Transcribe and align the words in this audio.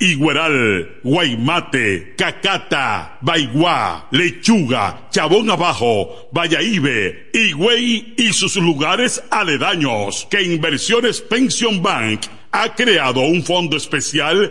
Igueral, 0.00 1.00
Guaymate, 1.04 2.14
Cacata, 2.16 3.18
Baigua, 3.20 4.08
Lechuga, 4.10 5.08
Chabón 5.10 5.50
Abajo, 5.50 6.28
Vallaibe, 6.32 7.30
Higüey 7.34 8.14
y 8.16 8.32
sus 8.32 8.56
lugares 8.56 9.22
aledaños 9.30 10.26
que 10.30 10.42
Inversiones 10.42 11.20
Pension 11.20 11.82
Bank 11.82 12.22
ha 12.52 12.74
creado 12.74 13.20
un 13.20 13.44
fondo 13.44 13.76
especial 13.76 14.50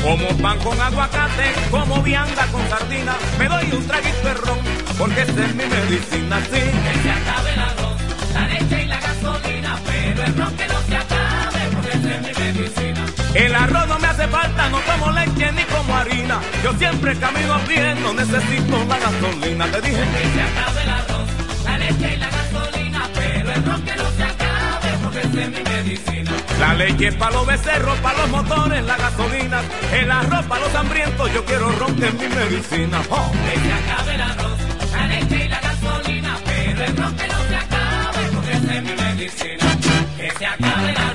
Como 0.02 0.28
pan 0.38 0.58
con 0.60 0.80
aguacate, 0.80 1.52
como 1.70 2.02
vianda 2.02 2.46
con 2.46 2.66
sardina, 2.68 3.14
me 3.38 3.48
doy 3.48 3.70
un 3.72 3.86
traguito 3.86 4.28
de 4.28 4.34
ron 4.34 4.58
porque 4.98 5.22
esa 5.22 5.44
es 5.44 5.54
mi 5.54 5.64
medicina, 5.64 6.40
sí. 6.44 6.60
Que 6.60 7.02
se 7.02 7.10
acabe 7.10 7.52
el 7.52 7.60
arroz, 7.60 7.96
la 8.34 8.48
leche 8.48 8.82
y 8.82 8.86
la 8.86 9.00
gasolina, 9.00 9.78
pero 9.86 10.22
el 10.24 10.36
ron 10.36 10.56
que 10.56 10.66
no 10.68 10.80
se 10.88 10.96
acabe 10.96 11.60
porque 11.72 11.90
esa 11.90 12.14
es 12.14 12.20
mi 12.22 12.44
medicina. 12.44 13.06
El 13.34 13.54
arroz 13.54 13.88
no 13.88 13.98
me 13.98 14.08
hace 14.08 14.26
falta, 14.28 14.68
no 14.70 14.78
tomo 14.80 15.12
leche 15.12 15.52
ni 15.52 15.62
como 15.64 15.96
harina. 15.96 16.40
Yo 16.64 16.72
siempre 16.78 17.16
camino 17.16 17.54
a 17.54 17.58
pie, 17.60 17.94
no 17.96 18.14
necesito 18.14 18.84
la 18.88 18.98
gasolina. 18.98 19.66
Te 19.66 19.80
dije 19.82 20.00
Que 20.00 20.28
se 20.34 20.42
acabe 20.42 20.82
el 20.82 20.90
arroz, 20.90 21.28
la 21.64 21.78
leche 21.78 22.14
y 22.14 22.16
la 22.16 22.30
gasolina, 22.30 23.08
pero 23.14 23.52
el 23.52 23.64
ron 23.64 23.82
que 23.82 23.96
no 23.96 24.10
se 24.16 24.22
acabe 24.22 24.29
la 26.60 26.74
leche 26.74 27.08
es 27.08 27.14
para 27.14 27.32
los 27.32 27.46
becerros, 27.46 27.98
para 27.98 28.18
los 28.18 28.28
motores, 28.30 28.84
la 28.84 28.96
gasolina. 28.96 29.62
El 29.92 30.10
arroz 30.10 30.44
para 30.46 30.60
los 30.60 30.74
hambrientos, 30.74 31.32
yo 31.32 31.44
quiero 31.44 31.72
ron 31.72 31.96
que 31.96 32.06
es 32.06 32.14
mi 32.14 32.28
medicina. 32.28 33.00
Oh. 33.10 33.32
Que 33.32 33.60
se 33.60 33.72
acabe 33.72 34.14
el 34.14 34.20
arroz, 34.20 34.58
la 34.92 35.06
leche 35.06 35.44
y 35.44 35.48
la 35.48 35.60
gasolina, 35.60 36.38
pero 36.44 36.84
el 36.84 36.96
ron 36.96 37.16
que 37.16 37.28
no 37.28 37.48
se 37.48 37.56
acabe 37.56 38.28
porque 38.34 38.52
es 38.52 38.82
mi 38.82 38.92
medicina. 38.92 39.78
Que 40.16 40.30
se 40.38 40.46
acabe 40.46 40.90
el 40.90 40.96
arroz, 40.96 41.09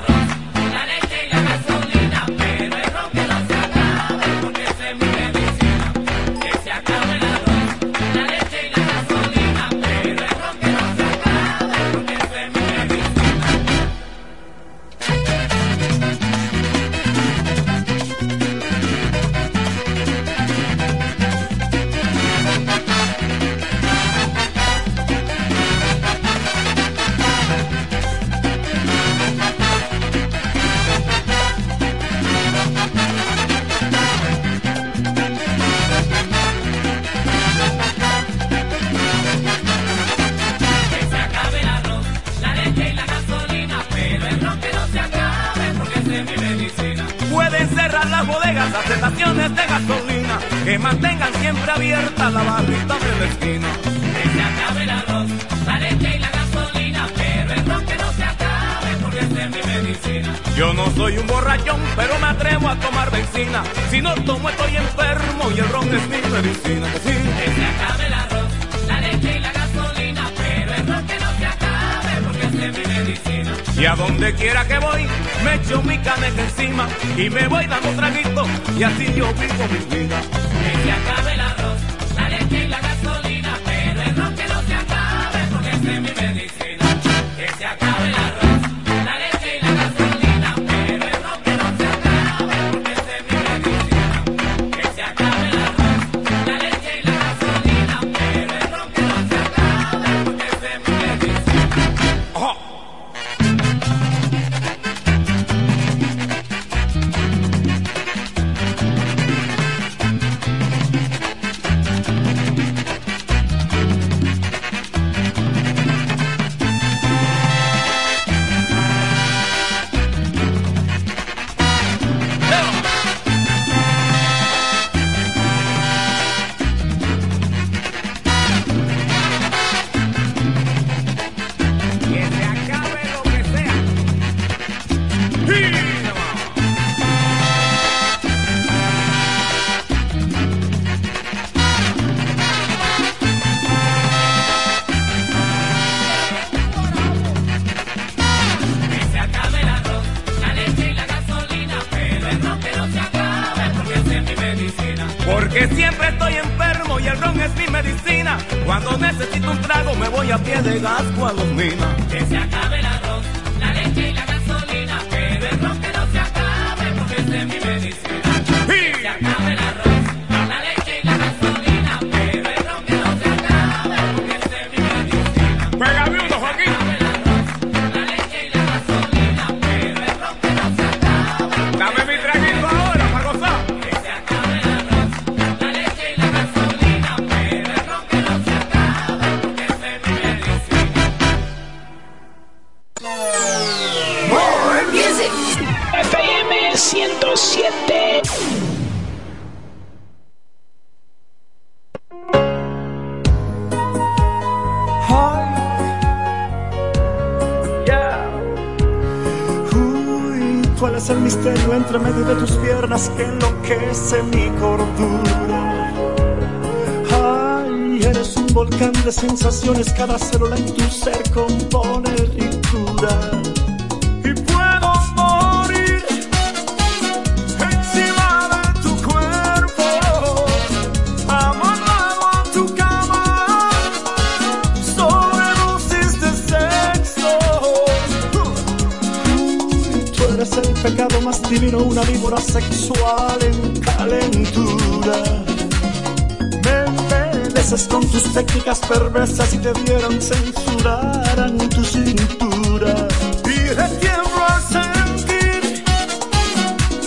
con 247.66 248.08
tus 248.08 248.32
técnicas 248.32 248.78
perversas 248.78 249.52
y 249.52 249.58
te 249.58 249.72
vieron 249.72 250.22
censurar 250.22 251.36
en 251.36 251.68
tu 251.68 251.82
cintura. 251.82 253.08
Y 253.42 253.74
te 253.74 253.98
quiero 253.98 254.24
sentir 254.70 255.82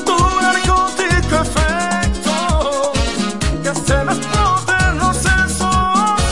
tu 0.06 0.18
narcótico 0.42 1.36
efecto 1.46 2.92
que 3.64 3.74
se 3.74 4.04
me 4.04 4.12
exploten 4.12 4.98
los 4.98 5.16
sesos 5.16 6.30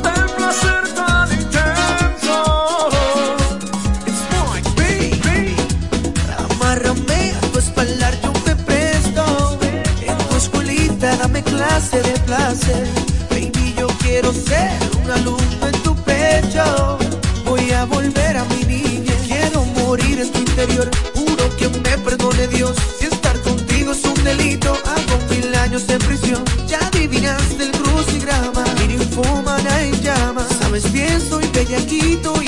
del 0.00 0.26
placer 0.36 0.94
tan 0.94 1.32
intenso. 1.32 2.88
It's 4.06 4.22
my 4.30 4.62
baby. 4.76 5.56
Amárrame 6.52 7.32
a 7.32 7.40
tu 7.50 7.58
espaldar, 7.58 8.14
yo 8.22 8.32
me 8.46 8.54
presto. 8.54 9.58
En 10.06 10.18
tu 10.28 10.36
escuelita 10.36 11.16
dame 11.16 11.42
clase 11.42 12.00
de 12.00 12.12
placer. 12.20 12.97
en 25.88 25.98
prisión, 26.00 26.44
ya 26.66 26.78
adivinaste 26.86 27.64
el 27.64 27.72
crucigrama. 27.72 28.64
Mi 28.80 28.96
ninfómana 28.96 29.82
en 29.82 30.00
llamas, 30.02 30.48
sabes 30.60 30.90
bien 30.92 31.20
soy 31.20 31.46
bellaquito 31.52 32.42
y 32.42 32.47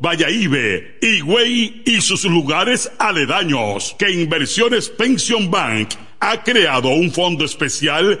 Valladolid, 0.00 0.82
Higüey 1.02 1.82
y 1.84 2.00
sus 2.00 2.24
lugares 2.24 2.90
aledaños, 2.98 3.96
que 3.98 4.10
Inversiones 4.10 4.88
Pension 4.88 5.50
Bank 5.50 5.90
ha 6.20 6.42
creado 6.42 6.88
un 6.90 7.10
fondo 7.10 7.44
especial 7.44 8.20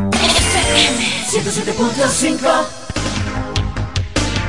107.5 1.31 2.67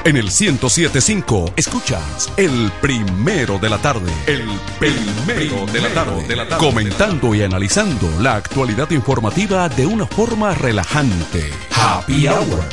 En 0.04 0.16
el 0.16 0.24
1075 0.24 1.52
escuchas 1.54 2.32
el 2.36 2.72
primero 2.80 3.60
de 3.60 3.70
la 3.70 3.78
tarde. 3.78 4.10
El 4.26 4.48
primero 4.80 5.64
de 5.66 5.80
la 5.80 5.90
tarde. 5.90 6.26
De 6.26 6.34
la 6.34 6.48
tarde. 6.48 6.66
Comentando 6.66 7.36
y 7.36 7.42
analizando 7.44 8.10
la 8.20 8.34
actualidad 8.34 8.90
informativa 8.90 9.68
de 9.68 9.86
una 9.86 10.08
forma 10.08 10.54
relajante. 10.54 11.52
Happy 11.70 12.26
Hour. 12.26 12.64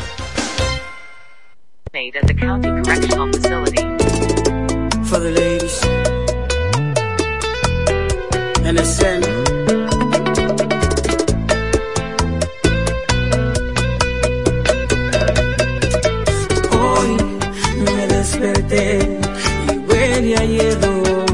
Hielo. 20.37 21.25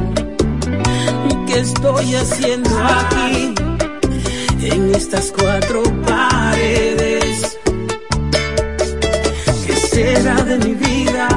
¿Qué 1.48 1.60
estoy 1.60 2.16
haciendo 2.16 2.70
aquí? 2.84 3.54
En 4.62 4.96
estas 4.96 5.32
cuatro 5.32 5.84
paredes. 6.06 7.58
¿Qué 9.66 9.76
será 9.76 10.36
de 10.44 10.58
mi 10.60 10.74
vida? 10.74 11.28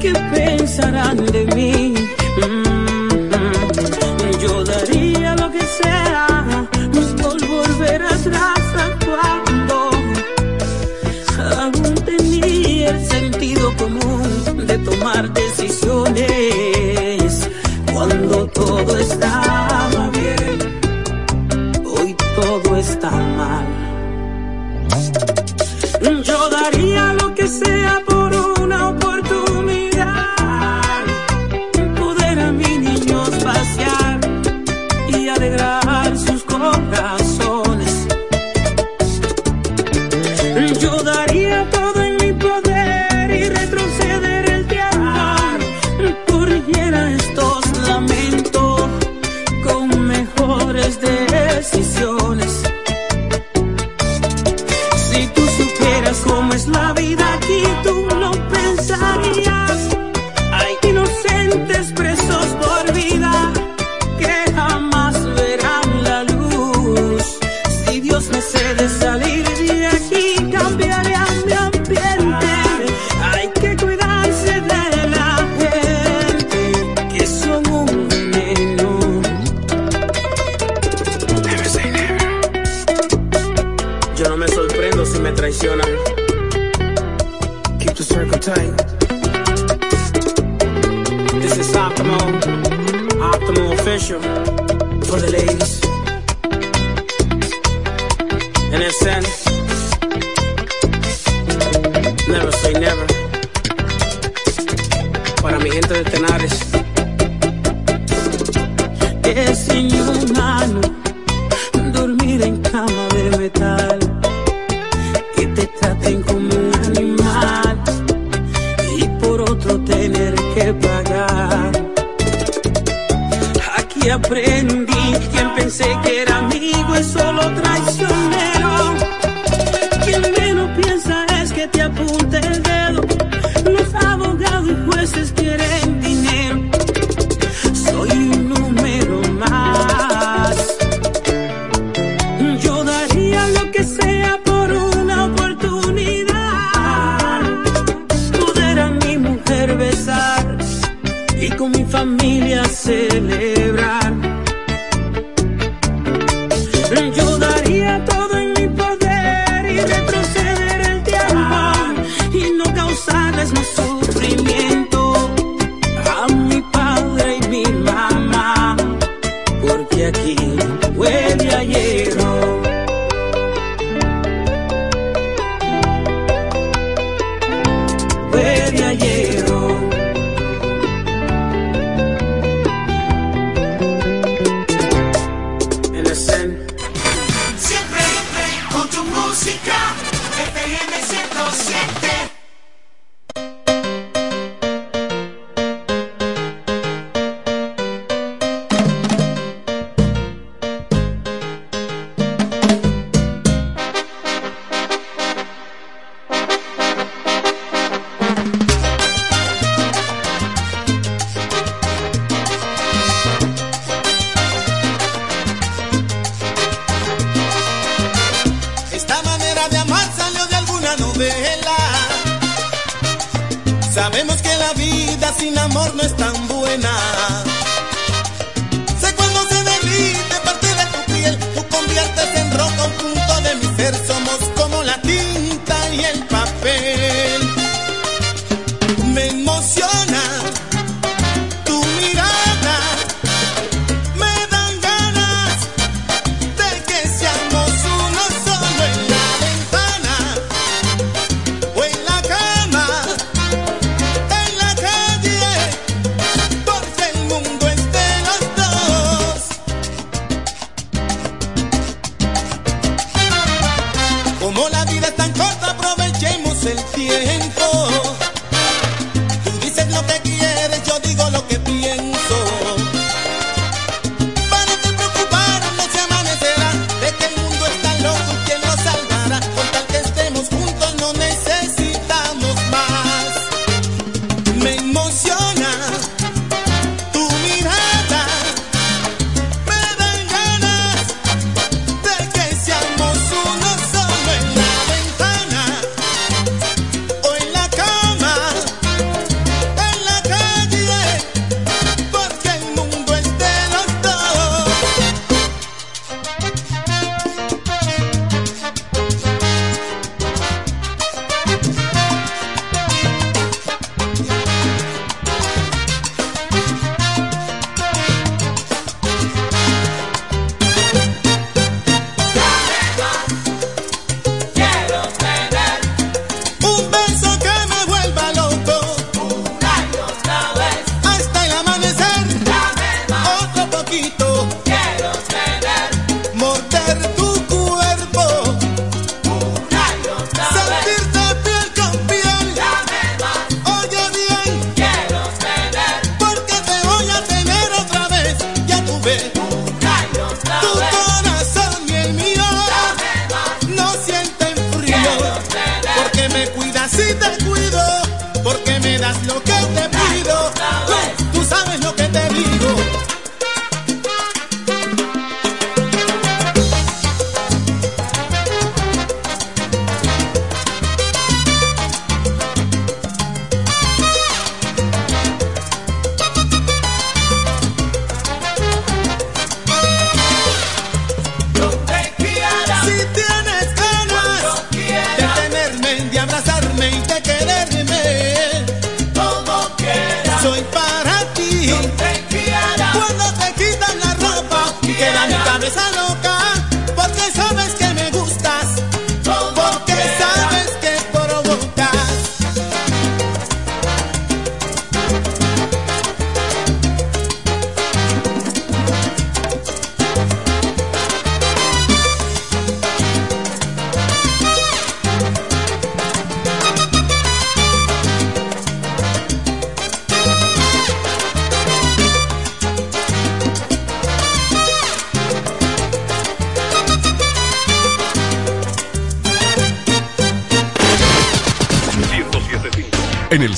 ¿Qué 0.00 0.12
pensarán 0.34 1.24
de 1.26 1.46
mí? 1.54 2.05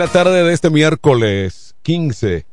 la 0.00 0.08
tarde 0.08 0.42
de 0.42 0.54
este 0.54 0.70
miércoles 0.70 1.76
15 1.82 2.46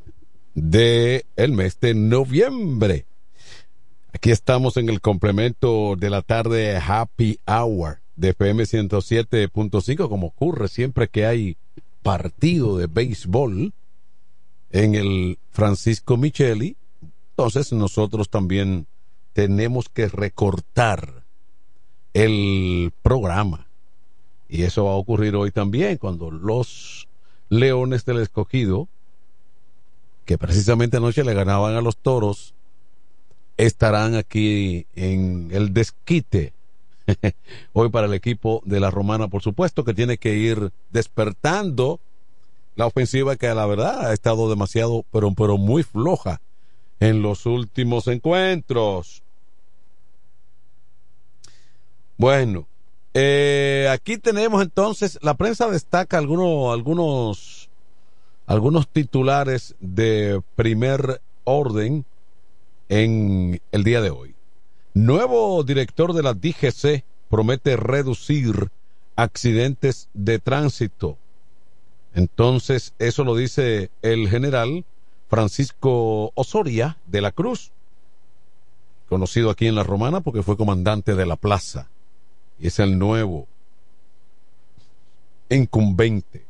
de 0.54 1.26
mes 1.48 1.80
de 1.80 1.94
noviembre. 1.94 3.06
Aquí 4.12 4.32
estamos 4.32 4.76
en 4.76 4.90
el 4.90 5.00
complemento 5.00 5.96
de 5.96 6.10
la 6.10 6.22
tarde 6.24 6.76
Happy 6.76 7.40
Hour 7.48 8.02
de 8.18 8.32
FM 8.32 8.64
107.5, 8.64 10.10
como 10.10 10.28
ocurre 10.28 10.68
siempre 10.68 11.08
que 11.08 11.26
hay 11.26 11.56
partido 12.04 12.78
de 12.78 12.88
béisbol 12.88 13.72
en 14.72 14.96
el 14.96 15.40
Francisco 15.50 16.18
Micheli. 16.18 16.76
Entonces 17.30 17.72
nosotros 17.72 18.30
también 18.30 18.88
tenemos 19.32 19.88
que 19.88 20.10
recortar 20.10 21.24
el 22.14 22.92
programa. 23.02 23.68
Y 24.50 24.64
eso 24.64 24.84
va 24.84 24.92
a 24.92 24.96
ocurrir 24.96 25.34
hoy 25.38 25.52
también 25.52 25.96
cuando 25.96 26.30
los 26.30 26.97
Leones 27.50 28.06
del 28.06 28.20
Escogido, 28.20 28.88
que 30.26 30.38
precisamente 30.38 30.98
anoche 30.98 31.24
le 31.24 31.34
ganaban 31.34 31.76
a 31.76 31.82
los 31.82 31.98
toros, 31.98 32.54
estarán 33.58 34.16
aquí 34.16 34.86
en 34.96 35.50
el 35.52 35.74
desquite. 35.74 36.54
Hoy 37.74 37.90
para 37.90 38.08
el 38.08 38.14
equipo 38.14 38.62
de 38.66 38.80
la 38.80 38.92
Romana, 38.92 39.28
por 39.30 39.42
supuesto, 39.42 39.84
que 39.84 39.94
tiene 39.94 40.18
que 40.18 40.36
ir 40.36 40.72
despertando 40.92 42.00
la 42.76 42.86
ofensiva 42.86 43.36
que 43.36 43.48
la 43.54 43.66
verdad 43.66 44.08
ha 44.08 44.14
estado 44.14 44.50
demasiado, 44.50 45.04
pero, 45.12 45.34
pero 45.34 45.58
muy 45.58 45.84
floja 45.84 46.42
en 47.00 47.22
los 47.22 47.46
últimos 47.46 48.08
encuentros. 48.08 49.24
Bueno, 52.18 52.68
eh, 53.20 53.90
aquí 53.92 54.20
tenemos 54.20 54.62
entonces, 54.62 55.18
la 55.24 55.34
prensa 55.34 55.68
destaca 55.72 56.20
algunos, 56.20 56.72
algunos, 56.72 57.68
algunos 58.46 58.88
titulares 58.88 59.74
de 59.80 60.40
primer 60.56 61.20
orden 61.44 62.06
en 62.90 63.60
el 63.72 63.84
día 63.84 64.02
de 64.02 64.12
hoy. 64.12 64.36
Nuevo 64.94 65.64
director 65.64 66.14
de 66.14 66.22
la 66.22 66.36
DGC 66.36 67.06
promete 67.28 67.76
reducir 67.76 68.70
accidentes 69.16 70.10
de 70.14 70.38
tránsito. 70.38 71.18
Entonces, 72.14 72.94
eso 73.00 73.24
lo 73.24 73.36
dice 73.36 73.90
el 74.04 74.30
general 74.30 74.86
Francisco 75.28 76.34
Osoria 76.36 76.98
de 77.08 77.22
la 77.22 77.32
Cruz, 77.32 77.72
conocido 79.10 79.50
aquí 79.50 79.66
en 79.66 79.74
la 79.74 79.82
Romana 79.82 80.22
porque 80.22 80.44
fue 80.44 80.56
comandante 80.56 81.16
de 81.16 81.26
la 81.26 81.36
plaza 81.36 81.90
es 82.60 82.80
el 82.80 82.98
nuevo 82.98 83.48
incumbente 85.50 86.46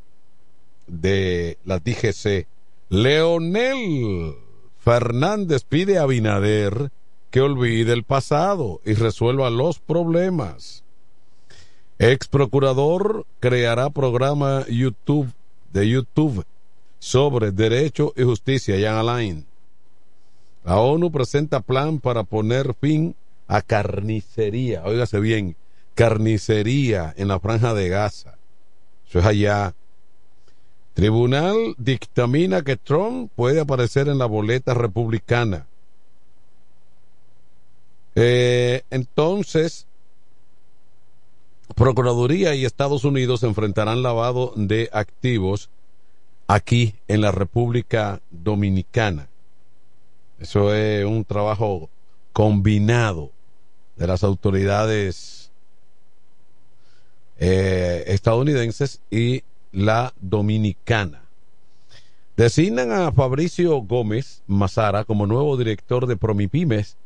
de 0.87 1.57
la 1.65 1.79
DGC. 1.79 2.47
Leonel 2.89 4.35
Fernández 4.79 5.63
pide 5.63 5.97
a 5.97 6.05
Binader 6.05 6.91
que 7.29 7.41
olvide 7.41 7.93
el 7.93 8.03
pasado 8.03 8.81
y 8.85 8.93
resuelva 8.93 9.49
los 9.49 9.79
problemas. 9.79 10.83
Ex 11.99 12.27
procurador 12.27 13.25
creará 13.39 13.89
programa 13.89 14.65
YouTube 14.69 15.33
de 15.73 15.89
YouTube 15.89 16.45
sobre 16.99 17.51
derecho 17.51 18.13
y 18.15 18.23
justicia, 18.23 18.75
Jan 18.79 18.97
Alain. 18.97 19.45
La 20.63 20.79
ONU 20.79 21.11
presenta 21.11 21.59
plan 21.59 21.99
para 21.99 22.23
poner 22.23 22.73
fin 22.73 23.15
a 23.47 23.61
carnicería. 23.61 24.83
Óigase 24.83 25.19
bien, 25.19 25.55
carnicería 25.97 27.11
en 27.17 27.27
la 27.27 27.39
franja 27.39 27.73
de 27.73 27.89
Gaza. 27.89 28.37
Eso 29.09 29.17
es 29.17 29.25
allá. 29.25 29.73
Tribunal 30.93 31.73
dictamina 31.79 32.61
que 32.61 32.77
Trump 32.77 33.31
puede 33.35 33.61
aparecer 33.61 34.07
en 34.07 34.19
la 34.19 34.27
boleta 34.27 34.75
republicana. 34.75 35.65
Eh, 38.13 38.83
entonces, 38.91 39.87
Procuraduría 41.75 42.53
y 42.53 42.63
Estados 42.63 43.03
Unidos 43.03 43.41
enfrentarán 43.41 44.03
lavado 44.03 44.53
de 44.55 44.89
activos 44.93 45.69
aquí 46.45 46.93
en 47.07 47.21
la 47.21 47.31
República 47.31 48.21
Dominicana. 48.29 49.29
Eso 50.39 50.75
es 50.75 51.05
un 51.05 51.25
trabajo 51.25 51.89
combinado 52.33 53.31
de 53.95 54.05
las 54.05 54.23
autoridades 54.23 55.36
eh, 57.39 58.03
estadounidenses 58.07 59.01
y 59.11 59.43
la 59.71 60.13
dominicana. 60.19 61.21
Designan 62.35 62.91
a 62.91 63.11
Fabricio 63.11 63.77
Gómez 63.81 64.43
Mazara 64.47 65.05
como 65.05 65.25
nuevo 65.25 65.57
director 65.57 66.05
de 66.05 66.17
Promipymes. 66.17 66.97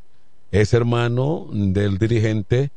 Es 0.51 0.73
hermano 0.73 1.47
del 1.51 1.97
dirigente 1.97 2.71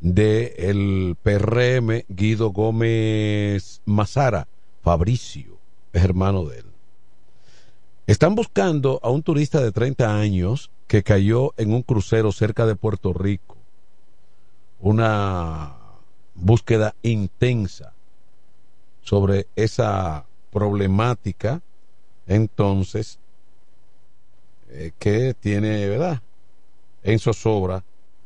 del 0.00 1.16
PRM, 1.22 2.04
Guido 2.08 2.50
Gómez 2.50 3.82
Mazara. 3.84 4.48
Fabricio 4.82 5.58
es 5.92 6.02
hermano 6.02 6.44
de 6.46 6.60
él. 6.60 6.64
Están 8.06 8.34
buscando 8.34 9.00
a 9.02 9.10
un 9.10 9.22
turista 9.22 9.60
de 9.60 9.70
30 9.70 10.18
años 10.18 10.70
que 10.86 11.02
cayó 11.02 11.52
en 11.58 11.74
un 11.74 11.82
crucero 11.82 12.32
cerca 12.32 12.64
de 12.64 12.74
Puerto 12.74 13.12
Rico. 13.12 13.58
Una 14.80 15.77
búsqueda 16.40 16.94
intensa 17.02 17.92
sobre 19.02 19.46
esa 19.56 20.26
problemática, 20.50 21.62
entonces, 22.26 23.18
eh, 24.70 24.92
que 24.98 25.34
tiene, 25.34 25.88
¿verdad?, 25.88 26.22
en 27.02 27.18
zozobra 27.18 27.84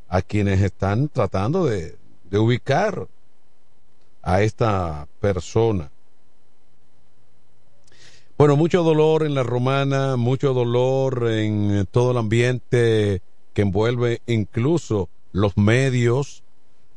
a 0.08 0.22
quienes 0.22 0.60
están 0.60 1.08
tratando 1.08 1.64
de, 1.66 1.96
de 2.30 2.38
ubicar 2.38 3.06
a 4.22 4.42
esta 4.42 5.06
persona. 5.20 5.90
Bueno, 8.38 8.56
mucho 8.56 8.82
dolor 8.82 9.24
en 9.24 9.34
la 9.34 9.42
romana, 9.42 10.16
mucho 10.16 10.52
dolor 10.52 11.28
en 11.30 11.86
todo 11.90 12.10
el 12.10 12.18
ambiente 12.18 13.22
que 13.52 13.62
envuelve 13.62 14.20
incluso 14.26 15.08
los 15.32 15.56
medios, 15.56 16.41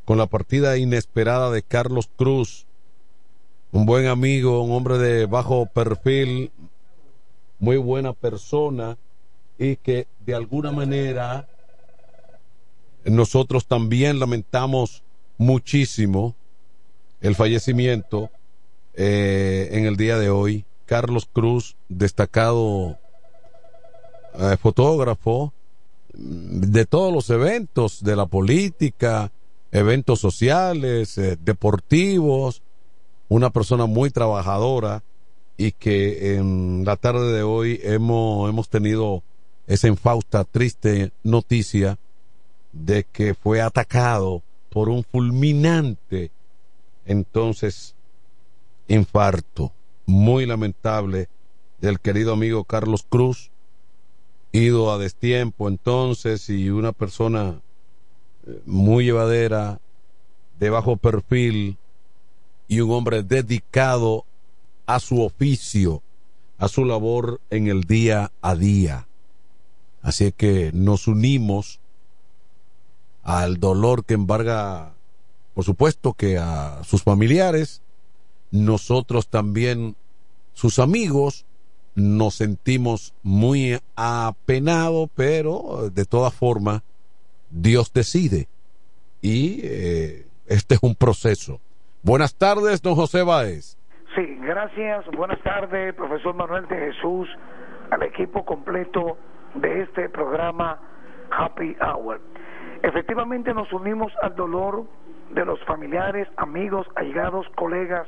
con 0.05 0.17
la 0.17 0.27
partida 0.27 0.77
inesperada 0.77 1.49
de 1.51 1.63
Carlos 1.63 2.09
Cruz, 2.15 2.65
un 3.71 3.85
buen 3.85 4.07
amigo, 4.07 4.61
un 4.61 4.71
hombre 4.71 4.97
de 4.97 5.25
bajo 5.25 5.65
perfil, 5.65 6.51
muy 7.59 7.77
buena 7.77 8.13
persona 8.13 8.97
y 9.57 9.77
que 9.77 10.07
de 10.25 10.35
alguna 10.35 10.71
manera 10.71 11.47
nosotros 13.03 13.65
también 13.65 14.19
lamentamos 14.19 15.03
muchísimo 15.37 16.35
el 17.21 17.35
fallecimiento 17.35 18.29
eh, 18.93 19.69
en 19.71 19.85
el 19.85 19.97
día 19.97 20.17
de 20.17 20.29
hoy. 20.29 20.65
Carlos 20.85 21.27
Cruz, 21.31 21.75
destacado 21.89 22.97
eh, 24.39 24.55
fotógrafo 24.61 25.51
de 26.13 26.85
todos 26.85 27.13
los 27.13 27.29
eventos 27.29 28.03
de 28.03 28.15
la 28.15 28.25
política, 28.25 29.31
eventos 29.75 30.21
sociales, 30.21 31.17
eh, 31.17 31.37
deportivos, 31.43 32.61
una 33.27 33.49
persona 33.49 33.85
muy 33.87 34.09
trabajadora 34.09 35.03
y 35.57 35.73
que 35.73 36.35
en 36.35 36.83
la 36.85 36.95
tarde 36.95 37.33
de 37.33 37.43
hoy 37.43 37.81
hemos, 37.83 38.49
hemos 38.49 38.69
tenido 38.69 39.21
esa 39.67 39.89
infausta, 39.89 40.45
triste 40.45 41.11
noticia 41.23 41.97
de 42.71 43.03
que 43.03 43.33
fue 43.33 43.61
atacado 43.61 44.43
por 44.69 44.87
un 44.87 45.03
fulminante 45.03 46.31
entonces 47.05 47.95
infarto 48.87 49.73
muy 50.05 50.45
lamentable 50.45 51.27
del 51.81 51.99
querido 51.99 52.31
amigo 52.31 52.63
Carlos 52.63 53.05
Cruz, 53.09 53.51
ido 54.53 54.93
a 54.93 54.97
destiempo 54.97 55.67
entonces 55.67 56.49
y 56.49 56.69
una 56.69 56.93
persona 56.93 57.59
muy 58.65 59.05
llevadera, 59.05 59.79
de 60.59 60.69
bajo 60.69 60.97
perfil 60.97 61.77
y 62.67 62.79
un 62.79 62.91
hombre 62.91 63.23
dedicado 63.23 64.25
a 64.85 64.99
su 64.99 65.21
oficio, 65.21 66.01
a 66.57 66.67
su 66.67 66.85
labor 66.85 67.41
en 67.49 67.67
el 67.67 67.83
día 67.83 68.31
a 68.41 68.55
día. 68.55 69.07
Así 70.01 70.31
que 70.31 70.71
nos 70.73 71.07
unimos 71.07 71.79
al 73.23 73.59
dolor 73.59 74.05
que 74.05 74.13
embarga, 74.13 74.93
por 75.53 75.65
supuesto 75.65 76.13
que 76.13 76.37
a 76.37 76.83
sus 76.83 77.03
familiares, 77.03 77.81
nosotros 78.51 79.27
también, 79.27 79.95
sus 80.53 80.79
amigos, 80.79 81.45
nos 81.95 82.35
sentimos 82.35 83.13
muy 83.23 83.79
apenados, 83.95 85.09
pero 85.15 85.89
de 85.93 86.05
todas 86.05 86.33
formas, 86.33 86.83
Dios 87.49 87.93
decide. 87.93 88.47
Y 89.21 89.61
eh, 89.63 90.25
este 90.47 90.75
es 90.75 90.83
un 90.83 90.95
proceso. 90.95 91.59
Buenas 92.03 92.35
tardes, 92.35 92.81
don 92.81 92.95
José 92.95 93.23
Báez. 93.23 93.77
Sí, 94.15 94.37
gracias. 94.41 95.05
Buenas 95.17 95.41
tardes, 95.41 95.93
profesor 95.95 96.35
Manuel 96.35 96.67
de 96.67 96.77
Jesús, 96.77 97.27
al 97.91 98.03
equipo 98.03 98.45
completo 98.45 99.17
de 99.55 99.81
este 99.81 100.09
programa 100.09 100.79
Happy 101.31 101.75
Hour. 101.81 102.21
Efectivamente 102.83 103.53
nos 103.53 103.71
unimos 103.73 104.13
al 104.21 104.35
dolor 104.35 104.85
de 105.31 105.43
los 105.45 105.59
familiares, 105.65 106.27
amigos, 106.37 106.87
allegados, 106.95 107.47
colegas, 107.55 108.07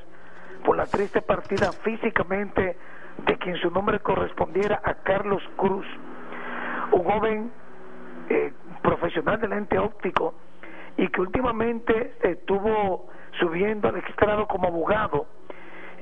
por 0.63 0.77
la 0.77 0.85
triste 0.85 1.21
partida 1.21 1.71
físicamente 1.71 2.77
de 3.25 3.37
quien 3.37 3.55
su 3.57 3.71
nombre 3.71 3.99
correspondiera 3.99 4.81
a 4.83 4.93
Carlos 4.95 5.41
Cruz, 5.55 5.85
un 6.91 7.03
joven 7.03 7.51
eh, 8.29 8.53
profesional 8.87 9.37
del 9.41 9.51
ente 9.51 9.77
óptico 9.77 10.33
y 10.95 11.09
que 11.09 11.19
últimamente 11.19 12.13
estuvo 12.21 13.09
subiendo 13.37 13.89
al 13.89 13.97
estrado 13.97 14.47
como 14.47 14.69
abogado, 14.69 15.25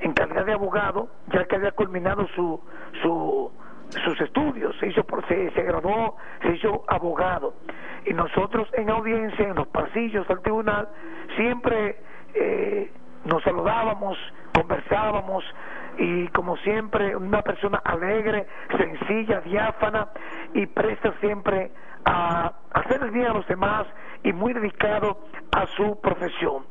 en 0.00 0.12
calidad 0.12 0.46
de 0.46 0.52
abogado, 0.52 1.08
ya 1.32 1.44
que 1.46 1.56
había 1.56 1.72
culminado 1.72 2.28
su, 2.36 2.60
su 3.02 3.50
sus 4.04 4.20
estudios, 4.20 4.76
se, 4.78 4.88
hizo, 4.88 5.04
se, 5.28 5.50
se 5.50 5.62
graduó, 5.62 6.16
se 6.42 6.54
hizo 6.54 6.84
abogado. 6.88 7.54
Y 8.04 8.14
nosotros 8.14 8.68
en 8.74 8.90
audiencia, 8.90 9.48
en 9.48 9.56
los 9.56 9.66
pasillos 9.68 10.26
del 10.28 10.40
tribunal, 10.40 10.88
siempre 11.36 11.96
eh, 12.34 12.92
nos 13.24 13.42
saludábamos, 13.42 14.16
conversábamos 14.54 15.44
y 15.98 16.28
como 16.28 16.56
siempre 16.58 17.16
una 17.16 17.42
persona 17.42 17.78
alegre, 17.84 18.46
sencilla, 18.76 19.40
diáfana 19.40 20.08
y 20.54 20.66
presta 20.66 21.12
siempre 21.20 21.70
a 22.06 22.52
hacer 22.72 23.02
el 23.02 23.10
bien 23.10 23.26
a 23.26 23.34
los 23.34 23.46
demás 23.46 23.86
y 24.22 24.32
muy 24.32 24.52
dedicado 24.54 25.18
a 25.52 25.66
su 25.76 26.00
profesión. 26.00 26.64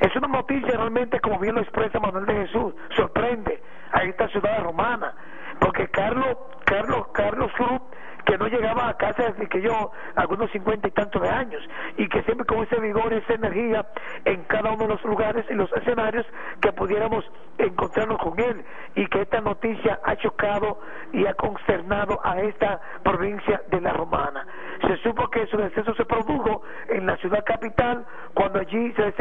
Es 0.00 0.14
una 0.16 0.28
noticia 0.28 0.76
realmente, 0.76 1.20
como 1.20 1.38
bien 1.38 1.54
lo 1.54 1.60
expresa 1.60 1.98
Manuel 2.00 2.26
de 2.26 2.46
Jesús, 2.46 2.74
sorprende 2.96 3.62
a 3.92 4.02
esta 4.02 4.28
ciudad 4.28 4.62
romana, 4.62 5.14
porque 5.60 5.88
Carlos, 5.88 6.36
Carlos, 6.64 7.08
Carlos 7.12 7.50
Cruz 7.56 7.80
que 8.24 8.38
no 8.38 8.46
llegaba 8.48 8.88
a 8.88 8.96
casa 8.96 9.30
desde 9.30 9.48
que 9.48 9.60
yo, 9.60 9.90
algunos 10.16 10.50
cincuenta 10.50 10.88
y 10.88 10.90
tantos 10.90 11.22
de 11.22 11.28
años, 11.28 11.62
y 11.96 12.08
que 12.08 12.22
siempre 12.22 12.46
con 12.46 12.62
ese 12.62 12.80
vigor, 12.80 13.12
esa 13.12 13.34
energía 13.34 13.86
en 14.24 14.44
cada 14.44 14.72
uno 14.72 14.84
de 14.84 14.88
los 14.88 15.04
lugares 15.04 15.44
y 15.50 15.54
los 15.54 15.72
escenarios 15.72 16.26
que 16.60 16.72
pudiéramos 16.72 17.24
encontrarnos 17.58 18.18
con 18.18 18.38
él, 18.38 18.64
y 18.94 19.06
que 19.06 19.22
esta 19.22 19.40
noticia 19.40 20.00
ha 20.04 20.16
chocado 20.16 20.80
y 21.12 21.26
ha 21.26 21.34
consternado 21.34 22.20
a 22.24 22.40
esta 22.40 22.80
provincia 23.02 23.62
de 23.70 23.80
la 23.80 23.92
Romana. 23.92 24.46
Se 24.86 24.96
supo 24.98 25.28
que 25.28 25.46
su 25.46 25.56
deceso 25.56 25.94
se 25.94 26.04
produjo 26.04 26.62
en 26.88 27.06
la 27.06 27.16
ciudad 27.16 27.44
capital, 27.44 28.04
cuando 28.34 28.60
allí 28.60 28.92
se 28.92 29.14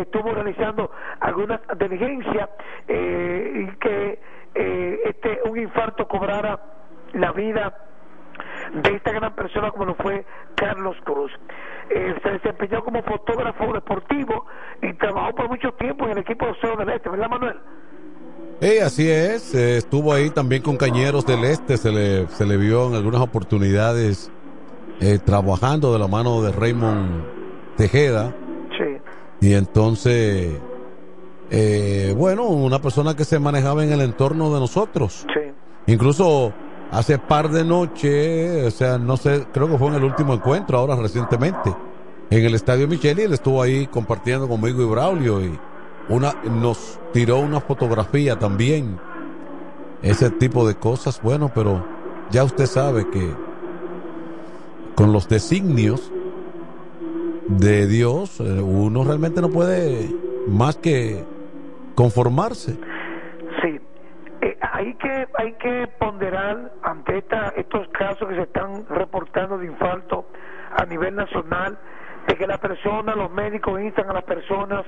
estuvo 0.00 0.32
realizando 0.32 0.90
algunas 1.20 1.60
diligencias 1.78 2.48
eh, 2.88 3.66
y 3.68 3.76
que 3.76 4.20
eh, 4.54 5.00
este 5.04 5.40
un 5.44 5.58
infarto 5.58 6.06
cobrara 6.06 6.60
la 7.12 7.32
vida 7.32 7.74
de 8.72 8.96
esta 8.96 9.12
gran 9.12 9.34
persona 9.34 9.70
como 9.70 9.86
lo 9.86 9.94
fue 9.96 10.24
Carlos 10.54 10.96
Cruz. 11.04 11.32
Eh, 11.90 12.14
se 12.22 12.30
desempeñó 12.30 12.82
como 12.82 13.02
fotógrafo 13.02 13.72
deportivo 13.72 14.46
y 14.82 14.92
trabajó 14.94 15.34
por 15.34 15.48
mucho 15.48 15.72
tiempo 15.72 16.06
en 16.06 16.12
el 16.12 16.18
equipo 16.18 16.46
de 16.46 16.52
Océano 16.52 16.76
del 16.78 16.90
Este, 16.90 17.08
¿verdad 17.10 17.28
Manuel? 17.28 17.56
Eh, 18.60 18.80
así 18.82 19.10
es, 19.10 19.54
eh, 19.54 19.76
estuvo 19.76 20.12
ahí 20.12 20.30
también 20.30 20.62
con 20.62 20.76
Cañeros 20.76 21.26
del 21.26 21.44
Este, 21.44 21.76
se 21.76 21.90
le, 21.90 22.28
se 22.28 22.46
le 22.46 22.56
vio 22.56 22.86
en 22.86 22.94
algunas 22.94 23.20
oportunidades 23.20 24.30
eh, 25.00 25.18
trabajando 25.18 25.92
de 25.92 25.98
la 25.98 26.08
mano 26.08 26.40
de 26.42 26.52
Raymond 26.52 27.24
Tejeda. 27.76 28.34
Sí. 28.78 29.46
Y 29.48 29.54
entonces, 29.54 30.58
eh, 31.50 32.14
bueno, 32.16 32.44
una 32.44 32.78
persona 32.78 33.14
que 33.14 33.24
se 33.24 33.38
manejaba 33.38 33.84
en 33.84 33.92
el 33.92 34.00
entorno 34.00 34.54
de 34.54 34.60
nosotros. 34.60 35.26
Sí. 35.34 35.52
Incluso 35.86 36.52
hace 36.90 37.18
par 37.18 37.50
de 37.50 37.64
noches, 37.64 38.66
o 38.66 38.70
sea, 38.70 38.98
no 38.98 39.16
sé, 39.16 39.46
creo 39.52 39.68
que 39.68 39.78
fue 39.78 39.88
en 39.88 39.94
el 39.94 40.04
último 40.04 40.34
encuentro, 40.34 40.78
ahora 40.78 40.96
recientemente, 40.96 41.74
en 42.30 42.44
el 42.44 42.54
Estadio 42.54 42.88
Micheli, 42.88 43.22
él 43.22 43.32
estuvo 43.32 43.62
ahí 43.62 43.86
compartiendo 43.86 44.48
conmigo 44.48 44.82
y 44.82 44.86
Braulio 44.86 45.44
y 45.44 45.58
una, 46.08 46.34
nos 46.44 46.98
tiró 47.12 47.38
una 47.38 47.60
fotografía 47.60 48.38
también. 48.38 48.98
Ese 50.02 50.30
tipo 50.30 50.66
de 50.66 50.74
cosas, 50.74 51.20
bueno, 51.22 51.50
pero 51.54 51.84
ya 52.30 52.44
usted 52.44 52.66
sabe 52.66 53.08
que 53.08 53.32
con 54.94 55.12
los 55.12 55.28
designios 55.28 56.10
de 57.48 57.86
Dios, 57.86 58.40
eh, 58.40 58.60
uno 58.60 59.04
realmente 59.04 59.40
no 59.40 59.50
puede 59.50 60.14
más 60.46 60.76
que 60.76 61.24
conformarse. 61.94 62.76
Eh, 64.44 64.58
hay 64.60 64.92
que 64.96 65.26
hay 65.38 65.52
que 65.54 65.88
ponderar 65.98 66.70
ante 66.82 67.16
esta, 67.16 67.54
estos 67.56 67.88
casos 67.88 68.28
que 68.28 68.34
se 68.34 68.42
están 68.42 68.84
reportando 68.90 69.56
de 69.56 69.64
infarto 69.64 70.26
a 70.76 70.84
nivel 70.84 71.14
nacional 71.14 71.78
de 72.26 72.34
que 72.36 72.46
la 72.46 72.58
persona, 72.58 73.14
los 73.14 73.30
médicos 73.30 73.80
instan 73.80 74.10
a 74.10 74.12
las 74.12 74.24
personas 74.24 74.84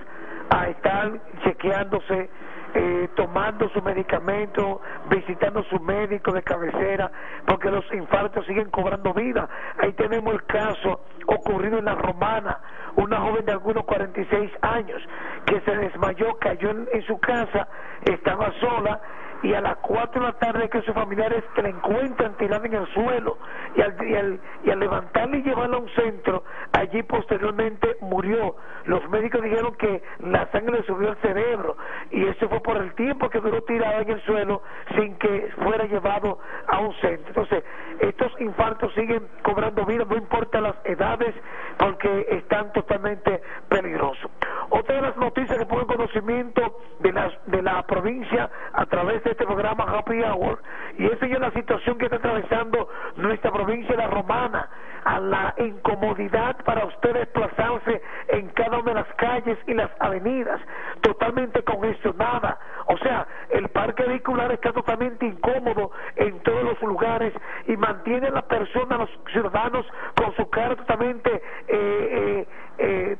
a 0.51 0.69
estar 0.69 1.11
chequeándose, 1.43 2.29
eh, 2.75 3.09
tomando 3.17 3.71
su 3.71 3.81
medicamento, 3.81 4.83
visitando 5.09 5.63
su 5.65 5.81
médico 5.81 6.33
de 6.33 6.43
cabecera, 6.43 7.11
porque 7.47 7.71
los 7.71 7.85
infartos 7.95 8.45
siguen 8.45 8.69
cobrando 8.69 9.15
vida. 9.15 9.49
Ahí 9.79 9.95
tenemos 9.95 10.35
el 10.35 10.45
caso 10.45 11.01
ocurrido 11.29 11.79
en 11.79 11.87
la 11.87 11.95
Romana, 11.95 12.61
una 12.97 13.21
joven 13.21 13.47
de 13.47 13.53
algunos 13.53 13.85
46 13.85 14.51
años 14.61 15.03
que 15.47 15.63
se 15.63 15.75
desmayó, 15.77 16.37
cayó 16.39 16.71
en 16.71 17.03
su 17.07 17.19
casa, 17.21 17.69
estaba 18.05 18.53
sola 18.61 19.01
y 19.47 19.55
a 19.55 19.61
las 19.61 19.77
4 19.77 20.21
de 20.21 20.27
la 20.27 20.33
tarde 20.41 20.69
que 20.69 20.83
sus 20.83 20.93
familiares 20.93 21.45
que 21.55 21.63
la 21.63 21.69
encuentran 21.69 22.37
tirada 22.37 22.67
en 22.67 22.75
el 22.75 22.87
suelo 22.89 23.39
y 23.77 23.81
al, 23.81 23.95
y 24.05 24.15
al, 24.17 24.41
y 24.65 24.71
al 24.71 24.81
levantarla 24.81 25.37
y 25.37 25.43
llevarla 25.43 25.77
a 25.77 25.81
un 25.81 25.89
centro, 25.91 26.43
allí 26.73 27.05
posteriormente 27.05 27.97
murió. 28.01 28.57
Los 28.87 29.09
médicos 29.09 29.43
dijeron 29.43 29.77
que 29.77 30.03
la 30.19 30.51
sangre 30.51 30.81
le 30.81 30.87
subió 30.87 31.11
al 31.11 31.17
cerebro 31.19 31.77
y 32.11 32.27
eso 32.27 32.49
fue 32.49 32.61
por 32.61 32.77
el 32.79 32.93
tiempo 32.95 33.31
que 33.31 33.39
duró 33.39 33.63
tirada 33.63 34.01
en 34.01 34.11
el 34.11 34.23
suelo 34.23 34.63
sin 34.97 35.15
que 35.17 35.49
fuera 35.63 35.85
llevado 35.85 36.41
a 36.67 36.81
un 36.81 36.93
centro. 36.95 37.29
Entonces, 37.29 37.63
estos 38.01 38.33
infartos 38.41 38.93
siguen 38.95 39.29
cobrando 39.45 39.87
vida, 39.87 40.05
no 40.09 40.17
importa 40.17 40.61
las 40.61 40.75
edades, 40.85 41.35
porque 41.79 42.27
están 42.31 42.73
totalmente 42.73 43.41
peligrosos. 43.69 44.29
Otra 44.71 44.97
de 44.97 45.03
las 45.03 45.17
noticias 45.17 45.57
que 45.57 45.67
pongo 45.67 45.83
en 45.83 45.87
conocimiento 45.87 46.81
de 46.99 47.13
la, 47.13 47.31
de 47.47 47.63
la 47.63 47.87
provincia 47.87 48.51
a 48.73 48.87
través 48.87 49.23
de 49.23 49.36
este 49.37 49.45
programa 49.45 49.85
Happy 49.85 50.23
Hour, 50.23 50.63
y 50.97 51.05
esa 51.05 51.27
es 51.27 51.39
la 51.39 51.51
situación 51.51 51.99
que 51.99 52.07
está 52.07 52.17
atravesando 52.17 52.89
nuestra 53.17 53.53
provincia 53.53 53.91
de 53.91 53.99
la 53.99 54.07
Romana, 54.07 54.67
a 55.05 55.21
la 55.21 55.55
incomodidad 55.59 56.57
para 56.65 56.87
usted 56.87 57.13
desplazarse 57.13 58.01
en 58.29 58.49
cada 58.49 58.79
una 58.79 58.93
de 58.93 58.95
las 58.95 59.15
calles 59.17 59.59
y 59.67 59.75
las 59.75 59.91
avenidas, 60.01 60.59
totalmente 61.03 61.63
congestionada. 61.65 62.59
O 62.87 62.97
sea, 62.97 63.27
el 63.51 63.69
parque 63.69 64.05
vehicular 64.05 64.51
está 64.53 64.73
totalmente 64.73 65.27
incómodo 65.27 65.91
en 66.17 66.41
todos 66.41 66.65
los 66.65 66.81
lugares 66.81 67.35
y 67.67 67.77
mantiene 67.77 68.29
a 68.29 68.33
la 68.33 68.43
persona, 68.43 68.97
a 68.97 68.99
los 69.01 69.11
ciudadanos, 69.33 69.87
con 70.19 70.35
su 70.35 70.49
cara 70.49 70.75
totalmente 70.77 71.31
eh, 71.31 71.43
eh, 71.69 72.49
eh, 72.79 73.17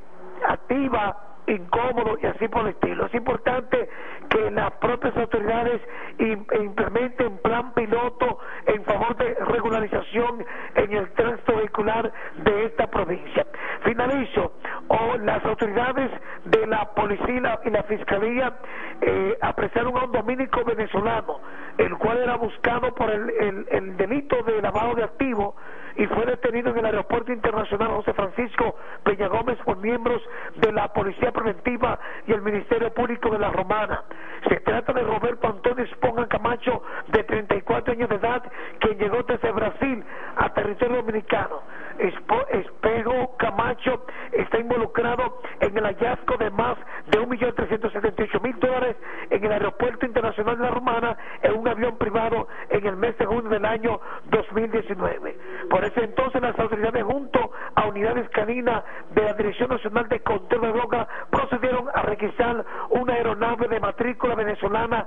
activa 0.49 1.26
incómodo 1.47 2.17
y 2.21 2.27
así 2.27 2.49
por 2.49 2.63
el 2.63 2.69
estilo. 2.69 3.07
Es 3.07 3.15
importante 3.15 3.89
que 4.29 4.51
las 4.51 4.73
propias 4.73 5.17
autoridades 5.17 5.81
implementen 6.19 7.39
plan 7.39 7.73
piloto 7.75 8.39
en 8.67 8.85
favor 8.85 9.17
de 9.17 9.35
regularización 9.35 10.45
en 10.75 10.93
el 10.93 11.11
tránsito 11.13 11.57
vehicular 11.57 12.13
de 12.37 12.65
esta 12.65 12.89
provincia. 12.89 13.47
Finalizo, 13.83 14.53
o 14.89 15.17
las 15.19 15.45
autoridades 15.45 16.11
de 16.45 16.67
la 16.67 16.93
policía 16.95 17.61
y 17.65 17.71
la 17.71 17.83
fiscalía 17.85 18.57
eh, 19.01 19.39
apresaron 19.41 19.97
a 19.97 20.05
un 20.05 20.13
dominico 20.13 20.65
venezolano, 20.65 21.41
el 21.79 21.97
cual 21.99 22.19
era 22.19 22.37
buscado 22.37 22.95
por 22.95 23.11
el, 23.11 23.31
el, 23.31 23.67
el 23.71 23.97
delito 23.97 24.43
de 24.43 24.63
lavado 24.63 24.95
de 24.95 25.05
activos 25.05 25.55
y 25.97 26.07
fue 26.07 26.27
detenido 26.27 26.71
en 26.71 26.79
el 26.79 26.87
aeropuerto 26.87 27.33
internacional 27.33 27.89
José 27.89 28.13
Francisco 28.13 28.77
Peña 29.03 29.29
Gómez 29.29 29.59
por 29.65 29.79
miembros 29.79 30.23
de 30.57 30.73
la 30.73 30.93
Policía 30.93 31.33
Preventiva 31.33 31.99
y 32.27 32.33
el 32.33 32.43
Ministerio 32.43 32.93
Público 32.93 33.31
de 33.31 33.39
la 33.39 33.51
Romana. 33.51 34.05
Se 34.49 34.61
trata 34.61 34.93
de 34.93 35.03
Roberto 35.03 35.46
Antonio 35.79 36.29
Camacho, 36.29 36.83
de 37.09 37.25
34 37.25 37.93
años 37.93 38.09
de 38.09 38.17
edad, 38.17 38.43
quien 38.81 38.99
llegó 38.99 39.23
desde 39.23 39.53
Brasil 39.53 40.05
a 40.37 40.49
territorio 40.51 40.97
dominicano. 40.97 41.61
Espejo 41.99 43.37
Camacho 43.39 44.05
está 44.33 44.59
involucrado 44.59 45.41
en 45.61 45.77
el 45.77 45.85
hallazgo 45.85 46.37
de 46.37 46.51
más 46.51 46.77
de 47.07 47.19
1.378.000 47.19 48.59
dólares 48.59 48.97
en 49.31 49.45
el 49.45 49.53
Aeropuerto 49.53 50.05
Internacional 50.05 50.59
de 50.59 50.65
la 50.65 50.71
Romana 50.71 51.17
en 51.43 51.59
un 51.59 51.69
avión 51.69 51.97
privado 51.97 52.49
en 52.69 52.87
el 52.87 52.97
mes 52.97 53.17
de 53.19 53.25
junio 53.25 53.49
del 53.51 53.65
año 53.65 54.01
2019. 54.31 55.37
Por 55.71 55.85
ese 55.85 56.05
entonces 56.05 56.43
las 56.43 56.59
autoridades 56.59 57.03
junto 57.05 57.51
a 57.75 57.87
unidades 57.87 58.29
caninas 58.31 58.85
de 59.13 59.23
la 59.23 59.33
Dirección 59.35 59.71
Nacional 59.71 60.09
de 60.09 60.21
Control 60.21 60.61
de 60.61 60.69
Drogas 60.69 61.09
procedieron 61.31 61.89
a 61.95 62.03
requisar 62.03 62.65
una 62.91 63.15
aeronave 63.15 63.69
de 63.69 63.81
matrícula 63.81 64.35
venezolana 64.35 65.07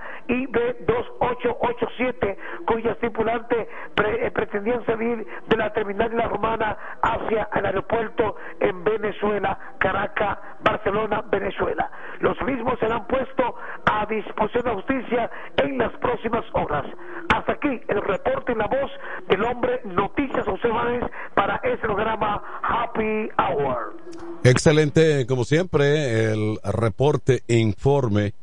IB2887 0.60 2.38
cuyas 2.66 2.97
tripulantes 2.99 3.68
pre 3.95 4.26
eh, 4.26 4.32
pretendían 4.32 4.86
salir 4.86 5.26
de 5.47 5.57
la 5.57 5.72
terminal 5.74 6.10
de 6.10 6.18
la 6.18 6.28
Romana 6.28 6.78
hacia 7.01 7.49
el 7.55 7.66
aeropuerto 7.66 8.36
en 8.60 8.84
Venezuela, 8.84 9.57
Caracas, 9.80 10.38
Barcelona, 10.62 11.24
Venezuela. 11.30 11.89
Los 12.20 12.39
mismos 12.41 12.78
serán 12.80 13.07
puestos 13.07 13.53
a 13.86 14.05
disposición 14.05 14.64
de 14.64 14.70
la 14.70 14.76
justicia 14.76 15.32
en 15.57 15.78
las 15.78 15.91
próximas 15.97 16.45
horas. 16.53 16.86
Hasta 17.34 17.53
aquí 17.53 17.82
el 17.88 18.01
reporte 18.01 18.51
y 18.51 18.55
la 18.55 18.68
voz 18.68 18.91
del 19.28 19.43
hombre 19.43 19.82
Noticias 19.86 20.45
Báez 20.45 21.03
para 21.34 21.55
este 21.64 21.88
programa 21.88 22.41
Happy 22.62 23.30
Hour. 23.38 23.95
Excelente, 24.43 25.26
como 25.28 25.43
siempre, 25.43 26.32
el 26.32 26.57
reporte 26.64 27.41
informe 27.47 28.34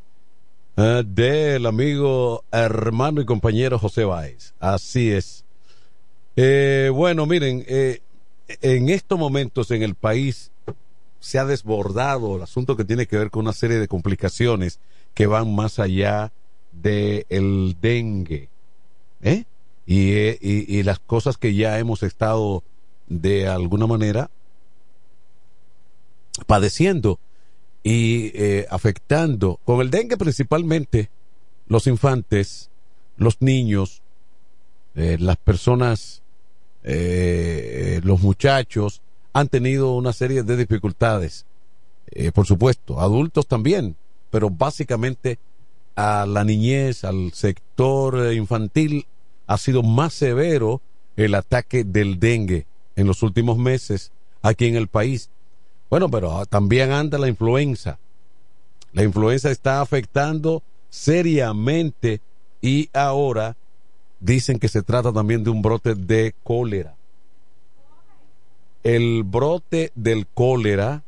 uh, 0.77 1.03
del 1.05 1.67
amigo, 1.67 2.45
hermano 2.53 3.21
y 3.21 3.25
compañero 3.25 3.79
José 3.79 4.05
Báez. 4.05 4.55
Así 4.61 5.11
es. 5.11 5.45
Eh, 6.37 6.91
bueno, 6.93 7.27
miren, 7.27 7.65
eh, 7.67 8.01
en 8.61 8.89
estos 8.89 9.19
momentos 9.19 9.71
en 9.71 9.83
el 9.83 9.95
país 9.95 10.53
se 11.19 11.39
ha 11.39 11.45
desbordado 11.45 12.37
el 12.37 12.43
asunto 12.43 12.77
que 12.77 12.85
tiene 12.85 13.07
que 13.07 13.17
ver 13.17 13.31
con 13.31 13.43
una 13.43 13.53
serie 13.53 13.79
de 13.79 13.89
complicaciones 13.89 14.79
que 15.15 15.27
van 15.27 15.55
más 15.55 15.79
allá 15.79 16.33
del 16.73 17.77
dengue. 17.81 18.49
¿eh? 19.23 19.45
Y, 19.87 20.13
eh, 20.13 20.39
y, 20.41 20.79
y 20.79 20.83
las 20.83 20.99
cosas 20.99 21.39
que 21.39 21.55
ya 21.55 21.79
hemos 21.79 22.03
estado 22.03 22.63
de 23.09 23.49
alguna 23.49 23.87
manera 23.87 24.31
padeciendo 26.47 27.19
y 27.87 28.33
eh, 28.35 28.67
afectando 28.69 29.61
con 29.65 29.81
el 29.81 29.93
dengue 29.93 30.17
principalmente 30.17 31.09
los 31.69 31.87
infantes, 31.87 32.69
los 33.17 33.41
niños, 33.41 34.03
eh, 34.97 35.19
las 35.21 35.37
personas, 35.37 36.21
eh, 36.83 38.01
los 38.03 38.21
muchachos 38.23 39.03
han 39.33 39.47
tenido 39.47 39.95
una 39.95 40.13
serie 40.13 40.43
de 40.43 40.57
dificultades, 40.57 41.47
eh, 42.11 42.33
por 42.33 42.45
supuesto, 42.45 43.01
adultos 43.01 43.47
también, 43.47 43.95
pero 44.33 44.51
básicamente 44.51 45.39
a 45.95 46.27
la 46.27 46.43
niñez, 46.43 47.05
al 47.05 47.33
sector 47.35 48.33
infantil, 48.33 49.07
ha 49.47 49.59
sido 49.59 49.85
más 49.85 50.13
severo 50.13 50.81
el 51.17 51.37
ataque 51.37 51.85
del 51.85 52.19
dengue 52.19 52.67
en 52.97 53.07
los 53.07 53.23
últimos 53.23 53.59
meses 53.59 54.11
aquí 54.43 54.67
en 54.67 54.75
el 54.75 54.89
país. 54.89 55.31
Bueno, 55.89 56.11
pero 56.11 56.45
también 56.47 56.93
anda 56.93 57.19
la 57.19 57.29
influenza. 57.29 57.99
La 58.93 59.03
influenza 59.03 59.51
está 59.51 59.81
afectando 59.81 60.63
seriamente 60.89 62.21
y 62.61 62.89
ahora 62.93 63.57
dicen 64.21 64.59
que 64.59 64.69
se 64.69 64.83
trata 64.83 65.13
también 65.13 65.45
de 65.45 65.51
un 65.51 65.63
brote 65.63 65.95
de 65.95 66.35
cólera. 66.43 66.95
El 68.83 69.23
brote 69.25 69.93
del 69.95 70.27
cólera 70.27 71.03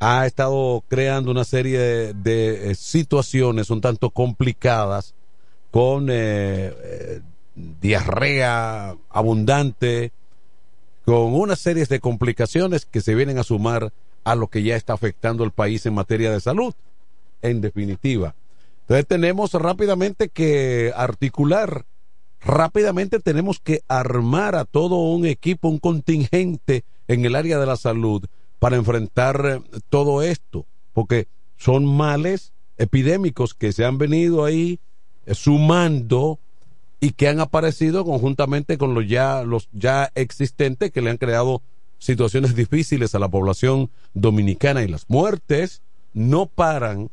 ha 0.00 0.26
estado 0.26 0.82
creando 0.88 1.30
una 1.30 1.44
serie 1.44 1.78
de, 1.78 2.14
de, 2.14 2.70
eh, 2.70 2.74
situaciones 2.74 3.70
un 3.70 3.80
tanto 3.80 4.10
complicadas 4.10 5.14
con 5.70 6.08
eh, 6.10 6.72
eh, 6.82 7.20
diarrea 7.80 8.96
abundante, 9.10 10.12
con 11.08 11.32
una 11.32 11.56
serie 11.56 11.86
de 11.86 12.00
complicaciones 12.00 12.84
que 12.84 13.00
se 13.00 13.14
vienen 13.14 13.38
a 13.38 13.42
sumar 13.42 13.94
a 14.24 14.34
lo 14.34 14.48
que 14.48 14.62
ya 14.62 14.76
está 14.76 14.92
afectando 14.92 15.42
el 15.42 15.52
país 15.52 15.86
en 15.86 15.94
materia 15.94 16.30
de 16.30 16.38
salud, 16.38 16.74
en 17.40 17.62
definitiva. 17.62 18.34
Entonces 18.82 19.06
tenemos 19.06 19.54
rápidamente 19.54 20.28
que 20.28 20.92
articular, 20.94 21.86
rápidamente 22.42 23.20
tenemos 23.20 23.58
que 23.58 23.80
armar 23.88 24.54
a 24.54 24.66
todo 24.66 24.96
un 24.96 25.24
equipo, 25.24 25.70
un 25.70 25.78
contingente 25.78 26.84
en 27.06 27.24
el 27.24 27.36
área 27.36 27.58
de 27.58 27.64
la 27.64 27.78
salud 27.78 28.26
para 28.58 28.76
enfrentar 28.76 29.42
eh, 29.46 29.80
todo 29.88 30.20
esto, 30.20 30.66
porque 30.92 31.26
son 31.56 31.86
males 31.86 32.52
epidémicos 32.76 33.54
que 33.54 33.72
se 33.72 33.86
han 33.86 33.96
venido 33.96 34.44
ahí 34.44 34.78
eh, 35.24 35.34
sumando 35.34 36.38
y 37.00 37.10
que 37.12 37.28
han 37.28 37.40
aparecido 37.40 38.04
conjuntamente 38.04 38.78
con 38.78 38.94
los 38.94 39.06
ya 39.06 39.42
los 39.44 39.68
ya 39.72 40.10
existentes 40.14 40.90
que 40.90 41.00
le 41.00 41.10
han 41.10 41.16
creado 41.16 41.62
situaciones 41.98 42.54
difíciles 42.56 43.14
a 43.14 43.18
la 43.18 43.28
población 43.28 43.90
dominicana 44.14 44.82
y 44.82 44.88
las 44.88 45.08
muertes 45.08 45.82
no 46.14 46.46
paran 46.46 47.10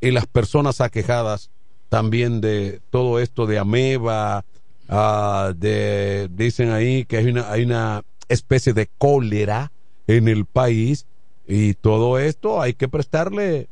y 0.00 0.10
las 0.10 0.26
personas 0.26 0.80
aquejadas 0.80 1.50
también 1.88 2.40
de 2.40 2.80
todo 2.90 3.20
esto 3.20 3.46
de 3.46 3.58
ameba 3.58 4.44
uh, 4.88 5.52
de 5.54 6.28
dicen 6.32 6.70
ahí 6.70 7.04
que 7.04 7.18
hay 7.18 7.26
una 7.26 7.50
hay 7.50 7.64
una 7.64 8.04
especie 8.28 8.72
de 8.72 8.88
cólera 8.98 9.72
en 10.06 10.28
el 10.28 10.44
país 10.44 11.06
y 11.46 11.74
todo 11.74 12.18
esto 12.18 12.60
hay 12.60 12.74
que 12.74 12.88
prestarle 12.88 13.68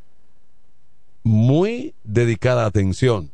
muy 1.24 1.94
dedicada 2.04 2.66
atención. 2.66 3.30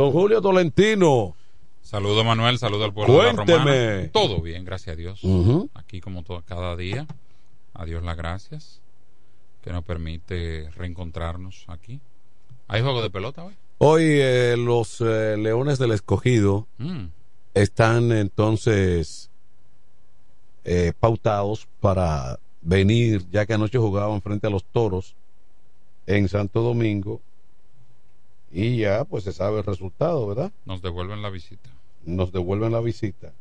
Don 0.00 0.12
Julio 0.12 0.40
Tolentino. 0.40 1.36
Saludo 1.82 2.24
Manuel, 2.24 2.56
saludo 2.58 2.84
al 2.86 2.94
pueblo 2.94 3.16
Cuénteme. 3.16 3.44
de 3.44 3.52
la 3.58 3.64
Romana. 3.96 4.10
Todo 4.12 4.40
bien, 4.40 4.64
gracias 4.64 4.94
a 4.94 4.96
Dios. 4.96 5.20
Aquí 5.74 6.00
como 6.00 6.22
todo, 6.22 6.42
cada 6.46 6.74
día. 6.74 7.06
A 7.74 7.84
Dios 7.84 8.02
las 8.02 8.16
gracias 8.16 8.80
que 9.62 9.70
nos 9.72 9.84
permite 9.84 10.70
reencontrarnos 10.74 11.66
aquí. 11.68 12.00
¿Hay 12.66 12.80
juego 12.80 13.02
de 13.02 13.10
pelota 13.10 13.44
hoy? 13.44 13.54
Hoy 13.76 14.02
eh, 14.06 14.56
los 14.58 15.02
eh, 15.02 15.36
Leones 15.36 15.78
del 15.78 15.92
Escogido 15.92 16.66
Mm. 16.78 17.08
están 17.52 18.10
entonces 18.12 19.30
eh, 20.64 20.94
pautados 20.98 21.68
para 21.80 22.38
venir, 22.62 23.26
ya 23.30 23.44
que 23.44 23.52
anoche 23.52 23.76
jugaban 23.76 24.22
frente 24.22 24.46
a 24.46 24.50
los 24.50 24.64
Toros 24.64 25.14
en 26.06 26.26
Santo 26.30 26.62
Domingo 26.62 27.20
y 28.50 28.78
ya 28.78 29.04
pues 29.04 29.24
se 29.24 29.32
sabe 29.32 29.58
el 29.58 29.64
resultado, 29.64 30.26
¿verdad? 30.26 30.52
Nos 30.64 30.82
devuelven 30.82 31.22
la 31.22 31.30
visita. 31.30 31.70
Nos 32.04 32.32
devuelven 32.32 32.72
la 32.72 32.80
visita 32.80 33.32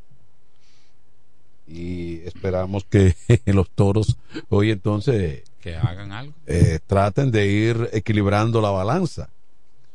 y 1.68 2.22
esperamos 2.26 2.84
que 2.86 3.16
los 3.46 3.70
Toros 3.70 4.18
hoy 4.50 4.72
entonces 4.72 5.44
Que 5.62 5.76
hagan 5.76 6.12
algo. 6.12 6.34
eh, 6.48 6.80
traten 6.86 7.32
de 7.32 7.48
ir 7.48 7.90
equilibrando 7.94 8.62
la 8.62 8.72
balanza. 8.72 9.30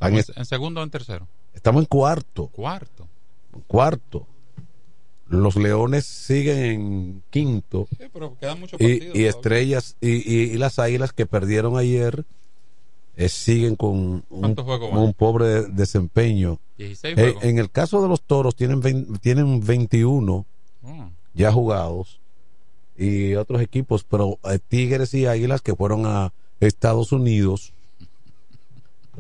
En 0.01 0.45
segundo 0.45 0.81
o 0.81 0.85
en 0.85 0.91
tercero. 0.91 1.27
Estamos 1.55 1.81
en 1.83 1.87
cuarto. 1.87 2.49
Cuarto. 2.49 3.09
Cuarto. 3.67 4.27
Los 5.29 5.57
Leones 5.57 6.05
siguen 6.05 6.59
en 6.59 7.23
quinto. 7.31 7.89
Sí, 7.99 8.05
pero 8.13 8.37
quedan 8.39 8.61
muchos 8.61 8.79
y, 8.81 8.85
partidos 8.99 9.17
y. 9.17 9.25
Estrellas 9.25 9.97
y, 10.01 10.11
y- 10.11 10.51
y 10.53 10.59
las 10.59 10.79
Águilas 10.79 11.13
que 11.15 11.25
perdieron 11.27 11.79
ayer 11.79 12.25
eh, 13.17 13.29
siguen 13.29 13.77
con 13.77 14.25
un, 14.31 15.15
pobre 15.17 15.63
desempeño. 15.69 16.59
16 16.79 17.17
Eh, 17.19 17.35
en 17.43 17.59
el 17.59 17.71
caso 17.71 18.03
de 18.03 18.09
los 18.09 18.23
Toros 18.23 18.57
tienen, 18.57 18.81
vein- 18.81 19.19
tienen 19.21 19.65
21 19.65 20.45
Mm. 20.83 21.07
ya 21.35 21.51
jugados 21.53 22.21
y 22.97 23.35
otros 23.35 23.61
equipos, 23.63 24.05
pero 24.05 24.39
eh, 24.45 24.59
Tigres 24.69 25.15
y 25.15 25.27
Águilas 25.27 25.63
que 25.63 25.75
fueron 25.75 26.05
a 26.07 26.33
Estados 26.61 27.11
Unidos 27.13 27.73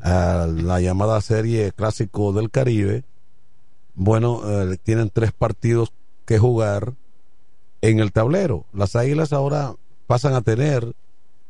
a 0.03 0.47
la 0.51 0.81
llamada 0.81 1.21
serie 1.21 1.73
Clásico 1.73 2.33
del 2.33 2.51
Caribe, 2.51 3.05
bueno, 3.95 4.43
tienen 4.83 5.09
tres 5.11 5.33
partidos 5.33 5.93
que 6.27 6.39
jugar 6.39 6.95
en 7.81 8.01
el 8.01 8.13
tablero. 8.13 8.65
Las 8.73 8.97
Águilas 8.97 9.33
ahora 9.33 9.75
pasan 10.07 10.35
a 10.35 10.43
tener 10.43 10.95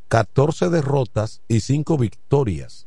14 0.08 0.68
derrotas 0.70 1.40
y 1.48 1.60
5 1.60 1.96
victorias. 1.98 2.86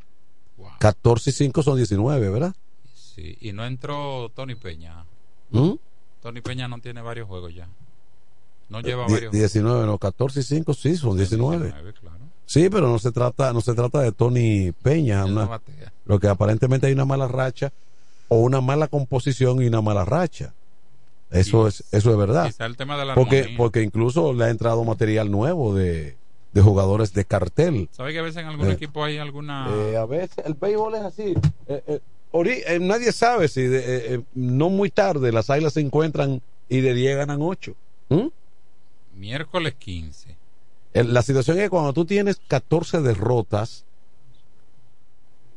14 0.80 1.30
y 1.32 1.34
5 1.34 1.63
son 1.63 1.78
19, 1.78 2.30
¿verdad? 2.30 2.53
Sí, 2.93 3.38
y 3.41 3.51
no 3.51 3.65
entró 3.65 4.30
Tony 4.36 4.55
Peña. 4.55 5.05
¿Mm? 5.49 5.72
Tony 6.22 6.41
Peña 6.41 6.68
no 6.68 6.80
tiene 6.80 7.01
varios 7.01 7.28
juegos 7.28 7.53
ya. 7.53 7.68
No 8.70 8.82
lleva 8.82 9.05
Die- 9.07 9.13
varios 9.13 9.32
19, 9.34 9.86
no, 9.86 9.97
14 9.97 10.39
y 10.41 10.43
5 10.43 10.74
sí, 10.74 10.95
son 10.97 11.18
19. 11.18 11.65
19, 11.65 11.93
claro. 11.93 12.18
Sí, 12.45 12.70
pero 12.70 12.88
no 12.89 12.99
se 12.99 13.11
trata, 13.11 13.51
no 13.53 13.61
se 13.61 13.74
trata 13.74 14.01
de 14.01 14.11
Tony 14.11 14.72
Peña, 14.84 15.26
una- 15.26 15.59
lo 16.05 16.20
que 16.20 16.28
aparentemente 16.28 16.88
hay 16.88 16.93
una 16.93 17.05
mala 17.05 17.28
racha 17.28 17.72
o 18.30 18.39
una 18.39 18.61
mala 18.61 18.88
composición 18.88 19.61
y 19.61 19.68
una 19.68 19.82
mala 19.82 20.05
racha. 20.05 20.53
Eso 21.32 21.68
es, 21.68 21.84
eso 21.91 22.11
es 22.11 22.18
verdad. 22.18 22.53
El 22.59 22.78
tema 22.78 22.97
de 22.97 23.05
la 23.05 23.15
Porque, 23.15 23.39
armonía. 23.39 23.57
porque 23.57 23.82
incluso 23.84 24.32
le 24.34 24.45
ha 24.45 24.49
entrado 24.49 24.84
material 24.86 25.30
nuevo 25.32 25.74
de, 25.74 26.15
de 26.57 26.63
jugadores 26.63 27.13
de 27.13 27.23
cartel. 27.25 27.87
¿Sabe 27.91 28.13
que 28.13 28.19
a 28.19 28.23
veces 28.23 28.41
en 28.41 28.47
algún 28.47 28.67
Eh, 28.67 28.73
equipo 28.73 29.03
hay 29.03 29.17
alguna... 29.19 29.67
Eh, 29.69 29.95
a 29.97 30.05
veces 30.05 30.43
el 30.45 30.55
béisbol 30.55 30.95
es 30.95 31.01
así. 31.01 31.33
Eh, 31.67 31.99
eh, 32.33 32.79
nadie 32.81 33.11
sabe 33.11 33.47
si 33.47 33.61
de- 33.61 34.23
no 34.33 34.69
muy 34.69 34.89
tarde 34.89 35.31
las 35.31 35.49
águilas 35.49 35.73
se 35.73 35.81
encuentran 35.81 36.41
y 36.67 36.81
de 36.81 36.93
10 36.93 37.17
ganan 37.17 37.39
8. 37.41 37.75
Miércoles 39.15 39.75
15. 39.75 40.35
La 40.93 41.21
situación 41.21 41.57
es 41.57 41.63
que 41.65 41.69
cuando 41.69 41.93
tú 41.93 42.05
tienes 42.05 42.39
14 42.47 43.01
derrotas, 43.01 43.85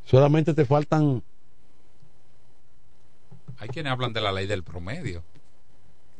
solamente 0.04 0.52
te 0.54 0.64
faltan 0.66 1.22
Hay 3.58 3.68
quienes 3.68 3.92
hablan 3.92 4.12
de 4.12 4.20
la 4.20 4.32
ley 4.32 4.46
del 4.46 4.62
promedio. 4.62 5.22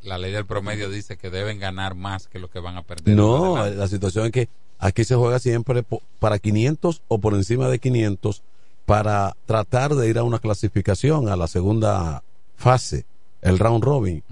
La 0.03 0.17
ley 0.17 0.33
del 0.33 0.47
promedio 0.47 0.89
dice 0.89 1.19
que 1.19 1.29
deben 1.31 1.59
ganar 1.59 1.95
más 1.95 2.27
que 2.29 2.39
lo 2.39 2.49
que 2.49 2.59
van 2.59 2.77
a 2.79 2.83
perder. 2.83 3.15
No, 3.15 3.67
la 3.67 3.87
situación 3.89 4.27
es 4.27 4.33
que 4.33 4.49
aquí 4.81 5.05
se 5.05 5.15
juega 5.15 5.39
siempre 5.39 5.85
para 6.19 6.39
500 6.39 7.03
o 7.07 7.19
por 7.19 7.35
encima 7.35 7.69
de 7.69 7.79
500 7.79 8.43
para 8.87 9.37
tratar 9.47 9.95
de 9.95 10.09
ir 10.09 10.19
a 10.19 10.25
una 10.25 10.41
clasificación 10.41 11.29
a 11.29 11.37
la 11.37 11.47
segunda 11.47 12.25
fase, 12.57 13.05
el 13.43 13.59
round 13.59 13.85
robin. 13.85 14.23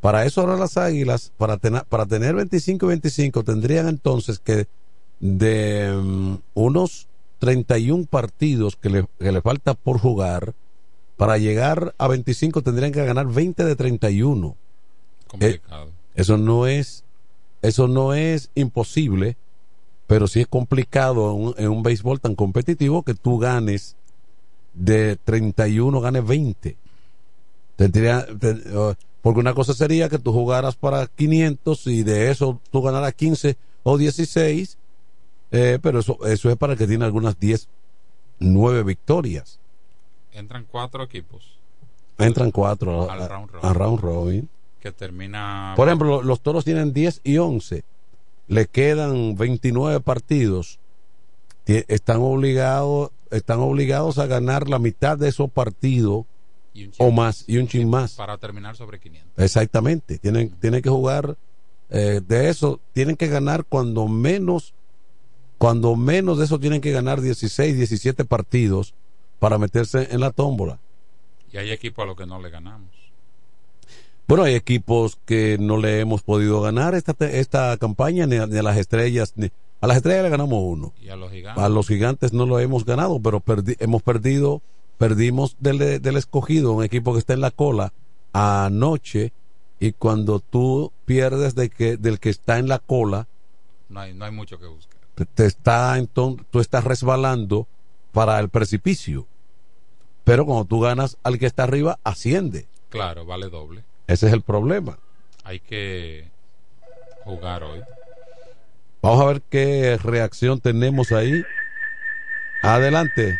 Para 0.00 0.26
eso 0.26 0.42
ahora 0.42 0.56
las 0.56 0.76
águilas, 0.76 1.32
para, 1.36 1.56
tener 1.56 1.84
para 1.86 2.06
tener 2.06 2.34
25 2.34 2.86
y 2.86 2.88
25, 2.90 3.42
tendrían 3.42 3.88
entonces 3.88 4.38
que 4.38 4.68
de 5.18 5.90
mm, 5.92 6.34
unos 6.52 7.08
31 7.38 8.04
partidos 8.04 8.76
que 8.76 8.90
le, 8.90 9.06
que 9.18 9.32
le 9.32 9.40
falta 9.40 9.74
por 9.74 9.98
jugar, 9.98 10.54
para 11.16 11.38
llegar 11.38 11.94
a 11.96 12.08
25 12.08 12.62
tendrían 12.62 12.92
que 12.92 13.04
ganar 13.04 13.26
20 13.26 13.64
de 13.64 13.76
31. 13.76 14.56
Complicado. 15.26 15.86
Eh, 15.86 15.92
eso 16.14 16.36
no 16.36 16.66
es, 16.66 17.04
eso 17.62 17.88
no 17.88 18.14
es 18.14 18.50
imposible, 18.54 19.36
pero 20.06 20.26
sí 20.28 20.40
es 20.40 20.46
complicado 20.46 21.30
en 21.34 21.42
un, 21.46 21.54
en 21.58 21.68
un 21.68 21.82
béisbol 21.82 22.20
tan 22.20 22.34
competitivo 22.34 23.02
que 23.02 23.14
tú 23.14 23.38
ganes 23.38 23.96
de 24.74 25.16
31, 25.24 26.00
ganes 26.00 26.26
20. 26.26 26.76
Tendría, 27.76 28.26
te- 28.38 28.56
porque 29.22 29.40
una 29.40 29.54
cosa 29.54 29.74
sería 29.74 30.08
que 30.08 30.18
tú 30.18 30.32
jugaras 30.32 30.76
para 30.76 31.06
500 31.06 31.86
y 31.86 32.02
de 32.02 32.30
eso 32.30 32.60
tú 32.70 32.82
ganaras 32.82 33.14
15 33.14 33.56
o 33.82 33.96
16, 33.98 34.78
eh, 35.50 35.78
pero 35.82 36.00
eso, 36.00 36.18
eso 36.26 36.50
es 36.50 36.56
para 36.56 36.74
el 36.74 36.78
que 36.78 36.86
tiene 36.86 37.04
algunas 37.04 37.38
10, 37.40 37.68
9 38.40 38.82
victorias. 38.82 39.58
Entran 40.32 40.66
cuatro 40.70 41.04
equipos 41.04 41.54
Entran 42.18 42.50
cuatro 42.50 43.08
Al 43.10 43.22
a, 43.22 43.28
round 43.28 43.50
robin. 43.52 43.66
a 43.70 43.72
round 43.72 44.00
robin. 44.00 44.48
que 44.80 44.92
termina. 44.92 45.72
Por 45.76 45.88
ejemplo, 45.88 46.22
los 46.22 46.40
toros 46.40 46.64
tienen 46.64 46.92
10 46.92 47.20
y 47.24 47.38
11. 47.38 47.82
Le 48.48 48.66
quedan 48.66 49.36
29 49.36 50.00
partidos. 50.00 50.78
Están 51.66 52.20
obligados, 52.20 53.10
están 53.30 53.60
obligados 53.60 54.18
a 54.18 54.26
ganar 54.26 54.68
la 54.68 54.78
mitad 54.78 55.16
de 55.16 55.28
esos 55.28 55.50
partidos 55.50 56.26
o 56.98 57.10
más, 57.10 57.44
y 57.46 57.58
un 57.58 57.68
chin 57.68 57.88
más. 57.88 58.14
para 58.14 58.36
terminar 58.38 58.76
sobre 58.76 58.98
500. 58.98 59.38
Exactamente. 59.38 60.18
Tienen, 60.18 60.50
tienen 60.60 60.82
que 60.82 60.90
jugar 60.90 61.36
eh, 61.90 62.20
de 62.26 62.48
eso. 62.48 62.80
Tienen 62.92 63.16
que 63.16 63.28
ganar 63.28 63.64
cuando 63.64 64.08
menos, 64.08 64.74
cuando 65.58 65.96
menos 65.96 66.38
de 66.38 66.44
eso 66.44 66.58
tienen 66.58 66.80
que 66.80 66.90
ganar 66.90 67.20
16, 67.20 67.76
17 67.76 68.24
partidos 68.24 68.94
para 69.38 69.58
meterse 69.58 70.08
en 70.10 70.20
la 70.20 70.32
tómbola. 70.32 70.80
Y 71.52 71.58
hay 71.58 71.70
equipos 71.70 72.02
a 72.02 72.06
los 72.06 72.16
que 72.16 72.26
no 72.26 72.42
le 72.42 72.50
ganamos. 72.50 73.03
Bueno, 74.26 74.44
hay 74.44 74.54
equipos 74.54 75.18
que 75.26 75.58
no 75.60 75.76
le 75.76 76.00
hemos 76.00 76.22
podido 76.22 76.60
ganar 76.62 76.94
esta, 76.94 77.12
esta 77.26 77.76
campaña, 77.76 78.26
ni 78.26 78.36
a, 78.36 78.46
ni 78.46 78.56
a 78.58 78.62
las 78.62 78.76
estrellas. 78.78 79.34
Ni, 79.36 79.50
a 79.80 79.86
las 79.86 79.98
estrellas 79.98 80.22
le 80.24 80.30
ganamos 80.30 80.62
uno. 80.62 80.92
Y 81.00 81.10
a 81.10 81.16
los 81.16 81.30
gigantes. 81.30 81.62
A 81.62 81.68
los 81.68 81.86
gigantes 81.88 82.32
no 82.32 82.46
lo 82.46 82.58
hemos 82.58 82.84
ganado, 82.86 83.20
pero 83.20 83.40
perdi- 83.40 83.76
hemos 83.80 84.02
perdido, 84.02 84.62
perdimos 84.96 85.56
del, 85.60 86.00
del 86.00 86.16
escogido, 86.16 86.72
un 86.72 86.84
equipo 86.84 87.12
que 87.12 87.18
está 87.18 87.34
en 87.34 87.42
la 87.42 87.50
cola, 87.50 87.92
anoche. 88.32 89.32
Y 89.80 89.92
cuando 89.92 90.40
tú 90.40 90.92
pierdes 91.04 91.54
de 91.54 91.68
que, 91.68 91.96
del 91.98 92.18
que 92.18 92.30
está 92.30 92.58
en 92.58 92.68
la 92.68 92.78
cola, 92.78 93.26
No 93.90 94.00
hay, 94.00 94.14
no 94.14 94.24
hay 94.24 94.30
mucho 94.32 94.58
que 94.58 94.66
buscar. 94.66 95.00
te, 95.14 95.26
te 95.26 95.44
está 95.46 95.98
entonces, 95.98 96.46
tú 96.50 96.60
estás 96.60 96.84
resbalando 96.84 97.66
para 98.12 98.38
el 98.40 98.48
precipicio. 98.48 99.26
Pero 100.24 100.46
cuando 100.46 100.64
tú 100.64 100.80
ganas 100.80 101.18
al 101.22 101.38
que 101.38 101.44
está 101.46 101.64
arriba, 101.64 101.98
asciende. 102.04 102.66
Claro, 102.88 103.26
vale 103.26 103.50
doble. 103.50 103.84
Ese 104.06 104.26
es 104.26 104.32
el 104.32 104.42
problema. 104.42 104.98
Hay 105.44 105.60
que 105.60 106.28
jugar 107.24 107.62
hoy. 107.62 107.82
Vamos 109.02 109.20
a 109.22 109.26
ver 109.26 109.42
qué 109.50 109.98
reacción 110.02 110.60
tenemos 110.60 111.12
ahí. 111.12 111.44
Adelante. 112.62 113.38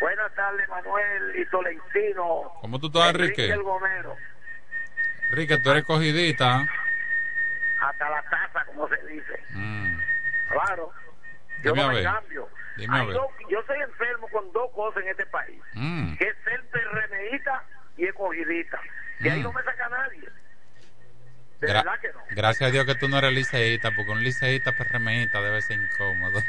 Buenas 0.00 0.34
tardes, 0.34 0.68
Manuel 0.68 1.36
y 1.38 1.44
Tolentino. 1.50 2.52
¿Cómo 2.60 2.78
tú 2.78 2.86
estás, 2.86 3.10
Enrique? 3.10 3.50
el 3.50 3.62
Gomero. 3.62 4.16
Enrique, 5.30 5.58
tú 5.58 5.70
eres 5.70 5.84
cogidita. 5.84 6.66
Hasta 7.80 8.10
la 8.10 8.22
taza, 8.22 8.64
como 8.66 8.88
se 8.88 8.96
dice. 9.06 9.40
Mm. 9.50 9.98
Claro. 10.50 10.90
Yo 11.62 11.72
Dime 11.72 11.82
no 11.82 11.84
a 11.84 11.88
me 11.88 11.94
ver. 11.96 12.04
cambio. 12.04 12.48
Dime 12.76 12.96
a 12.96 13.00
Hay 13.00 13.06
ver. 13.06 13.16
dos- 13.16 13.30
yo 13.50 13.58
soy 13.66 13.78
enfermo 13.80 14.28
con 14.28 14.52
dos 14.52 14.70
cosas 14.72 15.02
en 15.02 15.08
este 15.10 15.26
país. 15.26 15.60
Mm. 15.74 16.16
Que 16.16 16.24
es 16.28 16.36
ser 16.44 16.62
PRMista 16.70 17.62
y 17.98 18.04
escogidita. 18.06 18.80
Y 19.20 19.28
ahí 19.28 19.40
Mm. 19.40 19.42
no 19.44 19.52
me 19.52 19.62
saca 19.62 19.88
nadie. 19.88 20.20
De 21.60 21.68
Gra- 21.68 21.82
verdad 21.84 22.00
que 22.00 22.08
no. 22.12 22.20
Gracias 22.32 22.68
a 22.68 22.72
Dios 22.72 22.84
que 22.84 22.94
tú 22.96 23.08
no 23.08 23.16
eres 23.18 23.32
liceísta, 23.32 23.90
porque 23.92 24.10
un 24.10 24.22
liceísta 24.22 24.72
perremeísta 24.72 25.40
debe 25.40 25.62
ser 25.62 25.78
incómodo. 25.80 26.40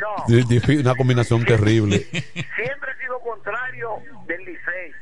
No. 0.00 0.16
Una 0.80 0.94
combinación 0.96 1.44
terrible. 1.44 1.98
Siempre 2.00 2.92
he 2.92 2.96
sido 3.00 3.20
contrario 3.20 4.02
del 4.26 4.44
Licey. 4.44 4.92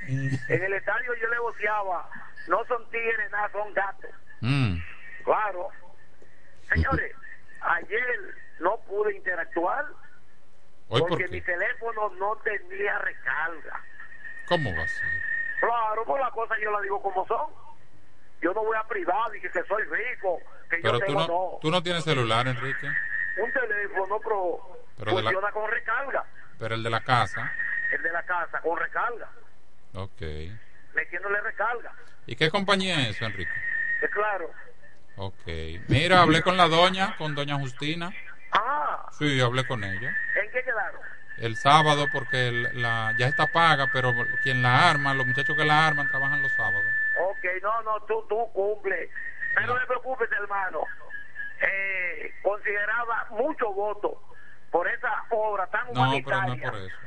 En 0.49 0.63
el 0.65 0.73
estadio 0.75 1.15
yo 1.21 1.29
le 1.29 1.39
voceaba, 1.39 2.11
no 2.47 2.63
son 2.67 2.91
tigres, 2.91 3.31
nada, 3.31 3.51
son 3.53 3.73
gatos. 3.73 4.11
Mm. 4.41 4.77
Claro. 5.25 5.69
Señores, 6.73 7.15
ayer 7.63 8.21
no 8.61 8.77
pude 8.87 9.17
interactuar 9.17 9.85
¿Hoy 10.89 11.01
por 11.01 11.09
porque 11.11 11.29
mi 11.29 11.41
teléfono 11.41 12.11
no 12.19 12.37
tenía 12.45 12.99
recarga. 12.99 13.83
¿Cómo 14.47 14.75
va 14.77 14.83
a 14.85 14.89
ser? 14.89 15.09
Claro, 15.61 16.05
pues 16.07 16.21
la 16.23 16.31
cosa 16.31 16.55
yo 16.63 16.71
la 16.71 16.81
digo 16.81 17.01
como 17.03 17.27
son. 17.27 17.51
Yo 18.41 18.53
no 18.55 18.63
voy 18.65 18.77
a 18.77 18.85
privado 18.85 19.35
y 19.35 19.41
que, 19.41 19.51
que 19.51 19.63
soy 19.65 19.83
rico, 19.85 20.39
que 20.71 20.77
Pero 20.79 20.95
yo 20.95 21.01
tú 21.01 21.07
tengo 21.07 21.27
no, 21.27 21.59
tú 21.61 21.71
no 21.71 21.83
tienes 21.83 22.05
celular, 22.05 22.47
Enrique. 22.47 22.87
no. 22.87 23.45
Un 23.45 23.53
teléfono 23.53 24.19
pero, 24.21 24.79
Pero 24.99 25.11
de 25.17 25.23
la- 25.23 25.31
funciona 25.31 25.53
con 25.53 25.71
recarga. 25.71 26.25
Pero 26.59 26.75
el 26.75 26.83
de 26.83 26.91
la 26.91 27.01
casa. 27.01 27.53
El 27.93 28.03
de 28.03 28.13
la 28.13 28.23
casa 28.25 28.61
con 28.61 28.79
recarga, 28.79 29.29
Ok. 29.95 30.21
metiéndole 30.95 31.41
recarga. 31.41 31.93
¿Y 32.27 32.37
qué 32.37 32.51
compañía 32.51 33.01
es 33.03 33.17
eso, 33.17 33.25
Enrique? 33.25 33.51
Es 34.03 34.11
claro. 34.11 34.51
Ok. 35.17 35.47
Mira, 35.89 36.23
hablé 36.23 36.43
con 36.43 36.57
la 36.57 36.69
doña, 36.69 37.17
con 37.17 37.35
doña 37.35 37.57
Justina. 37.57 38.13
Ah, 38.53 39.09
Sí, 39.13 39.41
hablé 39.41 39.67
con 39.67 39.83
ella. 39.83 40.17
¿en 40.37 40.51
qué 40.53 40.63
quedaron? 40.63 41.01
El 41.41 41.57
sábado, 41.57 42.09
porque 42.11 42.49
el- 42.49 42.83
la, 42.83 43.13
ya 43.17 43.27
está 43.27 43.47
paga, 43.47 43.87
pero 43.93 44.27
quien 44.43 44.63
la 44.63 44.89
arma, 44.91 45.15
los 45.15 45.27
muchachos 45.27 45.57
que 45.57 45.65
la 45.65 45.87
arman, 45.87 46.09
trabajan 46.09 46.43
los 46.43 46.53
sábados. 46.53 46.93
Ok, 47.15 47.45
no, 47.63 47.83
no, 47.83 48.01
tú, 48.07 48.25
tú 48.29 48.37
cumple. 48.53 49.11
Pero 49.55 49.75
no 49.75 49.81
te 49.81 49.87
preocupes, 49.87 50.29
hermano. 50.33 50.89
Eh, 51.61 52.35
consideraba 52.43 53.27
mucho 53.31 53.73
voto 53.73 54.21
por 54.71 54.87
esa 54.89 55.11
obra 55.31 55.67
tan 55.69 55.87
No, 55.87 55.93
pero 55.95 56.03
no 56.03 56.09
humanitaria 56.09 56.65
es 56.65 56.71
por 56.71 56.81
eso. 56.81 56.99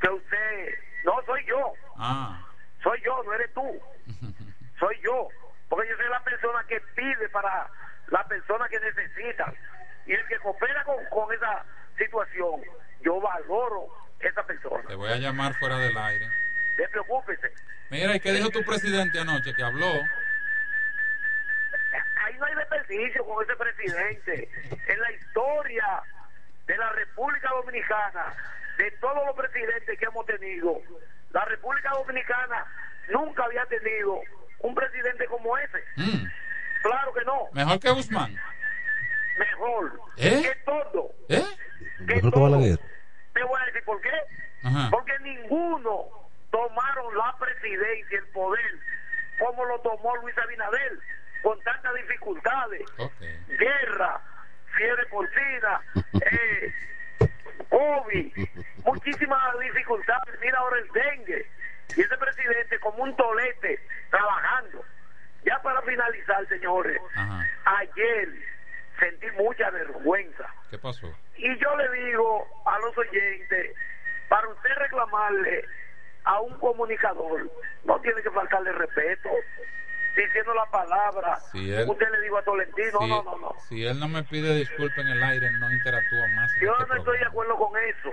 que 0.00 0.08
usted... 0.08 0.74
No, 1.02 1.14
soy 1.26 1.44
yo. 1.46 1.74
Ah, 1.96 2.46
Soy 2.82 3.00
yo, 3.04 3.22
no 3.24 3.32
eres 3.34 3.52
tú. 3.54 3.80
Soy 4.78 4.96
yo. 5.02 5.28
Porque 5.68 5.88
yo 5.88 5.96
soy 5.96 6.08
la 6.08 6.22
persona 6.24 6.64
que 6.68 6.80
pide 6.96 7.28
para 7.30 7.70
la 8.08 8.26
persona 8.26 8.68
que 8.68 8.80
necesita. 8.80 9.52
Y 10.06 10.12
el 10.12 10.26
que 10.26 10.38
coopera 10.38 10.82
con, 10.84 10.96
con 11.10 11.32
esa 11.34 11.64
situación, 11.98 12.62
yo 13.02 13.20
valoro 13.20 13.88
esa 14.20 14.44
persona. 14.46 14.82
te 14.88 14.94
voy 14.94 15.10
a 15.10 15.16
llamar 15.16 15.54
fuera 15.54 15.78
del 15.78 15.96
aire. 15.96 16.26
No 16.78 16.84
preocúpese. 16.90 17.52
Mira, 17.90 18.14
¿y 18.14 18.20
qué 18.20 18.32
dijo 18.32 18.50
tu 18.50 18.62
presidente 18.64 19.18
anoche 19.18 19.54
que 19.54 19.62
habló? 19.62 19.86
ahí 22.22 22.36
no 22.38 22.46
hay 22.46 22.54
desperdicio 22.54 23.24
con 23.24 23.44
ese 23.44 23.56
presidente. 23.56 24.48
En 24.86 25.00
la 25.00 25.12
historia 25.12 26.02
de 26.66 26.76
la 26.76 26.90
República 26.92 27.50
Dominicana, 27.50 28.32
de 28.78 28.90
todos 28.92 29.26
los 29.26 29.36
presidentes 29.36 29.98
que 29.98 30.04
hemos 30.04 30.26
tenido, 30.26 30.80
la 31.32 31.44
República 31.46 31.90
Dominicana 31.90 32.66
nunca 33.08 33.44
había 33.44 33.64
tenido 33.66 34.20
un 34.60 34.74
presidente 34.74 35.26
como 35.26 35.56
ese. 35.58 35.78
Mm. 35.96 36.26
Claro 36.82 37.12
que 37.12 37.24
no. 37.24 37.48
Mejor 37.52 37.80
que 37.80 37.90
Guzmán. 37.90 38.36
Mejor. 39.38 40.00
¿Eh? 40.16 40.42
Que 40.42 40.54
todo. 40.64 41.10
¿Eh? 41.28 41.44
Mejor 42.00 42.32
que 42.32 42.40
Balaguer. 42.40 42.89
Te 43.40 43.46
voy 43.46 43.58
a 43.58 43.64
decir 43.64 43.82
por 43.84 43.98
qué. 44.02 44.10
Ajá. 44.64 44.88
Porque 44.90 45.18
ninguno 45.20 46.04
tomaron 46.50 47.16
la 47.16 47.34
presidencia, 47.38 48.18
el 48.18 48.26
poder, 48.34 48.78
como 49.38 49.64
lo 49.64 49.80
tomó 49.80 50.14
Luis 50.16 50.36
Abinader, 50.36 50.98
con 51.42 51.58
tantas 51.62 51.94
dificultades. 51.94 52.82
Guerra, 53.48 54.20
fiebre 54.76 55.06
porcina, 55.06 55.80
eh, 56.20 56.74
COVID, 57.70 58.48
muchísimas 58.84 59.58
dificultades. 59.60 60.38
Mira 60.42 60.58
ahora 60.58 60.76
el 60.80 60.88
dengue. 60.90 61.46
Y 61.96 62.00
ese 62.02 62.16
presidente 62.18 62.78
como 62.80 63.04
un 63.04 63.16
tolete 63.16 63.80
trabajando. 64.10 64.84
Ya 65.46 65.58
para 65.62 65.80
finalizar, 65.80 66.46
señores, 66.48 67.00
ayer 67.64 68.28
sentí 69.00 69.26
mucha 69.42 69.70
vergüenza. 69.70 70.46
¿Qué 70.70 70.78
pasó? 70.78 71.12
Y 71.36 71.58
yo 71.58 71.76
le 71.76 71.90
digo 72.04 72.46
a 72.66 72.78
los 72.78 72.96
oyentes, 72.96 73.74
para 74.28 74.46
usted 74.48 74.70
reclamarle 74.76 75.64
a 76.24 76.40
un 76.40 76.56
comunicador, 76.58 77.50
no 77.84 78.00
tiene 78.00 78.22
que 78.22 78.30
faltarle 78.30 78.72
respeto, 78.72 79.30
diciendo 80.14 80.54
la 80.54 80.66
palabra. 80.66 81.36
Si 81.50 81.72
él- 81.72 81.88
usted 81.88 82.10
le 82.10 82.20
digo 82.20 82.38
a 82.38 82.42
Tolentino, 82.42 82.98
si, 83.00 83.08
no, 83.08 83.22
no, 83.22 83.38
no. 83.38 83.54
si 83.68 83.86
él 83.86 83.98
no 83.98 84.06
me 84.08 84.22
pide 84.24 84.54
disculpa 84.54 85.00
en 85.00 85.08
el 85.08 85.22
aire, 85.22 85.50
no 85.50 85.70
interactúa 85.72 86.26
más. 86.28 86.54
Yo 86.60 86.72
este 86.72 86.86
no 86.86 86.96
estoy 86.96 87.18
de 87.18 87.24
acuerdo 87.24 87.56
con 87.56 87.72
eso. 87.78 88.10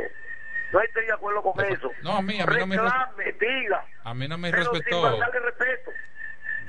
No 0.71 0.81
estoy 0.81 1.05
de 1.05 1.13
acuerdo 1.13 1.41
con 1.43 1.65
eso. 1.65 1.93
No, 2.01 2.17
a 2.17 2.21
mí, 2.21 2.39
a 2.41 2.45
mí 2.45 2.57
no 2.59 2.67
me 2.67 2.75
Reclame, 2.77 3.31
diga. 3.39 3.85
A 4.03 4.13
mí 4.13 4.27
no 4.27 4.37
me 4.37 4.51
pero 4.51 4.71
respetó. 4.73 5.15
sin 5.15 5.43
respeto. 5.43 5.91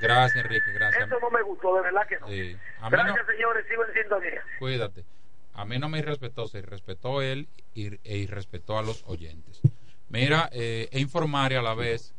Gracias, 0.01 0.45
Enrique, 0.45 0.71
gracias. 0.73 1.07
Eso 1.07 1.19
no 1.19 1.29
me 1.29 1.41
gustó, 1.43 1.75
de 1.75 1.81
verdad 1.81 2.01
que 2.07 2.19
no. 2.19 2.27
Sí. 2.27 2.55
A 2.81 2.89
mí 2.89 2.97
no, 2.97 3.03
Gracias, 3.03 3.25
señores. 3.27 3.65
Sigo 3.69 3.85
en 3.85 3.93
sintonía. 3.93 4.43
cuídate. 4.59 5.05
A 5.53 5.65
mí 5.65 5.77
no 5.77 5.89
me 5.89 5.99
irrespetó, 5.99 6.47
se 6.47 6.59
irrespetó 6.59 7.21
él 7.21 7.49
y, 7.73 7.87
e 8.03 8.17
irrespetó 8.17 8.77
a 8.77 8.81
los 8.81 9.03
oyentes. 9.07 9.61
Mira, 10.07 10.49
eh, 10.53 10.87
e 10.91 10.99
informar 10.99 11.51
y 11.51 11.55
a 11.55 11.61
la 11.61 11.73
vez 11.73 12.13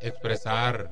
expresar 0.00 0.90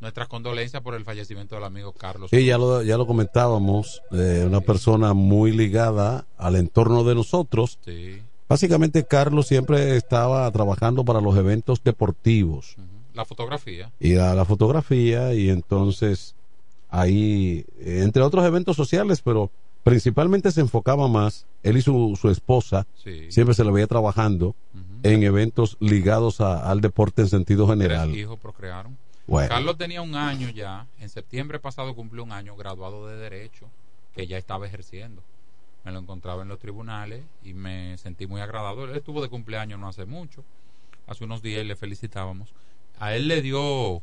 nuestras 0.00 0.28
condolencias 0.28 0.82
por 0.82 0.94
el 0.94 1.04
fallecimiento 1.04 1.54
del 1.54 1.64
amigo 1.64 1.92
Carlos. 1.92 2.30
Sí, 2.30 2.44
ya 2.44 2.58
lo, 2.58 2.82
ya 2.82 2.96
lo 2.98 3.06
comentábamos, 3.06 4.02
eh, 4.12 4.44
una 4.46 4.60
persona 4.60 5.14
muy 5.14 5.52
ligada 5.52 6.26
al 6.36 6.56
entorno 6.56 7.04
de 7.04 7.14
nosotros. 7.14 7.78
Sí. 7.84 8.20
Básicamente 8.48 9.06
Carlos 9.06 9.46
siempre 9.46 9.96
estaba 9.96 10.50
trabajando 10.50 11.04
para 11.04 11.20
los 11.20 11.36
eventos 11.36 11.82
deportivos 11.82 12.76
La 13.14 13.24
fotografía. 13.24 13.90
y 14.00 14.16
a 14.16 14.34
la 14.34 14.44
fotografía 14.44 15.32
y 15.34 15.48
entonces 15.48 16.34
ahí, 16.90 17.64
entre 17.80 18.22
otros 18.22 18.44
eventos 18.44 18.76
sociales, 18.76 19.22
pero 19.22 19.50
principalmente 19.82 20.50
se 20.50 20.60
enfocaba 20.60 21.08
más, 21.08 21.46
él 21.62 21.76
y 21.76 21.82
su, 21.82 22.16
su 22.20 22.30
esposa, 22.30 22.86
Sí. 23.02 23.30
siempre 23.30 23.54
se 23.54 23.64
le 23.64 23.70
veía 23.72 23.86
trabajando 23.86 24.54
en 25.02 25.22
eventos 25.22 25.76
ligados 25.80 26.40
a- 26.40 26.70
al 26.70 26.80
deporte 26.80 27.22
en 27.22 27.28
sentido 27.28 27.68
general. 27.68 28.08
Tres 28.08 28.20
hijos 28.22 28.38
procrearon. 28.38 28.96
Bueno. 29.26 29.48
Carlos 29.48 29.76
tenía 29.78 30.00
un 30.02 30.14
año 30.16 30.48
ya, 30.50 30.86
en 31.00 31.08
septiembre 31.08 31.58
pasado 31.58 31.94
cumplió 31.94 32.22
un 32.24 32.32
año 32.32 32.56
graduado 32.56 33.06
de 33.06 33.16
Derecho, 33.16 33.66
que 34.14 34.26
ya 34.26 34.38
estaba 34.38 34.66
ejerciendo. 34.66 35.22
Me 35.84 35.92
lo 35.92 35.98
encontraba 35.98 36.42
en 36.42 36.48
los 36.48 36.58
tribunales 36.58 37.22
y 37.44 37.52
me 37.52 37.96
sentí 37.98 38.26
muy 38.26 38.40
agradado. 38.40 38.84
Él 38.84 38.96
estuvo 38.96 39.20
de 39.22 39.28
cumpleaños 39.28 39.78
no 39.78 39.88
hace 39.88 40.06
mucho, 40.06 40.42
hace 41.06 41.24
unos 41.24 41.42
días 41.42 41.62
y 41.62 41.66
le 41.66 41.76
felicitábamos. 41.76 42.48
A 42.98 43.14
él 43.14 43.28
le 43.28 43.42
dio 43.42 44.02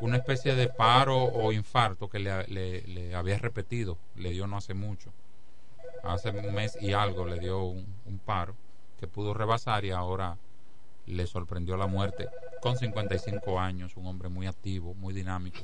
una 0.00 0.16
especie 0.16 0.54
de 0.54 0.68
paro 0.68 1.16
o 1.24 1.52
infarto 1.52 2.08
que 2.08 2.18
le, 2.18 2.46
le- 2.48 2.82
le 2.82 3.14
había 3.14 3.38
repetido, 3.38 3.96
le 4.16 4.30
dio 4.30 4.46
no 4.46 4.56
hace 4.56 4.74
mucho. 4.74 5.12
Hace 6.02 6.30
un 6.30 6.54
mes 6.54 6.76
y 6.80 6.92
algo 6.92 7.24
le 7.26 7.38
dio 7.38 7.62
un, 7.64 7.86
un 8.06 8.18
paro 8.18 8.54
que 9.00 9.06
pudo 9.06 9.32
rebasar 9.34 9.84
y 9.84 9.90
ahora 9.90 10.36
le 11.06 11.26
sorprendió 11.26 11.76
la 11.76 11.86
muerte 11.86 12.28
con 12.60 12.76
55 12.76 13.58
años, 13.60 13.96
un 13.96 14.06
hombre 14.06 14.28
muy 14.28 14.46
activo, 14.46 14.94
muy 14.94 15.12
dinámico 15.14 15.60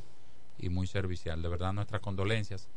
y 0.59 0.69
muy 0.69 0.87
servicial. 0.87 1.41
De 1.43 1.49
verdad, 1.49 1.73
nuestras 1.73 2.01
condolencias 2.01 2.69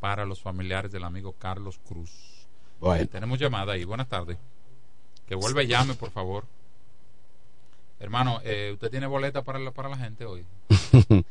para 0.00 0.24
los 0.26 0.40
familiares 0.40 0.92
del 0.92 1.04
amigo 1.04 1.34
Carlos 1.38 1.78
Cruz. 1.86 2.46
Bueno. 2.78 3.06
Tenemos 3.08 3.38
llamada 3.38 3.72
ahí. 3.74 3.84
Buenas 3.84 4.08
tardes. 4.08 4.38
Que 5.26 5.34
vuelve 5.34 5.64
y 5.64 5.66
llame, 5.68 5.94
por 5.94 6.10
favor. 6.10 6.44
Hermano, 8.00 8.40
eh, 8.44 8.70
¿usted 8.72 8.90
tiene 8.90 9.06
boleta 9.06 9.42
para 9.42 9.58
la, 9.58 9.70
para 9.72 9.88
la 9.90 9.96
gente 9.96 10.24
hoy? 10.24 10.44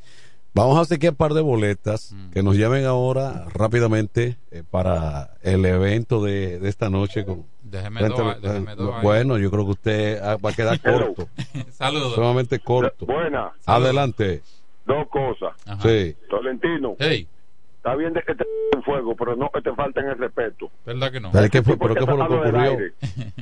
Vamos 0.53 0.77
a 0.77 0.81
hacer 0.81 0.97
que 0.99 1.09
un 1.09 1.15
par 1.15 1.33
de 1.33 1.41
boletas 1.41 2.11
Mm. 2.11 2.31
que 2.31 2.43
nos 2.43 2.55
llamen 2.57 2.85
ahora 2.85 3.45
rápidamente 3.53 4.37
eh, 4.51 4.63
para 4.69 5.31
el 5.41 5.63
evento 5.65 6.23
de, 6.23 6.59
de 6.59 6.69
esta 6.69 6.89
noche. 6.89 7.23
Con, 7.25 7.45
Déjeme 7.63 7.99
frente 7.99 8.23
déjeme 8.41 8.75
bueno, 9.03 9.37
yo 9.37 9.51
creo 9.51 9.65
que 9.65 9.71
usted 9.71 10.19
ah, 10.23 10.37
va 10.37 10.49
a 10.49 10.53
quedar 10.53 10.79
corto. 10.81 11.27
Saludos. 11.71 12.15
Sumamente 12.15 12.59
corto. 12.59 13.05
Buena. 13.05 13.51
Adelante. 13.65 14.41
Dos 14.85 15.07
cosas. 15.09 15.53
Sí. 15.83 16.15
Tolentino. 16.29 16.95
Está 16.99 17.95
bien 17.95 18.13
de 18.13 18.21
que 18.23 18.33
te 18.35 18.43
en 18.73 18.83
fuego, 18.83 19.15
pero 19.15 19.35
no 19.35 19.49
que 19.53 19.61
te 19.61 19.73
falten 19.73 20.05
el 20.07 20.17
respeto. 20.17 20.69
¿Verdad 20.85 21.11
que 21.11 21.19
no? 21.19 21.31
¿Pero 21.31 21.49
qué 21.49 21.61
fue, 21.61 21.77
pero 21.77 21.93
qué 21.95 22.05
fue 22.05 22.17
lo 22.17 22.27
que 22.27 22.33
ocurrió? 22.35 22.77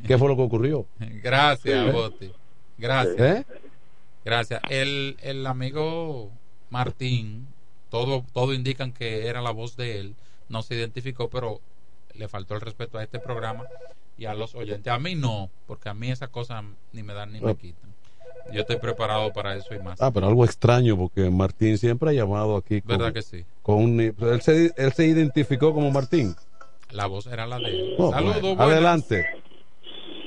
¿Qué 0.06 0.18
fue 0.18 0.28
lo 0.28 0.36
que 0.36 0.42
ocurrió? 0.44 0.86
Gracias, 1.24 1.86
Sí. 1.86 1.92
Boti. 1.92 2.32
Gracias. 2.78 3.20
¿Eh? 3.20 3.46
Gracias. 4.26 4.62
El, 4.70 5.18
el 5.22 5.46
amigo 5.48 6.30
Martín, 6.70 7.48
todo, 7.90 8.24
todo 8.34 8.54
indican 8.54 8.92
que 8.92 9.28
era 9.28 9.42
la 9.42 9.52
voz 9.52 9.76
de 9.78 10.00
él. 10.00 10.16
No 10.50 10.62
se 10.64 10.76
identificó, 10.76 11.30
pero 11.30 11.60
le 12.14 12.28
faltó 12.28 12.56
el 12.56 12.62
respeto 12.62 12.98
a 12.98 13.04
este 13.04 13.20
programa 13.20 13.64
y 14.18 14.26
a 14.26 14.34
los 14.34 14.56
oyentes. 14.56 14.92
A 14.92 15.00
mí 15.00 15.16
no, 15.16 15.50
porque 15.68 15.90
a 15.90 15.94
mí 15.94 16.10
esas 16.12 16.30
cosas 16.30 16.64
ni 16.94 17.04
me 17.04 17.14
dan 17.14 17.32
ni 17.32 17.40
me 17.42 17.52
Ah. 17.52 17.56
quitan. 17.56 17.88
Yo 18.54 18.62
estoy 18.62 18.78
preparado 18.78 19.34
para 19.34 19.56
eso 19.58 19.74
y 19.76 19.80
más. 19.80 20.02
Ah, 20.02 20.10
pero 20.12 20.28
algo 20.28 20.46
extraño 20.46 20.96
porque 20.98 21.30
Martín 21.30 21.78
siempre 21.78 22.12
ha 22.12 22.14
llamado 22.14 22.56
aquí 22.56 22.82
con, 22.82 22.98
¿Verdad 22.98 23.14
que 23.14 23.22
sí? 23.22 23.44
con 23.62 23.76
un, 23.84 24.00
él, 24.00 24.42
se, 24.42 24.72
él 24.78 24.94
se 24.94 25.06
identificó 25.06 25.74
como 25.74 25.92
Martín. 25.92 26.34
La 26.92 27.08
voz 27.08 27.28
era 27.28 27.46
la 27.46 27.60
de 27.60 27.66
él. 27.70 27.96
Oh, 27.98 28.12
Saludos, 28.12 28.42
bueno. 28.42 28.56
buenas. 28.56 28.74
Adelante, 28.74 29.26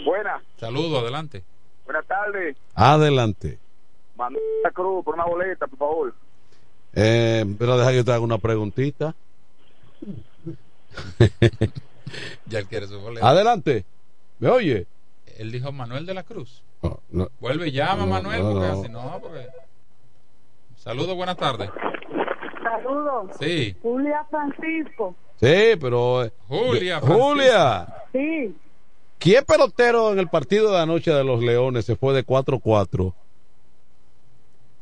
Buena, 0.05 0.42
Saludos, 0.59 1.03
adelante. 1.03 1.42
Buenas 1.91 2.07
tardes. 2.07 2.57
adelante. 2.76 3.59
Manuel 4.16 4.43
de 4.43 4.62
la 4.62 4.70
Cruz, 4.70 5.05
por 5.05 5.14
una 5.14 5.24
boleta, 5.24 5.66
por 5.66 5.78
favor. 5.78 6.14
Eh, 6.95 7.45
pero 7.59 7.76
deja 7.78 7.91
que 7.91 7.97
yo 7.97 8.05
te 8.05 8.12
haga 8.12 8.20
una 8.20 8.38
preguntita. 8.38 9.14
Ya 12.47 12.59
él 12.59 12.66
quiere 12.66 12.88
su 12.88 12.99
boleta. 13.01 13.28
Adelante. 13.28 13.84
¿Me 14.41 14.49
oye? 14.49 14.84
Él 15.38 15.53
dijo 15.53 15.70
Manuel 15.70 16.07
de 16.07 16.14
la 16.14 16.24
Cruz. 16.24 16.64
No, 16.82 16.99
no. 17.11 17.28
Vuelve 17.38 17.68
y 17.68 17.70
llama, 17.72 17.99
No, 18.05 18.07
Manuel, 18.09 18.43
no, 18.43 18.53
porque 18.53 18.66
no. 18.66 18.80
así 18.80 18.88
no, 18.88 19.18
porque... 19.22 19.47
Saludos, 20.76 21.14
buenas 21.14 21.36
tardes. 21.36 21.70
Saludos. 22.64 23.30
Sí. 23.38 23.76
Julia 23.80 24.26
Francisco. 24.28 25.14
Sí, 25.36 25.76
pero. 25.80 26.24
eh, 26.24 26.32
Julia, 26.49 27.01
Julia. 27.01 27.86
Sí. 28.11 28.57
¿Quién 29.20 29.44
pelotero 29.44 30.12
en 30.12 30.18
el 30.18 30.28
partido 30.28 30.72
de 30.72 30.80
anoche 30.80 31.12
de 31.12 31.22
los 31.22 31.40
Leones 31.42 31.84
se 31.84 31.94
fue 31.94 32.12
de 32.14 32.26
4-4? 32.26 33.12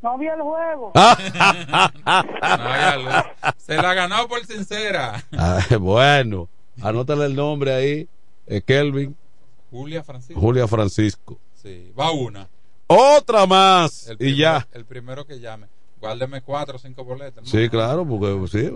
No 0.01 0.16
vi 0.16 0.28
el 0.28 0.41
juego. 0.41 0.93
Se 3.59 3.74
la 3.74 3.95
ganó 3.95 4.28
por 4.28 4.47
sincera. 4.47 5.24
Ah, 5.36 5.61
bueno, 5.80 6.49
anótale 6.80 7.24
el 7.26 7.34
nombre 7.34 7.74
ahí. 7.74 8.09
eh, 8.47 8.62
Kelvin. 8.62 9.16
Julia 9.70 10.03
Francisco. 10.05 10.41
Julia 10.41 10.68
Francisco. 10.68 11.36
Sí, 11.61 11.93
va 11.99 12.12
una. 12.12 12.49
Otra 12.86 13.45
más. 13.47 14.07
El 14.07 14.14
y 14.14 14.18
primero- 14.18 14.39
ya. 14.39 14.68
El 14.72 14.84
primero 14.84 15.26
que 15.26 15.41
llame. 15.41 15.66
Guárdeme 16.01 16.41
cuatro 16.43 16.76
o 16.76 16.78
cinco 16.78 17.03
boletas. 17.05 17.43
¿no? 17.43 17.51
Sí, 17.51 17.68
claro, 17.68 18.07
porque 18.07 18.39
sí, 18.51 18.70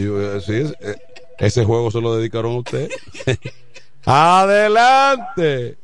yo, 0.00 0.36
eh, 0.36 0.40
sí, 0.40 0.72
eh, 0.80 0.96
ese 1.38 1.64
juego 1.64 1.90
se 1.90 2.00
lo 2.00 2.14
dedicaron 2.16 2.52
a 2.52 2.58
usted. 2.58 2.88
Adelante. 4.04 5.76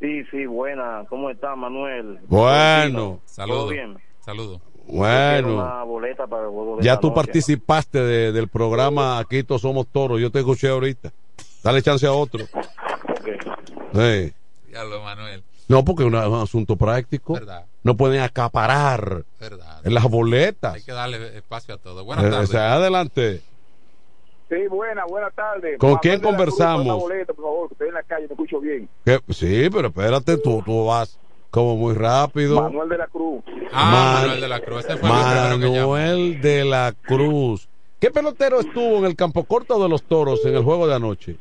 Sí, 0.00 0.22
sí, 0.30 0.46
buena. 0.46 1.04
¿Cómo 1.08 1.30
está, 1.30 1.54
Manuel? 1.56 2.18
Bueno. 2.28 2.94
¿Todo 3.00 3.20
Saludos. 3.26 3.70
bien? 3.70 3.96
Saludos. 4.20 4.60
Bueno, 4.86 5.54
Una 5.54 5.82
boleta 5.82 6.26
para 6.26 6.42
el 6.44 6.50
juego 6.50 6.76
de 6.76 6.82
ya 6.84 7.00
tú 7.00 7.06
noche. 7.08 7.14
participaste 7.16 7.98
de- 8.00 8.32
del 8.32 8.48
programa 8.48 9.18
Aquí 9.18 9.42
todos 9.42 9.62
somos 9.62 9.86
toros. 9.86 10.20
Yo 10.20 10.30
te 10.30 10.40
escuché 10.40 10.68
ahorita. 10.68 11.10
Dale 11.62 11.80
chance 11.82 12.06
a 12.06 12.12
otro. 12.12 12.44
Sí. 13.94 14.32
Ya 14.72 14.82
lo, 14.82 15.00
Manuel. 15.02 15.44
No, 15.68 15.84
porque 15.84 16.02
es 16.02 16.08
un 16.08 16.14
asunto 16.16 16.74
práctico. 16.76 17.34
Verdad. 17.34 17.64
No 17.84 17.96
pueden 17.96 18.20
acaparar 18.22 19.24
Verdad. 19.38 19.80
en 19.86 19.94
las 19.94 20.04
boletas. 20.10 20.74
Hay 20.74 20.82
que 20.82 20.90
darle 20.92 21.38
espacio 21.38 21.74
a 21.76 21.78
todo. 21.78 22.04
Buenas 22.04 22.24
Eh, 22.24 22.30
tardes. 22.30 22.48
o 22.48 22.52
sea, 22.52 22.74
adelante. 22.74 23.40
Sí, 24.54 24.68
buena, 24.68 25.04
buenas 25.06 25.34
tardes. 25.34 25.78
¿Con 25.78 25.96
quién 25.96 26.20
conversamos? 26.20 26.86
por 26.86 26.94
una 26.94 27.02
boleta, 27.02 27.32
por 27.34 27.44
favor, 27.44 27.68
que 27.68 27.74
estoy 27.74 27.88
en 27.88 27.94
la 27.94 28.02
calle, 28.04 28.26
te 28.28 28.34
escucho 28.34 28.60
bien. 28.60 28.88
¿Qué? 29.04 29.18
Sí, 29.30 29.68
pero 29.72 29.88
espérate, 29.88 30.36
tú, 30.38 30.62
tú 30.64 30.84
vas 30.86 31.18
como 31.50 31.76
muy 31.76 31.94
rápido. 31.94 32.60
Manuel 32.62 32.88
de 32.88 32.98
la 32.98 33.06
Cruz. 33.08 33.42
Ah, 33.72 33.90
Man- 33.90 34.22
Manuel 34.22 34.40
de 34.40 34.48
la 34.48 34.60
Cruz. 34.60 34.84
Ese 34.84 34.96
fue 34.96 35.08
que. 35.08 35.14
Manuel 35.14 36.40
de 36.40 36.64
la 36.64 36.94
Cruz. 37.02 37.68
¿Qué 37.98 38.10
pelotero 38.10 38.60
estuvo 38.60 38.98
en 38.98 39.06
el 39.06 39.16
campo 39.16 39.44
corto 39.44 39.82
de 39.82 39.88
los 39.88 40.02
toros 40.04 40.44
en 40.44 40.54
el 40.54 40.62
juego 40.62 40.86
de 40.86 40.94
anoche? 40.94 41.36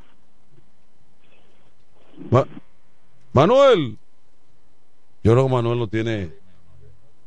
Ma- 2.31 2.47
Manuel. 3.33 3.97
Yo 5.23 5.33
creo 5.33 5.45
que 5.47 5.51
Manuel 5.53 5.77
no 5.79 5.87
tiene 5.87 6.31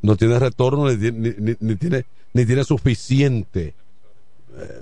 no 0.01 0.15
tiene 0.15 0.37
retorno 0.39 0.89
ni, 0.89 0.97
tiene- 0.97 1.17
ni- 1.19 1.35
ni- 1.51 1.57
ni 1.59 1.75
tiene 1.75 2.05
ni 2.33 2.45
tiene 2.45 2.63
suficiente 2.63 3.73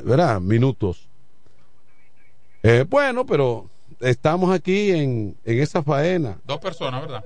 ¿verdad? 0.04 0.40
minutos. 0.40 1.08
Eh, 2.64 2.86
bueno, 2.88 3.26
pero 3.26 3.70
estamos 4.00 4.54
aquí 4.54 4.92
en, 4.92 5.36
en 5.44 5.62
esa 5.62 5.84
faena. 5.84 6.38
Dos 6.46 6.60
personas, 6.60 7.02
¿verdad? 7.02 7.24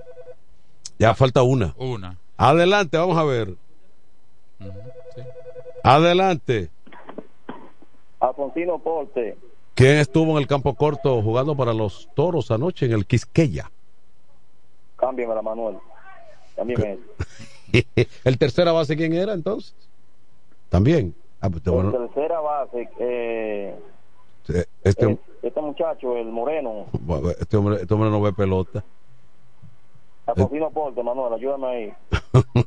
Ya 0.98 1.16
falta 1.16 1.44
una. 1.44 1.74
Una. 1.78 2.18
Adelante, 2.36 2.98
vamos 2.98 3.18
a 3.18 3.24
ver. 3.24 3.56
Adelante. 5.84 6.70
Alfonsino 8.20 8.80
Porte. 8.80 9.38
¿Quién 9.76 9.98
estuvo 9.98 10.32
en 10.34 10.40
el 10.40 10.48
campo 10.48 10.74
corto 10.76 11.22
jugando 11.22 11.56
para 11.56 11.74
los 11.74 12.10
toros 12.16 12.52
anoche 12.52 12.86
en 12.86 12.92
el 12.92 13.06
Quisqueya? 13.06 13.72
Cámbiamela, 14.98 15.42
Manuel. 15.42 15.78
Cámbiame. 16.56 17.00
¿El 18.26 18.38
tercera 18.38 18.74
base 18.74 18.98
quién 18.98 19.14
era 19.14 19.34
entonces? 19.34 19.74
También. 20.68 21.16
Ah, 21.42 21.50
pues, 21.50 21.66
En 21.66 21.74
bueno, 21.74 21.92
tercera 21.92 22.40
base, 22.42 22.90
eh, 23.00 23.80
este, 24.84 25.18
este 25.42 25.62
muchacho, 25.62 26.18
el 26.18 26.28
moreno, 26.28 26.86
este 27.40 27.56
hombre, 27.58 27.82
este 27.82 27.94
hombre 27.94 28.10
no 28.10 28.22
ve 28.22 28.34
pelota. 28.34 28.84
Alfonsino 30.26 30.70
Porte, 30.70 31.02
Manuel, 31.02 31.34
ayúdame 31.34 31.68
ahí. 31.68 31.94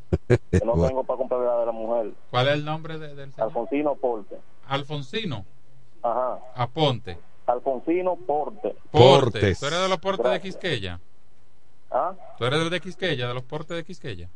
Que 0.50 0.58
no 0.64 0.72
Bueno. 0.74 0.88
tengo 0.88 1.04
para 1.04 1.16
comprarle 1.18 1.46
la 1.46 1.58
de 1.60 1.66
la 1.66 1.72
mujer. 1.72 2.12
¿Cuál 2.30 2.48
es 2.48 2.54
el 2.54 2.64
nombre 2.64 2.98
de- 2.98 3.14
del 3.14 3.32
señor? 3.32 3.48
Alfonsino 3.48 3.94
Porte. 3.94 4.36
Alfonsino. 4.66 5.44
Ajá. 6.02 6.38
Aponte. 6.56 7.18
Alfonsino 7.46 8.16
Porte. 8.16 8.74
Portes. 8.90 9.60
¿Tú 9.60 9.66
eres 9.66 9.80
de 9.82 9.88
los 9.88 9.98
portes 9.98 10.30
de 10.32 10.40
Quisqueya? 10.40 10.98
¿Ah? 11.90 12.14
¿Tú 12.38 12.44
eres 12.46 12.68
de 12.70 12.80
Quisqueya, 12.80 13.28
de 13.28 13.34
los 13.34 13.42
portes 13.44 13.76
de 13.76 13.84
Quisqueya? 13.84 14.28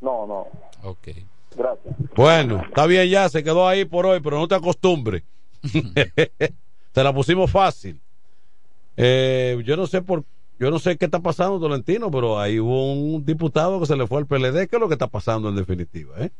No, 0.00 0.26
no. 0.26 0.46
Ok. 0.82 1.08
Gracias. 1.56 1.94
Bueno, 2.16 2.62
está 2.66 2.86
bien 2.86 3.08
ya, 3.08 3.28
se 3.28 3.42
quedó 3.44 3.66
ahí 3.68 3.84
por 3.84 4.06
hoy, 4.06 4.20
pero 4.20 4.38
no 4.38 4.48
te 4.48 4.54
acostumbres. 4.54 5.22
te 6.92 7.02
la 7.02 7.12
pusimos 7.12 7.50
fácil. 7.50 8.00
Eh, 8.96 9.60
yo 9.64 9.76
no 9.76 9.86
sé 9.86 10.02
por, 10.02 10.24
yo 10.58 10.70
no 10.70 10.78
sé 10.78 10.96
qué 10.96 11.06
está 11.06 11.20
pasando, 11.20 11.58
Tolentino, 11.58 12.10
pero 12.10 12.38
ahí 12.38 12.60
hubo 12.60 12.92
un 12.92 13.24
diputado 13.24 13.80
que 13.80 13.86
se 13.86 13.96
le 13.96 14.06
fue 14.06 14.18
al 14.18 14.26
PLD. 14.26 14.68
¿Qué 14.68 14.76
es 14.76 14.80
lo 14.80 14.88
que 14.88 14.94
está 14.94 15.08
pasando 15.08 15.48
en 15.48 15.56
definitiva? 15.56 16.14
¿eh? 16.18 16.30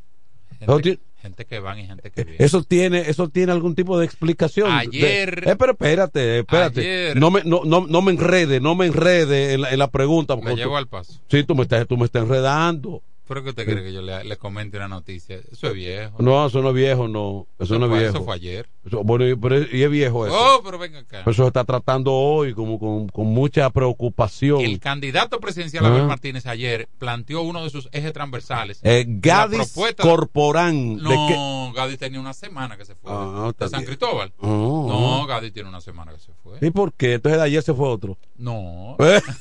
Gente, 1.20 1.46
que 1.46 1.58
van 1.58 1.78
y 1.78 1.86
gente 1.86 2.10
que 2.10 2.22
viene. 2.24 2.44
Eso 2.44 2.62
tiene, 2.62 3.00
eso 3.08 3.28
tiene 3.28 3.50
algún 3.52 3.74
tipo 3.74 3.98
de 3.98 4.04
explicación. 4.04 4.70
Ayer- 4.70 5.44
De- 5.44 5.52
eh, 5.52 5.56
pero 5.56 5.72
espérate, 5.72 6.40
espérate. 6.40 6.80
Ayer- 6.80 7.16
No 7.16 7.30
me, 7.30 7.42
no, 7.44 7.62
no, 7.64 7.86
no 7.86 8.02
me 8.02 8.12
enrede, 8.12 8.60
no 8.60 8.74
me 8.74 8.86
enrede 8.86 9.54
en 9.54 9.62
la, 9.62 9.70
en 9.72 9.78
la 9.78 9.88
pregunta. 9.88 10.36
Me 10.36 10.54
llevo 10.54 10.72
tú- 10.72 10.76
al 10.76 10.86
paso. 10.86 11.18
Sí, 11.28 11.42
tú 11.44 11.54
me 11.54 11.62
estás, 11.62 11.86
tú 11.88 11.96
me 11.96 12.04
estás 12.04 12.22
enredando. 12.24 13.02
¿Pero 13.26 13.42
qué 13.42 13.48
usted 13.50 13.64
cree 13.64 13.82
que 13.82 13.92
yo 13.92 14.02
le, 14.02 14.22
le 14.22 14.36
comente 14.36 14.76
una 14.76 14.86
noticia? 14.88 15.36
Eso 15.50 15.68
es 15.68 15.74
viejo. 15.74 16.16
No, 16.22 16.46
eso 16.46 16.60
no 16.60 16.68
es 16.68 16.74
viejo, 16.74 17.08
no. 17.08 17.46
Eso, 17.58 17.78
no 17.78 17.86
es 17.86 17.92
viejo. 17.92 18.16
eso 18.16 18.24
fue 18.24 18.34
ayer. 18.34 18.68
Eso- 18.84 19.02
bueno, 19.02 19.26
y, 19.26 19.34
pero, 19.34 19.60
y 19.62 19.82
es 19.82 19.90
viejo 19.90 20.26
eso. 20.26 20.36
Oh, 20.38 20.62
pero 20.62 20.78
venga 20.78 20.98
acá. 20.98 21.20
Eso 21.22 21.32
se 21.32 21.46
está 21.46 21.64
tratando 21.64 22.12
hoy 22.12 22.52
como 22.52 22.78
con, 22.78 23.08
con 23.08 23.26
mucha 23.28 23.70
preocupación. 23.70 24.60
El 24.60 24.78
candidato 24.78 25.40
presidencial 25.40 25.86
Ah. 25.86 25.88
Abel 25.88 26.06
Martínez 26.06 26.44
ayer 26.46 26.86
planteó 26.98 27.40
uno 27.42 27.64
de 27.64 27.70
sus 27.70 27.88
ejes 27.92 28.12
transversales. 28.12 28.80
Eh, 28.82 29.06
Gadis 29.08 29.74
de- 29.74 29.94
Corporán. 29.96 30.96
No, 30.98 31.72
Gadis 31.74 31.98
tenía 31.98 32.20
una 32.20 32.34
semana 32.34 32.76
que 32.76 32.84
se 32.84 32.94
fue. 32.94 33.10
Ah, 33.10 33.52
de 33.58 33.68
San. 33.70 33.84
Cristóbal. 33.84 34.32
Oh. 34.38 34.86
No, 35.20 35.26
Gadis 35.26 35.52
tiene 35.52 35.68
una 35.70 35.80
semana 35.80 36.12
que 36.12 36.18
se 36.20 36.32
fue. 36.42 36.58
¿Y 36.60 36.70
por 36.70 36.92
qué? 36.92 37.14
Entonces 37.14 37.38
de 37.40 37.46
ayer 37.46 37.62
se 37.62 37.72
fue 37.72 37.88
otro. 37.88 38.18
No. 38.36 38.96
Eh. 38.98 39.20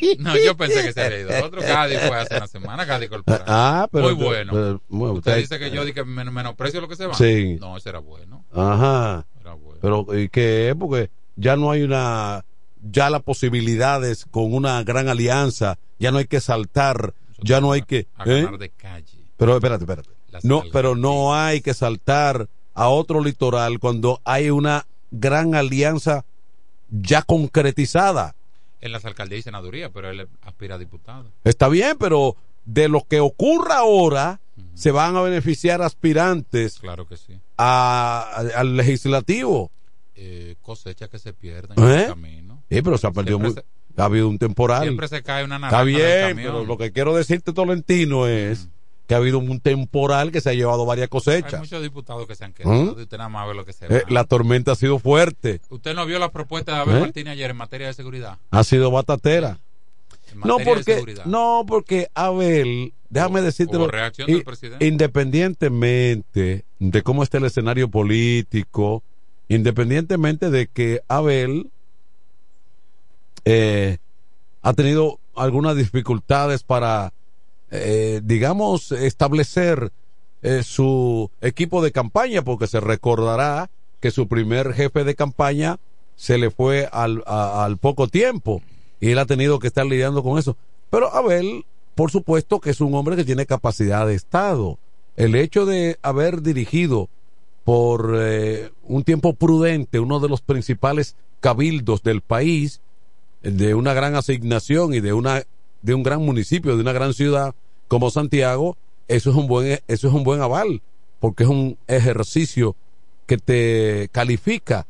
No, 0.18 0.36
yo 0.36 0.56
pensé 0.56 0.82
que 0.82 0.92
se 0.92 1.02
había 1.02 1.20
ido 1.20 1.44
otro. 1.44 1.60
Gadis 1.60 1.98
fue 2.00 2.16
hace 2.16 2.36
una 2.36 2.46
semana, 2.46 2.84
Gadis 2.84 3.08
Corporal. 3.08 3.42
Ah, 3.46 3.88
pero- 3.90 4.04
Muy 4.06 4.14
bueno. 4.14 4.52
pero- 4.52 4.82
bueno, 4.88 5.14
usted 5.14 5.32
usted- 5.32 5.40
dice 5.42 5.58
que 5.58 5.70
yo 5.74 5.84
dije 5.84 6.04
men- 6.04 6.32
menosprecio 6.32 6.80
lo 6.80 6.88
que 6.88 6.96
se 6.96 7.06
va. 7.06 7.14
Sí. 7.14 7.56
No, 7.60 7.76
ese 7.76 7.88
era 7.88 7.98
bueno. 7.98 8.44
Ajá. 8.52 9.26
Era 9.40 9.54
bueno. 9.54 9.78
Pero 9.80 10.18
¿y 10.18 10.28
qué? 10.28 10.74
Porque 10.78 11.10
ya 11.36 11.56
no 11.56 11.70
hay 11.70 11.82
una 11.82 12.44
ya 12.80 13.10
las 13.10 13.22
posibilidades 13.22 14.24
con 14.30 14.54
una 14.54 14.82
gran 14.84 15.08
alianza, 15.08 15.78
ya 15.98 16.12
no 16.12 16.18
hay 16.18 16.26
que 16.26 16.40
saltar, 16.40 17.12
ya 17.42 17.60
no 17.60 17.72
hay 17.72 17.82
que 17.82 18.06
A 18.16 18.24
¿eh? 18.24 18.46
de 18.58 18.70
calle. 18.70 19.18
Pero 19.36 19.54
espérate, 19.56 19.82
espérate. 19.84 20.08
Las 20.30 20.44
No, 20.44 20.62
pero 20.72 20.94
no 20.94 21.34
hay 21.34 21.60
que 21.60 21.74
saltar 21.74 22.48
a 22.74 22.88
otro 22.88 23.22
litoral 23.22 23.80
cuando 23.80 24.20
hay 24.24 24.50
una 24.50 24.86
gran 25.10 25.54
alianza 25.56 26.24
ya 26.90 27.22
concretizada. 27.22 28.34
En 28.80 28.92
las 28.92 29.04
alcaldías 29.04 29.40
y 29.40 29.42
senadurías, 29.42 29.90
pero 29.92 30.10
él 30.10 30.28
aspira 30.42 30.76
a 30.76 30.78
diputado. 30.78 31.30
Está 31.44 31.68
bien, 31.68 31.96
pero 31.98 32.36
de 32.64 32.88
lo 32.88 33.02
que 33.08 33.20
ocurra 33.20 33.78
ahora 33.78 34.40
se 34.74 34.90
van 34.90 35.16
a 35.16 35.20
beneficiar 35.22 35.82
aspirantes 35.82 36.78
Claro 36.78 37.06
que 37.06 37.16
sí. 37.16 37.38
a- 37.56 38.28
a- 38.34 38.60
al 38.60 38.76
legislativo. 38.76 39.70
Eh, 40.14 40.56
cosechas 40.62 41.08
que 41.08 41.18
se 41.18 41.32
pierden 41.32 41.78
en 41.78 41.88
¿Eh? 41.90 42.02
el 42.02 42.06
camino. 42.08 42.62
Sí, 42.70 42.82
pero 42.82 42.98
se 42.98 43.06
ha 43.06 43.10
perdido 43.12 43.38
muy, 43.38 43.54
ha 43.96 44.04
habido 44.04 44.28
un 44.28 44.38
temporal. 44.38 44.82
Siempre 44.82 45.08
se 45.08 45.22
cae 45.22 45.44
una 45.44 45.56
Está 45.56 45.70
naranja 45.84 45.84
del 45.84 46.34
bien, 46.34 46.36
pero 46.46 46.64
lo 46.64 46.76
que 46.76 46.92
quiero 46.92 47.14
decirte, 47.14 47.52
Tolentino, 47.52 48.26
es 48.26 48.68
que 49.08 49.14
ha 49.14 49.16
habido 49.16 49.38
un 49.38 49.58
temporal 49.58 50.30
que 50.30 50.42
se 50.42 50.50
ha 50.50 50.52
llevado 50.52 50.84
varias 50.84 51.06
Hay 51.06 51.08
cosechas. 51.08 51.58
muchos 51.60 51.82
diputados 51.82 52.26
que 52.26 52.34
se 52.34 52.44
han 52.44 52.52
quedado. 52.52 52.74
¿Mm? 52.74 52.88
Usted 53.00 53.16
nada 53.16 53.30
más 53.30 53.48
ve 53.48 53.54
lo 53.54 53.64
que 53.64 53.72
se 53.72 53.86
Eh, 53.86 54.02
la 54.10 54.24
tormenta 54.24 54.72
ha 54.72 54.74
sido 54.76 54.98
fuerte, 54.98 55.62
¿Usted 55.70 55.94
no 55.94 56.04
vio 56.04 56.18
la 56.18 56.30
propuesta 56.30 56.74
de 56.74 56.78
Abel 56.82 56.96
¿Eh? 56.98 57.00
Martínez 57.00 57.32
ayer 57.32 57.50
en 57.50 57.56
materia 57.56 57.86
de 57.86 57.94
seguridad? 57.94 58.36
ha 58.50 58.64
sido 58.64 58.90
batatera. 58.90 59.58
No 60.34 60.58
porque, 60.58 61.02
no 61.24 61.64
porque 61.66 62.10
Abel, 62.14 62.92
déjame 63.08 63.40
presidente. 64.44 64.86
independientemente 64.86 66.64
de 66.78 67.02
cómo 67.02 67.22
está 67.22 67.38
el 67.38 67.46
escenario 67.46 67.88
político, 67.88 69.02
independientemente 69.48 70.50
de 70.50 70.66
que 70.66 71.00
Abel 71.08 71.70
eh, 73.46 73.96
ha 74.60 74.74
tenido 74.74 75.18
algunas 75.34 75.76
dificultades 75.76 76.62
para, 76.62 77.14
eh, 77.70 78.20
digamos, 78.24 78.92
establecer 78.92 79.92
eh, 80.42 80.62
su 80.62 81.30
equipo 81.40 81.82
de 81.82 81.92
campaña, 81.92 82.42
porque 82.42 82.66
se 82.66 82.80
recordará 82.80 83.70
que 84.00 84.10
su 84.10 84.28
primer 84.28 84.72
jefe 84.74 85.04
de 85.04 85.14
campaña 85.14 85.78
se 86.16 86.38
le 86.38 86.50
fue 86.50 86.88
al, 86.92 87.22
a- 87.26 87.64
al 87.64 87.76
poco 87.78 88.08
tiempo 88.08 88.62
y 89.00 89.10
él 89.10 89.18
ha 89.18 89.26
tenido 89.26 89.58
que 89.58 89.66
estar 89.68 89.86
lidiando 89.86 90.22
con 90.22 90.38
eso. 90.38 90.56
Pero 90.90 91.12
Abel, 91.14 91.64
por 91.94 92.10
supuesto 92.10 92.60
que 92.60 92.70
es 92.70 92.80
un 92.80 92.94
hombre 92.94 93.16
que 93.16 93.24
tiene 93.24 93.46
capacidad 93.46 94.06
de 94.06 94.14
Estado. 94.14 94.78
El 95.16 95.34
hecho 95.34 95.66
de 95.66 95.98
haber 96.02 96.42
dirigido 96.42 97.08
por 97.64 98.14
eh, 98.16 98.70
un 98.84 99.02
tiempo 99.04 99.34
prudente 99.34 99.98
uno 100.00 100.20
de 100.20 100.28
los 100.28 100.40
principales 100.40 101.16
cabildos 101.40 102.02
del 102.02 102.20
país, 102.22 102.80
de 103.42 103.74
una 103.74 103.94
gran 103.94 104.14
asignación 104.14 104.94
y 104.94 105.00
de 105.00 105.12
una 105.12 105.42
de 105.82 105.94
un 105.94 106.02
gran 106.02 106.22
municipio, 106.24 106.74
de 106.76 106.82
una 106.82 106.92
gran 106.92 107.14
ciudad 107.14 107.54
como 107.88 108.10
Santiago, 108.10 108.76
eso 109.08 109.30
es 109.30 109.36
un 109.36 109.46
buen 109.46 109.80
eso 109.88 110.08
es 110.08 110.14
un 110.14 110.24
buen 110.24 110.40
aval, 110.42 110.82
porque 111.20 111.44
es 111.44 111.48
un 111.48 111.78
ejercicio 111.86 112.76
que 113.26 113.38
te 113.38 114.08
califica. 114.12 114.86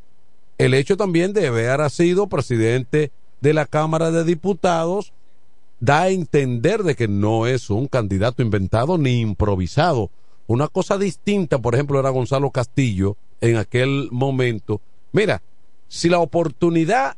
El 0.58 0.74
hecho 0.74 0.96
también 0.96 1.32
de 1.32 1.46
haber 1.46 1.88
sido 1.90 2.26
presidente 2.28 3.12
de 3.40 3.54
la 3.54 3.66
Cámara 3.66 4.10
de 4.10 4.24
Diputados 4.24 5.12
da 5.80 6.02
a 6.02 6.08
entender 6.08 6.82
de 6.82 6.96
que 6.96 7.06
no 7.06 7.46
es 7.46 7.70
un 7.70 7.86
candidato 7.86 8.42
inventado 8.42 8.98
ni 8.98 9.20
improvisado. 9.20 10.10
Una 10.48 10.66
cosa 10.66 10.98
distinta, 10.98 11.58
por 11.60 11.74
ejemplo, 11.74 12.00
era 12.00 12.10
Gonzalo 12.10 12.50
Castillo 12.50 13.16
en 13.40 13.56
aquel 13.56 14.08
momento. 14.10 14.80
Mira, 15.12 15.42
si 15.86 16.08
la 16.08 16.18
oportunidad 16.18 17.16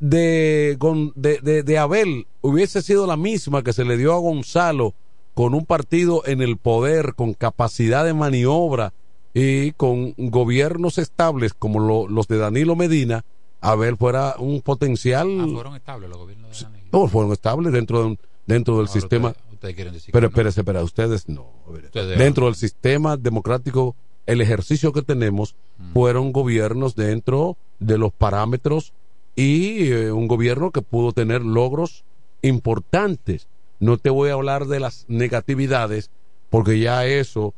de, 0.00 0.76
de, 1.14 1.38
de- 1.40 1.62
de 1.62 1.78
Abel 1.78 2.26
hubiese 2.42 2.82
sido 2.82 3.06
la 3.06 3.16
misma 3.16 3.62
que 3.62 3.72
se 3.72 3.84
le 3.84 3.96
dio 3.96 4.12
a 4.14 4.18
Gonzalo 4.18 4.94
con 5.34 5.54
un 5.54 5.64
partido 5.66 6.22
en 6.26 6.42
el 6.42 6.56
poder, 6.56 7.14
con 7.14 7.34
capacidad 7.34 8.04
de 8.04 8.14
maniobra 8.14 8.92
y 9.32 9.72
con 9.72 10.14
gobiernos 10.16 10.98
estables 10.98 11.54
como 11.54 11.78
lo- 11.80 12.08
los 12.08 12.26
de 12.28 12.38
Danilo 12.38 12.74
Medina, 12.76 13.24
Abel 13.60 13.96
fuera 13.96 14.34
un 14.38 14.60
potencial... 14.62 15.28
Ah, 15.40 15.46
fueron 15.52 15.76
estables 15.76 16.08
los 16.10 16.18
gobiernos 16.18 16.58
de 16.58 16.64
Danilo. 16.64 16.86
No, 16.92 17.08
fueron 17.08 17.32
estables 17.32 17.72
dentro 17.72 18.00
de 18.00 18.04
un- 18.06 18.18
dentro 18.46 18.74
del 18.78 18.86
Ahora 18.88 18.92
sistema. 19.00 19.28
ustedes- 19.28 19.52
ustedes 19.52 19.74
quieren 19.74 19.92
decir 19.94 20.12
pero 20.12 20.30
no. 20.30 20.48
espera, 20.48 20.82
ustedes 20.82 21.28
no. 21.28 21.46
A 21.68 21.70
ver, 21.72 21.84
Ustedes- 21.84 22.18
dentro 22.18 22.46
del 22.46 22.54
sistema 22.56 23.16
democrático, 23.16 23.94
el 24.26 24.40
ejercicio 24.40 24.92
que 24.92 25.02
tenemos 25.02 25.54
Mm. 25.78 25.92
fueron 25.92 26.32
gobiernos 26.32 26.94
dentro 26.96 27.56
de 27.78 27.98
los 27.98 28.12
parámetros 28.12 28.92
y 29.36 29.90
eh, 29.92 30.10
un 30.12 30.26
gobierno 30.26 30.70
que 30.72 30.82
pudo 30.82 31.12
tener 31.12 31.42
logros 31.42 32.04
importantes. 32.42 33.48
No 33.78 33.98
te 33.98 34.10
voy 34.10 34.30
a 34.30 34.34
hablar 34.34 34.66
de 34.66 34.80
las 34.80 35.04
negatividades, 35.08 36.10
porque 36.50 36.78
ya 36.78 37.06
eso 37.06 37.54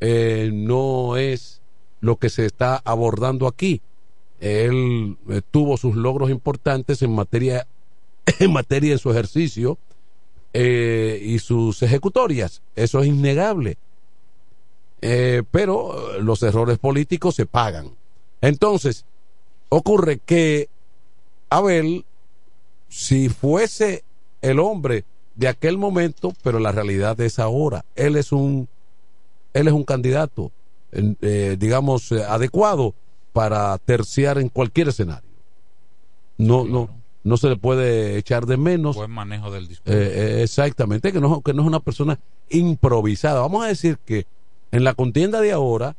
eh, 0.00 0.50
no 0.52 1.16
es 1.16 1.60
lo 2.00 2.16
que 2.16 2.28
se 2.28 2.44
está 2.44 2.82
abordando 2.84 3.46
aquí. 3.46 3.80
Él 4.40 5.16
eh, 5.28 5.40
tuvo 5.50 5.76
sus 5.76 5.94
logros 5.94 6.30
importantes 6.30 7.02
en 7.02 7.14
materia, 7.14 7.66
en 8.38 8.52
materia 8.52 8.92
en 8.92 8.98
su 8.98 9.10
ejercicio 9.10 9.78
eh, 10.52 11.20
y 11.22 11.38
sus 11.38 11.82
ejecutorias. 11.82 12.62
Eso 12.74 13.00
es 13.00 13.06
innegable. 13.06 13.78
Pero 15.50 16.20
los 16.20 16.44
errores 16.44 16.78
políticos 16.78 17.34
se 17.34 17.44
pagan. 17.44 17.90
Entonces, 18.40 19.04
ocurre 19.68 20.18
que 20.18 20.68
Abel, 21.50 22.04
si 22.88 23.28
fuese 23.28 24.04
el 24.42 24.58
hombre 24.60 25.04
de 25.34 25.48
aquel 25.48 25.78
momento, 25.78 26.32
pero 26.42 26.58
la 26.58 26.72
realidad 26.72 27.18
es 27.20 27.38
ahora, 27.38 27.84
él 27.96 28.16
es 28.16 28.32
un, 28.32 28.68
él 29.54 29.68
es 29.68 29.72
un 29.72 29.84
candidato, 29.84 30.52
eh, 30.92 31.56
digamos, 31.58 32.12
eh, 32.12 32.22
adecuado 32.24 32.94
para 33.32 33.78
terciar 33.78 34.38
en 34.38 34.48
cualquier 34.48 34.88
escenario. 34.88 35.30
No, 36.36 36.64
no, 36.64 36.90
no 37.24 37.36
se 37.36 37.48
le 37.48 37.56
puede 37.56 38.18
echar 38.18 38.46
de 38.46 38.56
menos. 38.56 38.96
Buen 38.96 39.10
manejo 39.10 39.50
del 39.50 39.68
discurso. 39.68 39.96
Eh, 39.96 40.42
exactamente, 40.42 41.12
que 41.12 41.20
no, 41.20 41.40
que 41.40 41.54
no 41.54 41.62
es 41.62 41.68
una 41.68 41.80
persona 41.80 42.18
improvisada. 42.50 43.40
Vamos 43.40 43.64
a 43.64 43.68
decir 43.68 43.98
que 44.04 44.26
en 44.70 44.84
la 44.84 44.94
contienda 44.94 45.40
de 45.40 45.52
ahora 45.52 45.96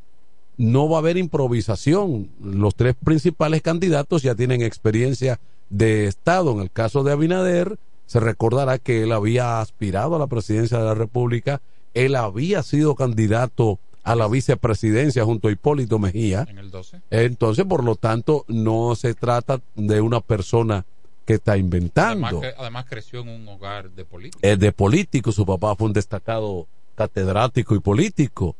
no 0.57 0.89
va 0.89 0.97
a 0.97 0.99
haber 0.99 1.17
improvisación. 1.17 2.29
Los 2.41 2.75
tres 2.75 2.95
principales 3.01 3.61
candidatos 3.61 4.21
ya 4.21 4.35
tienen 4.35 4.61
experiencia 4.61 5.39
de 5.69 6.05
Estado. 6.05 6.51
En 6.51 6.59
el 6.59 6.71
caso 6.71 7.03
de 7.03 7.13
Abinader, 7.13 7.77
se 8.13 8.19
recordará 8.19 8.77
que 8.77 9.01
él 9.03 9.11
había 9.11 9.59
aspirado 9.59 10.15
a 10.15 10.19
la 10.19 10.27
presidencia 10.27 10.77
de 10.77 10.85
la 10.85 10.93
República, 10.93 11.61
él 11.95 12.15
había 12.15 12.61
sido 12.61 12.93
candidato 12.93 13.79
a 14.03 14.15
la 14.15 14.27
vicepresidencia 14.27 15.25
junto 15.25 15.47
a 15.47 15.51
Hipólito 15.51 15.97
Mejía. 15.97 16.45
En 16.47 16.59
el 16.59 16.69
12. 16.69 17.01
Entonces, 17.09 17.65
por 17.65 17.83
lo 17.83 17.95
tanto, 17.95 18.45
no 18.47 18.93
se 18.95 19.15
trata 19.15 19.61
de 19.75 19.99
una 19.99 20.19
persona 20.21 20.85
que 21.25 21.33
está 21.35 21.57
inventando 21.57 22.27
Además, 22.27 22.53
además 22.59 22.85
creció 22.87 23.21
en 23.21 23.29
un 23.29 23.47
hogar 23.47 23.89
de 23.91 24.05
política. 24.05 24.47
eh, 24.47 24.57
de 24.57 24.71
político, 24.71 25.31
su 25.31 25.45
papá 25.45 25.75
fue 25.75 25.87
un 25.87 25.93
destacado 25.93 26.67
catedrático 26.95 27.73
y 27.75 27.79
político. 27.79 28.55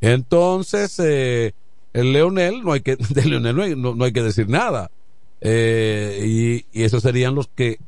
Entonces, 0.00 0.98
eh, 0.98 1.54
el 1.92 2.12
Leonel, 2.12 2.62
no 2.62 2.72
hay 2.72 2.80
que, 2.82 2.96
de 3.10 3.24
Leonel 3.24 3.56
no 3.56 3.62
hay, 3.62 3.74
no- 3.76 3.94
no 3.94 4.04
hay 4.04 4.12
que 4.12 4.22
decir 4.22 4.48
nada. 4.48 4.90
Eh, 5.40 6.22
y, 6.72 6.78
y 6.80 6.84
esos 6.84 7.02
serían 7.02 7.34
los 7.34 7.48
que 7.48 7.78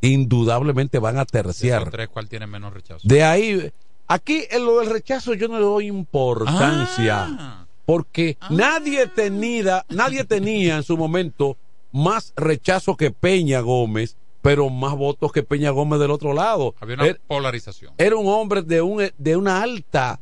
indudablemente 0.00 0.98
van 0.98 1.18
a 1.18 1.24
terciar. 1.24 1.90
Tres, 1.90 2.08
¿cuál 2.08 2.28
tiene 2.28 2.46
menos 2.46 2.72
rechazo? 2.72 3.00
De 3.06 3.22
ahí, 3.22 3.70
aquí 4.08 4.44
en 4.50 4.64
lo 4.64 4.78
del 4.80 4.90
rechazo 4.90 5.34
yo 5.34 5.48
no 5.48 5.58
le 5.58 5.64
doy 5.64 5.86
importancia. 5.86 7.26
Ah. 7.28 7.66
Porque 7.86 8.36
nadie 8.50 9.06
tenía, 9.08 9.84
nadie 9.88 10.24
tenía 10.24 10.76
en 10.76 10.82
su 10.84 10.96
momento 10.96 11.56
más 11.92 12.32
rechazo 12.36 12.96
que 12.96 13.10
Peña 13.10 13.60
Gómez, 13.60 14.16
pero 14.42 14.70
más 14.70 14.94
votos 14.96 15.32
que 15.32 15.42
Peña 15.42 15.70
Gómez 15.70 15.98
del 15.98 16.12
otro 16.12 16.32
lado. 16.32 16.74
Había 16.80 16.94
una 16.94 17.06
Era- 17.06 17.18
polarización. 17.26 17.92
era 17.98 18.16
un 18.16 18.28
hombre 18.28 18.62
de 18.62 18.80
un 18.80 19.02
de 19.18 19.36
una 19.36 19.60
alta 19.62 20.20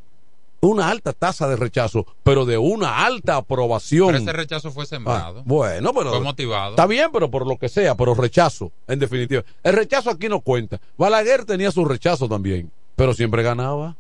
una 0.60 0.88
alta 0.90 1.12
tasa 1.12 1.48
de 1.48 1.56
rechazo, 1.56 2.06
pero 2.22 2.44
de 2.44 2.58
una 2.58 3.04
alta 3.06 3.36
aprobación. 3.36 4.08
Pero 4.08 4.18
ese 4.18 4.32
rechazo 4.32 4.70
fue 4.72 4.86
sembrado. 4.86 5.38
Ah, 5.40 5.42
bueno, 5.46 5.92
pero 5.94 6.10
Fue 6.10 6.20
motivado. 6.20 6.70
Está 6.70 6.86
bien, 6.86 7.10
pero 7.12 7.30
por 7.30 7.46
lo 7.46 7.56
que 7.58 7.68
sea, 7.68 7.94
pero 7.94 8.14
rechazo, 8.14 8.72
en 8.86 8.98
definitiva. 8.98 9.44
El 9.62 9.74
rechazo 9.74 10.10
aquí 10.10 10.28
no 10.28 10.40
cuenta. 10.40 10.80
Balaguer 10.96 11.44
tenía 11.44 11.70
su 11.70 11.84
rechazo 11.84 12.28
también, 12.28 12.70
pero 12.96 13.14
siempre 13.14 13.42
ganaba. 13.42 13.96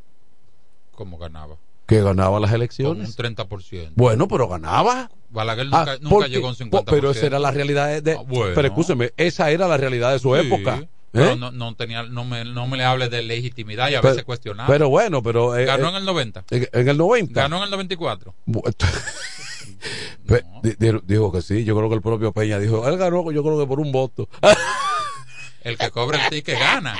¿Cómo 0.94 1.16
ganaba? 1.18 1.56
Que 1.86 2.02
ganaba 2.02 2.38
las 2.40 2.50
Con 2.50 2.56
un 2.56 2.62
elecciones. 2.62 3.16
30%. 3.16 3.92
Bueno, 3.94 4.28
pero 4.28 4.48
ganaba. 4.48 5.10
Balaguer 5.30 5.66
nunca, 5.66 5.92
Ah, 5.92 5.96
nunca 6.00 6.08
porque- 6.16 6.28
llegó 6.30 6.46
a 6.48 6.50
un 6.50 6.56
50%. 6.56 6.84
po- 6.84 6.84
Pero 6.96 7.10
esa 7.10 7.26
era 7.26 7.38
la 7.38 7.50
realidad 7.50 8.02
de. 8.02 8.14
bueno. 8.26 8.52
Pero 8.54 8.68
escúcheme, 8.68 9.12
esa 9.16 9.50
era 9.50 9.68
la 9.68 9.76
realidad 9.76 10.12
de 10.12 10.18
su 10.18 10.34
Sí, 10.34 10.40
época. 10.40 10.82
Pero 11.12 11.30
¿eh? 11.32 11.36
no, 11.36 11.50
no, 11.50 11.74
tenía, 11.74 12.02
no, 12.02 12.24
me, 12.24 12.44
no 12.44 12.66
me 12.66 12.76
le 12.76 12.84
hable 12.84 13.08
de 13.08 13.22
legitimidad 13.22 13.88
y 13.88 13.94
a 13.94 14.00
Pero- 14.02 14.12
veces 14.12 14.24
cuestionable. 14.24 14.72
Pero 14.72 14.88
bueno, 14.90 15.22
pero. 15.22 15.56
eh, 15.56 15.64
Ganó 15.64 15.86
eh, 15.86 15.90
en 15.90 15.96
el 15.96 16.04
90. 16.04 16.44
En, 16.50 16.68
en 16.72 16.88
el 16.88 16.96
90. 16.98 17.40
Ganó 17.40 17.56
en 17.58 17.62
el 17.64 17.70
94. 17.70 18.34
Bu- 18.46 18.62
Pe- 20.26 20.44
di- 20.62 20.74
di- 20.78 21.00
Dijo 21.04 21.32
que 21.32 21.40
sí, 21.40 21.64
yo 21.64 21.74
creo 21.76 21.88
que 21.88 21.94
el 21.94 22.02
propio 22.02 22.32
Peña 22.32 22.58
dijo, 22.58 22.86
él 22.88 22.98
ganó, 22.98 23.30
yo 23.32 23.42
creo 23.42 23.58
que 23.58 23.66
por 23.66 23.80
un 23.80 23.92
voto. 23.92 24.28
El 25.62 25.76
que 25.76 25.90
cobra 25.90 26.22
el 26.24 26.30
ticket 26.30 26.58
gana. 26.58 26.96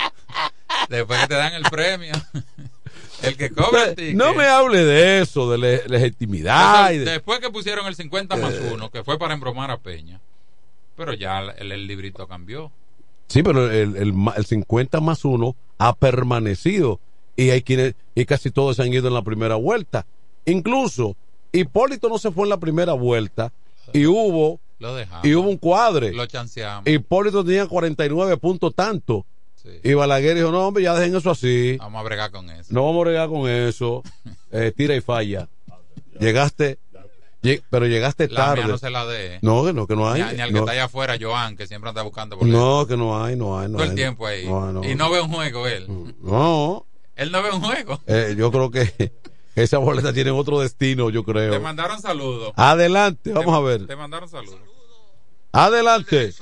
Después 0.89 1.21
que 1.21 1.27
te 1.29 1.35
dan 1.35 1.55
el 1.55 1.63
premio. 1.63 2.13
El 3.23 3.37
que 3.37 3.51
cobra 3.51 3.85
el 3.87 3.95
ticket. 3.95 4.15
no 4.15 4.35
me 4.35 4.47
hable 4.47 4.85
de 4.85 5.21
eso, 5.21 5.51
de 5.51 5.59
le- 5.59 5.89
legitimidad. 5.89 6.91
y 6.91 6.95
Entonces, 6.97 7.05
de- 7.05 7.11
Después 7.13 7.39
que 7.41 7.51
pusieron 7.51 7.87
el 7.87 7.95
50 7.95 8.37
más 8.37 8.53
Eh. 8.55 8.71
1, 8.73 8.91
que 8.91 9.05
fue 9.05 9.19
para 9.19 9.35
embromar 9.35 9.71
a 9.71 9.79
Peña. 9.79 10.21
Pero 10.97 11.13
ya 11.15 11.41
el, 11.41 11.73
el 11.73 11.87
librito 11.87 12.27
cambió. 12.27 12.71
Sí, 13.29 13.43
pero 13.43 13.71
el, 13.71 13.97
el, 13.97 14.15
el 14.37 14.45
50 14.47 15.01
más 15.01 15.25
1 15.25 15.55
ha 15.79 15.95
permanecido 15.95 16.99
y 17.37 17.51
hay 17.51 17.63
quienes, 17.63 17.95
y 18.15 18.25
casi 18.25 18.51
todos 18.51 18.77
se 18.77 18.83
han 18.83 18.93
ido 18.93 19.09
en 19.09 19.15
la 19.15 19.23
primera 19.23 19.55
vuelta. 19.57 20.07
Incluso 20.47 21.15
Hipólito 21.53 22.09
no 22.09 22.19
se 22.19 22.31
fue 22.31 22.45
en 22.45 22.51
la 22.51 22.57
primera 22.59 22.95
vuelta 22.95 23.53
y 23.93 24.07
hubo, 24.07 24.61
Lo 24.79 24.95
dejamos. 24.95 25.27
y 25.27 25.35
hubo 25.35 25.49
un 25.49 25.57
cuadre. 25.59 26.13
Lo 26.13 26.27
chanceamos. 26.27 26.87
Hipólito 26.89 27.45
tenía 27.45 27.67
49 27.67 28.37
puntos 28.39 28.75
tanto. 28.75 29.25
Y 29.85 29.93
Balaguer 29.93 30.35
dijo, 30.35 30.51
no, 30.51 30.67
hombre, 30.69 30.83
ya 30.85 30.95
dejen 30.95 31.15
eso 31.17 31.31
así. 31.31 31.77
Vamos 31.79 32.01
a 32.01 32.03
bregar 32.05 32.31
con 32.31 32.49
eso. 32.49 32.73
No 32.73 32.85
vamos 32.87 33.01
a 33.03 33.05
bregar 33.11 33.29
con 33.29 33.49
eso. 33.49 34.03
Eh, 34.51 34.73
tira 34.75 34.97
y 34.97 35.03
falla. 35.03 35.47
Llegaste, 36.19 36.79
lleg- 36.79 36.79
pero 37.71 37.87
llegaste 37.87 38.29
La 38.29 38.47
tarde. 38.47 38.63
mía 38.63 38.73
no 38.73 38.79
se 38.79 38.91
la 38.91 39.07
dé. 39.07 39.39
No, 39.43 39.65
que 39.65 39.73
no, 39.73 39.87
que 39.87 39.95
no 39.97 40.11
hay. 40.11 40.23
Ni, 40.23 40.33
ni 40.35 40.41
al 40.41 40.49
que 40.49 40.53
no, 40.55 40.59
está 40.61 40.73
allá 40.73 40.85
afuera, 40.85 41.17
Joan, 41.21 41.57
que 41.57 41.67
siempre 41.67 41.89
anda 41.91 42.03
buscando 42.03 42.37
boletos. 42.37 42.61
no, 42.61 42.87
que 42.87 42.97
no 42.97 43.23
hay, 43.25 43.37
no 43.37 43.59
hay. 43.59 43.69
No 43.69 43.79
Todo 43.79 43.87
el 43.87 43.95
tiempo 43.95 44.27
ahí. 44.27 44.47
No, 44.47 44.73
no. 44.73 44.85
Y 44.85 44.95
no 44.95 45.11
ve 45.11 45.21
un 45.21 45.29
juego 45.33 45.67
él. 45.67 45.87
No, 46.21 46.87
Él 47.17 47.31
no 47.33 47.43
ve 47.43 47.51
un 47.51 47.61
juego. 47.63 48.01
eh, 48.07 48.35
yo 48.37 48.51
creo 48.51 48.71
que 48.71 49.13
esas 49.55 49.81
boletas 49.81 50.15
tienen 50.15 50.35
otro 50.35 50.61
destino, 50.61 51.11
yo 51.11 51.23
Te 51.25 51.33
creo. 51.33 51.61
mandaron 51.61 52.01
saludos. 52.01 52.53
Adelante, 52.57 53.33
vamos 53.33 53.55
a 53.55 53.61
ver. 53.61 53.87
Te 53.87 53.97
mandaron 53.97 54.29
saludos. 54.29 54.59
Adelante. 55.53 56.33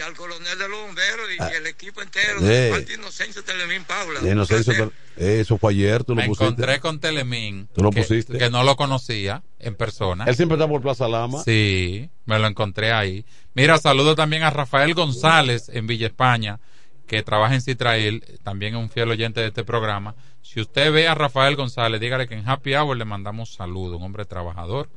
Y 0.00 0.02
al 0.02 0.14
coronel 0.16 0.58
de 0.58 0.68
los 0.68 0.80
bomberos 0.80 1.28
y, 1.38 1.42
Ah. 1.42 1.50
y 1.52 1.56
el 1.56 1.66
equipo 1.66 2.00
entero 2.02 2.40
Eh. 2.40 2.44
de 2.44 2.70
parte 2.70 2.94
Inocencio 2.94 3.44
Telemín 3.44 3.84
Paula. 3.84 4.20
Eh, 4.22 4.34
no 4.34 4.44
sé, 4.46 4.58
eso, 4.58 4.72
eso 5.16 5.58
fue 5.58 5.72
ayer, 5.72 6.02
tú 6.04 6.14
lo 6.14 6.22
Me 6.22 6.26
pusiste. 6.28 6.44
encontré 6.46 6.80
con 6.80 6.98
Telemín. 7.00 7.68
Tú 7.74 7.82
lo 7.82 7.90
que, 7.90 8.00
pusiste. 8.02 8.38
Que 8.38 8.50
no 8.50 8.64
lo 8.64 8.76
conocía 8.76 9.42
en 9.58 9.74
persona. 9.74 10.24
Él 10.26 10.34
siempre 10.34 10.56
está 10.56 10.66
por 10.66 10.80
Plaza 10.80 11.06
Lama. 11.08 11.42
Sí, 11.44 12.10
me 12.24 12.38
lo 12.38 12.46
encontré 12.46 12.92
ahí. 12.92 13.24
Mira, 13.54 13.78
saludo 13.78 14.14
también 14.14 14.42
a 14.42 14.50
Rafael 14.50 14.94
González 14.94 15.68
en 15.68 15.86
Villa 15.86 16.06
España, 16.06 16.60
que 17.06 17.22
trabaja 17.22 17.54
en 17.54 17.60
Citrail, 17.60 18.24
también 18.42 18.74
es 18.76 18.80
un 18.80 18.88
fiel 18.88 19.10
oyente 19.10 19.40
de 19.40 19.48
este 19.48 19.64
programa. 19.64 20.14
Si 20.42 20.60
usted 20.60 20.92
ve 20.92 21.08
a 21.08 21.14
Rafael 21.14 21.56
González, 21.56 22.00
dígale 22.00 22.26
que 22.28 22.34
en 22.34 22.48
Happy 22.48 22.74
Hour 22.74 22.96
le 22.96 23.04
mandamos 23.04 23.52
saludo, 23.52 23.96
un 23.98 24.04
hombre 24.04 24.24
trabajador 24.24 24.88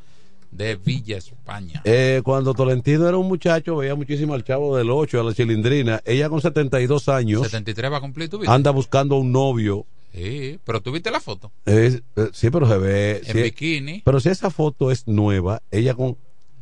de 0.56 0.76
Villa 0.76 1.18
España. 1.18 1.82
Eh, 1.86 2.22
cuando 2.24 2.54
Tolentino 2.54 3.08
era 3.08 3.18
un 3.18 3.28
muchacho, 3.28 3.76
veía 3.78 3.95
muchísimo 3.95 4.34
al 4.34 4.43
chavo 4.43 4.78
del 4.78 4.89
8, 4.91 5.20
a 5.20 5.24
la 5.24 5.34
chilindrina. 5.34 6.01
Ella 6.06 6.30
con 6.30 6.41
72 6.41 7.10
años 7.10 7.41
73 7.43 7.91
va 7.91 7.97
a 7.97 8.01
cumplir 8.01 8.30
tu 8.30 8.39
vida. 8.39 8.54
anda 8.54 8.72
buscando 8.72 9.16
un 9.18 9.32
novio. 9.32 9.86
Sí, 10.14 10.60
pero 10.64 10.80
tú 10.82 10.91
viste 10.91 11.10
la 11.10 11.20
foto. 11.20 11.51
Eh, 11.66 11.99
sí, 12.34 12.49
pero 12.51 12.68
se 12.68 12.78
ve. 12.78 13.22
En 13.26 13.41
bikini. 13.43 14.01
Pero 14.06 14.20
si 14.20 14.30
esa 14.30 14.51
foto 14.51 14.91
es 14.91 15.08
nueva, 15.08 15.62
ella 15.72 15.95
con 15.95 16.18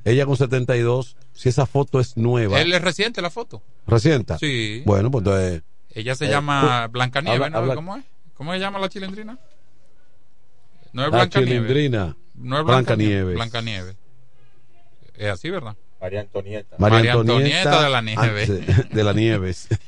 ella 0.06 0.26
con 0.26 0.36
72, 0.38 1.16
si 1.34 1.50
esa 1.50 1.66
foto 1.66 2.00
es 2.00 2.16
nueva, 2.18 2.60
Él 2.62 2.72
es 2.74 2.82
reciente 2.82 3.22
la 3.22 3.30
foto. 3.30 3.62
reciente. 3.86 4.36
Sí. 4.40 4.82
Bueno, 4.86 5.12
pues 5.12 5.22
entonces. 5.26 5.64
Ella 5.94 6.16
se 6.16 6.26
Eh, 6.26 6.30
llama 6.30 6.84
pues, 6.86 6.94
Blancanieves, 6.94 7.52
¿no? 7.52 7.76
¿Cómo 7.76 7.98
es? 7.98 8.06
¿Cómo 8.36 8.54
se 8.54 8.60
llama 8.60 8.80
la 8.80 8.88
chilindrina? 8.88 9.38
No 10.94 11.04
es 11.06 11.12
La 11.12 11.18
Blancanieves. 11.18 11.54
chilindrina. 11.68 12.16
No 12.42 12.60
es 12.60 12.66
Blancanieves. 12.66 13.36
Blancanieves. 13.36 13.96
Es 15.18 15.28
así, 15.30 15.50
¿verdad? 15.50 15.76
María 16.00 16.22
Antonieta. 16.22 16.76
María 16.80 17.14
Antonieta 17.14 17.84
de 17.84 17.90
la 17.92 18.02
Nieves. 18.02 18.50
antes- 18.50 18.90
De 18.90 19.04
la 19.04 19.14
Nieves. 19.14 19.68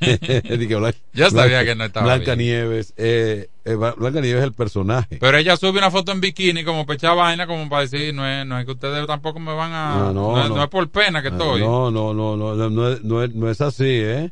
Yo 1.12 1.30
sabía 1.30 1.60
Blanca- 1.60 1.64
que 1.64 1.74
no 1.74 1.84
estaba 1.84 2.06
Blanca 2.06 2.34
bien. 2.36 2.38
Nieves. 2.38 2.94
Eh, 2.96 3.48
eh, 3.64 3.74
Blanca 3.74 4.20
Nieves 4.20 4.38
es 4.38 4.44
el 4.44 4.52
personaje. 4.52 5.16
Pero 5.20 5.36
ella 5.38 5.56
sube 5.56 5.78
una 5.78 5.90
foto 5.90 6.12
en 6.12 6.20
bikini 6.20 6.62
como 6.62 6.86
pecha 6.86 7.12
vaina, 7.14 7.48
como 7.48 7.68
para 7.68 7.82
decir, 7.82 8.14
no 8.14 8.24
es, 8.28 8.46
no 8.46 8.56
es 8.60 8.64
que 8.64 8.70
ustedes 8.72 9.04
tampoco 9.08 9.40
me 9.40 9.52
van 9.54 9.72
a... 9.72 10.10
Ah, 10.10 10.12
no, 10.12 10.40
es- 10.40 10.50
no. 10.50 10.62
es 10.62 10.68
por 10.68 10.88
pena 10.88 11.20
que 11.20 11.28
estoy. 11.28 11.60
No, 11.60 11.90
no, 11.90 12.14
no, 12.14 12.36
no, 12.36 12.54
no, 12.54 12.70
no, 12.70 12.88
es, 12.92 13.02
no, 13.02 13.22
es, 13.24 13.34
no 13.34 13.50
es 13.50 13.60
así, 13.60 13.84
¿eh? 13.88 14.30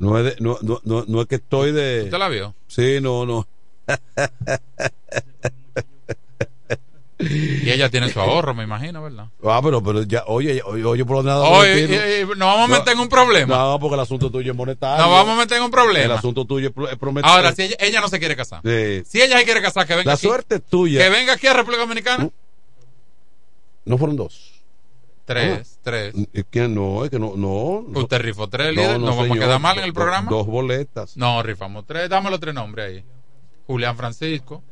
No 0.00 0.18
es, 0.18 0.24
de- 0.24 0.36
no, 0.40 0.58
no, 0.62 0.80
no, 0.82 1.04
no 1.06 1.20
es 1.22 1.28
que 1.28 1.36
estoy 1.36 1.70
de... 1.70 2.02
¿Usted 2.06 2.18
la 2.18 2.28
vio? 2.28 2.54
Sí, 2.66 2.98
no, 3.00 3.24
no. 3.24 3.46
Y 7.20 7.68
ella 7.70 7.90
tiene 7.90 8.08
su 8.10 8.20
ahorro, 8.20 8.54
me 8.54 8.62
imagino, 8.62 9.02
¿verdad? 9.02 9.26
Ah, 9.44 9.60
pero, 9.62 9.82
pero 9.82 10.02
ya, 10.04 10.22
oye, 10.28 10.62
oye, 10.64 10.84
oye, 10.84 11.04
por 11.04 11.16
donde 11.16 11.32
nada. 11.32 11.42
Oye, 11.48 12.24
nos 12.24 12.38
vamos 12.38 12.70
a 12.70 12.78
meter 12.78 12.92
en 12.92 13.00
un 13.00 13.08
problema. 13.08 13.56
No, 13.56 13.78
porque 13.80 13.94
el 13.94 14.00
asunto 14.00 14.30
tuyo 14.30 14.52
es 14.52 14.56
monetario. 14.56 15.04
Nos 15.04 15.10
vamos 15.12 15.34
a 15.34 15.38
meter 15.40 15.56
en 15.58 15.64
un 15.64 15.70
problema. 15.70 16.04
El 16.04 16.12
asunto 16.12 16.44
tuyo 16.44 16.68
es 16.68 16.72
pro- 16.74 16.88
es 16.88 16.96
prometer. 16.96 17.28
Ahora, 17.28 17.52
si 17.52 17.62
ella, 17.62 17.76
ella 17.80 18.00
no 18.00 18.08
se 18.08 18.20
quiere 18.20 18.36
casar. 18.36 18.60
Sí. 18.64 19.02
Si 19.04 19.20
ella 19.20 19.36
se 19.38 19.44
quiere 19.44 19.60
casar, 19.60 19.84
que 19.86 19.94
venga 19.96 20.10
La 20.10 20.14
aquí. 20.14 20.26
suerte 20.28 20.54
es 20.56 20.62
tuya. 20.64 21.02
Que 21.02 21.10
venga 21.10 21.32
aquí 21.32 21.48
a 21.48 21.54
República 21.54 21.82
Dominicana. 21.82 22.30
No 23.84 23.98
fueron 23.98 24.16
dos. 24.16 24.52
Tres, 25.24 25.78
tres. 25.82 26.14
Es 26.32 26.44
que 26.50 26.68
no, 26.68 27.04
es 27.04 27.10
que 27.10 27.18
no, 27.18 27.34
no. 27.36 27.84
Usted 28.00 28.18
rifó 28.20 28.48
tres, 28.48 28.70
líder. 28.74 28.92
Nos 28.98 29.10
vamos 29.10 29.18
a 29.24 29.28
señor. 29.28 29.38
quedar 29.44 29.60
mal 29.60 29.76
en 29.78 29.84
el 29.84 29.92
programa. 29.92 30.30
Dos 30.30 30.46
boletas. 30.46 31.16
No, 31.16 31.42
rifamos 31.42 31.84
tres. 31.86 32.08
Dame 32.08 32.30
los 32.30 32.40
tres 32.40 32.54
nombres 32.54 32.86
ahí. 32.86 33.04
Julián 33.66 33.96
Francisco, 33.96 34.62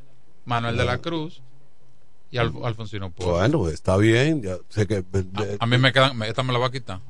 Manuel 0.47 0.76
de 0.76 0.84
la 0.84 0.99
Cruz 0.99 1.42
y 2.37 2.39
Alf- 2.39 2.64
Alfonsino 2.64 3.11
Polo. 3.11 3.32
Bueno, 3.32 3.68
está 3.68 3.97
bien. 3.97 4.43
Ya 4.43 4.57
sé 4.68 4.87
que. 4.87 5.05
A 5.59 5.66
mí 5.66 5.78
me 5.78 5.93
quedan, 5.93 6.20
esta 6.22 6.43
me 6.43 6.53
la 6.53 6.59
voy 6.59 6.68
a 6.68 6.72
quitar. 6.72 7.01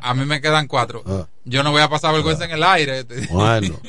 A, 0.00 0.10
a 0.10 0.14
mí 0.14 0.24
me 0.24 0.40
quedan 0.40 0.66
cuatro. 0.66 1.02
Ah. 1.06 1.26
Yo 1.44 1.62
no 1.62 1.72
voy 1.72 1.82
a 1.82 1.88
pasar 1.88 2.12
vergüenza 2.14 2.44
en 2.44 2.52
el 2.52 2.62
aire. 2.62 3.04
Bueno. 3.30 3.80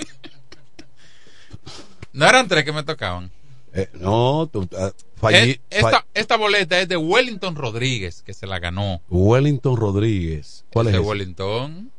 no 2.13 2.25
eran 2.25 2.47
tres 2.47 2.63
que 2.63 2.71
me 2.71 2.83
tocaban. 2.83 3.31
Eh, 3.73 3.87
no, 3.93 4.49
tú, 4.51 4.67
ah, 4.77 4.91
fallí- 5.21 5.59
Es- 5.69 5.83
esta, 5.83 6.05
esta 6.13 6.37
boleta 6.37 6.79
es 6.81 6.87
de 6.89 6.97
Wellington 6.97 7.55
Rodríguez, 7.55 8.23
que 8.23 8.33
se 8.33 8.47
la 8.47 8.59
ganó. 8.59 9.01
Wellington 9.09 9.77
Rodríguez. 9.77 10.65
¿Cuál 10.71 10.87
es? 10.87 10.93
ese? 10.95 11.01
Wellington. 11.03 11.91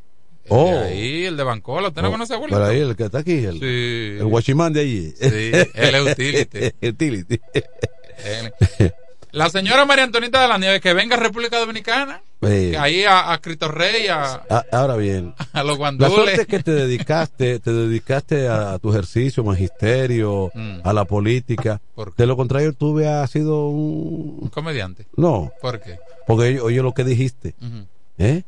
El 0.45 0.51
Oh. 0.53 0.65
de 0.67 0.79
ahí, 0.81 1.25
el 1.27 1.37
de 1.37 1.45
Bancola. 1.45 1.89
¿Usted 1.89 2.03
no 2.03 2.09
Oh, 2.09 2.13
conoce 2.13 2.35
a 2.35 2.39
Wellington? 2.39 2.69
ahí, 2.69 2.81
el 2.81 2.97
que 2.97 3.05
está 3.05 3.19
aquí. 3.19 3.45
El, 3.45 3.61
Sí. 3.61 4.19
el 4.21 4.27
guachimán 4.27 4.73
de 4.73 4.81
allí. 4.81 5.15
Sí, 5.21 5.53
él 5.75 5.95
es 5.95 6.13
utility. 6.13 6.59
utility. 6.89 7.41
La 9.33 9.49
señora 9.49 9.85
María 9.85 10.03
Antonita 10.03 10.43
de 10.43 10.49
la 10.49 10.59
Nieve, 10.59 10.81
que 10.81 10.93
venga 10.93 11.15
a 11.15 11.21
República 11.21 11.57
Dominicana. 11.61 12.21
Eh, 12.41 12.71
que 12.73 12.79
ahí 12.79 13.05
a, 13.05 13.33
a 13.33 13.39
Cristo 13.41 13.69
Rey, 13.69 14.09
a, 14.09 14.43
ah, 14.51 14.65
ahora 14.73 14.97
bien. 14.97 15.35
a 15.53 15.63
los 15.63 15.75
La 15.75 15.79
guandules. 15.79 16.13
suerte 16.15 16.41
es 16.41 16.47
que 16.49 16.63
te 16.65 16.73
dedicaste, 16.73 17.61
te 17.61 17.73
dedicaste 17.73 18.49
a, 18.49 18.77
tu 18.81 18.91
ejercicio, 18.91 19.45
magisterio, 19.45 20.51
Mm. 20.53 20.81
a 20.83 20.93
la 20.93 21.05
política. 21.05 21.81
De 22.17 22.27
lo 22.27 22.37
contrario, 22.37 22.73
tú 22.73 22.89
hubieras 22.89 23.31
sido 23.31 23.69
un... 23.69 24.39
Un 24.41 24.49
comediante. 24.49 25.07
No, 25.17 25.53
¿Por 25.61 25.81
qué? 25.81 25.99
porque 26.27 26.49
oye, 26.49 26.61
oye 26.61 26.83
lo 26.83 26.93
que 26.93 27.05
dijiste. 27.05 27.55
¿Eh? 28.19 28.43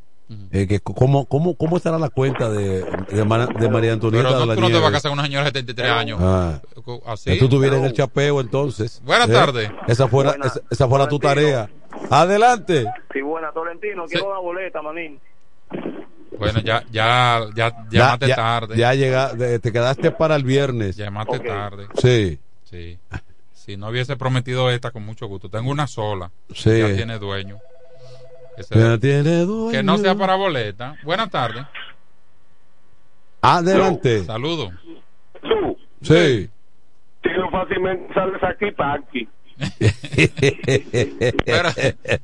Eh, 0.50 0.66
que 0.66 0.80
cómo, 0.80 1.26
cómo, 1.26 1.56
¿Cómo 1.56 1.76
estará 1.76 1.98
la 1.98 2.10
cuenta 2.10 2.50
de, 2.50 2.82
de, 2.84 3.16
de 3.16 3.24
María 3.24 3.92
Antonieta 3.92 4.28
Pero 4.28 4.40
de 4.40 4.40
no, 4.40 4.46
la 4.46 4.54
tú 4.54 4.60
no 4.60 4.68
te 4.68 4.78
vas 4.78 4.88
a 4.88 4.92
casar 4.92 5.10
con 5.10 5.18
una 5.18 5.26
señora 5.26 5.44
de 5.44 5.60
73 5.60 5.90
años. 5.90 6.18
Ah. 6.22 6.60
Así. 7.06 7.38
Tú 7.38 7.44
estuvieras 7.44 7.78
en 7.78 7.84
el 7.86 7.92
chapeo 7.92 8.40
entonces. 8.40 9.00
Buenas 9.04 9.28
¿Eh? 9.28 9.32
tardes. 9.32 9.70
Esa 9.88 10.08
fuera, 10.08 10.30
Buenas. 10.30 10.56
esa, 10.56 10.64
esa 10.70 10.88
fuera 10.88 11.08
tu 11.08 11.18
tarea. 11.18 11.70
Adelante. 12.10 12.86
Sí, 13.12 13.20
buena, 13.22 13.50
Tolentino, 13.52 14.04
quiero 14.06 14.28
una 14.30 14.38
boleta, 14.40 14.82
manín. 14.82 15.18
Bueno, 16.38 16.60
ya, 16.60 16.82
ya, 16.90 17.40
ya, 17.54 17.72
llamaste 17.90 18.28
ya, 18.28 18.36
tarde. 18.36 18.76
Ya 18.76 18.94
llega, 18.94 19.32
de- 19.34 19.58
te 19.58 19.70
quedaste 19.72 20.10
para 20.10 20.34
el 20.36 20.44
viernes. 20.44 20.96
Llamaste 20.96 21.38
tarde. 21.40 21.86
Sí. 22.00 22.38
Sí. 22.64 22.98
Si 23.52 23.76
no 23.76 23.88
hubiese 23.90 24.16
prometido 24.16 24.70
esta, 24.70 24.90
con 24.90 25.04
mucho 25.04 25.26
gusto. 25.28 25.48
Tengo 25.48 25.70
una 25.70 25.86
sola. 25.86 26.30
Sí. 26.54 26.78
Ya 26.80 26.94
tiene 26.94 27.18
dueño. 27.18 27.58
Ese- 28.56 28.78
Ya 28.78 28.98
tiene 28.98 29.40
dueño. 29.40 29.70
que 29.70 29.82
no 29.82 29.96
sea 29.98 30.14
para 30.14 30.34
boleta. 30.36 30.96
Buenas 31.02 31.30
tardes. 31.30 31.64
Adelante. 33.40 34.24
Saludos. 34.24 34.70
Sí. 36.02 36.48
tú 37.22 37.30
fácilmente 37.50 38.12
sales 38.14 38.42
aquí 38.42 38.70
para 38.72 38.94
aquí. 38.94 39.28
Pero 41.44 41.70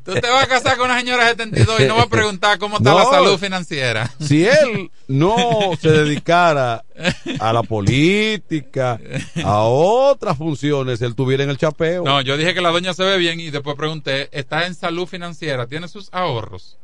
tú 0.04 0.14
te 0.14 0.28
vas 0.28 0.44
a 0.44 0.46
casar 0.46 0.76
con 0.76 0.86
una 0.90 0.98
señora 0.98 1.24
de 1.24 1.30
72 1.30 1.80
y 1.80 1.84
no 1.84 1.96
vas 1.96 2.06
a 2.06 2.10
preguntar 2.10 2.58
cómo 2.58 2.78
está 2.78 2.90
No. 2.90 2.98
la 2.98 3.04
salud 3.04 3.38
financiera. 3.38 4.10
Si 4.20 4.46
él 4.46 4.90
no 5.06 5.72
se 5.80 5.90
dedicara 5.90 6.84
a 7.40 7.52
la 7.52 7.62
política, 7.62 8.98
a 9.44 9.62
otras 9.62 10.36
funciones, 10.36 11.00
él 11.02 11.14
tuviera 11.14 11.44
en 11.44 11.50
el 11.50 11.58
chapeo. 11.58 12.04
No, 12.04 12.20
yo 12.20 12.36
dije 12.36 12.54
que 12.54 12.60
la 12.60 12.70
doña 12.70 12.94
se 12.94 13.04
ve 13.04 13.16
bien 13.18 13.40
y 13.40 13.50
después 13.50 13.76
pregunté, 13.76 14.28
¿está 14.32 14.66
en 14.66 14.74
salud 14.74 15.06
financiera? 15.06 15.66
¿Tiene 15.66 15.88
sus 15.88 16.08
ahorros? 16.12 16.78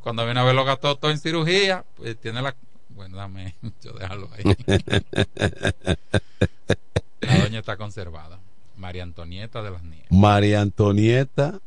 Cuando 0.00 0.24
viene 0.24 0.40
a 0.40 0.44
ver 0.44 0.54
lo 0.54 0.64
gastó 0.64 0.96
todo 0.96 1.10
en 1.10 1.18
cirugía, 1.18 1.84
pues 1.96 2.16
tiene 2.20 2.42
la... 2.42 2.54
Bueno, 2.90 3.16
dame, 3.16 3.54
yo 3.82 3.92
déjalo 3.92 4.28
ahí. 4.36 4.42
La 7.20 7.38
doña 7.38 7.60
está 7.60 7.76
conservada. 7.76 8.40
María 8.82 9.04
Antonieta 9.04 9.62
de 9.62 9.70
las 9.70 9.82
Nieves. 9.84 10.06
María 10.10 10.60
Antonieta, 10.60 11.60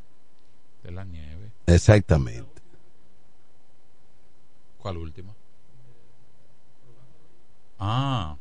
De 0.83 0.91
las 0.91 1.07
Nieves. 1.07 1.49
exactamente. 1.65 2.61
¿Cuál 4.77 4.97
última? 4.97 5.33
Ah, 7.79 8.35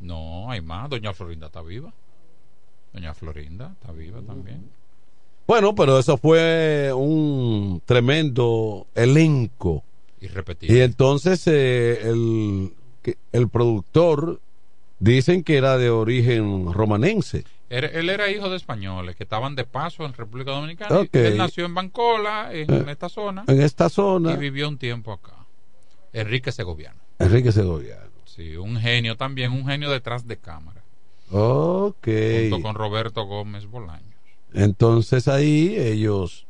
no, 0.00 0.48
hay 0.50 0.60
más. 0.60 0.88
Doña 0.88 1.12
Florinda 1.12 1.46
está 1.48 1.60
viva. 1.60 1.92
Doña 2.92 3.14
Florinda 3.14 3.72
está 3.80 3.90
viva 3.92 4.20
también. 4.22 4.70
Bueno, 5.46 5.74
pero 5.74 5.98
eso 5.98 6.16
fue 6.18 6.92
un 6.94 7.82
tremendo 7.84 8.86
elenco. 8.94 9.82
Irrepetible. 10.20 10.76
Y 10.76 10.80
entonces 10.82 11.42
eh, 11.46 12.08
el, 12.08 12.74
el 13.32 13.48
productor 13.48 14.40
dicen 14.98 15.42
que 15.44 15.56
era 15.56 15.78
de 15.78 15.90
origen 15.90 16.72
romanense. 16.72 17.44
Él 17.68 18.08
era 18.08 18.30
hijo 18.30 18.48
de 18.48 18.56
españoles 18.56 19.14
que 19.14 19.24
estaban 19.24 19.54
de 19.54 19.64
paso 19.64 20.06
en 20.06 20.14
República 20.14 20.52
Dominicana. 20.52 21.06
Él 21.12 21.36
nació 21.36 21.66
en 21.66 21.74
Bancola, 21.74 22.48
en 22.50 22.70
Eh, 22.72 22.84
esta 22.88 23.08
zona, 23.10 23.44
En 23.46 23.60
esta 23.60 23.90
zona, 23.90 24.32
y 24.32 24.36
vivió 24.38 24.68
un 24.68 24.78
tiempo 24.78 25.12
acá. 25.12 25.34
Enrique 26.14 26.50
Segoviano. 26.50 26.98
Enrique 27.18 27.52
Segoviano. 27.52 28.08
Sí, 28.24 28.56
un 28.56 28.78
genio 28.80 29.16
también, 29.16 29.52
un 29.52 29.66
genio 29.66 29.90
detrás 29.90 30.26
de 30.26 30.38
cámara. 30.38 30.82
Ok. 31.30 32.08
Junto 32.50 32.62
con 32.62 32.74
Roberto 32.74 33.24
Gómez 33.24 33.66
Bolaño. 33.66 34.16
Entonces 34.54 35.28
ahí 35.28 35.76
ellos 35.76 36.46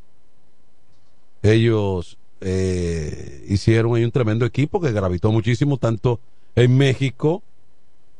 ellos 1.43 2.17
eh, 2.41 3.45
hicieron 3.49 3.97
ahí 3.97 4.05
un 4.05 4.13
tremendo 4.13 4.45
equipo 4.47 4.81
que 4.81 4.93
gravitó 4.93 5.33
muchísimo 5.33 5.79
tanto 5.79 6.21
en 6.55 6.77
México 6.77 7.43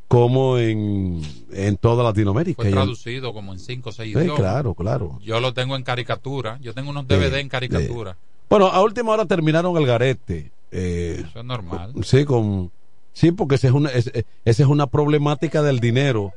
como 0.09 0.57
en, 0.59 1.21
en 1.53 1.77
toda 1.77 2.03
Latinoamérica. 2.03 2.63
Fue 2.63 2.71
traducido 2.71 3.33
como 3.35 3.53
en 3.53 3.59
cinco 3.59 3.91
o 3.91 3.93
seis 3.93 4.15
Sí, 4.15 4.19
idiomas. 4.19 4.41
claro, 4.41 4.75
claro. 4.75 5.19
Yo 5.23 5.39
lo 5.41 5.53
tengo 5.53 5.77
en 5.77 5.83
caricatura. 5.83 6.59
Yo 6.61 6.73
tengo 6.75 6.91
unos 6.91 7.07
DVD 7.07 7.41
en 7.41 7.49
caricatura. 7.51 8.17
Bueno, 8.49 8.69
a 8.69 8.83
última 8.83 9.13
hora 9.13 9.27
terminaron 9.27 9.77
el 9.77 9.87
garete. 9.87 10.51
eh, 10.71 11.25
Eso 11.29 11.39
es 11.41 11.45
normal. 11.45 11.93
sí, 12.03 12.25
con 12.25 12.71
sí, 13.13 13.33
porque 13.33 13.57
esa 13.57 13.69
es 13.69 13.73
una 13.75 13.91
es- 13.91 14.11
esa 14.45 14.63
es 14.63 14.69
una 14.69 14.87
problemática 14.87 15.63
del 15.63 15.79
dinero. 15.81 16.33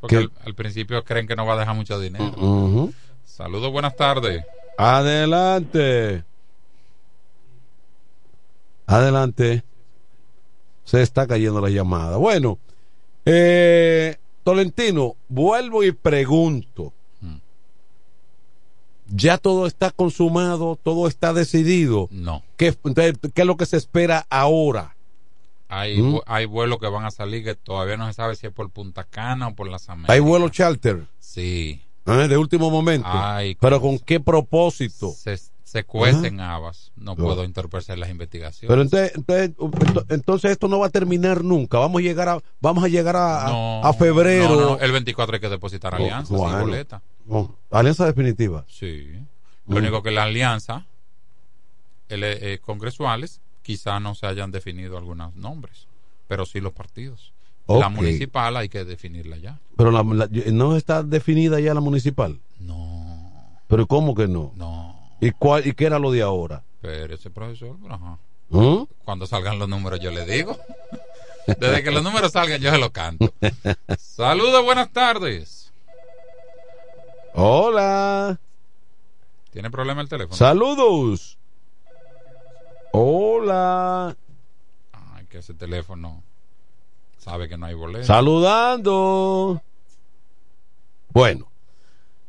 Porque 0.00 0.16
que- 0.16 0.22
al, 0.24 0.32
al 0.46 0.54
principio 0.54 1.02
creen 1.04 1.26
que 1.26 1.36
no 1.36 1.44
va 1.46 1.54
a 1.54 1.58
dejar 1.58 1.74
mucho 1.76 1.98
dinero. 2.00 2.24
Ujú. 2.38 2.92
Saludos, 3.24 3.70
buenas 3.72 3.96
tardes. 3.96 4.44
Adelante. 4.78 6.24
Adelante. 8.86 9.62
Se 10.90 11.02
está 11.02 11.28
cayendo 11.28 11.60
la 11.60 11.70
llamada. 11.70 12.16
Bueno, 12.16 12.58
eh, 13.24 14.16
Tolentino, 14.42 15.14
vuelvo 15.28 15.84
y 15.84 15.92
pregunto. 15.92 16.92
¿Ya 19.12 19.38
todo 19.38 19.66
está 19.66 19.92
consumado? 19.92 20.76
¿Todo 20.82 21.06
está 21.06 21.32
decidido? 21.32 22.08
No. 22.10 22.42
¿Qué, 22.56 22.74
¿qué 23.34 23.42
es 23.42 23.46
lo 23.46 23.56
que 23.56 23.66
se 23.66 23.76
espera 23.76 24.26
ahora? 24.30 24.96
Hay, 25.68 26.02
¿Mm? 26.02 26.22
hay 26.26 26.46
vuelos 26.46 26.80
que 26.80 26.88
van 26.88 27.04
a 27.04 27.12
salir 27.12 27.44
que 27.44 27.54
todavía 27.54 27.96
no 27.96 28.08
se 28.08 28.14
sabe 28.14 28.34
si 28.34 28.48
es 28.48 28.52
por 28.52 28.68
Punta 28.70 29.04
Cana 29.04 29.46
o 29.48 29.54
por 29.54 29.68
las 29.68 29.88
Américas. 29.88 30.14
¿Hay 30.14 30.20
vuelo 30.20 30.48
charter? 30.48 31.06
Sí. 31.20 31.80
¿eh? 32.06 32.28
De 32.28 32.36
último 32.36 32.68
momento. 32.68 33.08
Ay, 33.08 33.56
¿Pero 33.60 33.80
con 33.80 33.96
qué 34.00 34.18
propósito? 34.18 35.12
Se, 35.12 35.38
se 35.70 35.84
cuecen 35.84 36.40
habas. 36.40 36.90
No 36.96 37.14
puedo 37.14 37.44
interpretar 37.44 37.96
las 37.96 38.10
investigaciones. 38.10 38.68
Pero 38.68 38.82
entonces, 38.82 39.12
entonces, 39.14 39.56
ento- 39.56 40.04
entonces 40.08 40.50
esto 40.50 40.66
no 40.66 40.80
va 40.80 40.86
a 40.86 40.90
terminar 40.90 41.44
nunca. 41.44 41.78
Vamos 41.78 42.00
a 42.00 42.02
llegar 42.02 42.28
a, 42.28 42.38
vamos 42.60 42.82
a 42.82 42.88
llegar 42.88 43.14
a, 43.14 43.46
a- 43.46 43.50
No, 43.50 43.80
a 43.84 43.92
febrero. 43.92 44.48
no, 44.60 44.78
el 44.80 44.90
24 44.90 45.34
hay 45.34 45.40
que 45.40 45.48
depositar 45.48 45.92
Oh, 45.94 45.96
alianza, 45.98 46.28
sin 46.28 46.36
bueno. 46.38 46.58
boleta. 46.60 47.02
Oh, 47.28 47.54
alianza 47.70 48.04
definitiva. 48.06 48.64
Sí. 48.68 49.10
Lo 49.68 49.76
Mm. 49.76 49.78
único 49.78 50.02
que 50.02 50.10
la 50.10 50.24
alianza, 50.24 50.86
el, 52.08 52.24
eh, 52.24 52.58
congresuales, 52.60 53.40
quizá 53.62 54.00
no 54.00 54.16
se 54.16 54.26
hayan 54.26 54.50
definido 54.50 54.98
algunos 54.98 55.36
nombres, 55.36 55.86
pero 56.26 56.46
sí 56.46 56.60
los 56.60 56.72
partidos. 56.72 57.32
La 57.68 57.88
municipal 57.88 58.56
hay 58.56 58.68
que 58.68 58.84
definirla 58.84 59.36
ya. 59.36 59.60
Pero 59.76 59.92
la- 59.92 60.02
la- 60.02 60.28
no 60.52 60.76
está 60.76 61.04
definida 61.04 61.60
ya 61.60 61.72
la 61.74 61.80
municipal. 61.80 62.40
No. 62.58 63.60
Pero 63.68 63.86
¿cómo 63.86 64.16
que 64.16 64.26
no? 64.26 64.52
No. 64.56 64.98
¿Y 65.20 65.30
cuál 65.32 65.66
y 65.66 65.74
qué 65.74 65.86
era 65.86 65.98
lo 65.98 66.10
de 66.10 66.22
ahora? 66.22 66.62
Pero 66.80 67.14
ese 67.14 67.30
profesor, 67.30 67.76
ajá. 67.88 68.18
¿Mm? 68.48 68.84
Cuando 69.04 69.26
salgan 69.26 69.58
los 69.58 69.68
números 69.68 70.00
yo 70.00 70.10
le 70.10 70.24
digo. 70.24 70.58
Desde 71.46 71.82
que 71.82 71.90
los 71.90 72.02
números 72.02 72.32
salgan 72.32 72.60
yo 72.60 72.70
se 72.70 72.78
los 72.78 72.90
canto. 72.90 73.32
Saludos, 73.98 74.64
buenas 74.64 74.90
tardes. 74.92 75.72
Hola. 77.34 78.38
¿Tiene 79.50 79.70
problema 79.70 80.00
el 80.00 80.08
teléfono? 80.08 80.36
Saludos. 80.36 81.38
Hola. 82.92 84.16
Ay, 84.92 85.26
que 85.26 85.38
ese 85.38 85.54
teléfono 85.54 86.22
sabe 87.18 87.48
que 87.48 87.56
no 87.56 87.66
hay 87.66 87.74
boleto. 87.74 88.04
Saludando. 88.04 89.60
Bueno. 91.10 91.49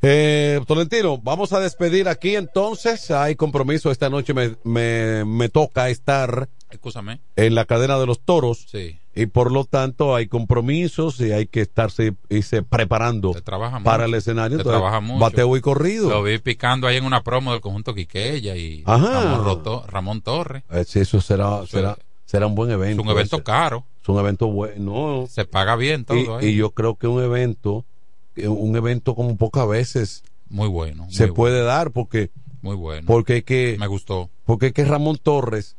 Eh, 0.03 0.59
Tolentino, 0.65 1.17
vamos 1.19 1.53
a 1.53 1.59
despedir 1.59 2.07
aquí 2.09 2.35
entonces. 2.35 3.11
Hay 3.11 3.35
compromiso 3.35 3.91
esta 3.91 4.09
noche. 4.09 4.33
Me, 4.33 4.55
me, 4.63 5.23
me 5.25 5.49
toca 5.49 5.89
estar 5.89 6.49
Escúchame. 6.71 7.21
en 7.35 7.53
la 7.55 7.65
cadena 7.65 7.99
de 7.99 8.07
los 8.07 8.19
toros. 8.21 8.65
Sí. 8.71 8.97
Y 9.13 9.25
por 9.27 9.51
lo 9.51 9.65
tanto 9.65 10.15
hay 10.15 10.27
compromisos 10.27 11.19
y 11.19 11.33
hay 11.33 11.45
que 11.45 11.59
estarse 11.61 12.13
irse 12.29 12.63
preparando 12.63 13.33
trabaja 13.43 13.79
para 13.81 14.05
el 14.05 14.13
escenario. 14.13 14.57
Se 14.57 14.61
Entonces, 14.61 14.79
trabaja 14.79 15.01
mucho. 15.01 15.19
Bateo 15.19 15.57
y 15.57 15.61
corrido. 15.61 16.09
Lo 16.09 16.23
vi 16.23 16.39
picando 16.39 16.87
ahí 16.87 16.95
en 16.97 17.03
una 17.05 17.21
promo 17.21 17.51
del 17.51 17.59
conjunto 17.61 17.93
Quiqueya 17.93 18.55
y 18.55 18.83
Ajá. 18.85 19.21
Ramón, 19.23 19.43
Roto- 19.45 19.85
Ramón 19.87 20.21
Torres. 20.21 20.63
Eh, 20.71 20.85
sí, 20.87 21.01
eso 21.01 21.19
será, 21.19 21.65
será, 21.67 21.97
será 22.25 22.47
un 22.47 22.55
buen 22.55 22.71
evento. 22.71 23.01
Es 23.01 23.05
un 23.05 23.11
evento 23.11 23.35
ese. 23.35 23.43
caro. 23.43 23.85
Es 24.01 24.07
un 24.09 24.17
evento 24.17 24.47
bueno. 24.47 25.27
Se 25.29 25.43
paga 25.45 25.75
bien 25.75 26.05
todo 26.05 26.17
y, 26.41 26.45
ahí. 26.45 26.53
y 26.53 26.55
yo 26.55 26.71
creo 26.71 26.95
que 26.95 27.05
un 27.07 27.21
evento, 27.21 27.85
un 28.38 28.75
evento 28.75 29.15
como 29.15 29.36
pocas 29.36 29.67
veces 29.67 30.23
Muy 30.49 30.67
bueno. 30.67 31.07
se 31.09 31.27
puede 31.29 31.63
dar 31.63 31.91
porque, 31.91 32.29
Muy 32.61 32.75
bueno. 32.75 33.05
porque 33.07 33.43
que, 33.43 33.75
Me 33.79 33.88
gustó. 33.88 34.29
porque 34.45 34.71
que 34.73 34.86
Ramón 34.86 35.17
Torres 35.21 35.75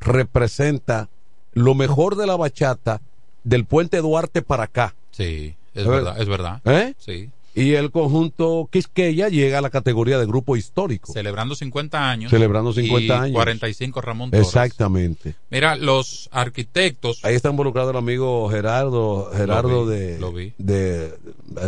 representa 0.00 1.08
lo 1.52 1.74
mejor 1.74 2.16
de 2.16 2.26
la 2.26 2.36
bachata 2.36 3.00
del 3.44 3.64
puente 3.64 3.98
Duarte 3.98 4.42
para 4.42 4.64
acá. 4.64 4.94
Sí, 5.10 5.54
es 5.74 5.86
verdad, 5.86 6.20
es 6.20 6.28
verdad. 6.28 6.60
¿Eh? 6.64 6.94
Sí. 6.98 7.30
Y 7.58 7.74
el 7.74 7.90
conjunto 7.90 8.68
Quisqueya 8.70 9.28
llega 9.28 9.58
a 9.58 9.60
la 9.60 9.70
categoría 9.70 10.18
de 10.18 10.26
grupo 10.26 10.56
histórico. 10.56 11.12
Celebrando 11.12 11.54
50 11.54 12.10
años. 12.10 12.30
Celebrando 12.30 12.72
50 12.72 13.04
y 13.04 13.10
años. 13.10 13.32
45 13.32 14.00
Ramón 14.00 14.30
Torres. 14.30 14.46
Exactamente. 14.46 15.34
Mira, 15.50 15.76
los 15.76 16.28
arquitectos. 16.32 17.24
Ahí 17.24 17.34
está 17.34 17.50
involucrado 17.50 17.90
el 17.90 17.96
amigo 17.96 18.48
Gerardo, 18.48 19.30
Gerardo 19.34 19.86
vi, 19.86 19.96
de, 19.96 20.18
lo 20.18 20.32
vi. 20.32 20.52
de, 20.58 21.14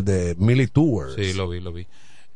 de 0.03 0.35
Mili 0.39 0.67
Tours. 0.69 1.15
Sí, 1.15 1.33
lo 1.33 1.49
vi, 1.49 1.61
lo 1.61 1.73
vi. 1.73 1.87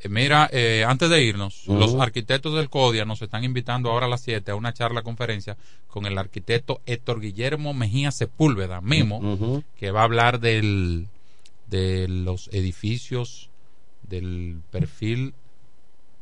Eh, 0.01 0.09
Mira, 0.09 0.49
eh, 0.53 0.85
antes 0.87 1.09
de 1.09 1.23
irnos, 1.23 1.67
los 1.67 1.95
arquitectos 1.95 2.55
del 2.55 2.69
CODIA 2.69 3.05
nos 3.05 3.23
están 3.23 3.45
invitando 3.45 3.91
ahora 3.91 4.07
a 4.07 4.09
las 4.09 4.21
7 4.23 4.51
a 4.51 4.55
una 4.55 4.73
charla 4.75 5.03
conferencia 5.03 5.57
con 5.87 6.07
el 6.07 6.19
arquitecto 6.19 6.81
Héctor 6.87 7.21
Guillermo 7.21 7.73
Mejía 7.73 8.11
Sepúlveda, 8.11 8.81
Mimo, 8.81 9.19
Ujú. 9.19 9.63
que 9.79 9.93
va 9.93 10.01
a 10.01 10.05
hablar 10.05 10.41
del, 10.41 11.07
de 11.75 12.07
los 12.09 12.49
edificios, 12.53 13.51
del 14.09 14.61
perfil 14.71 15.35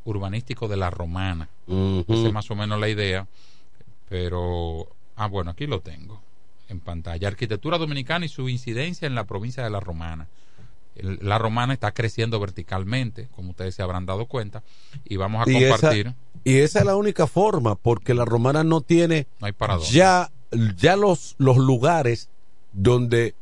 urbanístico 0.04 0.66
de 0.68 0.76
la 0.76 0.88
romana. 0.90 1.48
Esa 1.66 2.26
es 2.28 2.32
más 2.32 2.50
o 2.50 2.54
menos 2.54 2.80
la 2.80 2.88
idea. 2.88 3.26
Pero, 4.08 4.88
ah, 5.16 5.26
bueno, 5.28 5.50
aquí 5.50 5.66
lo 5.66 5.80
tengo 5.80 6.20
en 6.68 6.80
pantalla. 6.80 7.28
Arquitectura 7.28 7.78
dominicana 7.78 8.24
y 8.24 8.28
su 8.28 8.48
incidencia 8.48 9.06
en 9.06 9.14
la 9.14 9.24
provincia 9.24 9.62
de 9.62 9.70
la 9.70 9.80
romana. 9.80 10.28
El- 10.94 11.18
La 11.22 11.38
romana 11.38 11.72
está 11.72 11.92
creciendo 11.92 12.38
verticalmente, 12.40 13.28
como 13.34 13.50
ustedes 13.50 13.74
se 13.74 13.82
habrán 13.82 14.04
dado 14.06 14.26
cuenta, 14.26 14.62
y 15.04 15.16
vamos 15.16 15.46
a 15.46 15.50
y, 15.50 15.56
esa, 15.56 15.70
compartir. 15.70 16.14
y 16.44 16.58
esa 16.58 16.80
es 16.80 16.84
la 16.86 16.96
única 16.96 17.26
forma, 17.26 17.74
porque 17.76 18.12
la 18.14 18.24
romana 18.24 18.62
no 18.64 18.80
tiene 18.82 19.26
No 19.40 19.46
hay 19.46 19.54
ya, 19.90 20.30
ya 20.76 20.96
los, 20.96 21.34
los 21.38 21.56
lugares 21.56 22.28
donde 22.72 23.34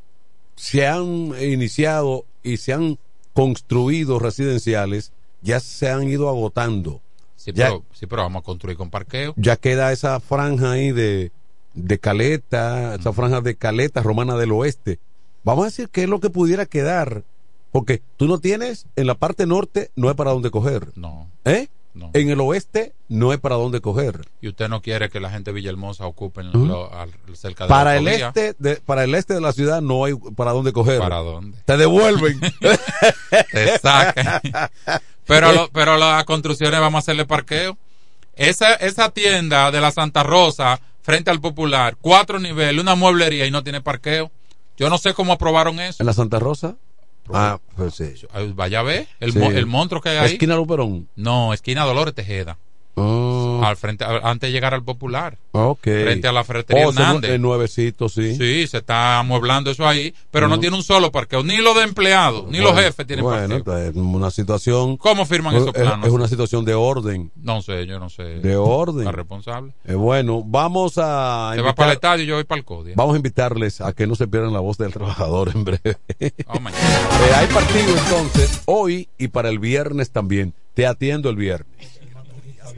se 0.61 0.87
han 0.87 1.33
iniciado 1.41 2.27
y 2.43 2.59
se 2.59 2.75
han 2.75 2.99
construido 3.33 4.19
residenciales, 4.19 5.11
ya 5.41 5.59
se 5.59 5.89
han 5.89 6.07
ido 6.07 6.29
agotando. 6.29 7.01
Sí, 7.35 7.53
ya, 7.55 7.69
pero, 7.69 7.85
sí, 7.95 8.07
pero 8.07 8.23
vamos 8.25 8.43
a 8.43 8.45
construir 8.45 8.77
con 8.77 8.91
parqueo. 8.91 9.33
ya 9.39 9.57
queda 9.57 9.91
esa 9.91 10.21
franja 10.21 10.73
ahí 10.73 10.93
de, 10.93 11.33
de 11.73 11.99
caleta, 11.99 12.95
esa 12.97 13.11
franja 13.15 13.41
de 13.41 13.55
caleta 13.55 14.03
romana 14.03 14.37
del 14.37 14.53
oeste. 14.53 14.99
Vamos 15.45 15.63
a 15.63 15.69
decir 15.69 15.89
qué 15.89 16.03
es 16.03 16.11
lo 16.11 16.21
que 16.21 16.29
pudiera 16.29 16.67
quedar, 16.67 17.25
porque 17.73 18.03
tú 18.19 18.27
no 18.27 18.37
tienes, 18.37 18.85
en 18.97 19.07
la 19.07 19.15
parte 19.15 19.47
norte 19.47 19.91
no 19.97 20.11
hay 20.11 20.15
para 20.15 20.33
dónde 20.33 20.51
coger. 20.51 20.89
No. 20.95 21.31
¿Eh? 21.47 21.69
No. 21.93 22.11
En 22.15 22.31
el 22.31 22.41
oeste 22.41 22.95
no 23.09 23.33
hay 23.33 23.39
para 23.39 23.57
dónde 23.57 23.81
coger. 23.81 24.21
Y 24.41 24.49
usted 24.49 24.69
no 24.69 24.81
quiere 24.81 25.09
que 25.11 25.19
la 25.19 25.29
gente 25.31 25.51
de 25.51 25.55
Villahermosa 25.57 26.07
ocupen 26.07 26.53
lo- 26.53 26.93
al- 26.95 27.11
cerca 27.35 27.65
de 27.65 27.69
Para 27.69 27.95
la 27.95 27.97
el 27.99 28.09
este, 28.09 28.55
de, 28.59 28.77
para 28.77 29.03
el 29.05 29.15
este 29.15 29.35
de 29.35 29.41
la 29.41 29.53
ciudad 29.53 29.81
no 29.83 30.05
hay 30.05 30.15
para 30.37 30.53
dónde 30.53 30.73
coger. 30.73 31.01
¿Para 31.01 31.17
dónde? 31.17 31.59
Te 31.65 31.77
devuelven. 31.77 32.41
Te 33.53 33.79
sacan. 33.79 34.41
Pero, 35.27 35.53
lo- 35.53 35.69
pero 35.73 35.97
las 35.97 36.25
construcciones 36.25 36.79
vamos 36.81 36.99
a 36.99 37.01
hacerle 37.01 37.25
parqueo. 37.27 37.77
Esa, 38.37 38.75
esa 38.75 39.11
tienda 39.11 39.71
de 39.71 39.81
la 39.81 39.91
Santa 39.91 40.23
Rosa, 40.23 40.81
frente 41.03 41.31
al 41.31 41.41
Popular, 41.41 41.97
cuatro 42.01 42.39
niveles, 42.39 42.81
una 42.81 42.95
mueblería 42.95 43.47
y 43.47 43.51
no 43.51 43.63
tiene 43.63 43.81
parqueo. 43.81 44.31
Yo 44.77 44.89
no 44.89 44.97
sé 44.99 45.13
cómo 45.13 45.33
aprobaron 45.33 45.79
eso. 45.81 46.03
¿En 46.03 46.07
la 46.07 46.13
Santa 46.15 46.39
Rosa? 46.39 46.77
Ah, 47.35 47.59
pues 47.77 47.95
sí. 47.95 48.13
Ay, 48.33 48.53
Vaya 48.55 48.81
a 48.81 48.83
ver, 48.83 49.07
el, 49.21 49.33
Sí. 49.33 49.39
mo- 49.39 49.51
el 49.51 49.67
monstruo 49.67 50.01
que 50.01 50.09
hay 50.11 50.17
ahí. 50.19 50.33
Esquina 50.33 50.57
Luperón. 50.57 51.09
No, 51.17 51.53
esquina 51.55 51.85
Dolores 51.85 52.15
Tejeda. 52.15 52.59
Ah, 53.03 53.69
Al 53.69 53.77
frente, 53.77 54.05
antes 54.05 54.49
de 54.49 54.53
llegar 54.53 54.75
al 54.75 54.83
Popular. 54.83 55.37
Frente 55.83 56.29
a 56.29 56.33
la 56.33 56.45
ferretería 56.45 56.87
Oh, 56.87 56.91
Hernández. 56.91 57.31
el 57.33 57.41
nuevecito, 57.43 58.09
sí. 58.09 58.35
Sí, 58.37 58.67
se 58.67 58.79
está 58.79 59.19
amueblando 59.19 59.71
eso 59.71 59.87
ahí, 59.87 60.15
pero 60.31 60.49
no 60.49 60.55
Ujú. 60.55 60.61
tiene 60.63 60.77
un 60.77 60.83
solo 60.83 61.11
parqueo. 61.13 61.43
Ni 61.43 61.57
los 61.59 61.75
de 61.77 61.83
empleados, 61.83 62.47
ni 62.49 62.59
los 62.59 62.73
Bueno, 62.73 62.87
jefes 62.87 63.07
tienen 63.07 63.25
Bueno, 63.25 63.63
parqueo. 63.65 63.79
es 63.91 63.97
una 63.97 64.31
situación. 64.31 64.97
¿Cómo 64.97 65.27
firman 65.27 65.55
esos 65.55 65.69
es, 65.69 65.73
planos? 65.75 66.07
es 66.07 66.13
una 66.13 66.29
situación 66.29 66.65
de 66.65 66.75
orden. 66.75 67.31
No 67.37 67.63
sé, 67.63 67.87
yo 67.87 67.99
no 67.99 68.09
sé. 68.09 68.23
De 68.23 68.57
orden. 68.57 69.05
La 69.05 69.13
responsable. 69.13 69.73
Eh, 69.85 69.95
bueno, 69.95 70.43
vamos 70.45 70.95
a. 70.99 71.53
Se 71.55 71.63
va 71.63 71.75
para 71.75 71.91
el 71.91 71.95
estadio 71.97 72.25
y 72.25 72.27
yo 72.27 72.35
voy 72.37 72.45
para 72.45 72.59
el 72.59 72.65
CODIA. 72.65 72.95
Vamos 72.97 73.15
a 73.15 73.17
invitarles 73.17 73.81
a 73.81 73.93
que 73.93 74.07
no 74.07 74.15
se 74.15 74.27
pierdan 74.29 74.53
la 74.53 74.61
voz 74.61 74.79
del 74.79 74.93
trabajador 74.93 75.51
en 75.55 75.65
breve. 75.65 75.97
Oh. 76.47 76.55
Eh, 77.21 77.35
hay 77.37 77.47
partido 77.49 77.91
entonces 77.97 78.63
hoy 78.65 79.09
y 79.19 79.29
para 79.29 79.51
el 79.51 79.59
viernes 79.59 80.11
también. 80.11 80.55
Te 80.75 80.87
atiendo 80.87 81.29
el 81.29 81.37
viernes. 81.37 82.00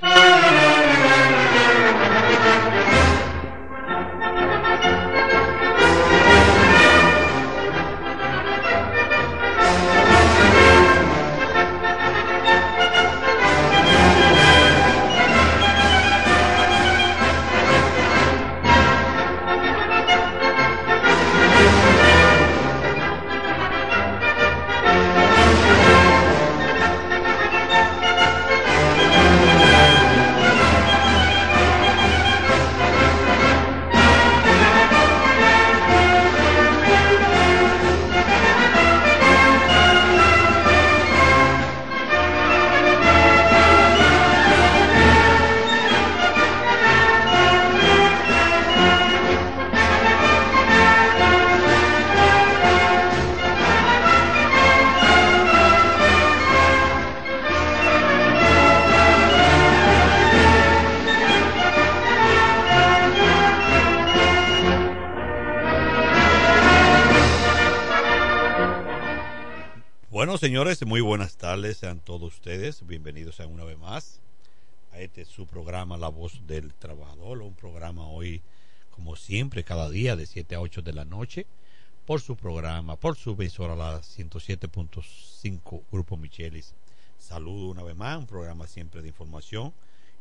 Thank 0.00 0.82
you. 0.82 0.87
Señores, 70.38 70.86
muy 70.86 71.00
buenas 71.00 71.36
tardes, 71.36 71.78
sean 71.78 71.98
todos 71.98 72.34
ustedes 72.34 72.86
bienvenidos 72.86 73.40
a 73.40 73.48
una 73.48 73.64
vez 73.64 73.76
más 73.76 74.20
a 74.92 75.00
este 75.00 75.24
su 75.24 75.48
programa 75.48 75.96
La 75.96 76.10
Voz 76.10 76.46
del 76.46 76.72
Trabajador, 76.74 77.42
un 77.42 77.54
programa 77.54 78.06
hoy, 78.06 78.40
como 78.92 79.16
siempre, 79.16 79.64
cada 79.64 79.90
día 79.90 80.14
de 80.14 80.26
7 80.26 80.54
a 80.54 80.60
8 80.60 80.82
de 80.82 80.92
la 80.92 81.04
noche, 81.04 81.44
por 82.06 82.20
su 82.20 82.36
programa, 82.36 82.94
por 82.94 83.16
su 83.16 83.32
emisora 83.32 83.74
la 83.74 84.00
107.5 84.00 85.82
Grupo 85.90 86.16
Michelis. 86.16 86.72
Saludo 87.18 87.70
una 87.70 87.82
vez 87.82 87.96
más, 87.96 88.16
un 88.16 88.28
programa 88.28 88.68
siempre 88.68 89.02
de 89.02 89.08
información 89.08 89.72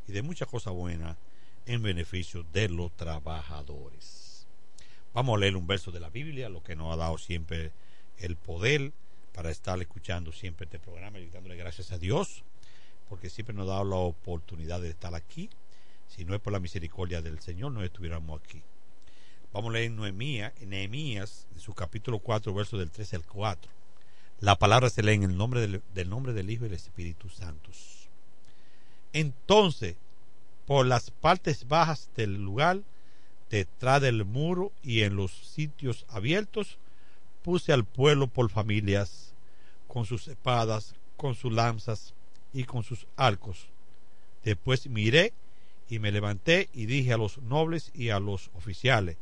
y 0.08 0.14
de 0.14 0.24
muchas 0.24 0.48
cosas 0.48 0.74
buenas 0.74 1.16
en 1.68 1.84
beneficio 1.84 2.44
de 2.54 2.70
los 2.70 2.92
trabajadores. 2.94 4.48
Vamos 5.14 5.38
a 5.38 5.42
leer 5.42 5.56
un 5.56 5.68
verso 5.68 5.92
de 5.92 6.00
la 6.00 6.10
Biblia, 6.10 6.50
lo 6.50 6.64
que 6.64 6.76
nos 6.76 6.92
ha 6.92 6.98
dado 6.98 7.20
siempre 7.20 7.72
el 8.18 8.36
poder 8.36 8.94
para 9.38 9.52
estar 9.52 9.80
escuchando 9.80 10.32
siempre 10.32 10.66
este 10.66 10.80
programa 10.80 11.20
y 11.20 11.30
dándole 11.30 11.56
gracias 11.56 11.92
a 11.92 12.00
Dios, 12.00 12.44
porque 13.08 13.30
siempre 13.30 13.54
nos 13.54 13.70
ha 13.70 13.74
dado 13.74 13.84
la 13.84 13.96
oportunidad 13.98 14.82
de 14.82 14.90
estar 14.90 15.14
aquí. 15.14 15.52
Si 16.08 16.26
no 16.26 16.34
es 16.34 16.42
por 16.42 16.52
la 16.52 16.60
misericordia 16.60 17.22
del 17.22 17.40
Señor, 17.40 17.72
no 17.72 17.84
estuviéramos 17.84 18.42
aquí. 18.42 18.64
Vamos 19.54 19.70
a 19.70 19.74
leer 19.74 19.92
Nehemías, 19.92 20.54
Nehemías, 20.62 21.46
en 21.54 21.60
su 21.60 21.76
capítulo 21.76 22.18
4, 22.18 22.52
verso 22.52 22.80
del 22.80 22.90
13 22.90 23.18
al 23.18 23.26
4. 23.28 23.72
La 24.40 24.56
palabra 24.56 24.90
se 24.90 25.04
lee 25.04 25.14
en 25.14 25.22
el 25.22 25.38
nombre 25.38 25.62
del, 25.62 25.84
del 25.94 26.10
nombre 26.10 26.34
del 26.34 26.50
Hijo 26.50 26.66
y 26.66 26.70
del 26.70 26.78
Espíritu 26.78 27.30
Santos. 27.30 28.10
Entonces, 29.14 29.98
por 30.66 30.88
las 30.88 31.12
partes 31.12 31.68
bajas 31.68 32.10
del 32.16 32.44
lugar, 32.44 32.82
detrás 33.52 34.02
del 34.02 34.26
muro 34.26 34.72
y 34.82 35.02
en 35.02 35.16
los 35.16 35.32
sitios 35.32 36.08
abiertos, 36.10 36.80
puse 37.44 37.72
al 37.72 37.86
pueblo 37.86 38.28
por 38.28 38.50
familias, 38.50 39.27
con 39.98 40.06
sus 40.06 40.28
espadas, 40.28 40.94
con 41.16 41.34
sus 41.34 41.52
lanzas 41.52 42.14
y 42.54 42.66
con 42.66 42.84
sus 42.84 43.08
arcos. 43.16 43.66
Después 44.44 44.86
miré 44.86 45.34
y 45.90 45.98
me 45.98 46.12
levanté 46.12 46.70
y 46.72 46.86
dije 46.86 47.14
a 47.14 47.18
los 47.18 47.40
nobles 47.40 47.90
y 47.96 48.12
a 48.12 48.20
los 48.20 48.52
oficiales 48.54 49.18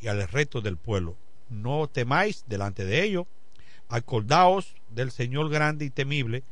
y 0.00 0.06
al 0.06 0.28
resto 0.28 0.60
del 0.60 0.76
pueblo, 0.76 1.16
no 1.50 1.88
temáis 1.88 2.44
delante 2.46 2.84
de 2.84 3.02
ellos, 3.02 3.26
acordaos 3.88 4.76
del 4.90 5.10
Señor 5.10 5.50
grande 5.50 5.86
y 5.86 5.90
temible, 5.90 6.44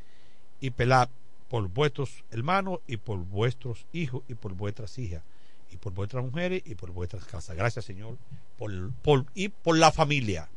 y 0.59 0.71
pelad 0.71 1.07
por 1.47 1.69
vuestros 1.69 2.25
hermanos 2.29 2.79
y 2.87 2.97
por 2.97 3.19
vuestros 3.19 3.85
hijos 3.93 4.21
y 4.27 4.33
por 4.33 4.53
vuestras 4.53 4.99
hijas 4.99 5.23
y 5.71 5.77
por 5.77 5.93
vuestras 5.93 6.25
mujeres 6.25 6.61
y 6.65 6.75
por 6.75 6.91
vuestras 6.91 7.23
casas. 7.23 7.55
Gracias 7.55 7.85
Señor 7.85 8.17
por, 8.57 9.25
y 9.33 9.47
por 9.47 9.77
la 9.77 9.93
familia. 9.93 10.49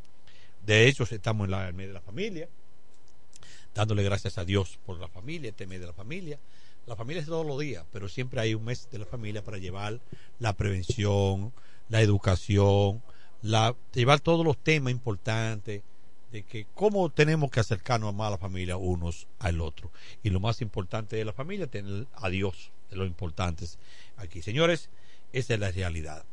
De 0.66 0.88
hecho, 0.88 1.04
estamos 1.04 1.44
en 1.44 1.52
la 1.52 1.68
en 1.68 1.94
la 1.94 2.00
familia, 2.00 2.48
dándole 3.74 4.02
gracias 4.02 4.38
a 4.38 4.44
Dios 4.44 4.78
por 4.86 4.98
la 4.98 5.08
familia, 5.08 5.50
este 5.50 5.66
mes 5.66 5.80
de 5.80 5.86
la 5.86 5.92
familia. 5.92 6.38
La 6.86 6.96
familia 6.96 7.20
es 7.20 7.26
todos 7.26 7.46
los 7.46 7.58
días, 7.58 7.84
pero 7.92 8.08
siempre 8.08 8.40
hay 8.40 8.54
un 8.54 8.64
mes 8.64 8.88
de 8.90 8.98
la 8.98 9.06
familia 9.06 9.42
para 9.42 9.58
llevar 9.58 10.00
la 10.38 10.52
prevención, 10.52 11.52
la 11.88 12.02
educación, 12.02 13.02
la, 13.42 13.74
llevar 13.92 14.20
todos 14.20 14.44
los 14.44 14.56
temas 14.58 14.92
importantes 14.92 15.82
de 16.30 16.42
que 16.42 16.66
cómo 16.74 17.10
tenemos 17.10 17.50
que 17.50 17.60
acercarnos 17.60 18.12
más 18.14 18.28
a 18.28 18.32
la 18.32 18.38
familia 18.38 18.76
unos 18.76 19.26
al 19.38 19.60
otro. 19.60 19.90
Y 20.22 20.30
lo 20.30 20.40
más 20.40 20.60
importante 20.60 21.16
de 21.16 21.24
la 21.24 21.32
familia, 21.32 21.66
tener 21.66 22.06
a 22.14 22.28
Dios, 22.28 22.70
de 22.90 22.96
lo 22.96 23.06
importantes 23.06 23.78
aquí. 24.16 24.42
Señores, 24.42 24.90
esa 25.32 25.54
es 25.54 25.60
la 25.60 25.70
realidad. 25.70 26.24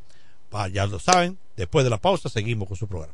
Ya 0.74 0.86
lo 0.86 1.00
saben, 1.00 1.38
después 1.56 1.86
de 1.86 1.90
la 1.90 1.98
pausa 1.98 2.28
seguimos 2.28 2.68
con 2.68 2.76
su 2.76 2.88
programa. 2.88 3.14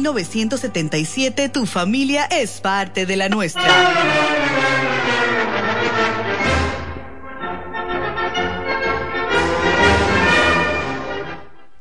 tu 1.49 1.65
familia 1.65 2.25
es 2.25 2.59
parte 2.59 3.05
de 3.05 3.15
la 3.15 3.29
nuestra. 3.29 3.63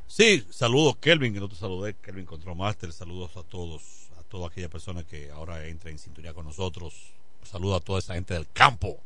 Sí, 0.06 0.44
saludos 0.50 0.96
Kelvin, 0.96 1.32
que 1.32 1.40
no 1.40 1.48
te 1.48 1.56
saludé, 1.56 1.94
Kelvin 1.94 2.26
Contromaster, 2.26 2.92
saludos 2.92 3.36
a 3.38 3.42
todos, 3.42 4.10
a 4.18 4.22
toda 4.24 4.48
aquella 4.48 4.68
persona 4.68 5.02
que 5.02 5.30
ahora 5.30 5.66
entra 5.66 5.90
en 5.90 5.98
sintonía 5.98 6.34
con 6.34 6.44
nosotros, 6.44 7.14
saludos 7.42 7.80
a 7.80 7.84
toda 7.84 8.00
esa 8.00 8.14
gente 8.14 8.34
del 8.34 8.46
campo, 8.52 8.98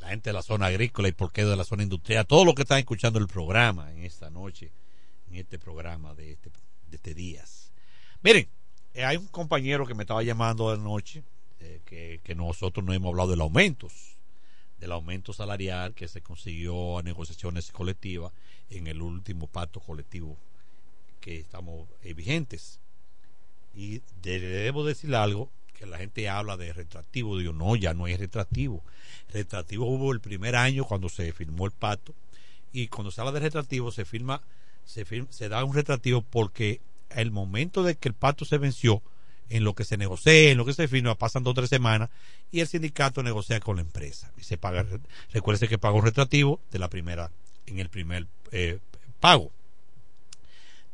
la 0.00 0.08
gente 0.08 0.30
de 0.30 0.34
la 0.34 0.42
zona 0.42 0.66
agrícola 0.66 1.06
y 1.06 1.12
por 1.12 1.30
qué 1.30 1.44
de 1.44 1.54
la 1.54 1.64
zona 1.64 1.84
industrial, 1.84 2.26
todos 2.26 2.44
los 2.44 2.56
que 2.56 2.62
están 2.62 2.78
escuchando 2.78 3.20
el 3.20 3.28
programa 3.28 3.92
en 3.92 4.04
esta 4.04 4.30
noche, 4.30 4.72
en 5.30 5.36
este 5.36 5.60
programa 5.60 6.14
de 6.14 6.32
este, 6.32 6.50
de 6.90 6.96
este 6.96 7.14
días. 7.14 7.57
Miren, 8.22 8.48
eh, 8.94 9.04
hay 9.04 9.16
un 9.16 9.26
compañero 9.28 9.86
que 9.86 9.94
me 9.94 10.02
estaba 10.02 10.22
llamando 10.22 10.70
anoche, 10.70 11.22
eh, 11.60 11.80
que, 11.84 12.20
que 12.24 12.34
nosotros 12.34 12.84
no 12.84 12.92
hemos 12.92 13.10
hablado 13.10 13.30
del 13.30 13.40
aumentos, 13.40 14.16
del 14.80 14.92
aumento 14.92 15.32
salarial 15.32 15.94
que 15.94 16.08
se 16.08 16.20
consiguió 16.22 16.98
a 16.98 17.02
negociaciones 17.02 17.70
colectivas 17.72 18.32
en 18.70 18.86
el 18.86 19.02
último 19.02 19.46
pacto 19.46 19.80
colectivo 19.80 20.36
que 21.20 21.38
estamos 21.40 21.88
eh, 22.02 22.14
vigentes. 22.14 22.80
Y 23.74 24.02
de- 24.22 24.40
debo 24.40 24.84
decir 24.84 25.14
algo, 25.14 25.50
que 25.74 25.86
la 25.86 25.98
gente 25.98 26.28
habla 26.28 26.56
de 26.56 26.72
retractivo, 26.72 27.38
digo, 27.38 27.52
no, 27.52 27.76
ya 27.76 27.94
no 27.94 28.06
hay 28.06 28.16
retractivo. 28.16 28.82
Retractivo 29.32 29.86
hubo 29.86 30.12
el 30.12 30.20
primer 30.20 30.56
año 30.56 30.84
cuando 30.84 31.08
se 31.08 31.32
firmó 31.32 31.66
el 31.66 31.70
pacto 31.72 32.14
y 32.72 32.88
cuando 32.88 33.12
se 33.12 33.20
habla 33.20 33.32
de 33.32 33.40
retractivo 33.40 33.92
se 33.92 34.04
firma, 34.04 34.42
se, 34.84 35.04
firma, 35.04 35.28
se 35.30 35.48
da 35.48 35.62
un 35.62 35.72
retractivo 35.74 36.20
porque 36.22 36.80
el 37.10 37.30
momento 37.30 37.82
de 37.82 37.96
que 37.96 38.08
el 38.08 38.14
pacto 38.14 38.44
se 38.44 38.58
venció, 38.58 39.02
en 39.50 39.64
lo 39.64 39.74
que 39.74 39.84
se 39.84 39.96
negocia, 39.96 40.50
en 40.50 40.58
lo 40.58 40.64
que 40.64 40.74
se 40.74 40.88
firma, 40.88 41.14
pasan 41.14 41.42
dos 41.42 41.52
o 41.52 41.54
tres 41.54 41.70
semanas 41.70 42.10
y 42.50 42.60
el 42.60 42.68
sindicato 42.68 43.22
negocia 43.22 43.60
con 43.60 43.76
la 43.76 43.82
empresa 43.82 44.30
y 44.36 44.44
se 44.44 44.58
paga, 44.58 44.86
recuerde 45.32 45.68
que 45.68 45.78
paga 45.78 45.96
un 45.96 46.04
retractivo 46.04 46.60
de 46.70 46.78
la 46.78 46.88
primera, 46.88 47.30
en 47.66 47.78
el 47.78 47.88
primer 47.88 48.26
eh, 48.52 48.78
pago. 49.20 49.50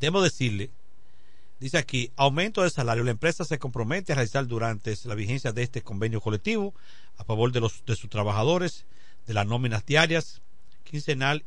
Debo 0.01 0.23
decirle, 0.23 0.70
dice 1.61 1.78
aquí, 1.78 2.11
aumento 2.16 2.62
de 2.62 2.70
salario. 2.70 3.05
La 3.05 3.11
empresa 3.11 3.45
se 3.45 3.59
compromete 3.59 4.12
a 4.12 4.16
realizar 4.16 4.47
durante 4.47 4.95
la 5.05 5.15
vigencia 5.15 5.53
de 5.53 5.62
este 5.62 5.82
convenio 5.82 6.20
colectivo 6.20 6.74
a 7.16 7.24
favor 7.24 7.53
de, 7.53 7.61
los, 7.61 7.85
de 7.86 7.97
sus 7.97 8.11
trabajadores, 8.11 8.86
de 9.27 9.35
las 9.35 9.47
nóminas 9.47 9.86
diarias, 9.86 10.43
quincenal, 10.85 11.45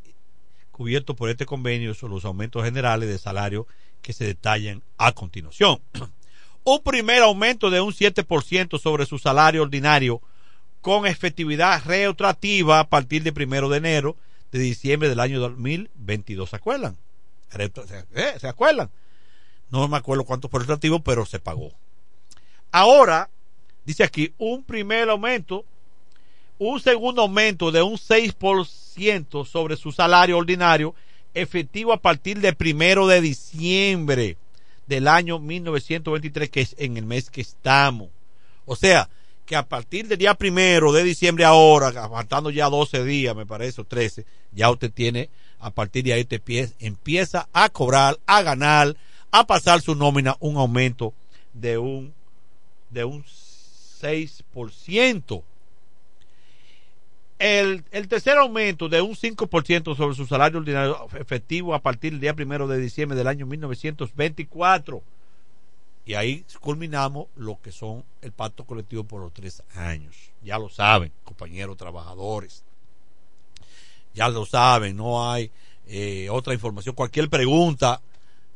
cubierto 0.72 1.16
por 1.16 1.30
este 1.30 1.46
convenio, 1.46 1.94
son 1.94 2.12
los 2.12 2.26
aumentos 2.26 2.64
generales 2.64 3.10
de 3.10 3.18
salario 3.18 3.68
que 4.08 4.14
se 4.14 4.24
detallan 4.24 4.82
a 4.98 5.12
continuación. 5.12 5.82
un 6.64 6.82
primer 6.82 7.24
aumento 7.24 7.70
de 7.70 7.82
un 7.82 7.92
7% 7.92 8.80
sobre 8.80 9.06
su 9.06 9.20
salario 9.20 9.62
ordinario 9.62 10.22
con 10.80 11.06
efectividad 11.06 11.84
retroactiva 11.84 12.80
a 12.80 12.88
partir 12.88 13.24
del 13.24 13.34
primero 13.34 13.68
de 13.68 13.80
enero 13.80 14.16
de 14.54 14.60
diciembre 14.60 15.10
del 15.10 15.20
año 15.20 15.42
2022. 15.42 16.50
¿Se 16.50 16.56
acuerdan? 16.56 16.96
¿eh? 17.58 18.36
¿Se 18.40 18.48
acuerdan? 18.48 18.90
No 19.72 19.86
me 19.90 19.98
acuerdo 19.98 20.24
cuánto 20.24 20.48
fue 20.48 20.62
retroactivo, 20.62 21.02
pero 21.02 21.26
se 21.26 21.40
pagó. 21.40 21.74
Ahora, 22.72 23.30
dice 23.84 24.06
aquí, 24.06 24.34
un 24.38 24.64
primer 24.64 25.10
aumento, 25.10 25.66
un 26.60 26.80
segundo 26.80 27.24
aumento 27.24 27.74
de 27.74 27.82
un 27.82 27.96
6% 27.96 29.46
sobre 29.46 29.76
su 29.76 29.92
salario 29.92 30.38
ordinario, 30.38 30.96
efectivo 31.42 31.94
a 31.94 32.02
partir 32.02 32.40
del 32.40 32.56
primero 32.56 33.08
de 33.08 33.22
diciembre 33.22 34.38
del 34.88 35.08
año 35.08 35.40
1923, 35.40 36.50
que 36.50 36.62
es 36.62 36.76
en 36.78 36.98
el 36.98 37.06
mes 37.06 37.30
que 37.30 37.42
estamos. 37.42 38.10
O 38.66 38.76
sea, 38.76 39.10
que 39.46 39.56
a 39.56 39.64
partir 39.68 40.08
del 40.08 40.18
día 40.18 40.34
primero 40.34 40.92
de 40.92 41.04
diciembre 41.04 41.46
ahora, 41.46 41.92
faltando 42.10 42.50
ya 42.50 42.70
12 42.70 43.04
días, 43.06 43.36
me 43.36 43.46
parece, 43.46 43.82
o 43.82 43.84
13, 43.86 44.26
ya 44.52 44.70
usted 44.70 44.92
tiene, 44.92 45.30
a 45.60 45.72
partir 45.72 46.04
de 46.04 46.14
ahí 46.14 46.22
usted 46.22 46.42
pie- 46.42 46.74
empieza 46.80 47.48
a 47.54 47.70
cobrar, 47.70 48.18
a 48.26 48.42
ganar, 48.42 48.96
a 49.32 49.46
pasar 49.48 49.82
su 49.82 49.96
nómina 49.96 50.36
un 50.40 50.58
aumento 50.58 51.14
de 51.54 51.78
un, 51.78 52.14
de 52.90 53.04
un 53.06 53.24
6%. 54.02 55.44
El, 57.40 57.84
el 57.92 58.08
tercer 58.08 58.38
aumento 58.38 58.90
de 58.90 59.02
un 59.02 59.16
5% 59.16 59.96
sobre 59.96 60.16
su 60.16 60.26
salario 60.26 60.60
ordinario 60.60 61.08
efectivo 61.20 61.76
a 61.76 61.82
partir 61.82 62.12
del 62.14 62.22
día 62.22 62.34
primero 62.34 62.68
de 62.68 62.80
diciembre 62.80 63.18
del 63.18 63.28
año 63.28 63.46
1924. 63.46 65.04
Y 66.08 66.14
ahí 66.14 66.46
culminamos 66.62 67.28
lo 67.36 67.60
que 67.62 67.72
son 67.72 68.04
el 68.22 68.32
pacto 68.32 68.64
colectivo 68.64 69.04
por 69.04 69.22
los 69.22 69.34
tres 69.34 69.62
años. 69.76 70.16
Ya 70.42 70.58
lo 70.58 70.70
saben, 70.70 71.12
compañeros 71.26 71.76
trabajadores. 71.76 72.64
Ya 74.16 74.30
lo 74.30 74.46
saben, 74.46 74.96
no 74.96 75.30
hay 75.30 75.52
eh, 75.86 76.30
otra 76.32 76.54
información. 76.54 76.96
Cualquier 76.96 77.30
pregunta, 77.30 78.02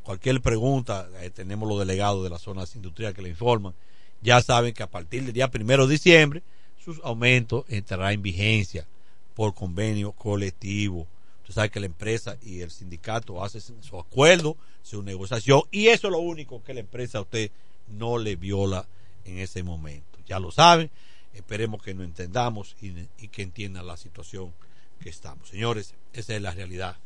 cualquier 0.02 0.42
pregunta, 0.42 1.08
eh, 1.20 1.30
tenemos 1.30 1.68
los 1.68 1.78
delegados 1.78 2.24
de 2.24 2.30
las 2.30 2.42
zonas 2.42 2.76
industriales 2.76 3.16
que 3.16 3.22
le 3.22 3.30
informan. 3.30 3.74
Ya 4.22 4.42
saben 4.42 4.74
que 4.74 4.84
a 4.84 4.90
partir 4.90 5.24
del 5.24 5.34
día 5.34 5.52
primero 5.52 5.88
de 5.88 5.92
diciembre, 5.92 6.44
sus 6.84 7.00
aumentos 7.04 7.66
entrarán 7.70 8.14
en 8.14 8.22
vigencia 8.22 8.88
por 9.36 9.54
convenio 9.54 10.12
colectivo. 10.12 11.08
Usted 11.42 11.54
sabe 11.54 11.70
que 11.70 11.80
la 11.80 11.86
empresa 11.86 12.38
y 12.42 12.62
el 12.62 12.72
sindicato 12.72 13.44
hacen 13.44 13.62
su 13.82 14.00
acuerdo, 14.00 14.58
su 14.84 15.04
negociación, 15.04 15.64
y 15.72 15.88
eso 15.88 16.08
es 16.08 16.12
lo 16.12 16.20
único 16.20 16.64
que 16.64 16.74
la 16.74 16.80
empresa 16.80 17.20
a 17.20 17.22
usted 17.22 17.52
no 17.88 18.18
le 18.18 18.36
viola 18.36 18.88
en 19.26 19.40
ese 19.40 19.64
momento. 19.64 20.20
Ya 20.28 20.40
lo 20.40 20.52
saben, 20.52 20.90
esperemos 21.34 21.82
que 21.82 21.94
nos 21.94 22.06
entendamos 22.06 22.76
y, 22.82 22.94
y 23.20 23.28
que 23.28 23.44
entiendan 23.44 23.88
la 23.88 23.98
situación 23.98 24.54
que 25.02 25.10
estamos. 25.10 25.50
Señores, 25.50 25.94
esa 26.14 26.36
es 26.36 26.42
la 26.42 26.52
realidad 26.52 26.98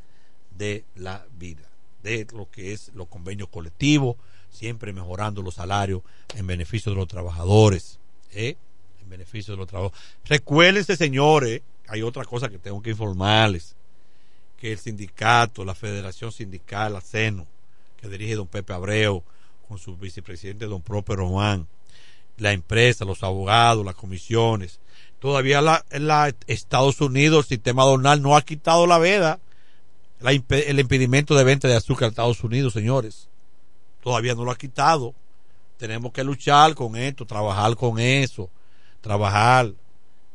de 0.57 0.83
la 0.95 1.25
vida, 1.37 1.67
de 2.03 2.27
lo 2.33 2.49
que 2.49 2.73
es 2.73 2.91
los 2.93 3.07
convenios 3.07 3.49
colectivos, 3.49 4.15
siempre 4.51 4.93
mejorando 4.93 5.41
los 5.41 5.55
salarios 5.55 6.01
en 6.35 6.47
beneficio 6.47 6.91
de 6.91 6.97
los 6.97 7.07
trabajadores. 7.07 7.99
¿eh? 8.31 8.57
En 9.05 9.09
beneficio 9.09 9.53
de 9.53 9.57
los 9.57 9.67
trabajadores. 9.67 9.99
Recuérdense, 10.25 10.97
señores, 10.97 11.61
hay 11.87 12.01
otra 12.01 12.25
cosa 12.25 12.49
que 12.49 12.57
tengo 12.57 12.81
que 12.81 12.89
informarles, 12.91 13.75
que 14.57 14.71
el 14.71 14.79
sindicato, 14.79 15.63
la 15.63 15.75
Federación 15.75 16.31
Sindical, 16.31 16.93
la 16.93 17.01
CENO, 17.01 17.45
que 18.01 18.09
dirige 18.09 18.35
don 18.35 18.47
Pepe 18.47 18.73
Abreu, 18.73 19.23
con 19.67 19.77
su 19.77 19.95
vicepresidente 19.95 20.65
don 20.65 20.81
Proper 20.81 21.17
Román, 21.17 21.67
la 22.37 22.51
empresa, 22.51 23.05
los 23.05 23.23
abogados, 23.23 23.85
las 23.85 23.95
comisiones, 23.95 24.79
todavía 25.19 25.61
la, 25.61 26.35
Estados 26.47 26.99
Unidos, 27.01 27.45
el 27.45 27.57
sistema 27.57 27.83
donal 27.83 28.21
no 28.21 28.35
ha 28.35 28.41
quitado 28.41 28.87
la 28.87 28.97
veda, 28.97 29.39
el 30.21 30.79
impedimento 30.79 31.35
de 31.35 31.43
venta 31.43 31.67
de 31.67 31.75
azúcar 31.75 32.05
a 32.05 32.09
Estados 32.09 32.43
Unidos, 32.43 32.73
señores. 32.73 33.29
Todavía 34.01 34.33
no 34.33 34.43
lo 34.43 34.51
ha 34.51 34.57
quitado. 34.57 35.13
Tenemos 35.77 36.13
que 36.13 36.23
luchar 36.23 36.73
con 36.73 36.95
esto, 36.95 37.25
trabajar 37.25 37.75
con 37.75 37.99
eso 37.99 38.49
trabajar, 39.05 39.71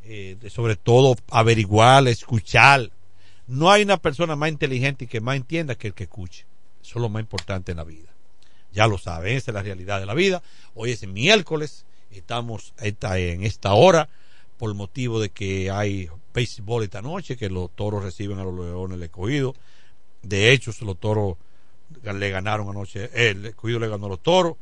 eh, 0.05 0.37
sobre 0.49 0.77
todo 0.77 1.17
averiguar, 1.29 2.07
escuchar. 2.07 2.93
No 3.49 3.69
hay 3.69 3.83
una 3.83 3.97
persona 3.97 4.37
más 4.37 4.49
inteligente 4.49 5.07
y 5.07 5.09
que 5.09 5.21
más 5.21 5.35
entienda 5.35 5.75
que 5.75 5.89
el 5.89 5.95
que 5.95 6.05
escuche. 6.05 6.47
Eso 6.81 6.99
es 6.99 7.03
lo 7.03 7.09
más 7.09 7.21
importante 7.21 7.73
en 7.73 7.79
la 7.79 7.85
vida. 7.85 8.11
Ya 8.73 8.87
lo 8.87 8.97
saben, 8.97 9.37
esa 9.37 9.51
es 9.51 9.55
la 9.57 9.65
realidad 9.65 9.99
de 9.99 10.07
la 10.07 10.15
vida. 10.15 10.41
Hoy 10.77 10.93
es 10.93 11.05
miércoles, 11.05 11.85
estamos 12.13 12.73
esta- 12.79 13.19
en 13.19 13.43
esta 13.43 13.75
hora 13.75 14.09
por 14.57 14.73
motivo 14.75 15.19
de 15.19 15.31
que 15.31 15.73
hay 15.73 16.09
béisbol 16.33 16.85
esta 16.85 17.03
noche, 17.03 17.37
que 17.37 17.51
los 17.51 17.71
toros 17.75 18.05
reciben 18.05 18.39
a 18.39 18.45
los 18.45 18.55
leones 18.55 18.99
del 18.99 19.07
escogido. 19.07 19.57
De 20.23 20.53
hecho, 20.53 20.71
los 20.83 20.97
toros 21.01 21.37
le 22.05 22.31
ganaron 22.31 22.69
anoche, 22.69 23.11
el 23.15 23.47
escogido 23.47 23.81
le 23.81 23.89
ganó 23.89 24.07
a 24.07 24.11
los 24.11 24.23
toros. 24.23 24.55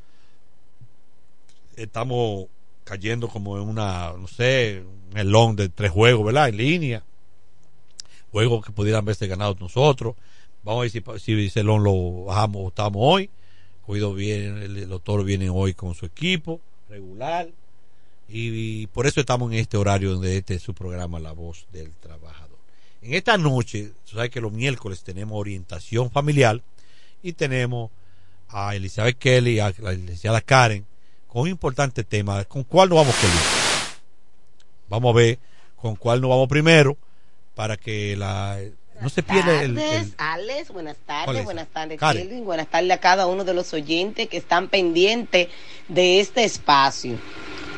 Estamos 1.76 2.46
cayendo 2.88 3.28
como 3.28 3.56
en 3.58 3.68
una, 3.68 4.12
no 4.18 4.26
sé, 4.26 4.82
un 5.10 5.16
elón 5.18 5.56
de 5.56 5.68
tres 5.68 5.90
juegos, 5.90 6.24
¿verdad? 6.26 6.48
En 6.48 6.56
línea. 6.56 7.04
Juegos 8.32 8.64
que 8.64 8.72
pudieran 8.72 9.02
haberse 9.02 9.26
ganado 9.26 9.56
nosotros. 9.60 10.14
Vamos 10.64 10.80
a 10.80 10.82
ver 10.82 10.90
si, 10.90 11.02
si 11.24 11.46
ese 11.46 11.60
elón 11.60 11.82
lo 11.84 12.24
bajamos 12.24 12.62
o 12.64 12.68
estamos 12.68 13.00
hoy. 13.02 13.30
Cuido 13.86 14.12
bien, 14.14 14.58
el- 14.58 14.88
los 14.88 15.02
toros 15.02 15.24
vienen 15.24 15.50
hoy 15.52 15.74
con 15.74 15.94
su 15.94 16.06
equipo 16.06 16.60
regular. 16.88 17.48
Y, 18.28 18.86
por 18.88 19.06
eso 19.06 19.20
estamos 19.20 19.50
en 19.52 19.58
este 19.58 19.78
horario 19.78 20.12
donde 20.12 20.36
este 20.36 20.54
es 20.54 20.62
su 20.62 20.74
programa 20.74 21.18
La 21.18 21.32
Voz 21.32 21.66
del 21.72 21.90
Trabajador. 21.96 22.58
En 23.00 23.14
esta 23.14 23.38
noche, 23.38 23.92
sabes 24.04 24.28
que 24.30 24.40
los 24.42 24.52
miércoles 24.52 25.02
tenemos 25.02 25.38
orientación 25.38 26.10
familiar 26.10 26.60
y 27.22 27.32
tenemos 27.32 27.90
a 28.48 28.74
Elizabeth 28.74 29.16
Kelly, 29.18 29.60
a 29.60 29.72
la 29.78 29.92
licenciada 29.92 30.42
Karen, 30.42 30.84
con 31.38 31.44
un 31.44 31.50
importante 31.50 32.02
tema. 32.02 32.44
¿Con 32.46 32.64
cuál 32.64 32.88
nos 32.88 32.98
vamos, 32.98 33.14
Kelly? 33.14 33.32
Vamos 34.88 35.14
a 35.14 35.16
ver 35.16 35.38
con 35.76 35.94
cuál 35.94 36.20
nos 36.20 36.30
vamos 36.30 36.48
primero 36.48 36.96
para 37.54 37.76
que 37.76 38.16
la 38.16 38.58
no 39.00 39.08
se 39.08 39.22
pierda 39.22 39.62
el, 39.62 39.78
el- 39.78 40.12
Alex, 40.18 40.70
buenas 40.72 40.96
¿Cuál 41.06 41.24
tardes, 41.26 41.38
es? 41.38 41.44
buenas 41.44 41.68
tardes. 41.68 42.00
Kelvin, 42.00 42.44
buenas 42.44 42.66
tardes 42.66 42.90
a 42.90 42.98
cada 42.98 43.28
uno 43.28 43.44
de 43.44 43.54
los 43.54 43.72
oyentes 43.72 44.26
que 44.28 44.36
están 44.36 44.66
pendientes 44.66 45.46
de 45.86 46.18
este 46.18 46.42
espacio. 46.42 47.14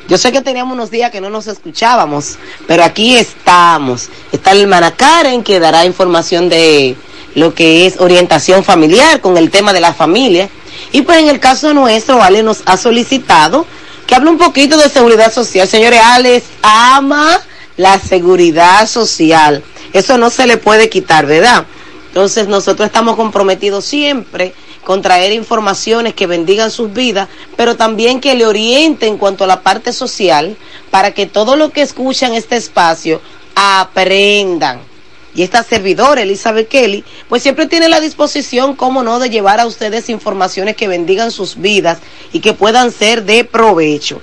Yo 0.09 0.17
sé 0.17 0.31
que 0.31 0.41
teníamos 0.41 0.73
unos 0.73 0.89
días 0.89 1.11
que 1.11 1.21
no 1.21 1.29
nos 1.29 1.45
escuchábamos, 1.45 2.39
pero 2.67 2.83
aquí 2.83 3.15
estamos. 3.15 4.09
Está 4.31 4.55
la 4.55 4.61
hermana 4.61 4.95
Karen 4.95 5.43
que 5.43 5.59
dará 5.59 5.85
información 5.85 6.49
de 6.49 6.95
lo 7.35 7.53
que 7.53 7.85
es 7.85 7.99
orientación 8.01 8.63
familiar 8.63 9.21
con 9.21 9.37
el 9.37 9.51
tema 9.51 9.71
de 9.71 9.81
la 9.81 9.93
familia. 9.93 10.49
Y 10.91 11.01
pues 11.01 11.19
en 11.19 11.27
el 11.27 11.39
caso 11.39 11.73
nuestro, 11.73 12.21
Ale 12.21 12.43
nos 12.43 12.61
ha 12.65 12.77
solicitado 12.77 13.65
que 14.07 14.15
hable 14.15 14.29
un 14.29 14.37
poquito 14.37 14.77
de 14.77 14.89
seguridad 14.89 15.31
social. 15.31 15.67
Señores, 15.67 16.01
Alex 16.03 16.45
ama 16.61 17.39
la 17.77 17.99
seguridad 17.99 18.87
social. 18.87 19.63
Eso 19.93 20.17
no 20.17 20.29
se 20.29 20.47
le 20.47 20.57
puede 20.57 20.89
quitar, 20.89 21.25
¿verdad? 21.25 21.65
Entonces 22.07 22.47
nosotros 22.47 22.87
estamos 22.87 23.15
comprometidos 23.15 23.85
siempre 23.85 24.53
con 24.83 25.01
traer 25.01 25.31
informaciones 25.31 26.13
que 26.13 26.27
bendigan 26.27 26.71
sus 26.71 26.91
vidas, 26.91 27.29
pero 27.55 27.77
también 27.77 28.19
que 28.19 28.35
le 28.35 28.45
orienten 28.45 29.13
en 29.13 29.17
cuanto 29.17 29.43
a 29.43 29.47
la 29.47 29.61
parte 29.61 29.93
social 29.93 30.57
para 30.89 31.11
que 31.11 31.25
todo 31.25 31.55
lo 31.55 31.69
que 31.71 31.81
escuchan 31.81 32.33
este 32.33 32.57
espacio 32.57 33.21
aprendan. 33.55 34.90
Y 35.33 35.43
esta 35.43 35.63
servidora, 35.63 36.21
Elizabeth 36.21 36.67
Kelly, 36.67 37.03
pues 37.29 37.41
siempre 37.41 37.67
tiene 37.67 37.87
la 37.87 37.99
disposición, 38.01 38.75
como 38.75 39.03
no, 39.03 39.19
de 39.19 39.29
llevar 39.29 39.59
a 39.59 39.65
ustedes 39.65 40.09
informaciones 40.09 40.75
que 40.75 40.87
bendigan 40.87 41.31
sus 41.31 41.55
vidas 41.55 41.99
y 42.33 42.41
que 42.41 42.53
puedan 42.53 42.91
ser 42.91 43.23
de 43.23 43.43
provecho. 43.43 44.21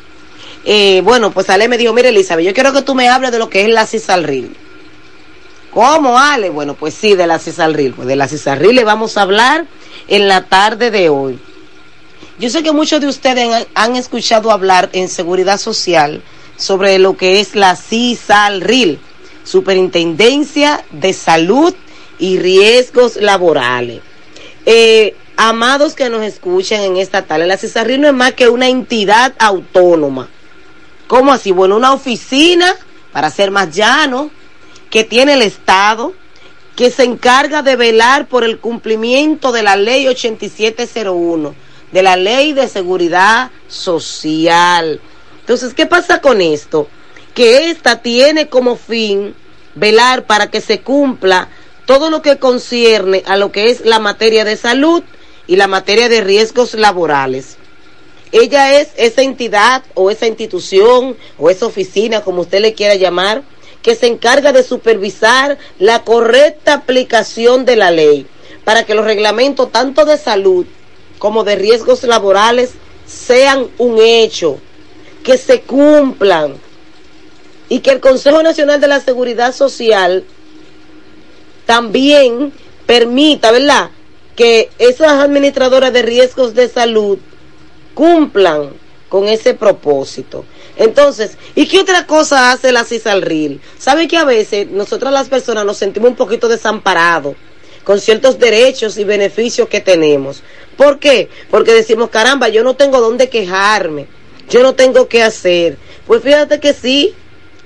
Eh, 0.65 1.01
bueno, 1.03 1.31
pues 1.31 1.49
Ale 1.49 1.69
me 1.69 1.79
dijo, 1.79 1.93
mire 1.95 2.11
Elizabeth, 2.11 2.45
yo 2.45 2.53
quiero 2.53 2.73
que 2.73 2.83
tú 2.83 2.95
me 2.95 3.09
hables 3.09 3.33
de 3.33 3.39
lo 3.39 3.49
que 3.49 3.63
es 3.63 3.71
la 3.71 3.87
Cisalril. 3.87 4.55
¿Cómo, 5.71 6.19
Ale? 6.19 6.51
Bueno, 6.51 6.75
pues 6.75 6.95
sí, 6.95 7.15
de 7.15 7.27
la 7.27 7.39
Cisalril. 7.39 7.95
Pues 7.95 8.09
de 8.09 8.17
la 8.17 8.29
Cisalril 8.29 8.75
le 8.75 8.85
vamos 8.85 9.17
a 9.17 9.23
hablar 9.23 9.67
en 10.09 10.29
la 10.29 10.45
tarde 10.45 10.91
de 10.91 11.09
hoy. 11.09 11.39
Yo 12.39 12.51
sé 12.51 12.63
que 12.63 12.73
muchos 12.73 13.01
de 13.01 13.09
ustedes 13.09 13.67
han, 13.75 13.97
escuchado 13.97 14.53
hablar 14.53 14.91
en 14.93 15.09
seguridad 15.09 15.59
social 15.59 16.23
sobre 16.57 16.99
lo 16.99 17.17
que 17.17 17.41
es 17.41 17.55
la 17.55 17.75
CISALRIL, 17.75 19.01
Superintendencia 19.49 20.85
de 20.91 21.15
Salud 21.15 21.75
y 22.19 22.39
Riesgos 22.39 23.17
Laborales. 23.17 24.03
Eh, 24.67 25.17
amados 25.39 25.95
que 25.95 26.11
nos 26.11 26.23
escuchan 26.23 26.83
en 26.83 26.99
esta 26.99 27.23
tarde, 27.23 27.47
la 27.47 27.57
CISALRIL 27.57 28.03
no 28.03 28.09
es 28.09 28.13
más 28.13 28.35
que 28.35 28.51
una 28.51 28.69
entidad 28.69 29.35
autónoma. 29.39 30.29
¿Cómo 31.07 31.33
así? 31.33 31.51
Bueno, 31.51 31.79
una 31.79 31.95
oficina, 31.95 32.77
para 33.11 33.31
ser 33.31 33.51
más 33.51 33.75
llano, 33.75 34.31
que 34.91 35.05
tiene 35.05 35.33
el 35.33 35.41
Estado, 35.41 36.13
que 36.77 36.91
se 36.91 37.05
encarga 37.05 37.63
de 37.63 37.77
velar 37.77 38.29
por 38.29 38.45
el 38.45 38.59
cumplimiento 38.59 39.51
de 39.51 39.63
la 39.63 39.77
ley 39.77 40.07
8701, 40.09 41.55
de 41.91 42.03
la 42.03 42.17
ley 42.17 42.53
de 42.53 42.69
seguridad 42.69 43.51
social. 43.67 45.01
Entonces, 45.41 45.73
¿qué 45.73 45.87
pasa 45.87 46.21
con 46.21 46.43
esto? 46.43 46.87
Que 47.39 47.71
esta 47.71 48.03
tiene 48.03 48.49
como 48.49 48.75
fin 48.75 49.33
velar 49.77 50.27
para 50.27 50.51
que 50.51 50.61
se 50.61 50.81
cumpla 50.81 51.49
todo 51.87 52.11
lo 52.11 52.21
que 52.21 52.39
concierne 52.39 53.23
a 53.27 53.37
lo 53.37 53.53
que 53.53 53.71
es 53.71 53.87
la 53.87 54.01
materia 54.01 54.45
de 54.45 54.57
salud 54.57 55.05
y 55.47 55.55
la 55.55 55.69
materia 55.69 56.09
de 56.09 56.21
riesgos 56.21 56.75
laborales. 56.75 57.57
Ella 58.33 58.81
es 58.81 58.89
esa 58.97 59.23
entidad 59.23 59.85
o 59.95 60.11
esa 60.11 60.27
institución 60.27 61.17
o 61.39 61.49
esa 61.49 61.67
oficina, 61.67 62.23
como 62.23 62.41
usted 62.41 62.61
le 62.61 62.75
quiera 62.75 62.97
llamar, 62.97 63.45
que 63.83 63.95
se 63.95 64.09
encarga 64.09 64.53
de 64.53 64.65
supervisar 64.65 65.59
la 65.79 66.03
correcta 66.03 66.75
aplicación 66.75 67.65
de 67.65 67.77
la 67.77 67.93
ley 67.93 68.27
para 68.65 68.83
que 68.83 68.97
los 68.97 69.05
reglamentos 69.05 69.71
tanto 69.71 70.07
de 70.07 70.19
salud 70.19 70.67
como 71.21 71.45
de 71.45 71.55
riesgos 71.55 72.03
laborales 72.03 72.71
sean 73.07 73.69
un 73.79 74.01
hecho, 74.01 74.59
que 75.23 75.39
se 75.39 75.61
cumplan 75.61 76.67
y 77.69 77.81
que 77.81 77.91
el 77.91 78.01
Consejo 78.01 78.43
Nacional 78.43 78.81
de 78.81 78.89
la 78.89 79.01
Seguridad 79.01 79.55
Social 79.55 80.25
también 81.67 82.53
permita, 82.87 83.51
¿verdad?, 83.51 83.91
que 84.35 84.71
esas 84.79 85.13
administradoras 85.13 85.93
de 85.93 86.03
riesgos 86.03 86.55
de 86.55 86.69
salud 86.69 87.19
cumplan 87.95 88.71
con 89.09 89.27
ese 89.27 89.55
propósito. 89.55 90.45
Entonces, 90.77 91.37
¿y 91.57 91.67
qué 91.67 91.81
otra 91.81 92.07
cosa 92.07 92.53
hace 92.53 92.71
la 92.71 92.85
CISALRIL? 92.85 93.61
¿Sabe 93.79 94.07
que 94.07 94.17
a 94.17 94.25
veces 94.25 94.71
nosotras 94.71 95.13
las 95.13 95.29
personas 95.29 95.65
nos 95.65 95.79
sentimos 95.79 96.11
un 96.11 96.17
poquito 96.17 96.49
desamparados 96.49 97.35
con 97.83 98.01
ciertos 98.01 98.39
derechos 98.39 98.97
y 98.97 99.05
beneficios 99.05 99.69
que 99.69 99.81
tenemos? 99.81 100.43
¿Por 100.77 101.01
qué? 101.01 101.29
Porque 101.51 101.73
decimos, 101.73 102.11
caramba, 102.11 102.49
yo 102.49 102.63
no 102.63 102.77
tengo 102.77 103.01
dónde 103.01 103.29
quejarme, 103.29 104.07
yo 104.49 104.63
no 104.63 104.75
tengo 104.75 105.09
qué 105.09 105.25
hacer. 105.25 105.77
Pues 106.07 106.23
fíjate 106.23 106.61
que 106.61 106.73
sí, 106.73 107.15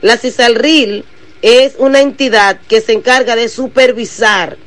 la 0.02 0.16
CISALRIL 0.16 1.04
es 1.40 1.74
una 1.78 2.00
entidad 2.00 2.60
que 2.68 2.80
se 2.80 2.92
encarga 2.92 3.36
de 3.36 3.48
supervisar 3.48 4.58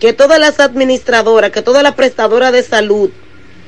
que 0.00 0.12
todas 0.12 0.40
las 0.40 0.60
administradoras, 0.60 1.50
que 1.50 1.62
todas 1.62 1.82
las 1.82 1.94
prestadoras 1.94 2.52
de 2.52 2.62
salud, 2.62 3.10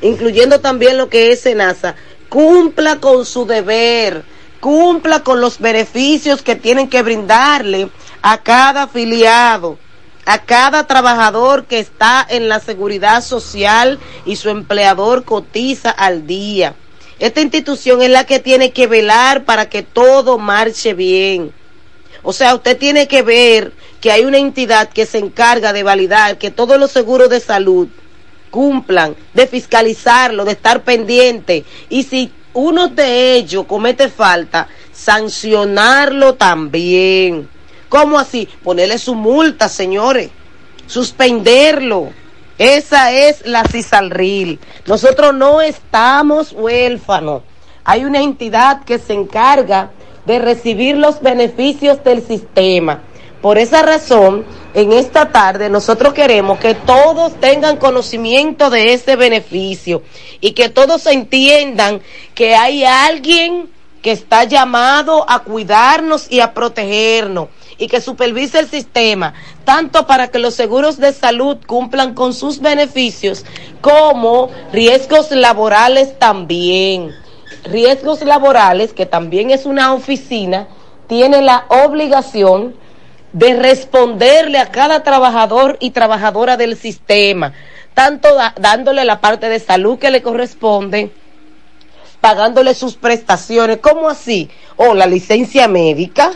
incluyendo 0.01 0.61
también 0.61 0.99
lo 0.99 1.09
que 1.09 1.31
es 1.31 1.41
SENASA, 1.41 1.95
cumpla 2.29 2.99
con 2.99 3.25
su 3.25 3.47
deber, 3.47 4.25
cumpla 4.61 5.23
con 5.23 5.41
los 5.41 5.59
beneficios 5.59 6.43
que 6.43 6.57
tienen 6.57 6.89
que 6.89 7.03
brindarle 7.03 7.89
a 8.23 8.39
cada 8.39 8.85
afiliado, 8.85 9.79
a 10.25 10.39
cada 10.39 10.87
trabajador 10.87 11.67
que 11.67 11.79
está 11.79 12.27
en 12.29 12.49
la 12.49 12.61
seguridad 12.61 13.23
social 13.23 13.99
y 14.25 14.37
su 14.37 14.49
empleador 14.49 15.25
cotiza 15.25 15.91
al 15.91 16.27
día. 16.27 16.75
Esta 17.23 17.41
institución 17.41 18.03
es 18.03 18.11
la 18.11 18.25
que 18.25 18.41
tiene 18.41 18.73
que 18.73 18.89
velar 18.89 19.45
para 19.45 19.69
que 19.69 19.85
todo 19.85 20.39
marche 20.39 20.93
bien. 20.93 21.53
O 22.25 22.33
sea, 22.33 22.53
usted 22.53 22.77
tiene 22.77 23.07
que 23.07 23.23
ver 23.23 23.73
que 24.01 24.11
hay 24.11 24.25
una 24.25 24.39
entidad 24.39 24.89
que 24.89 25.07
se 25.07 25.19
encarga 25.19 25.73
de 25.73 25.85
validar 25.85 26.37
que 26.37 26.51
todos 26.51 26.81
los 26.81 26.91
seguros 26.91 27.31
de 27.31 27.39
salud 27.39 27.87
cumplan, 28.51 29.15
de 29.35 29.47
fiscalizarlo, 29.47 30.45
de 30.45 30.51
estar 30.51 30.83
pendiente. 30.83 31.65
Y 31.89 32.03
si 32.03 32.33
uno 32.55 32.89
de 32.89 33.35
ellos 33.35 33.67
comete 33.69 34.09
falta, 34.09 34.67
sancionarlo 34.93 36.35
también. 36.35 37.49
¿Cómo 37.89 38.19
así? 38.19 38.49
Ponerle 38.65 38.99
su 38.99 39.15
multa, 39.15 39.69
señores. 39.69 40.31
Suspenderlo. 40.89 42.13
Esa 42.63 43.11
es 43.11 43.45
la 43.45 43.65
CISALRIL. 43.65 44.61
Nosotros 44.87 45.35
no 45.35 45.61
estamos 45.61 46.53
huérfanos. 46.53 47.43
Hay 47.83 48.05
una 48.05 48.21
entidad 48.23 48.85
que 48.85 49.01
se 49.01 49.15
encarga 49.15 49.91
de 50.27 50.39
recibir 50.39 50.97
los 50.97 51.21
beneficios 51.21 52.05
del 52.05 52.25
sistema. 52.25 53.03
Por 53.41 53.59
esa 53.59 53.83
razón, 53.83 54.45
en 54.75 54.93
esta 54.93 55.33
tarde 55.33 55.71
nosotros 55.71 56.15
queremos 56.15 56.61
que 56.61 56.77
todos 56.77 57.35
tengan 57.41 57.79
conocimiento 57.79 58.71
de 58.71 58.95
ese 58.95 59.17
beneficio 59.17 60.05
y 60.41 60.53
que 60.53 60.69
todos 60.69 61.07
entiendan 61.07 62.01
que 62.33 62.55
hay 62.55 62.85
alguien 62.85 63.71
que 64.03 64.13
está 64.13 64.45
llamado 64.45 65.29
a 65.29 65.41
cuidarnos 65.41 66.31
y 66.31 66.39
a 66.39 66.55
protegernos 66.55 67.49
y 67.79 67.89
que 67.89 68.01
supervise 68.01 68.59
el 68.59 68.69
sistema, 68.69 69.35
tanto 69.65 70.07
para 70.07 70.29
que 70.29 70.39
los 70.39 70.55
seguros 70.55 70.99
de 70.99 71.13
salud 71.13 71.59
cumplan 71.67 72.15
con 72.15 72.35
sus 72.35 72.61
beneficios, 72.61 73.45
como 73.81 74.51
riesgos 74.73 75.31
laborales 75.31 76.19
también. 76.19 77.11
Riesgos 77.65 78.23
laborales, 78.23 78.93
que 78.93 79.07
también 79.07 79.51
es 79.51 79.67
una 79.67 79.95
oficina, 79.95 80.69
tiene 81.07 81.43
la 81.43 81.67
obligación 81.69 82.75
de 83.33 83.55
responderle 83.55 84.59
a 84.59 84.71
cada 84.71 85.03
trabajador 85.03 85.77
y 85.81 85.91
trabajadora 85.91 86.57
del 86.57 86.77
sistema, 86.77 87.53
tanto 87.95 88.29
dándole 88.57 89.05
la 89.05 89.21
parte 89.21 89.49
de 89.49 89.59
salud 89.59 89.99
que 89.99 90.11
le 90.11 90.23
corresponde, 90.23 91.11
pagándole 92.21 92.75
sus 92.75 92.97
prestaciones, 92.97 93.79
¿cómo 93.79 94.09
así? 94.09 94.51
O 94.77 94.95
la 94.95 95.07
licencia 95.07 95.67
médica. 95.69 96.33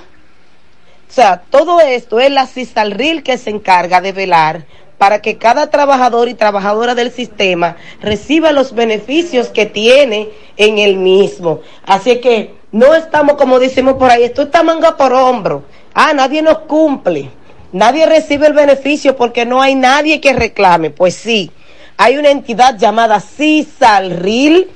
Sea, 1.16 1.40
todo 1.48 1.80
esto 1.80 2.20
es 2.20 2.30
la 2.30 2.46
CISALRIL 2.46 3.22
que 3.22 3.38
se 3.38 3.48
encarga 3.48 4.02
de 4.02 4.12
velar 4.12 4.66
para 4.98 5.22
que 5.22 5.38
cada 5.38 5.70
trabajador 5.70 6.28
y 6.28 6.34
trabajadora 6.34 6.94
del 6.94 7.10
sistema 7.10 7.76
reciba 8.02 8.52
los 8.52 8.74
beneficios 8.74 9.48
que 9.48 9.64
tiene 9.64 10.28
en 10.58 10.76
el 10.76 10.96
mismo. 10.96 11.60
Así 11.86 12.20
que 12.20 12.56
no 12.70 12.94
estamos, 12.94 13.36
como 13.36 13.58
decimos 13.58 13.94
por 13.94 14.10
ahí, 14.10 14.24
esto 14.24 14.42
está 14.42 14.62
manga 14.62 14.98
por 14.98 15.14
hombro. 15.14 15.64
Ah, 15.94 16.12
nadie 16.12 16.42
nos 16.42 16.58
cumple. 16.58 17.30
Nadie 17.72 18.04
recibe 18.04 18.48
el 18.48 18.52
beneficio 18.52 19.16
porque 19.16 19.46
no 19.46 19.62
hay 19.62 19.74
nadie 19.74 20.20
que 20.20 20.34
reclame. 20.34 20.90
Pues 20.90 21.14
sí, 21.14 21.50
hay 21.96 22.18
una 22.18 22.28
entidad 22.28 22.76
llamada 22.76 23.20
CISALRIL 23.20 24.68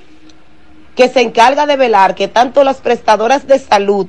que 0.97 1.11
se 1.11 1.21
encarga 1.21 1.67
de 1.67 1.77
velar 1.77 2.15
que 2.15 2.29
tanto 2.29 2.65
las 2.65 2.79
prestadoras 2.79 3.47
de 3.47 3.59
salud 3.59 4.07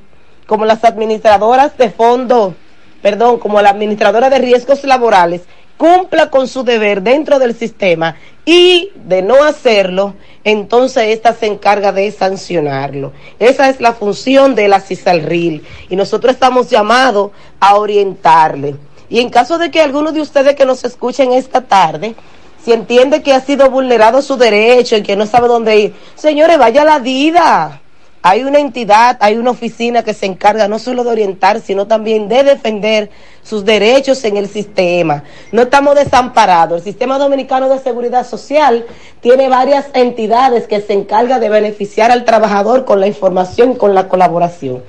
como 0.52 0.66
las 0.66 0.84
administradoras 0.84 1.78
de 1.78 1.90
fondo, 1.92 2.56
perdón, 3.02 3.40
como 3.40 3.62
la 3.62 3.70
administradora 3.70 4.30
de 4.30 4.40
riesgos 4.40 4.84
laborales, 4.84 5.44
cumpla 5.78 6.30
con 6.30 6.50
su 6.50 6.66
deber 6.66 7.04
dentro 7.04 7.40
del 7.40 7.56
sistema 7.56 8.18
y 8.44 8.92
de 8.96 9.22
no 9.22 9.46
hacerlo, 9.46 10.14
entonces 10.44 11.06
esta 11.08 11.34
se 11.34 11.46
encarga 11.46 11.94
de 11.94 12.12
sancionarlo. 12.12 13.14
Esa 13.40 13.70
es 13.70 13.80
la 13.80 13.94
función 13.94 14.54
de 14.54 14.68
la 14.68 14.82
CISALRIL 14.82 15.64
y 15.88 15.96
nosotros 15.96 16.34
estamos 16.34 16.70
llamados 16.70 17.32
a 17.62 17.78
orientarle. 17.78 18.76
Y 19.10 19.22
en 19.22 19.30
caso 19.30 19.58
de 19.58 19.72
que 19.72 19.80
alguno 19.80 20.12
de 20.12 20.20
ustedes 20.20 20.58
que 20.58 20.66
nos 20.66 20.84
escuchen 20.84 21.32
esta 21.32 21.62
tarde, 21.62 22.14
si 22.62 22.74
entiende 22.74 23.24
que 23.24 23.32
ha 23.32 23.40
sido 23.40 23.70
vulnerado 23.70 24.22
su 24.22 24.36
derecho 24.36 24.98
y 24.98 25.02
que 25.02 25.16
no 25.16 25.26
sabe 25.26 25.48
dónde 25.48 25.80
ir, 25.80 25.94
señores, 26.16 26.58
vaya 26.58 26.82
a 26.82 26.86
la 26.86 27.00
DIDA. 27.00 27.82
Hay 28.24 28.44
una 28.44 28.60
entidad, 28.60 29.18
hay 29.20 29.38
una 29.38 29.50
oficina 29.50 30.04
que 30.04 30.14
se 30.14 30.28
encarga 30.28 30.68
no 30.68 30.78
solo 30.78 31.04
de 31.04 31.10
orientar, 31.10 31.60
sino 31.60 31.88
también 31.88 32.28
de 32.30 32.44
defender 32.44 33.10
sus 33.42 33.66
derechos 33.66 34.24
en 34.26 34.38
el 34.38 34.48
sistema. 34.48 35.24
No 35.52 35.64
estamos 35.64 35.96
desamparados. 35.96 36.80
El 36.80 36.84
sistema 36.84 37.18
dominicano 37.18 37.68
de 37.68 37.80
seguridad 37.80 38.28
social 38.28 38.86
tiene 39.22 39.50
varias 39.50 39.88
entidades 39.94 40.68
que 40.68 40.82
se 40.82 40.94
encargan 40.94 41.42
de 41.42 41.50
beneficiar 41.50 42.12
al 42.12 42.24
trabajador 42.24 42.86
con 42.86 43.00
la 43.00 43.08
información 43.08 43.74
con 43.74 43.96
la 43.96 44.08
colaboración. 44.08 44.84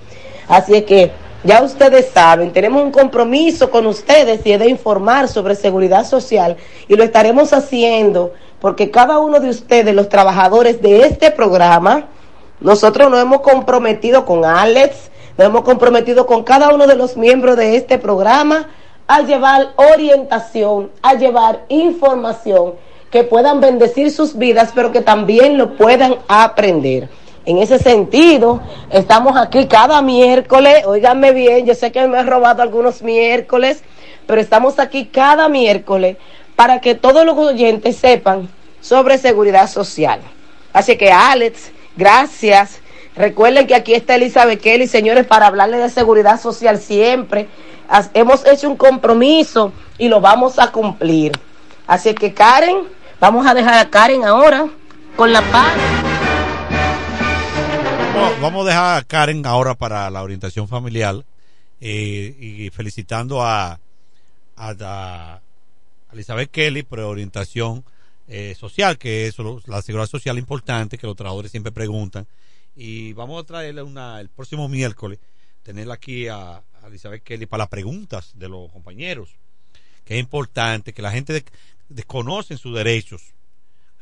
Así 0.47 0.75
es 0.75 0.85
que 0.85 1.11
ya 1.45 1.63
ustedes 1.63 2.11
saben, 2.13 2.53
tenemos 2.53 2.85
un 2.85 2.93
compromiso 2.93 3.71
con 3.71 3.87
ustedes 3.87 4.45
y 4.45 4.53
es 4.53 4.61
de 4.61 4.69
informar 4.69 5.27
sobre 5.27 5.55
seguridad 5.55 6.07
social 6.07 6.57
y 6.87 6.95
lo 6.95 7.03
estaremos 7.03 7.53
haciendo 7.53 8.35
porque 8.61 8.93
cada 8.93 9.19
uno 9.19 9.41
de 9.41 9.49
ustedes, 9.49 9.93
los 9.93 10.09
trabajadores 10.09 10.81
de 10.83 11.01
este 11.01 11.33
programa, 11.33 12.07
nosotros 12.63 13.11
nos 13.11 13.21
hemos 13.21 13.41
comprometido 13.41 14.25
con 14.25 14.45
Alex, 14.45 15.11
nos 15.37 15.47
hemos 15.47 15.63
comprometido 15.63 16.27
con 16.27 16.45
cada 16.45 16.73
uno 16.75 16.87
de 16.87 16.95
los 16.95 17.17
miembros 17.17 17.57
de 17.57 17.77
este 17.77 17.99
programa 17.99 18.69
a 19.07 19.23
llevar 19.23 19.73
orientación, 19.77 20.91
a 21.03 21.15
llevar 21.15 21.65
información 21.69 22.75
que 23.11 23.25
puedan 23.25 23.61
bendecir 23.61 24.11
sus 24.11 24.39
vidas, 24.39 24.71
pero 24.75 24.93
que 24.93 25.01
también 25.01 25.59
lo 25.59 25.77
puedan 25.77 26.17
aprender. 26.29 27.09
En 27.45 27.59
ese 27.59 27.79
sentido, 27.79 28.63
estamos 28.91 29.37
aquí 29.37 29.67
cada 29.67 30.01
miércoles, 30.01 30.87
óiganme 30.87 31.33
bien, 31.33 31.67
yo 31.67 31.75
sé 31.75 31.91
que 31.91 32.07
me 32.07 32.21
he 32.21 32.23
robado 32.23 32.63
algunos 32.63 33.03
miércoles, 33.03 33.83
pero 34.27 34.41
estamos 34.41 34.79
aquí 34.79 35.07
cada 35.07 35.49
miércoles 35.49 36.17
para 36.55 36.81
que 36.81 36.95
todos 36.95 37.27
los 37.27 37.37
oyentes 37.37 37.97
sepan 37.97 38.49
sobre 38.81 39.19
seguridad 39.19 39.69
social. 39.69 40.21
Así 40.73 40.97
que 40.97 41.11
Alex, 41.11 41.73
Gracias. 41.97 42.81
Recuerden 43.15 43.67
que 43.67 43.75
aquí 43.75 43.95
está 43.95 44.15
Elizabeth 44.15 44.61
Kelly, 44.61 44.87
señores, 44.87 45.27
para 45.27 45.47
hablarle 45.47 45.79
de 45.79 45.91
seguridad 45.91 46.41
social 46.41 46.81
siempre. 46.81 47.49
hemos 48.15 48.47
hecho 48.47 48.71
un 48.71 48.77
compromiso 48.77 49.73
y 49.99 50.09
lo 50.09 50.21
vamos 50.21 50.59
a 50.59 50.73
cumplir. 50.73 51.33
Así 51.87 52.15
que 52.15 52.33
Karen, 52.33 52.89
vamos 53.21 53.47
a 53.47 53.55
dejar 53.55 53.75
a 53.75 53.91
Karen 53.91 54.25
ahora 54.25 54.67
con 55.17 55.33
la 55.33 55.43
paz. 55.43 55.73
vamos 58.41 58.65
a 58.65 58.69
dejar 58.69 58.99
a 58.99 59.05
Karen 59.05 59.45
ahora 59.45 59.75
para 59.75 60.09
la 60.11 60.23
orientación 60.23 60.69
familiar 60.69 61.17
eh, 61.81 62.35
y 62.39 62.71
felicitando 62.71 63.43
a, 63.43 63.79
a, 64.57 65.41
Elizabeth 66.13 66.51
Kelly 66.51 66.83
por 66.83 67.01
orientación 67.01 67.85
eh, 68.29 68.55
social, 68.59 68.99
que 68.99 69.27
es 69.27 69.37
la 69.67 69.83
seguridad 69.83 70.09
social 70.09 70.39
importante, 70.39 70.99
que 70.99 71.07
los 71.07 71.17
trabajadores 71.17 71.51
siempre 71.51 71.73
preguntan. 71.73 72.27
Y 72.75 73.13
vamos 73.13 73.43
a 73.43 73.47
traerle 73.47 73.83
una, 73.83 74.21
el 74.21 74.29
próximo 74.29 74.69
miércoles, 74.69 75.19
tenerla 75.63 75.95
aquí 75.95 76.29
a, 76.29 76.63
Elizabeth 76.87 77.23
Kelly 77.23 77.47
para 77.47 77.63
las 77.63 77.69
preguntas 77.69 78.33
de 78.35 78.49
los 78.49 78.73
compañeros, 78.73 79.29
que 80.05 80.15
es 80.15 80.21
importante, 80.21 80.93
que 80.93 81.03
la 81.03 81.13
gente 81.13 81.45
desconoce 81.89 82.59
sus 82.59 82.75
derechos, 82.75 83.23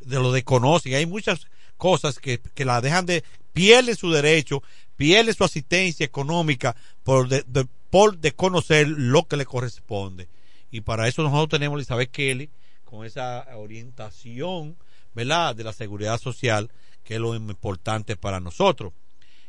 de 0.01 0.17
lo 0.17 0.33
desconocen. 0.33 0.95
Hay 0.95 1.05
muchas 1.05 1.47
cosas 1.77 2.19
que, 2.19 2.41
que 2.55 2.65
la 2.65 2.81
dejan 2.81 3.05
de, 3.05 3.23
pierde 3.53 3.95
su 3.95 4.11
derecho, 4.11 4.63
pierde 4.97 5.35
su 5.35 5.45
asistencia 5.45 6.07
económica 6.07 6.77
por, 7.03 7.29
de, 7.29 7.67
por 7.91 8.19
desconocer 8.19 8.89
lo 8.89 9.27
que 9.27 9.37
le 9.37 9.45
corresponde. 9.45 10.29
Y 10.71 10.83
para 10.83 11.09
eso 11.09 11.23
nosotros 11.23 11.49
tenemos 11.49 11.77
a 11.77 11.81
Elizabeth 11.81 12.11
Kelly, 12.11 12.51
con 12.91 13.07
esa 13.07 13.47
orientación, 13.55 14.77
¿verdad?, 15.15 15.55
de 15.55 15.65
la 15.65 15.73
seguridad 15.73 16.19
social, 16.19 16.71
que 17.05 17.15
es 17.15 17.21
lo 17.21 17.35
importante 17.35 18.17
para 18.17 18.41
nosotros. 18.41 18.93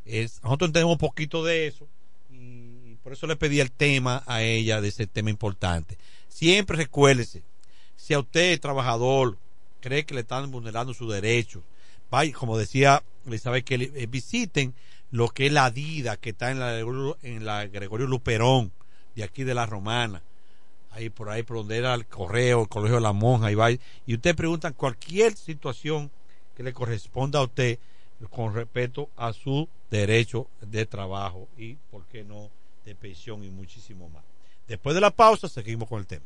Es, 0.06 0.42
nosotros 0.44 0.70
entendemos 0.70 0.94
un 0.94 1.00
poquito 1.00 1.44
de 1.44 1.68
eso 1.68 1.88
y 2.32 2.96
por 3.04 3.14
eso 3.14 3.28
le 3.28 3.36
pedí 3.36 3.60
el 3.60 3.72
tema 3.72 4.24
a 4.26 4.44
ella 4.44 4.80
de 4.80 4.90
ese 4.90 5.08
tema 5.08 5.30
importante. 5.30 5.98
Siempre 6.28 6.78
recuérdese, 6.78 7.44
si 7.96 8.14
a 8.14 8.20
usted, 8.20 8.60
trabajador, 8.60 9.38
cree 9.80 10.06
que 10.06 10.14
le 10.14 10.22
están 10.22 10.50
vulnerando 10.52 10.94
sus 10.94 11.12
derechos, 11.12 11.64
vaya, 12.10 12.34
como 12.34 12.58
decía 12.58 13.04
Elizabeth, 13.26 13.66
que 13.66 13.76
eh, 13.76 14.08
visiten 14.08 14.74
lo 15.10 15.30
que 15.30 15.48
es 15.48 15.52
la 15.52 15.70
DIDA, 15.72 16.18
que 16.18 16.30
está 16.30 16.52
en 16.52 16.60
la, 16.60 16.80
en 16.80 17.46
la 17.46 17.68
Gregorio 17.68 18.08
Luperón, 18.08 18.72
de 19.16 19.24
aquí 19.24 19.44
de 19.44 19.54
la 19.54 19.66
Romana 19.66 20.22
ahí 20.92 21.10
por 21.10 21.30
ahí 21.30 21.44
por 21.44 21.58
donde 21.58 21.78
era 21.78 21.94
el 21.94 22.06
correo, 22.06 22.62
el 22.62 22.68
colegio 22.68 22.96
de 22.96 23.02
la 23.02 23.14
monja, 23.14 23.52
y 23.52 23.56
va, 23.56 23.72
y 23.72 23.80
usted 24.08 24.36
pregunta 24.36 24.72
cualquier 24.72 25.36
situación 25.36 26.12
que 26.56 26.64
le 26.64 26.74
corresponda 26.74 27.40
a 27.40 27.44
usted 27.44 27.80
con 28.30 28.54
respeto 28.54 29.10
a 29.18 29.34
su 29.34 29.68
derecho 29.90 30.48
de 30.62 30.86
trabajo 30.86 31.48
y, 31.58 31.76
por 31.90 32.06
qué 32.06 32.24
no, 32.24 32.50
de 32.86 32.96
pensión 32.96 33.44
y 33.44 33.50
muchísimo 33.50 34.10
más. 34.10 34.24
Después 34.68 34.94
de 34.96 35.02
la 35.02 35.12
pausa, 35.12 35.50
seguimos 35.50 35.90
con 35.90 36.00
el 36.00 36.08
tema. 36.08 36.26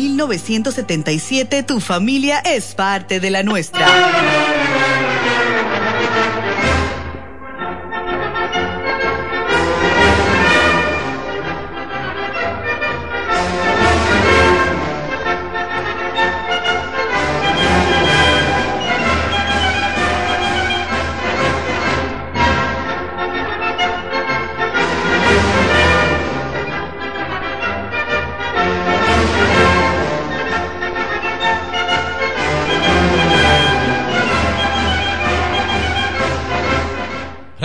1977 0.01 1.63
tu 1.63 1.79
familia 1.79 2.39
es 2.39 2.73
parte 2.73 3.19
de 3.19 3.29
la 3.29 3.43
nuestra. 3.43 3.85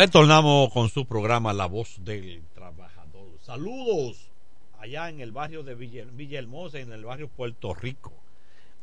Retornamos 0.07 0.73
con 0.73 0.89
su 0.89 1.05
programa 1.05 1.53
La 1.53 1.67
Voz 1.67 1.97
del 1.99 2.41
Trabajador. 2.55 3.27
Saludos 3.43 4.31
allá 4.79 5.09
en 5.09 5.21
el 5.21 5.33
barrio 5.33 5.65
de 5.65 5.75
Villahermosa, 5.75 6.79
en 6.79 6.93
el 6.93 7.05
barrio 7.05 7.27
Puerto 7.27 7.75
Rico, 7.75 8.13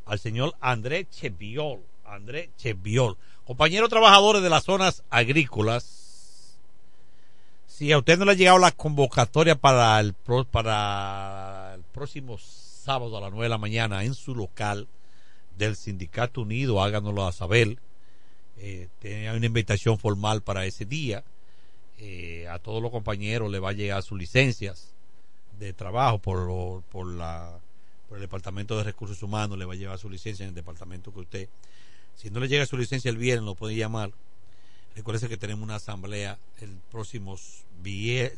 al 0.04 0.18
señor 0.18 0.54
André 0.60 1.08
Cheviol. 1.08 1.80
André 2.04 2.50
Cheviol, 2.58 3.16
compañeros 3.46 3.88
trabajadores 3.88 4.42
de 4.42 4.50
las 4.50 4.64
zonas 4.64 5.02
agrícolas. 5.08 6.58
Si 7.66 7.90
a 7.90 7.96
usted 7.96 8.18
no 8.18 8.26
le 8.26 8.32
ha 8.32 8.34
llegado 8.34 8.58
la 8.58 8.72
convocatoria 8.72 9.54
para 9.54 9.98
el, 10.00 10.12
para 10.50 11.72
el 11.74 11.84
próximo 11.84 12.36
sábado 12.36 13.16
a 13.16 13.22
las 13.22 13.30
9 13.30 13.44
de 13.44 13.48
la 13.48 13.56
mañana 13.56 14.04
en 14.04 14.12
su 14.12 14.34
local 14.34 14.88
del 15.56 15.74
Sindicato 15.74 16.42
Unido, 16.42 16.82
háganoslo 16.82 17.26
a 17.26 17.32
saber 17.32 17.78
eh, 18.58 18.88
tenía 19.00 19.32
una 19.34 19.46
invitación 19.46 19.98
formal 19.98 20.42
para 20.42 20.64
ese 20.66 20.84
día. 20.84 21.24
Eh, 21.98 22.46
a 22.48 22.58
todos 22.58 22.82
los 22.82 22.90
compañeros 22.90 23.50
le 23.50 23.58
va 23.58 23.70
a 23.70 23.72
llegar 23.72 24.02
sus 24.02 24.18
licencias 24.18 24.92
de 25.58 25.72
trabajo 25.72 26.18
por, 26.18 26.82
por, 26.84 27.06
la, 27.06 27.58
por 28.08 28.18
el 28.18 28.22
Departamento 28.22 28.76
de 28.76 28.84
Recursos 28.84 29.22
Humanos, 29.22 29.58
le 29.58 29.64
va 29.64 29.74
a 29.74 29.76
llevar 29.76 29.98
su 29.98 30.10
licencia 30.10 30.42
en 30.44 30.50
el 30.50 30.54
departamento 30.54 31.12
que 31.12 31.20
usted. 31.20 31.48
Si 32.16 32.30
no 32.30 32.40
le 32.40 32.48
llega 32.48 32.66
su 32.66 32.76
licencia 32.76 33.10
el 33.10 33.16
viernes, 33.16 33.44
lo 33.44 33.54
puede 33.54 33.76
llamar. 33.76 34.12
Recuerde 34.94 35.28
que 35.28 35.36
tenemos 35.36 35.64
una 35.64 35.76
asamblea 35.76 36.38
el 36.60 36.70
próximo 36.90 37.36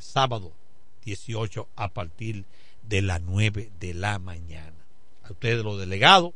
sábado 0.00 0.52
18 1.04 1.68
a 1.76 1.88
partir 1.88 2.44
de 2.82 3.02
las 3.02 3.20
9 3.20 3.70
de 3.78 3.94
la 3.94 4.18
mañana. 4.18 4.74
A 5.24 5.32
ustedes 5.32 5.62
los 5.62 5.78
delegados 5.78 6.32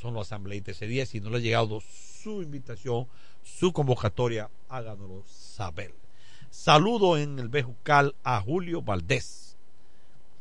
son 0.00 0.14
los 0.14 0.26
asambleístas 0.26 0.76
ese 0.76 0.86
día. 0.86 1.04
Si 1.04 1.20
no 1.20 1.30
le 1.30 1.38
ha 1.38 1.40
llegado 1.40 1.82
su 2.22 2.42
invitación, 2.42 3.06
su 3.42 3.72
convocatoria, 3.72 4.50
háganoslo 4.68 5.24
saber. 5.26 5.94
Saludo 6.50 7.16
en 7.16 7.38
el 7.38 7.48
Bejucal 7.48 8.14
a 8.24 8.40
Julio 8.40 8.82
Valdés. 8.82 9.56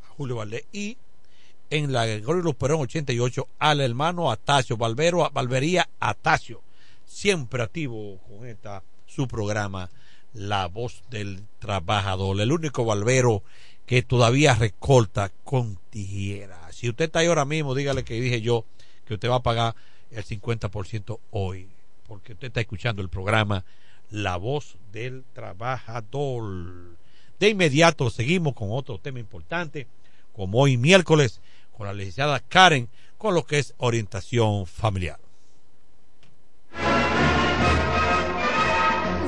A 0.03 0.13
Julio 0.13 0.35
Valdés. 0.35 0.65
Y 0.71 0.97
en 1.69 1.93
la 1.93 2.05
Gregorio 2.05 2.41
Luperón 2.41 2.81
88 2.81 3.47
al 3.59 3.81
hermano 3.81 4.31
Atacio, 4.31 4.75
Valvero, 4.75 5.29
Valvería 5.31 5.87
Atacio. 5.99 6.61
Siempre 7.05 7.63
activo 7.63 8.17
con 8.27 8.45
esta 8.45 8.83
su 9.05 9.27
programa, 9.27 9.89
La 10.33 10.67
Voz 10.67 11.03
del 11.09 11.43
Trabajador. 11.59 12.39
El 12.41 12.51
único 12.51 12.85
Valvero 12.85 13.43
que 13.85 14.01
todavía 14.03 14.53
recorta 14.55 15.31
con 15.43 15.79
tijera. 15.89 16.71
Si 16.71 16.89
usted 16.89 17.05
está 17.05 17.19
ahí 17.19 17.27
ahora 17.27 17.45
mismo, 17.45 17.73
dígale 17.73 18.03
que 18.03 18.19
dije 18.19 18.41
yo 18.41 18.65
que 19.05 19.15
usted 19.15 19.29
va 19.29 19.37
a 19.37 19.43
pagar 19.43 19.75
el 20.11 20.25
50% 20.25 21.19
hoy, 21.31 21.67
porque 22.07 22.33
usted 22.33 22.47
está 22.47 22.61
escuchando 22.61 23.01
el 23.01 23.09
programa 23.09 23.63
La 24.09 24.37
Voz 24.37 24.77
del 24.91 25.23
Trabajador. 25.33 26.97
De 27.39 27.49
inmediato 27.49 28.09
seguimos 28.09 28.53
con 28.53 28.69
otro 28.71 28.97
tema 28.97 29.19
importante, 29.19 29.87
como 30.35 30.59
hoy 30.59 30.77
miércoles, 30.77 31.41
con 31.77 31.87
la 31.87 31.93
licenciada 31.93 32.39
Karen, 32.39 32.89
con 33.17 33.33
lo 33.33 33.45
que 33.45 33.59
es 33.59 33.73
orientación 33.77 34.65
familiar. 34.65 35.19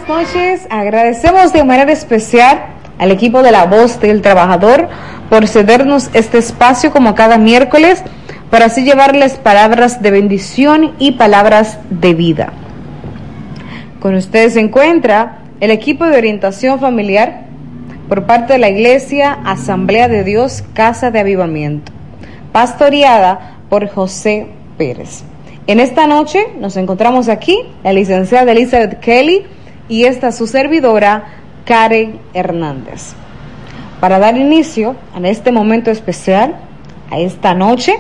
Buenas 0.07 0.33
noches, 0.33 0.67
agradecemos 0.69 1.53
de 1.53 1.63
manera 1.63 1.91
especial 1.91 2.75
al 2.97 3.11
equipo 3.11 3.41
de 3.41 3.51
La 3.51 3.65
Voz 3.65 3.99
del 3.99 4.21
Trabajador 4.21 4.89
por 5.29 5.47
cedernos 5.47 6.09
este 6.13 6.37
espacio 6.37 6.91
como 6.91 7.15
cada 7.15 7.37
miércoles 7.37 8.03
para 8.51 8.65
así 8.65 8.83
llevarles 8.83 9.37
palabras 9.37 10.01
de 10.01 10.11
bendición 10.11 10.91
y 10.99 11.13
palabras 11.13 11.79
de 11.89 12.13
vida. 12.13 12.53
Con 14.01 14.13
ustedes 14.13 14.53
se 14.53 14.59
encuentra 14.59 15.39
el 15.61 15.71
equipo 15.71 16.05
de 16.05 16.17
orientación 16.17 16.79
familiar 16.79 17.45
por 18.09 18.25
parte 18.25 18.53
de 18.53 18.59
la 18.59 18.69
Iglesia 18.69 19.39
Asamblea 19.45 20.09
de 20.09 20.25
Dios 20.25 20.63
Casa 20.73 21.11
de 21.11 21.21
Avivamiento, 21.21 21.93
pastoreada 22.51 23.57
por 23.69 23.87
José 23.87 24.47
Pérez. 24.77 25.23
En 25.65 25.79
esta 25.79 26.05
noche 26.05 26.47
nos 26.59 26.75
encontramos 26.75 27.29
aquí 27.29 27.57
la 27.83 27.93
licenciada 27.93 28.51
Elizabeth 28.51 28.99
Kelly 28.99 29.43
y 29.87 30.03
esta 30.03 30.33
su 30.33 30.45
servidora 30.45 31.23
Karen 31.63 32.19
Hernández. 32.33 33.13
Para 34.01 34.19
dar 34.19 34.35
inicio 34.35 34.95
a 35.13 35.25
este 35.25 35.53
momento 35.53 35.89
especial, 35.89 36.55
a 37.11 37.19
esta 37.19 37.53
noche, 37.53 37.95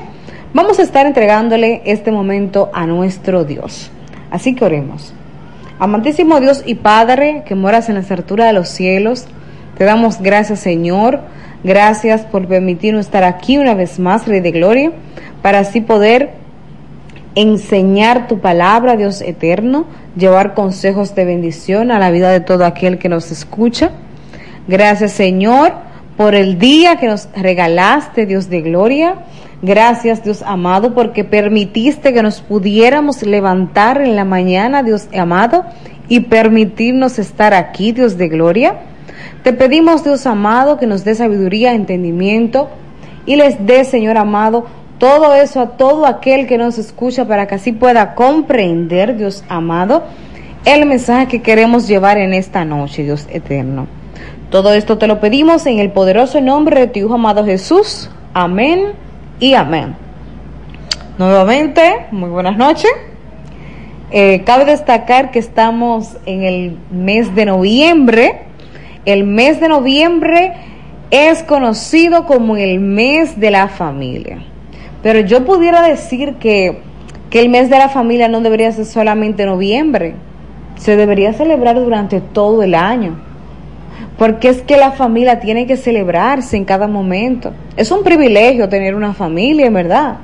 vamos 0.53 0.79
a 0.79 0.83
estar 0.83 1.05
entregándole 1.05 1.81
este 1.85 2.11
momento 2.11 2.69
a 2.73 2.85
nuestro 2.85 3.43
Dios. 3.43 3.91
Así 4.29 4.55
que 4.55 4.65
oremos. 4.65 5.13
Amantísimo 5.79 6.39
Dios 6.39 6.63
y 6.65 6.75
Padre 6.75 7.43
que 7.45 7.55
moras 7.55 7.89
en 7.89 7.95
la 7.95 8.05
altura 8.07 8.45
de 8.45 8.53
los 8.53 8.69
cielos, 8.69 9.25
te 9.77 9.83
damos 9.83 10.21
gracias 10.21 10.59
Señor, 10.59 11.21
gracias 11.63 12.21
por 12.21 12.47
permitirnos 12.47 13.07
estar 13.07 13.23
aquí 13.23 13.57
una 13.57 13.73
vez 13.73 13.97
más, 13.97 14.27
Rey 14.27 14.41
de 14.41 14.51
Gloria, 14.51 14.91
para 15.41 15.59
así 15.59 15.81
poder 15.81 16.33
enseñar 17.33 18.27
tu 18.27 18.39
palabra, 18.39 18.95
Dios 18.95 19.21
eterno, 19.21 19.85
llevar 20.15 20.53
consejos 20.53 21.15
de 21.15 21.25
bendición 21.25 21.89
a 21.91 21.97
la 21.97 22.11
vida 22.11 22.29
de 22.29 22.41
todo 22.41 22.65
aquel 22.65 22.99
que 22.99 23.09
nos 23.09 23.31
escucha. 23.31 23.91
Gracias 24.67 25.13
Señor 25.13 25.73
por 26.15 26.35
el 26.35 26.59
día 26.59 26.97
que 26.97 27.07
nos 27.07 27.27
regalaste, 27.35 28.27
Dios 28.27 28.49
de 28.49 28.61
gloria. 28.61 29.15
Gracias 29.61 30.23
Dios 30.23 30.41
amado 30.41 30.95
porque 30.95 31.23
permitiste 31.23 32.13
que 32.13 32.23
nos 32.23 32.41
pudiéramos 32.41 33.21
levantar 33.21 34.01
en 34.01 34.15
la 34.15 34.25
mañana, 34.25 34.81
Dios 34.81 35.07
amado, 35.15 35.65
y 36.07 36.21
permitirnos 36.21 37.19
estar 37.19 37.53
aquí, 37.53 37.91
Dios 37.91 38.17
de 38.17 38.27
gloria. 38.27 38.79
Te 39.43 39.53
pedimos, 39.53 40.03
Dios 40.03 40.25
amado, 40.25 40.77
que 40.77 40.87
nos 40.87 41.03
dé 41.03 41.13
sabiduría, 41.13 41.73
entendimiento 41.73 42.69
y 43.27 43.35
les 43.35 43.63
dé, 43.65 43.83
Señor 43.85 44.17
amado, 44.17 44.65
todo 44.97 45.35
eso 45.35 45.61
a 45.61 45.69
todo 45.77 46.07
aquel 46.07 46.47
que 46.47 46.57
nos 46.57 46.79
escucha 46.79 47.25
para 47.25 47.47
que 47.47 47.55
así 47.55 47.71
pueda 47.71 48.15
comprender, 48.15 49.15
Dios 49.15 49.43
amado, 49.47 50.03
el 50.65 50.87
mensaje 50.87 51.27
que 51.27 51.41
queremos 51.43 51.87
llevar 51.87 52.17
en 52.17 52.33
esta 52.33 52.65
noche, 52.65 53.03
Dios 53.03 53.27
eterno. 53.29 53.85
Todo 54.49 54.73
esto 54.73 54.97
te 54.97 55.05
lo 55.05 55.19
pedimos 55.19 55.67
en 55.67 55.77
el 55.77 55.91
poderoso 55.91 56.41
nombre 56.41 56.79
de 56.79 56.87
tu 56.87 56.99
Hijo 56.99 57.13
amado 57.13 57.45
Jesús. 57.45 58.09
Amén 58.33 59.10
y 59.41 59.55
amén. 59.55 59.95
Nuevamente, 61.17 62.05
muy 62.11 62.29
buenas 62.29 62.55
noches. 62.55 62.91
Eh, 64.11 64.43
cabe 64.45 64.65
destacar 64.65 65.31
que 65.31 65.39
estamos 65.39 66.15
en 66.27 66.43
el 66.43 66.77
mes 66.91 67.33
de 67.33 67.45
noviembre. 67.45 68.43
El 69.03 69.23
mes 69.23 69.59
de 69.59 69.67
noviembre 69.67 70.53
es 71.09 71.41
conocido 71.43 72.27
como 72.27 72.55
el 72.55 72.79
mes 72.79 73.39
de 73.39 73.49
la 73.49 73.67
familia. 73.67 74.43
Pero 75.01 75.21
yo 75.21 75.43
pudiera 75.43 75.81
decir 75.81 76.35
que, 76.35 76.79
que 77.31 77.39
el 77.39 77.49
mes 77.49 77.69
de 77.71 77.79
la 77.79 77.89
familia 77.89 78.27
no 78.27 78.41
debería 78.41 78.71
ser 78.71 78.85
solamente 78.85 79.47
noviembre, 79.47 80.13
se 80.75 80.95
debería 80.95 81.33
celebrar 81.33 81.75
durante 81.77 82.21
todo 82.21 82.61
el 82.61 82.75
año. 82.75 83.30
Porque 84.17 84.49
es 84.49 84.61
que 84.61 84.77
la 84.77 84.91
familia 84.91 85.39
tiene 85.39 85.65
que 85.65 85.77
celebrarse 85.77 86.57
en 86.57 86.65
cada 86.65 86.87
momento. 86.87 87.53
Es 87.75 87.91
un 87.91 88.03
privilegio 88.03 88.69
tener 88.69 88.95
una 88.95 89.13
familia, 89.13 89.67
en 89.67 89.73
verdad. 89.73 90.17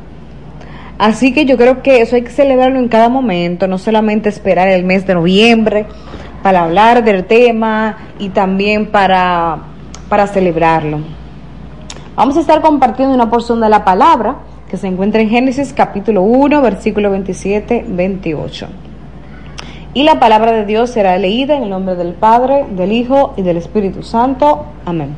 Así 0.97 1.33
que 1.33 1.45
yo 1.45 1.57
creo 1.57 1.83
que 1.83 2.01
eso 2.01 2.15
hay 2.15 2.23
que 2.23 2.31
celebrarlo 2.31 2.79
en 2.79 2.87
cada 2.87 3.09
momento, 3.09 3.67
no 3.67 3.77
solamente 3.77 4.29
esperar 4.29 4.67
el 4.67 4.83
mes 4.83 5.05
de 5.05 5.13
noviembre 5.13 5.85
para 6.41 6.63
hablar 6.63 7.03
del 7.03 7.25
tema 7.25 7.97
y 8.19 8.29
también 8.29 8.87
para, 8.87 9.59
para 10.09 10.25
celebrarlo. 10.27 10.99
Vamos 12.15 12.35
a 12.37 12.39
estar 12.39 12.61
compartiendo 12.61 13.13
una 13.13 13.29
porción 13.29 13.61
de 13.61 13.69
la 13.69 13.85
palabra 13.85 14.37
que 14.67 14.77
se 14.77 14.87
encuentra 14.87 15.21
en 15.21 15.29
Génesis 15.29 15.71
capítulo 15.71 16.23
1, 16.23 16.61
versículo 16.61 17.11
27, 17.11 17.85
28. 17.87 18.67
Y 19.97 20.03
la 20.03 20.19
palabra 20.19 20.51
de 20.51 20.63
Dios 20.63 20.91
será 20.91 21.17
leída 21.17 21.55
en 21.55 21.63
el 21.63 21.71
nombre 21.71 21.95
del 21.95 22.13
Padre, 22.13 22.67
del 22.69 22.91
Hijo 22.91 23.33
y 23.35 23.41
del 23.41 23.57
Espíritu 23.57 24.03
Santo. 24.03 24.65
Amén. 24.85 25.15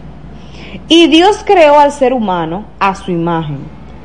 Y 0.88 1.08
Dios 1.08 1.44
creó 1.46 1.78
al 1.78 1.92
ser 1.92 2.14
humano 2.14 2.64
a 2.80 2.96
su 2.96 3.12
imagen. 3.12 3.58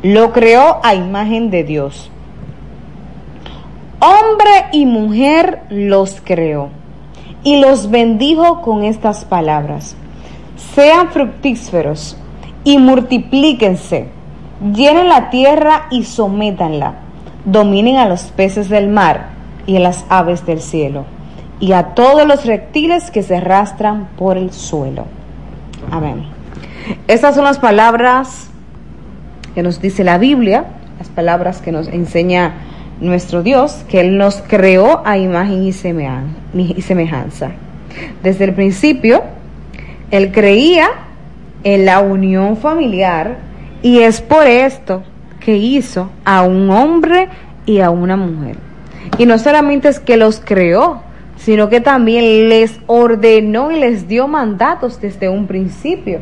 Lo 0.03 0.33
creó 0.33 0.81
a 0.83 0.97
imagen 0.97 1.53
de 1.53 1.63
Dios. 1.63 2.11
Hombre 4.01 4.51
y 4.73 4.85
mujer 4.85 5.61
los 5.71 6.21
creó. 6.21 6.71
Y 7.45 7.61
los 7.61 7.89
bendijo 7.89 8.61
con 8.61 8.83
estas 8.83 9.25
palabras. 9.25 9.95
Sean 10.75 11.11
fructíferos 11.11 12.17
y 12.65 12.79
multiplíquense 12.79 14.09
llenen 14.75 15.09
la 15.09 15.31
tierra 15.31 15.87
y 15.93 16.03
sométanla, 16.03 16.95
dominen 17.45 17.97
a 17.99 18.09
los 18.09 18.23
peces 18.33 18.69
del 18.69 18.89
mar 18.89 19.34
y 19.67 19.77
a 19.77 19.81
las 19.81 20.05
aves 20.09 20.47
del 20.47 20.61
cielo, 20.61 21.05
y 21.61 21.73
a 21.73 21.95
todos 21.95 22.27
los 22.27 22.45
reptiles 22.45 23.11
que 23.11 23.23
se 23.23 23.37
arrastran 23.37 24.09
por 24.17 24.37
el 24.37 24.53
suelo. 24.53 25.07
Amén. 25.91 26.25
Estas 27.09 27.35
son 27.35 27.45
las 27.45 27.59
palabras 27.59 28.51
que 29.55 29.63
nos 29.63 29.81
dice 29.81 30.05
la 30.05 30.19
Biblia, 30.19 30.65
las 30.99 31.09
palabras 31.09 31.61
que 31.61 31.73
nos 31.73 31.89
enseña 31.89 32.55
nuestro 33.01 33.43
Dios, 33.43 33.85
que 33.89 34.01
Él 34.01 34.19
nos 34.19 34.43
creó 34.47 35.03
a 35.05 35.19
imagen 35.19 35.65
y 35.65 35.73
semejanza. 35.73 37.51
Desde 38.23 38.45
el 38.45 38.55
principio, 38.55 39.23
Él 40.11 40.33
creía 40.33 40.89
en 41.63 41.87
la 41.87 42.01
unión 42.01 42.57
familiar 42.57 43.37
y 43.83 44.01
es 44.01 44.21
por 44.21 44.47
esto 44.47 45.03
que 45.41 45.57
hizo 45.57 46.11
a 46.25 46.43
un 46.43 46.71
hombre 46.71 47.29
y 47.67 47.81
a 47.81 47.91
una 47.91 48.17
mujer. 48.17 48.57
Y 49.19 49.27
no 49.27 49.39
solamente 49.39 49.89
es 49.89 50.01
que 50.01 50.17
los 50.17 50.41
creó, 50.41 51.03
sino 51.37 51.69
que 51.69 51.81
también 51.81 52.49
les 52.49 52.81
ordenó 52.87 53.71
y 53.71 53.79
les 53.79 54.09
dio 54.09 54.29
mandatos 54.29 55.01
desde 55.01 55.29
un 55.29 55.47
principio. 55.47 56.21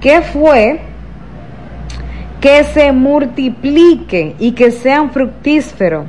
¿Qué 0.00 0.20
fue? 0.20 0.80
Que 2.40 2.64
se 2.64 2.92
multipliquen 2.92 4.34
y 4.38 4.52
que 4.52 4.70
sean 4.70 5.10
fructíferos 5.10 6.06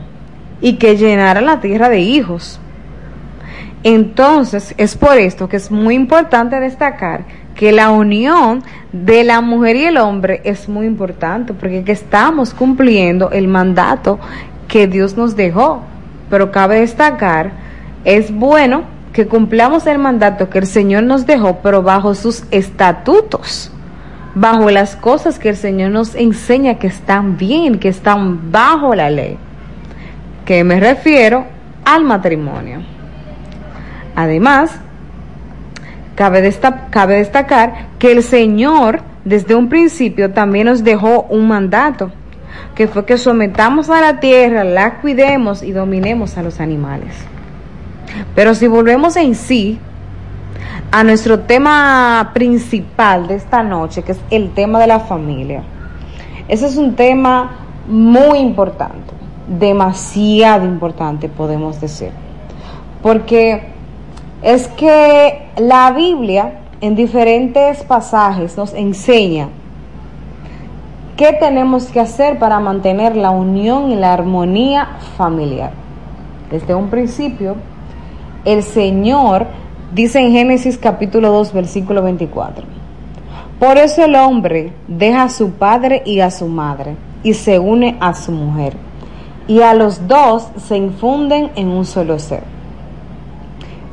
y 0.61 0.73
que 0.73 0.97
llenaran 0.97 1.45
la 1.45 1.61
tierra 1.61 1.89
de 1.89 1.99
hijos. 1.99 2.59
Entonces, 3.83 4.73
es 4.77 4.97
por 4.97 5.17
esto 5.17 5.47
que 5.47 5.57
es 5.57 5.69
muy 5.69 5.93
importante 5.93 6.59
destacar 6.59 7.23
que 7.53 7.71
la 7.71 7.91
unión 7.91 8.63
de 8.91 9.23
la 9.23 9.41
mujer 9.41 9.75
y 9.75 9.85
el 9.85 9.97
hombre 9.97 10.41
es 10.43 10.67
muy 10.67 10.85
importante 10.85 11.53
porque 11.53 11.83
que 11.83 11.91
estamos 11.91 12.53
cumpliendo 12.53 13.31
el 13.31 13.47
mandato 13.47 14.19
que 14.67 14.87
Dios 14.87 15.17
nos 15.17 15.35
dejó. 15.35 15.81
Pero 16.29 16.51
cabe 16.51 16.79
destacar, 16.79 17.51
es 18.03 18.33
bueno 18.33 18.83
que 19.13 19.27
cumplamos 19.27 19.87
el 19.87 19.99
mandato 19.99 20.49
que 20.49 20.59
el 20.59 20.67
Señor 20.67 21.03
nos 21.03 21.25
dejó, 21.25 21.59
pero 21.63 21.81
bajo 21.83 22.15
sus 22.15 22.43
estatutos, 22.51 23.71
bajo 24.33 24.69
las 24.69 24.95
cosas 24.95 25.39
que 25.39 25.49
el 25.49 25.55
Señor 25.55 25.91
nos 25.91 26.15
enseña 26.15 26.75
que 26.75 26.87
están 26.87 27.37
bien, 27.37 27.79
que 27.79 27.87
están 27.87 28.51
bajo 28.51 28.93
la 28.93 29.09
ley. 29.09 29.37
que 30.45 30.63
me 30.63 30.79
refiero 30.79 31.45
al 31.85 32.03
matrimonio. 32.03 32.81
Además, 34.15 34.79
cabe, 36.15 36.53
cabe 36.91 37.15
destacar 37.17 37.87
que 37.97 38.11
el 38.11 38.21
Señor 38.21 39.01
desde 39.23 39.55
un 39.55 39.69
principio 39.69 40.31
también 40.31 40.67
nos 40.67 40.83
dejó 40.83 41.23
un 41.23 41.47
mandato, 41.47 42.11
que 42.75 42.87
fue 42.87 43.05
que 43.05 43.17
sometamos 43.17 43.89
a 43.89 44.01
la 44.01 44.19
tierra, 44.19 44.63
la 44.63 44.99
cuidemos 44.99 45.63
y 45.63 45.71
dominemos 45.71 46.37
a 46.37 46.43
los 46.43 46.59
animales. 46.59 47.13
Pero 48.35 48.53
si 48.55 48.67
volvemos 48.67 49.15
en 49.15 49.35
sí 49.35 49.79
a 50.91 51.03
nuestro 51.03 51.39
tema 51.39 52.31
principal 52.33 53.27
de 53.27 53.35
esta 53.35 53.63
noche, 53.63 54.03
que 54.03 54.13
es 54.13 54.19
el 54.29 54.51
tema 54.51 54.79
de 54.79 54.87
la 54.87 54.99
familia, 54.99 55.63
ese 56.47 56.67
es 56.67 56.77
un 56.77 56.95
tema 56.95 57.57
muy 57.87 58.39
importante, 58.39 59.13
demasiado 59.47 60.65
importante 60.65 61.29
podemos 61.29 61.79
decir, 61.81 62.11
porque 63.01 63.63
es 64.41 64.67
que 64.69 65.49
la 65.57 65.91
Biblia 65.91 66.59
en 66.81 66.95
diferentes 66.95 67.83
pasajes 67.83 68.57
nos 68.57 68.73
enseña 68.73 69.49
qué 71.17 71.33
tenemos 71.33 71.85
que 71.85 71.99
hacer 71.99 72.39
para 72.39 72.59
mantener 72.59 73.15
la 73.15 73.31
unión 73.31 73.91
y 73.91 73.95
la 73.95 74.13
armonía 74.13 74.97
familiar. 75.17 75.71
Desde 76.51 76.75
un 76.75 76.89
principio, 76.89 77.55
el 78.43 78.63
Señor 78.63 79.47
dice 79.93 80.19
en 80.19 80.31
Génesis 80.31 80.77
capítulo 80.77 81.31
2, 81.31 81.53
versículo 81.53 82.03
24, 82.03 82.65
por 83.59 83.77
eso 83.77 84.03
el 84.03 84.15
hombre 84.15 84.73
deja 84.87 85.23
a 85.23 85.29
su 85.29 85.51
padre 85.51 86.03
y 86.05 86.19
a 86.19 86.29
su 86.29 86.47
madre 86.47 86.97
y 87.23 87.33
se 87.33 87.57
une 87.57 87.97
a 87.99 88.13
su 88.13 88.31
mujer, 88.31 88.75
y 89.47 89.61
a 89.61 89.73
los 89.73 90.07
dos 90.07 90.49
se 90.57 90.77
infunden 90.77 91.51
en 91.55 91.69
un 91.69 91.85
solo 91.85 92.19
ser. 92.19 92.43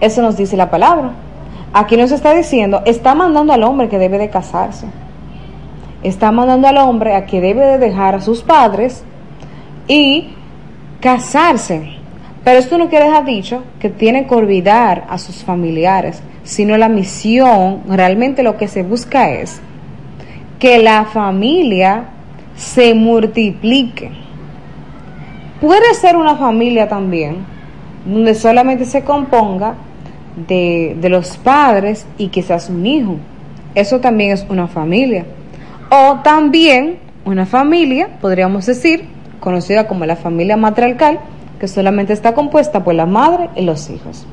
Eso 0.01 0.21
nos 0.21 0.37
dice 0.37 0.57
la 0.57 0.71
palabra. 0.71 1.13
Aquí 1.73 1.97
nos 1.97 2.11
está 2.11 2.35
diciendo, 2.35 2.83
está 2.85 3.15
mandando 3.15 3.53
al 3.53 3.63
hombre 3.63 3.89
que 3.89 3.99
debe 3.99 4.19
de 4.19 4.29
casarse. 4.29 4.87
Está 6.03 6.33
mandando 6.33 6.69
al 6.69 6.79
hombre 6.79 7.15
a 7.15 7.27
que 7.27 7.41
debe 7.41 7.65
de 7.65 7.79
dejar 7.79 8.17
a 8.17 8.21
sus 8.21 8.43
padres 8.43 9.05
y 9.87 10.29
casarse. 11.01 11.99
Pero 12.45 12.59
esto 12.59 12.77
no 12.77 12.89
quiere 12.89 13.05
dejar 13.05 13.25
dicho 13.25 13.63
que 13.79 13.89
tiene 13.89 14.27
que 14.27 14.35
olvidar 14.35 15.07
a 15.09 15.19
sus 15.19 15.45
familiares, 15.45 16.23
sino 16.43 16.77
la 16.77 16.89
misión, 16.89 17.83
realmente 17.89 18.43
lo 18.43 18.57
que 18.57 18.67
se 18.67 18.83
busca 18.83 19.31
es 19.31 19.61
que 20.59 20.79
la 20.79 21.05
familia 21.05 22.05
se 22.57 22.95
multiplique. 22.95 24.11
Puede 25.61 25.95
ser 25.95 26.17
una 26.17 26.37
familia 26.37 26.89
también 26.89 27.39
donde 28.05 28.35
solamente 28.35 28.85
se 28.85 29.05
componga 29.05 29.75
de, 30.49 30.97
de 31.01 31.09
los 31.09 31.37
padres 31.37 32.07
y 32.19 32.29
quizás 32.29 32.69
un 32.69 32.85
hijo. 32.87 33.17
Eso 33.75 34.01
también 34.01 34.33
es 34.33 34.45
una 34.49 34.67
familia. 34.67 35.25
O 35.95 36.21
también 36.25 37.01
una 37.27 37.45
familia, 37.45 38.09
podríamos 38.23 38.65
decir, 38.65 39.05
conocida 39.41 39.87
como 39.87 40.07
la 40.07 40.17
familia 40.17 40.57
matriarcal, 40.57 41.21
que 41.61 41.69
solamente 41.69 42.15
está 42.15 42.33
compuesta 42.33 42.83
por 42.83 42.95
la 42.95 43.05
madre 43.05 43.51
y 43.57 43.61
los 43.61 43.91
hijos. 43.91 44.27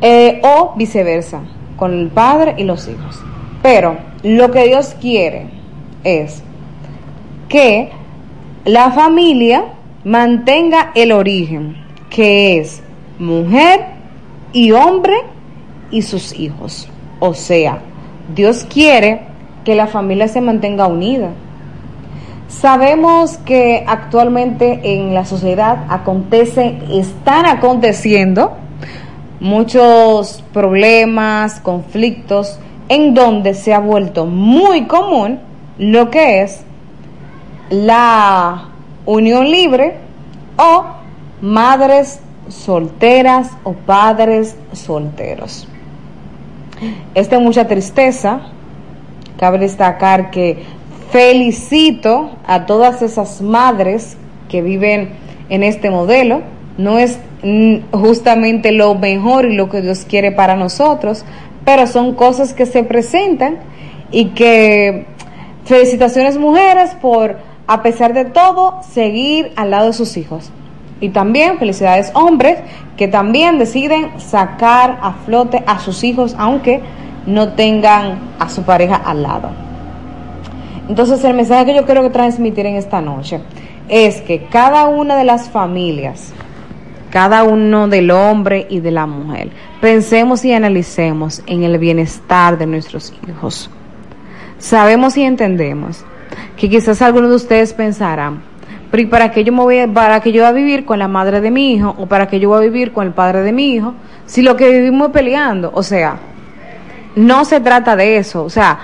Eh, 0.00 0.40
o 0.42 0.74
viceversa, 0.74 1.42
con 1.76 1.92
el 1.92 2.08
padre 2.08 2.56
y 2.58 2.64
los 2.64 2.88
hijos. 2.88 3.20
Pero 3.62 3.98
lo 4.24 4.50
que 4.50 4.66
Dios 4.66 4.96
quiere 5.00 5.46
es 6.02 6.42
que 7.48 7.90
la 8.64 8.90
familia 8.90 9.66
mantenga 10.02 10.90
el 10.96 11.12
origen, 11.12 11.76
que 12.10 12.58
es 12.58 12.82
mujer 13.20 13.84
y 14.52 14.72
hombre 14.72 15.18
y 15.92 16.02
sus 16.02 16.36
hijos. 16.36 16.88
O 17.20 17.32
sea, 17.32 17.78
Dios 18.34 18.66
quiere 18.68 19.29
que 19.64 19.74
la 19.74 19.86
familia 19.86 20.28
se 20.28 20.40
mantenga 20.40 20.86
unida. 20.86 21.30
Sabemos 22.48 23.38
que 23.38 23.84
actualmente 23.86 24.80
en 24.82 25.14
la 25.14 25.24
sociedad 25.24 25.84
acontece, 25.88 26.78
están 26.90 27.46
aconteciendo 27.46 28.56
muchos 29.38 30.42
problemas, 30.52 31.60
conflictos, 31.60 32.58
en 32.88 33.14
donde 33.14 33.54
se 33.54 33.72
ha 33.72 33.78
vuelto 33.78 34.26
muy 34.26 34.86
común 34.86 35.38
lo 35.78 36.10
que 36.10 36.42
es 36.42 36.64
la 37.70 38.68
unión 39.06 39.48
libre 39.48 39.96
o 40.56 40.84
madres 41.40 42.20
solteras 42.48 43.50
o 43.62 43.72
padres 43.72 44.56
solteros. 44.72 45.68
Es 47.14 47.30
de 47.30 47.38
mucha 47.38 47.66
tristeza. 47.66 48.40
Cabe 49.40 49.56
destacar 49.56 50.30
que 50.30 50.64
felicito 51.10 52.28
a 52.46 52.66
todas 52.66 53.00
esas 53.00 53.40
madres 53.40 54.18
que 54.50 54.60
viven 54.60 55.12
en 55.48 55.62
este 55.62 55.88
modelo. 55.88 56.42
No 56.76 56.98
es 56.98 57.18
mm, 57.42 57.90
justamente 57.90 58.70
lo 58.70 58.94
mejor 58.96 59.46
y 59.46 59.56
lo 59.56 59.70
que 59.70 59.80
Dios 59.80 60.04
quiere 60.06 60.30
para 60.30 60.56
nosotros, 60.56 61.24
pero 61.64 61.86
son 61.86 62.14
cosas 62.16 62.52
que 62.52 62.66
se 62.66 62.84
presentan 62.84 63.60
y 64.10 64.26
que 64.26 65.06
felicitaciones 65.64 66.36
mujeres 66.36 66.90
por, 67.00 67.38
a 67.66 67.82
pesar 67.82 68.12
de 68.12 68.26
todo, 68.26 68.80
seguir 68.92 69.52
al 69.56 69.70
lado 69.70 69.86
de 69.86 69.92
sus 69.94 70.18
hijos. 70.18 70.50
Y 71.00 71.08
también 71.08 71.58
felicidades 71.58 72.10
hombres 72.12 72.58
que 72.98 73.08
también 73.08 73.58
deciden 73.58 74.20
sacar 74.20 74.98
a 75.00 75.14
flote 75.24 75.62
a 75.66 75.78
sus 75.78 76.04
hijos 76.04 76.34
aunque 76.36 76.82
no 77.26 77.50
tengan 77.50 78.18
a 78.38 78.48
su 78.48 78.62
pareja 78.62 78.96
al 78.96 79.22
lado. 79.22 79.50
Entonces 80.88 81.22
el 81.24 81.34
mensaje 81.34 81.66
que 81.66 81.74
yo 81.76 81.84
quiero 81.84 82.10
transmitir 82.10 82.66
en 82.66 82.76
esta 82.76 83.00
noche 83.00 83.40
es 83.88 84.20
que 84.22 84.46
cada 84.46 84.86
una 84.86 85.16
de 85.16 85.24
las 85.24 85.48
familias, 85.48 86.32
cada 87.10 87.44
uno 87.44 87.88
del 87.88 88.10
hombre 88.10 88.66
y 88.68 88.80
de 88.80 88.90
la 88.90 89.06
mujer, 89.06 89.50
pensemos 89.80 90.44
y 90.44 90.52
analicemos 90.52 91.42
en 91.46 91.62
el 91.64 91.78
bienestar 91.78 92.58
de 92.58 92.66
nuestros 92.66 93.12
hijos. 93.28 93.70
Sabemos 94.58 95.16
y 95.16 95.22
entendemos 95.22 96.04
que 96.56 96.68
quizás 96.68 97.02
algunos 97.02 97.30
de 97.30 97.36
ustedes 97.36 97.72
pensarán, 97.72 98.42
pero 98.90 99.02
¿y 99.02 99.06
para 99.06 99.30
qué 99.30 99.44
yo 99.44 99.52
me 99.52 99.62
voy 99.62 99.78
a, 99.78 99.92
para 99.92 100.20
que 100.20 100.32
yo 100.32 100.42
voy 100.42 100.48
a 100.48 100.52
vivir 100.52 100.84
con 100.84 100.98
la 100.98 101.08
madre 101.08 101.40
de 101.40 101.50
mi 101.50 101.72
hijo 101.72 101.94
o 101.98 102.06
para 102.06 102.26
que 102.26 102.40
yo 102.40 102.48
voy 102.48 102.58
a 102.58 102.68
vivir 102.68 102.92
con 102.92 103.06
el 103.06 103.12
padre 103.12 103.42
de 103.42 103.52
mi 103.52 103.74
hijo 103.74 103.94
si 104.26 104.42
lo 104.42 104.56
que 104.56 104.70
vivimos 104.70 105.08
es 105.08 105.12
peleando? 105.12 105.70
O 105.74 105.82
sea, 105.82 106.18
no 107.20 107.44
se 107.44 107.60
trata 107.60 107.96
de 107.96 108.16
eso, 108.16 108.44
o 108.44 108.50
sea, 108.50 108.78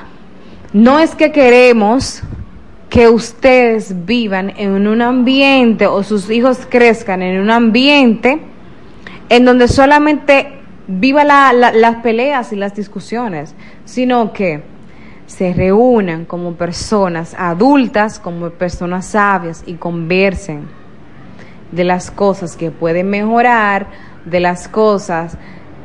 no 0.72 0.98
es 0.98 1.14
que 1.14 1.32
queremos 1.32 2.22
que 2.90 3.08
ustedes 3.08 4.04
vivan 4.06 4.52
en 4.56 4.86
un 4.86 5.02
ambiente 5.02 5.86
o 5.86 6.02
sus 6.02 6.30
hijos 6.30 6.60
crezcan 6.68 7.22
en 7.22 7.40
un 7.40 7.50
ambiente 7.50 8.40
en 9.28 9.44
donde 9.44 9.68
solamente 9.68 10.60
viva 10.86 11.24
la- 11.24 11.52
la- 11.52 11.72
las 11.72 11.96
peleas 11.96 12.52
y 12.52 12.56
las 12.56 12.74
discusiones, 12.74 13.54
sino 13.84 14.32
que 14.32 14.62
se 15.26 15.52
reúnan 15.52 16.24
como 16.26 16.54
personas 16.54 17.34
adultas, 17.36 18.20
como 18.20 18.50
personas 18.50 19.06
sabias 19.06 19.64
y 19.66 19.74
conversen 19.74 20.68
de 21.72 21.82
las 21.84 22.10
cosas 22.12 22.56
que 22.56 22.70
pueden 22.70 23.10
mejorar, 23.10 23.86
de 24.24 24.38
las 24.40 24.68
cosas 24.68 25.36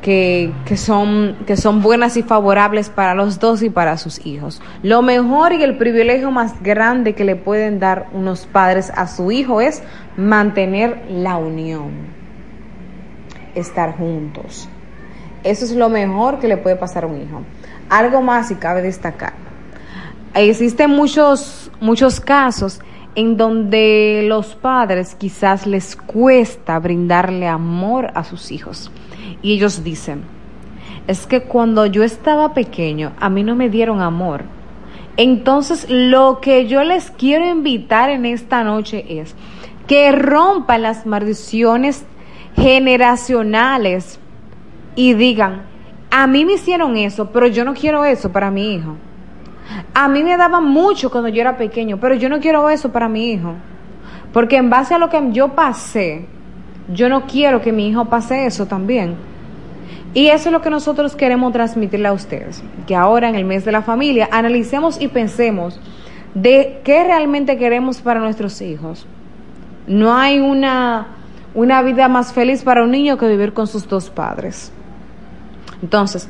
que, 0.01 0.51
son, 0.75 1.37
que 1.45 1.55
son 1.55 1.81
buenas 1.81 2.17
y 2.17 2.23
favorables 2.23 2.89
para 2.89 3.13
los 3.13 3.39
dos 3.39 3.61
y 3.61 3.69
para 3.69 3.97
sus 3.97 4.25
hijos. 4.25 4.61
Lo 4.81 5.01
mejor 5.01 5.53
y 5.53 5.61
el 5.63 5.77
privilegio 5.77 6.31
más 6.31 6.61
grande 6.63 7.13
que 7.13 7.23
le 7.23 7.35
pueden 7.35 7.79
dar 7.79 8.07
unos 8.11 8.47
padres 8.47 8.91
a 8.95 9.07
su 9.07 9.31
hijo 9.31 9.61
es 9.61 9.83
mantener 10.17 11.03
la 11.09 11.37
unión, 11.37 11.91
estar 13.53 13.95
juntos. 13.95 14.67
Eso 15.43 15.65
es 15.65 15.71
lo 15.75 15.89
mejor 15.89 16.39
que 16.39 16.47
le 16.47 16.57
puede 16.57 16.75
pasar 16.75 17.03
a 17.03 17.07
un 17.07 17.21
hijo. 17.21 17.41
Algo 17.89 18.21
más 18.21 18.51
y 18.51 18.55
cabe 18.55 18.81
destacar. 18.81 19.33
Existen 20.33 20.91
muchos, 20.91 21.71
muchos 21.79 22.19
casos 22.19 22.79
en 23.15 23.35
donde 23.37 24.23
los 24.25 24.55
padres 24.55 25.15
quizás 25.15 25.67
les 25.67 25.95
cuesta 25.95 26.79
brindarle 26.79 27.47
amor 27.47 28.11
a 28.15 28.23
sus 28.23 28.51
hijos. 28.51 28.91
Y 29.41 29.53
ellos 29.53 29.83
dicen, 29.83 30.23
es 31.07 31.27
que 31.27 31.41
cuando 31.41 31.85
yo 31.85 32.03
estaba 32.03 32.53
pequeño 32.53 33.13
a 33.19 33.29
mí 33.29 33.43
no 33.43 33.55
me 33.55 33.69
dieron 33.69 34.01
amor. 34.01 34.43
Entonces 35.17 35.87
lo 35.89 36.39
que 36.41 36.67
yo 36.67 36.83
les 36.83 37.11
quiero 37.11 37.45
invitar 37.45 38.09
en 38.09 38.25
esta 38.25 38.63
noche 38.63 39.05
es 39.07 39.35
que 39.87 40.11
rompan 40.11 40.83
las 40.83 41.05
maldiciones 41.05 42.05
generacionales 42.55 44.19
y 44.95 45.13
digan, 45.13 45.63
a 46.09 46.27
mí 46.27 46.45
me 46.45 46.53
hicieron 46.53 46.97
eso, 46.97 47.31
pero 47.31 47.47
yo 47.47 47.65
no 47.65 47.73
quiero 47.73 48.05
eso 48.05 48.31
para 48.31 48.51
mi 48.51 48.73
hijo. 48.73 48.95
A 49.93 50.07
mí 50.07 50.23
me 50.23 50.37
daban 50.37 50.65
mucho 50.65 51.09
cuando 51.09 51.29
yo 51.29 51.41
era 51.41 51.57
pequeño, 51.57 51.99
pero 51.99 52.15
yo 52.15 52.29
no 52.29 52.39
quiero 52.39 52.69
eso 52.69 52.91
para 52.91 53.07
mi 53.07 53.31
hijo. 53.31 53.55
Porque 54.33 54.57
en 54.57 54.69
base 54.69 54.93
a 54.93 54.97
lo 54.97 55.09
que 55.09 55.21
yo 55.31 55.49
pasé, 55.49 56.25
yo 56.93 57.09
no 57.09 57.26
quiero 57.26 57.61
que 57.61 57.72
mi 57.72 57.88
hijo 57.88 58.05
pase 58.05 58.45
eso 58.45 58.65
también. 58.65 59.15
Y 60.13 60.27
eso 60.27 60.49
es 60.49 60.53
lo 60.53 60.61
que 60.61 60.69
nosotros 60.69 61.15
queremos 61.15 61.53
transmitirle 61.53 62.09
a 62.09 62.13
ustedes, 62.13 62.61
que 62.85 62.95
ahora 62.95 63.30
en 63.30 63.35
el 63.35 63.45
mes 63.45 63.63
de 63.63 63.72
la 63.72 63.81
familia 63.81 64.27
analicemos 64.31 64.99
y 64.99 65.07
pensemos 65.07 65.80
de 66.34 66.81
qué 66.84 67.03
realmente 67.03 67.57
queremos 67.57 68.01
para 68.01 68.19
nuestros 68.19 68.61
hijos. 68.61 69.05
No 69.88 70.15
hay 70.15 70.39
una, 70.39 71.07
una 71.53 71.81
vida 71.81 72.07
más 72.09 72.34
feliz 72.34 72.63
para 72.63 72.84
un 72.84 72.91
niño 72.91 73.18
que 73.18 73.27
vivir 73.27 73.53
con 73.53 73.68
sus 73.68 73.88
dos 73.88 74.09
padres. 74.09 74.72
Entonces, 75.81 76.27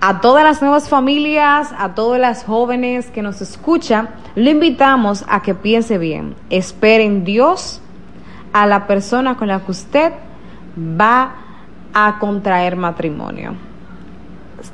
a 0.00 0.20
todas 0.20 0.42
las 0.42 0.60
nuevas 0.60 0.88
familias, 0.88 1.72
a 1.78 1.94
todas 1.94 2.20
las 2.20 2.42
jóvenes 2.42 3.08
que 3.10 3.22
nos 3.22 3.40
escuchan, 3.40 4.08
le 4.34 4.50
invitamos 4.50 5.24
a 5.28 5.42
que 5.42 5.54
piense 5.54 5.96
bien. 5.96 6.34
Esperen 6.50 7.24
Dios 7.24 7.81
a 8.52 8.66
la 8.66 8.86
persona 8.86 9.36
con 9.36 9.48
la 9.48 9.60
que 9.60 9.70
usted 9.70 10.12
va 10.78 11.36
a 11.94 12.18
contraer 12.18 12.76
matrimonio. 12.76 13.54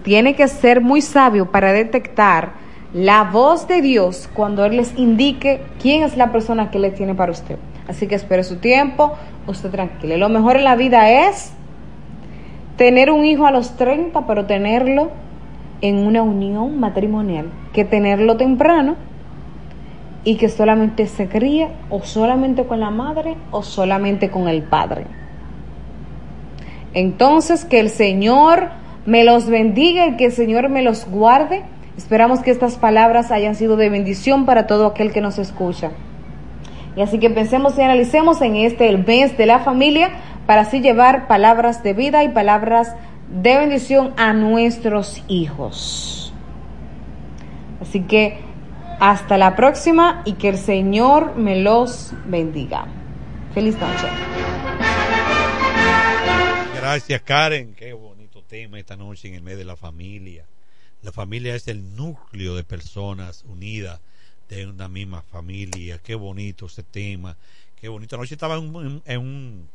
Tiene 0.03 0.35
que 0.35 0.49
ser 0.49 0.81
muy 0.81 1.01
sabio 1.01 1.51
para 1.51 1.73
detectar 1.73 2.51
la 2.93 3.25
voz 3.25 3.69
de 3.69 3.83
Dios 3.83 4.29
cuando 4.33 4.65
Él 4.65 4.77
les 4.77 4.97
indique 4.99 5.63
quién 5.81 6.03
es 6.03 6.17
la 6.17 6.33
persona 6.33 6.71
que 6.71 6.79
le 6.79 6.91
tiene 6.91 7.15
para 7.15 7.33
usted. 7.33 7.59
Así 7.89 8.07
que 8.07 8.15
espere 8.15 8.45
su 8.45 8.57
tiempo, 8.57 9.15
usted 9.47 9.71
tranquilo. 9.71 10.17
Lo 10.17 10.29
mejor 10.29 10.57
en 10.57 10.65
la 10.65 10.77
vida 10.77 11.29
es 11.29 11.53
tener 12.77 13.11
un 13.11 13.25
hijo 13.25 13.47
a 13.47 13.51
los 13.51 13.77
30, 13.77 14.27
pero 14.27 14.47
tenerlo 14.47 15.11
en 15.81 15.99
una 15.99 16.23
unión 16.23 16.79
matrimonial, 16.81 17.47
que 17.73 17.85
tenerlo 17.85 18.37
temprano 18.37 18.97
y 20.24 20.36
que 20.36 20.49
solamente 20.49 21.07
se 21.07 21.28
críe 21.28 21.69
o 21.90 22.03
solamente 22.03 22.65
con 22.65 22.81
la 22.81 22.90
madre 22.90 23.36
o 23.51 23.62
solamente 23.62 24.31
con 24.31 24.49
el 24.49 24.62
padre. 24.62 25.07
Entonces, 26.95 27.65
que 27.65 27.81
el 27.81 27.90
Señor 27.90 28.70
me 29.07 29.24
los 29.24 29.47
bendiga 29.47 30.07
y 30.07 30.16
que 30.16 30.27
el 30.27 30.32
Señor 30.32 30.69
me 30.69 30.82
los 30.82 31.09
guarde. 31.09 31.62
Esperamos 31.97 32.40
que 32.40 32.51
estas 32.51 32.77
palabras 32.77 33.31
hayan 33.31 33.55
sido 33.55 33.77
de 33.77 33.89
bendición 33.89 34.47
para 34.47 34.66
todo 34.66 34.86
aquel 34.86 35.12
que 35.12 35.20
nos 35.20 35.39
escucha. 35.39 35.93
Y 36.97 37.03
así 37.03 37.19
que 37.19 37.31
pensemos 37.31 37.78
y 37.78 37.82
analicemos 37.82 38.40
en 38.43 38.57
este 38.57 38.89
el 38.89 39.05
mes 39.05 39.36
de 39.39 39.47
la 39.47 39.61
familia 39.61 40.11
para 40.47 40.62
así 40.62 40.81
llevar 40.81 41.28
palabras 41.28 41.82
de 41.82 41.93
vida 41.93 42.24
y 42.24 42.31
palabras 42.31 42.97
de 43.31 43.59
bendición 43.59 44.15
a 44.16 44.32
nuestros 44.32 45.23
hijos. 45.28 46.32
Así 47.81 48.01
que 48.01 48.48
hasta 49.01 49.39
la 49.39 49.55
próxima 49.57 50.23
y 50.25 50.35
que 50.35 50.49
el 50.49 50.59
Señor 50.59 51.37
me 51.37 51.61
los 51.61 52.12
bendiga. 52.27 52.87
Feliz 53.55 53.79
noche. 53.79 54.09
Gracias 56.75 57.23
Karen, 57.23 57.75
qué 57.75 57.93
bonito 57.93 58.43
tema 58.43 58.79
esta 58.79 58.97
noche 58.97 59.29
en 59.29 59.35
el 59.35 59.43
mes 59.43 59.59
de 59.59 59.65
la 59.65 59.77
familia. 59.77 60.45
La 61.03 61.12
familia 61.12 61.55
es 61.55 61.69
el 61.69 61.95
núcleo 61.95 62.57
de 62.57 62.65
personas 62.65 63.45
unidas 63.47 64.01
de 64.49 64.66
una 64.66 64.89
misma 64.89 65.23
familia. 65.23 65.99
Qué 65.99 66.15
bonito 66.15 66.66
ese 66.66 66.83
tema. 66.83 67.37
Qué 67.81 67.89
bonito. 67.89 68.16
Anoche 68.16 68.35
estaba 68.35 68.57
en, 68.57 69.03
en 69.05 69.20
un 69.20 69.69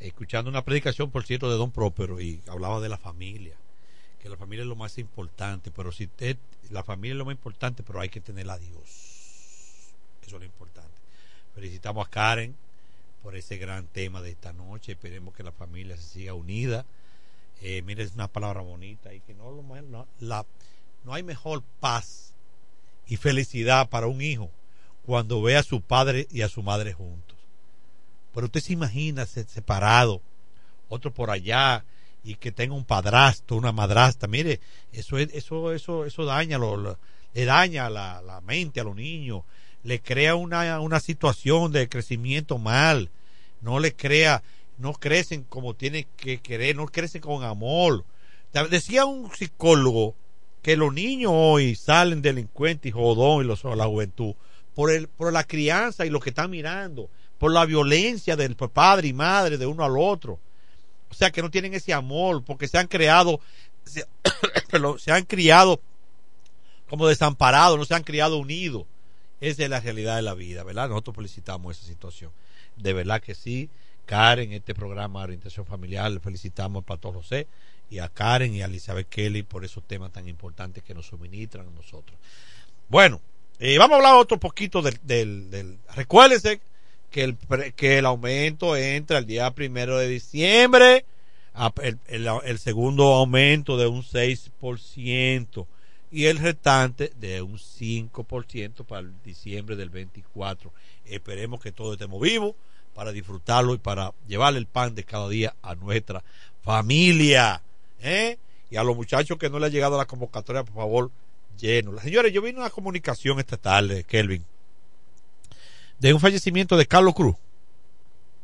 escuchando 0.00 0.50
una 0.50 0.64
predicación, 0.64 1.10
por 1.10 1.24
cierto, 1.24 1.50
de 1.50 1.56
Don 1.56 1.70
Própero 1.70 2.20
y 2.20 2.40
hablaba 2.48 2.80
de 2.80 2.88
la 2.88 2.98
familia, 2.98 3.54
que 4.24 4.30
la 4.30 4.38
familia 4.38 4.62
es 4.62 4.68
lo 4.68 4.74
más 4.74 4.96
importante, 4.96 5.70
pero 5.70 5.92
si 5.92 6.04
usted, 6.04 6.38
la 6.70 6.82
familia 6.82 7.12
es 7.12 7.18
lo 7.18 7.26
más 7.26 7.34
importante, 7.34 7.82
pero 7.82 8.00
hay 8.00 8.08
que 8.08 8.22
tener 8.22 8.48
a 8.48 8.56
Dios. 8.56 8.80
Eso 10.22 10.36
es 10.36 10.40
lo 10.40 10.44
importante. 10.46 10.88
Felicitamos 11.54 12.06
a 12.06 12.10
Karen 12.10 12.56
por 13.22 13.36
ese 13.36 13.58
gran 13.58 13.86
tema 13.86 14.22
de 14.22 14.30
esta 14.30 14.54
noche. 14.54 14.92
Esperemos 14.92 15.34
que 15.34 15.42
la 15.42 15.52
familia 15.52 15.98
se 15.98 16.04
siga 16.04 16.32
unida. 16.32 16.86
Eh, 17.60 17.82
mire, 17.82 18.02
es 18.02 18.14
una 18.14 18.28
palabra 18.28 18.62
bonita 18.62 19.12
y 19.12 19.20
que 19.20 19.34
no, 19.34 19.62
no, 19.82 20.06
la, 20.20 20.46
no 21.04 21.12
hay 21.12 21.22
mejor 21.22 21.62
paz 21.80 22.32
y 23.06 23.18
felicidad 23.18 23.90
para 23.90 24.06
un 24.06 24.22
hijo 24.22 24.50
cuando 25.04 25.42
ve 25.42 25.58
a 25.58 25.62
su 25.62 25.82
padre 25.82 26.28
y 26.30 26.40
a 26.40 26.48
su 26.48 26.62
madre 26.62 26.94
juntos. 26.94 27.36
Pero 28.32 28.46
usted 28.46 28.62
se 28.62 28.72
imagina 28.72 29.26
separado, 29.26 30.22
otro 30.88 31.12
por 31.12 31.30
allá, 31.30 31.84
y 32.24 32.36
que 32.36 32.52
tenga 32.52 32.74
un 32.74 32.84
padrastro, 32.84 33.56
una 33.56 33.72
madrastra. 33.72 34.28
Mire, 34.28 34.60
eso 34.92 35.18
eso, 35.18 35.72
eso, 35.72 36.04
eso 36.04 36.24
daña, 36.24 36.58
lo, 36.58 36.98
le 37.34 37.44
daña 37.44 37.90
la, 37.90 38.22
la, 38.22 38.40
mente 38.40 38.80
a 38.80 38.84
los 38.84 38.96
niños, 38.96 39.42
le 39.82 40.00
crea 40.00 40.34
una, 40.34 40.80
una 40.80 41.00
situación 41.00 41.70
de 41.70 41.88
crecimiento 41.88 42.58
mal, 42.58 43.10
no 43.60 43.78
le 43.78 43.94
crea, 43.94 44.42
no 44.78 44.94
crecen 44.94 45.44
como 45.44 45.74
tienen 45.74 46.06
que 46.16 46.40
querer, 46.40 46.76
no 46.76 46.86
crecen 46.86 47.20
con 47.20 47.44
amor. 47.44 48.04
Decía 48.70 49.04
un 49.04 49.30
psicólogo 49.34 50.14
que 50.62 50.76
los 50.76 50.94
niños 50.94 51.32
hoy 51.34 51.74
salen 51.74 52.22
delincuentes 52.22 52.88
y 52.88 52.92
jodón 52.92 53.44
y 53.44 53.48
los, 53.48 53.64
la 53.64 53.84
juventud 53.84 54.34
por, 54.74 54.90
el, 54.90 55.08
por 55.08 55.32
la 55.32 55.44
crianza 55.44 56.06
y 56.06 56.10
lo 56.10 56.20
que 56.20 56.30
están 56.30 56.50
mirando 56.50 57.10
por 57.38 57.52
la 57.52 57.66
violencia 57.66 58.36
del 58.36 58.56
padre 58.56 59.08
y 59.08 59.12
madre 59.12 59.58
de 59.58 59.66
uno 59.66 59.84
al 59.84 59.98
otro. 59.98 60.38
O 61.14 61.16
sea 61.16 61.30
que 61.30 61.42
no 61.42 61.50
tienen 61.50 61.74
ese 61.74 61.92
amor 61.92 62.42
porque 62.44 62.66
se 62.66 62.76
han 62.76 62.88
creado, 62.88 63.40
se, 64.98 65.12
han 65.12 65.24
criado 65.26 65.80
como 66.88 67.06
desamparados, 67.06 67.78
no 67.78 67.84
se 67.84 67.94
han 67.94 68.02
criado 68.02 68.36
unidos. 68.36 68.84
Esa 69.40 69.62
es 69.62 69.70
la 69.70 69.78
realidad 69.78 70.16
de 70.16 70.22
la 70.22 70.34
vida, 70.34 70.64
¿verdad? 70.64 70.88
Nosotros 70.88 71.14
felicitamos 71.14 71.76
esa 71.76 71.86
situación. 71.86 72.32
De 72.76 72.92
verdad 72.92 73.22
que 73.22 73.36
sí. 73.36 73.70
Karen, 74.06 74.52
este 74.52 74.74
programa 74.74 75.20
de 75.20 75.24
orientación 75.24 75.64
familiar, 75.66 76.10
le 76.10 76.18
felicitamos 76.18 76.84
a 76.88 76.96
todos 76.96 77.14
José 77.14 77.46
y 77.88 78.00
a 78.00 78.08
Karen 78.08 78.52
y 78.52 78.62
a 78.62 78.66
Elizabeth 78.66 79.08
Kelly 79.08 79.44
por 79.44 79.64
esos 79.64 79.84
temas 79.84 80.12
tan 80.12 80.28
importantes 80.28 80.82
que 80.82 80.94
nos 80.94 81.06
suministran 81.06 81.68
a 81.68 81.70
nosotros. 81.70 82.18
Bueno, 82.88 83.20
eh, 83.60 83.78
vamos 83.78 83.94
a 83.94 83.96
hablar 83.98 84.16
otro 84.16 84.38
poquito 84.38 84.82
del, 84.82 84.98
del, 85.04 85.50
del 85.50 85.78
recuérdense 85.94 86.60
que 87.14 87.22
el, 87.22 87.38
que 87.76 87.98
el 87.98 88.06
aumento 88.06 88.76
entra 88.76 89.18
el 89.18 89.26
día 89.26 89.48
primero 89.52 89.96
de 89.98 90.08
diciembre, 90.08 91.04
el, 91.80 92.00
el, 92.08 92.58
segundo 92.58 93.14
aumento 93.14 93.76
de 93.76 93.86
un 93.86 94.02
6% 94.02 95.66
y 96.10 96.24
el 96.24 96.38
restante 96.38 97.12
de 97.20 97.40
un 97.40 97.56
5% 97.56 98.84
para 98.84 99.02
el 99.02 99.12
diciembre 99.22 99.76
del 99.76 99.90
24. 99.90 100.72
Esperemos 101.04 101.60
que 101.62 101.70
todos 101.70 101.92
estemos 101.92 102.20
vivos 102.20 102.56
para 102.94 103.12
disfrutarlo 103.12 103.74
y 103.74 103.78
para 103.78 104.12
llevarle 104.26 104.58
el 104.58 104.66
pan 104.66 104.96
de 104.96 105.04
cada 105.04 105.28
día 105.28 105.54
a 105.62 105.76
nuestra 105.76 106.24
familia. 106.62 107.62
¿eh? 108.02 108.38
Y 108.72 108.76
a 108.76 108.82
los 108.82 108.96
muchachos 108.96 109.38
que 109.38 109.50
no 109.50 109.60
le 109.60 109.66
ha 109.66 109.70
llegado 109.70 109.96
la 109.96 110.06
convocatoria, 110.06 110.64
por 110.64 110.74
favor, 110.74 111.10
lleno. 111.60 111.96
Señores, 112.00 112.32
yo 112.32 112.42
vi 112.42 112.50
una 112.50 112.70
comunicación 112.70 113.38
esta 113.38 113.56
tarde, 113.56 114.02
Kelvin, 114.02 114.44
de 115.98 116.12
un 116.12 116.20
fallecimiento 116.20 116.76
de 116.76 116.86
Carlos 116.86 117.14
Cruz. 117.14 117.36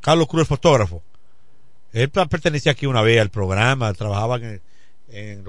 Carlos 0.00 0.28
Cruz, 0.28 0.42
el 0.42 0.46
fotógrafo. 0.46 1.02
Él 1.92 2.10
pertenecía 2.10 2.72
aquí 2.72 2.86
una 2.86 3.02
vez 3.02 3.20
al 3.20 3.30
programa, 3.30 3.92
trabajaba 3.92 4.38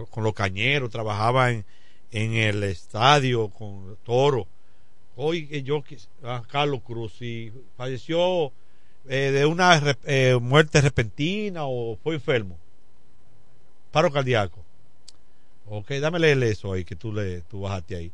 con 0.10 0.24
los 0.24 0.34
cañeros, 0.34 0.90
trabajaba 0.90 1.52
en, 1.52 1.66
en 2.12 2.34
el 2.34 2.64
estadio 2.64 3.50
con 3.50 3.98
Toro. 4.04 4.48
Hoy 5.16 5.62
yo, 5.64 5.84
ah, 6.24 6.42
Carlos 6.50 6.82
Cruz, 6.84 7.22
y 7.22 7.52
falleció 7.78 8.52
eh, 9.08 9.32
de 9.32 9.46
una 9.46 9.98
eh, 10.06 10.38
muerte 10.42 10.82
repentina 10.82 11.66
o 11.66 11.98
fue 12.04 12.16
enfermo. 12.16 12.58
Paro 13.92 14.12
cardíaco. 14.12 14.64
Ok, 15.68 15.92
dame 16.02 16.20
leerle 16.20 16.50
eso 16.50 16.74
ahí, 16.74 16.84
que 16.84 16.96
tú, 16.96 17.14
le, 17.14 17.42
tú 17.42 17.62
bajaste 17.62 17.96
ahí. 17.96 18.12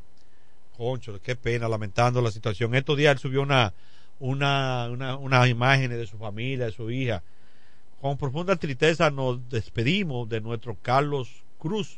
Concho, 0.78 1.20
qué 1.24 1.36
pena, 1.36 1.68
lamentando 1.68 2.22
la 2.22 2.30
situación. 2.30 2.76
Estos 2.76 2.96
días 2.96 3.14
él 3.14 3.20
subió 3.20 3.42
una, 3.42 3.74
una, 4.20 4.88
una, 4.92 5.16
unas 5.16 5.50
imágenes 5.50 5.98
de 5.98 6.06
su 6.06 6.18
familia, 6.18 6.66
de 6.66 6.72
su 6.72 6.92
hija. 6.92 7.24
Con 8.00 8.16
profunda 8.16 8.56
tristeza 8.56 9.10
nos 9.10 9.50
despedimos 9.50 10.30
de 10.30 10.40
nuestro 10.40 10.78
Carlos 10.80 11.30
Cruz, 11.58 11.98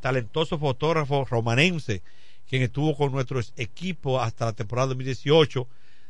talentoso 0.00 0.58
fotógrafo 0.58 1.26
romanense, 1.26 2.02
quien 2.48 2.62
estuvo 2.62 2.96
con 2.96 3.12
nuestro 3.12 3.38
equipo 3.56 4.18
hasta 4.18 4.46
la 4.46 4.54
temporada 4.54 4.88
2018. 4.88 5.68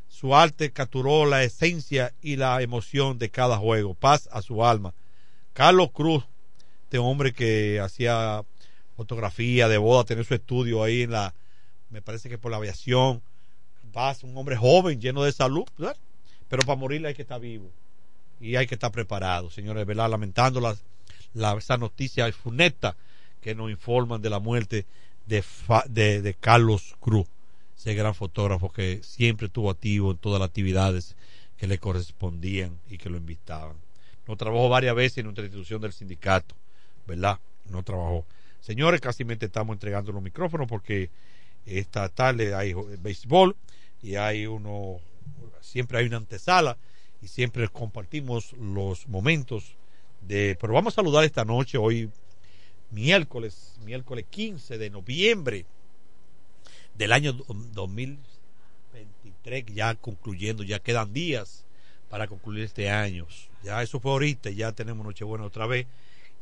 Su 0.08 0.36
arte 0.36 0.70
capturó 0.70 1.26
la 1.26 1.42
esencia 1.42 2.14
y 2.22 2.36
la 2.36 2.62
emoción 2.62 3.18
de 3.18 3.30
cada 3.30 3.58
juego. 3.58 3.94
Paz 3.94 4.28
a 4.32 4.42
su 4.42 4.64
alma. 4.64 4.94
Carlos 5.54 5.90
Cruz, 5.92 6.24
este 6.84 6.98
hombre 6.98 7.32
que 7.32 7.80
hacía 7.80 8.44
fotografía 8.96 9.68
de 9.68 9.78
boda, 9.78 10.04
tenía 10.04 10.24
su 10.24 10.34
estudio 10.34 10.84
ahí 10.84 11.02
en 11.02 11.12
la, 11.12 11.34
me 11.90 12.02
parece 12.02 12.28
que 12.28 12.38
por 12.38 12.50
la 12.50 12.56
aviación, 12.56 13.22
vas 13.92 14.22
un 14.22 14.36
hombre 14.36 14.56
joven, 14.56 15.00
lleno 15.00 15.22
de 15.24 15.32
salud, 15.32 15.64
pero 16.48 16.62
para 16.62 16.76
morir 16.76 17.04
hay 17.06 17.14
que 17.14 17.22
estar 17.22 17.40
vivo 17.40 17.70
y 18.40 18.56
hay 18.56 18.66
que 18.66 18.74
estar 18.74 18.90
preparado, 18.90 19.50
señores, 19.50 19.86
¿verdad? 19.86 20.10
Lamentando 20.10 20.60
la, 20.60 21.56
esa 21.56 21.76
noticia 21.76 22.30
funesta 22.32 22.96
que 23.40 23.54
nos 23.54 23.70
informan 23.70 24.22
de 24.22 24.30
la 24.30 24.38
muerte 24.38 24.86
de, 25.26 25.42
de, 26.22 26.34
Carlos 26.34 26.96
Cruz. 27.00 27.26
ese 27.76 27.94
gran 27.94 28.14
fotógrafo 28.14 28.72
que 28.72 29.00
siempre 29.02 29.46
estuvo 29.46 29.70
activo 29.70 30.10
en 30.10 30.18
todas 30.18 30.40
las 30.40 30.48
actividades 30.48 31.16
que 31.56 31.66
le 31.66 31.78
correspondían 31.78 32.78
y 32.88 32.98
que 32.98 33.10
lo 33.10 33.18
invitaban. 33.18 33.76
No 34.26 34.36
trabajó 34.36 34.68
varias 34.68 34.94
veces 34.94 35.18
en 35.18 35.26
otra 35.26 35.44
institución 35.44 35.80
del 35.80 35.92
sindicato, 35.92 36.54
¿verdad? 37.06 37.38
No 37.68 37.82
trabajó. 37.82 38.24
Señores, 38.60 39.00
casi 39.00 39.24
estamos 39.28 39.74
entregando 39.74 40.12
los 40.12 40.22
micrófonos 40.22 40.68
porque 40.68 41.10
esta 41.66 42.08
tarde 42.08 42.54
hay 42.54 42.74
béisbol 42.74 43.56
y 44.02 44.16
hay 44.16 44.46
uno, 44.46 44.98
siempre 45.60 45.98
hay 45.98 46.06
una 46.06 46.16
antesala 46.18 46.78
y 47.22 47.28
siempre 47.28 47.68
compartimos 47.68 48.54
los 48.54 49.06
momentos 49.08 49.76
de, 50.22 50.56
pero 50.60 50.72
vamos 50.72 50.94
a 50.94 50.96
saludar 50.96 51.22
esta 51.24 51.44
noche, 51.44 51.78
hoy 51.78 52.10
miércoles, 52.90 53.76
miércoles 53.84 54.24
15 54.30 54.78
de 54.78 54.90
noviembre 54.90 55.66
del 56.94 57.12
año 57.12 57.32
2023, 57.32 59.66
ya 59.74 59.94
concluyendo, 59.94 60.62
ya 60.62 60.78
quedan 60.80 61.12
días 61.12 61.66
para 62.08 62.26
concluir 62.26 62.64
este 62.64 62.88
año. 62.90 63.26
Ya 63.62 63.82
eso 63.82 64.00
fue 64.00 64.12
ahorita, 64.12 64.48
ya 64.50 64.72
tenemos 64.72 65.04
Nochebuena 65.06 65.44
otra 65.44 65.66
vez. 65.66 65.86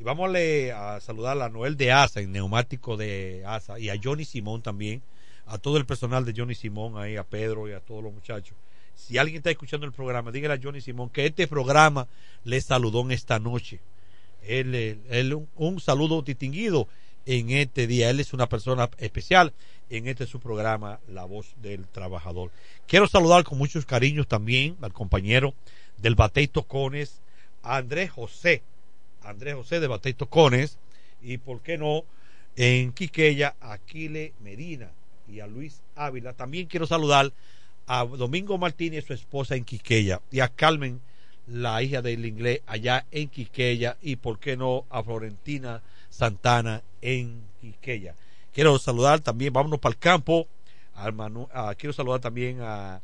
Y 0.00 0.04
vamos 0.04 0.30
a, 0.32 1.00
saludar 1.00 1.40
a 1.42 1.48
Noel 1.48 1.76
de 1.76 1.90
Asa, 1.90 2.20
el 2.20 2.30
neumático 2.30 2.96
de 2.96 3.42
Asa, 3.44 3.80
y 3.80 3.88
a 3.88 3.98
Johnny 4.00 4.24
Simón 4.24 4.62
también, 4.62 5.02
a 5.44 5.58
todo 5.58 5.76
el 5.76 5.86
personal 5.86 6.24
de 6.24 6.34
Johnny 6.36 6.54
Simón 6.54 6.96
ahí, 6.98 7.16
a 7.16 7.24
Pedro 7.24 7.68
y 7.68 7.72
a 7.72 7.80
todos 7.80 8.04
los 8.04 8.12
muchachos. 8.12 8.56
Si 8.94 9.18
alguien 9.18 9.38
está 9.38 9.50
escuchando 9.50 9.86
el 9.86 9.92
programa, 9.92 10.30
dígale 10.30 10.54
a 10.54 10.60
Johnny 10.62 10.80
Simón 10.80 11.10
que 11.10 11.26
este 11.26 11.48
programa 11.48 12.06
le 12.44 12.60
saludó 12.60 13.00
en 13.00 13.10
esta 13.10 13.40
noche. 13.40 13.80
Él, 14.46 14.74
él, 15.10 15.46
un 15.56 15.80
saludo 15.80 16.22
distinguido 16.22 16.86
en 17.26 17.50
este 17.50 17.88
día. 17.88 18.08
Él 18.10 18.20
es 18.20 18.32
una 18.32 18.48
persona 18.48 18.88
especial 18.98 19.52
en 19.90 20.06
este 20.06 20.26
su 20.26 20.38
programa, 20.38 21.00
La 21.08 21.24
Voz 21.24 21.54
del 21.60 21.88
Trabajador. 21.88 22.52
Quiero 22.86 23.08
saludar 23.08 23.42
con 23.42 23.58
muchos 23.58 23.84
cariños 23.84 24.28
también 24.28 24.76
al 24.80 24.92
compañero 24.92 25.54
del 25.96 26.14
Batey 26.14 26.46
Tocones, 26.46 27.20
Andrés 27.62 28.12
José, 28.12 28.62
Andrés 29.30 29.54
José 29.54 29.80
de 29.80 29.86
Batey 29.86 30.14
Tocones, 30.14 30.78
y 31.20 31.38
por 31.38 31.60
qué 31.60 31.78
no, 31.78 32.04
en 32.56 32.92
Quiqueya, 32.92 33.54
a 33.60 33.72
Aquile 33.72 34.32
Medina 34.40 34.90
y 35.28 35.40
a 35.40 35.46
Luis 35.46 35.82
Ávila. 35.94 36.32
También 36.32 36.66
quiero 36.66 36.86
saludar 36.86 37.32
a 37.86 38.04
Domingo 38.04 38.58
Martínez, 38.58 39.04
su 39.06 39.12
esposa 39.12 39.56
en 39.56 39.64
Quiqueya, 39.64 40.20
y 40.30 40.40
a 40.40 40.48
Carmen, 40.48 41.00
la 41.46 41.82
hija 41.82 42.02
del 42.02 42.26
inglés, 42.26 42.60
allá 42.66 43.06
en 43.10 43.28
Quiqueya, 43.28 43.96
y 44.02 44.16
por 44.16 44.38
qué 44.38 44.56
no, 44.56 44.84
a 44.90 45.02
Florentina 45.02 45.82
Santana 46.10 46.82
en 47.00 47.42
Quiqueya. 47.60 48.14
Quiero 48.52 48.78
saludar 48.78 49.20
también, 49.20 49.52
vámonos 49.52 49.78
para 49.78 49.92
el 49.92 49.98
campo, 49.98 50.46
quiero 51.76 51.92
saludar 51.92 52.20
también 52.20 52.58
a 52.60 53.00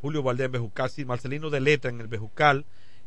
Julio 0.00 0.22
Valdés 0.22 0.46
en 0.46 0.52
Bejucal, 0.52 0.90
Marcelino 1.06 1.50
de 1.50 1.60
Letra 1.60 1.90
en 1.90 2.00
el 2.00 2.08
Bejucal 2.08 2.64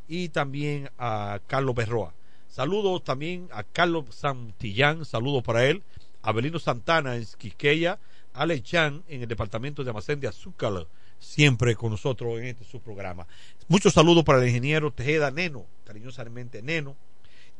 y 0.08 0.30
también 0.30 0.90
a 0.98 1.40
Carlos 1.48 1.76
Berroa. 1.76 2.14
Saludos 2.56 3.04
también 3.04 3.50
a 3.52 3.64
Carlos 3.64 4.06
Santillán, 4.12 5.04
saludos 5.04 5.44
para 5.44 5.66
él, 5.66 5.84
a 6.22 6.32
Belino 6.32 6.58
Santana 6.58 7.18
en 7.18 7.26
Quisqueya, 7.38 8.00
Ale 8.34 8.64
Chan 8.64 9.04
en 9.10 9.24
el 9.24 9.28
departamento 9.28 9.84
de 9.84 9.90
almacén 9.90 10.22
de 10.22 10.30
azúcar, 10.30 10.88
siempre 11.20 11.76
con 11.76 11.92
nosotros 11.92 12.40
en 12.40 12.46
este 12.46 12.64
su 12.64 12.80
programa. 12.80 13.28
Muchos 13.68 13.92
saludos 13.92 14.24
para 14.24 14.40
el 14.40 14.48
ingeniero 14.48 14.90
Tejeda 14.90 15.32
Neno, 15.32 15.66
cariñosamente 15.84 16.62
Neno. 16.62 16.96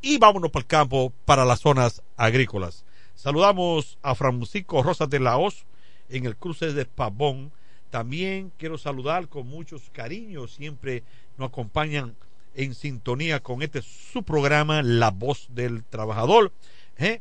Y 0.00 0.16
vámonos 0.16 0.50
para 0.50 0.62
el 0.62 0.66
campo, 0.66 1.12
para 1.26 1.44
las 1.44 1.60
zonas 1.60 2.00
agrícolas. 2.16 2.86
Saludamos 3.14 3.98
a 4.00 4.14
Francisco 4.14 4.82
Rosas 4.82 5.10
de 5.10 5.20
Laos 5.20 5.66
en 6.08 6.24
el 6.24 6.36
cruce 6.36 6.72
de 6.72 6.86
Pavón, 6.86 7.52
también 7.90 8.50
quiero 8.56 8.78
saludar 8.78 9.28
con 9.28 9.46
muchos 9.46 9.90
cariños, 9.92 10.54
siempre 10.54 11.02
nos 11.36 11.50
acompañan 11.50 12.16
en 12.56 12.74
sintonía 12.74 13.40
con 13.40 13.62
este 13.62 13.82
su 13.82 14.22
programa 14.22 14.82
La 14.82 15.10
Voz 15.10 15.48
del 15.50 15.84
Trabajador. 15.84 16.52
¿eh? 16.98 17.20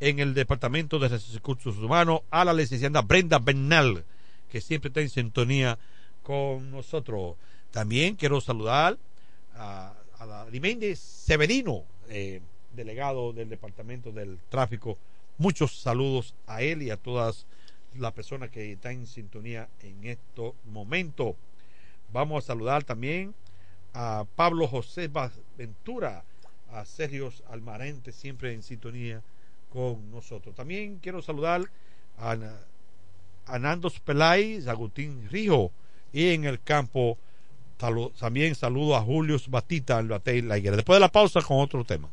En 0.00 0.18
el 0.18 0.34
Departamento 0.34 0.98
de 0.98 1.08
Recursos 1.08 1.78
Humanos, 1.78 2.22
a 2.30 2.44
la 2.44 2.52
licenciada 2.52 3.00
Brenda 3.00 3.38
Bernal, 3.38 4.04
que 4.50 4.60
siempre 4.60 4.88
está 4.88 5.00
en 5.00 5.08
sintonía 5.08 5.78
con 6.22 6.72
nosotros. 6.72 7.36
También 7.70 8.16
quiero 8.16 8.40
saludar 8.40 8.98
a, 9.54 9.94
a 10.18 10.26
la 10.26 10.46
Severino, 10.96 11.84
eh, 12.08 12.40
delegado 12.74 13.32
del 13.32 13.48
Departamento 13.48 14.10
del 14.10 14.38
Tráfico. 14.48 14.98
Muchos 15.38 15.78
saludos 15.78 16.34
a 16.46 16.62
él 16.62 16.82
y 16.82 16.90
a 16.90 16.96
todas 16.96 17.46
la 17.96 18.12
persona 18.12 18.48
que 18.48 18.72
está 18.72 18.90
en 18.90 19.06
sintonía 19.06 19.68
en 19.82 20.04
estos 20.04 20.54
momentos. 20.64 21.36
Vamos 22.12 22.42
a 22.42 22.46
saludar 22.46 22.82
también 22.82 23.34
a 23.94 24.26
Pablo 24.36 24.66
José 24.66 25.10
Ventura, 25.56 26.24
a 26.72 26.84
Sergio 26.84 27.32
Almarente, 27.48 28.12
siempre 28.12 28.52
en 28.52 28.62
sintonía 28.62 29.22
con 29.72 30.10
nosotros. 30.10 30.54
También 30.54 30.98
quiero 31.00 31.22
saludar 31.22 31.62
a, 32.18 32.36
a 33.46 33.58
Nandos 33.58 34.00
Pelay, 34.00 34.62
Agustín 34.68 35.28
Rijo, 35.30 35.70
y 36.12 36.30
en 36.34 36.44
el 36.44 36.60
campo 36.60 37.16
también 38.18 38.54
saludo 38.54 38.96
a 38.96 39.02
Julio 39.02 39.36
Batista, 39.48 40.00
Batey 40.00 40.42
La 40.42 40.58
Higuera. 40.58 40.76
Después 40.76 40.96
de 40.96 41.00
la 41.00 41.08
pausa 41.08 41.40
con 41.42 41.58
otro 41.60 41.84
tema. 41.84 42.08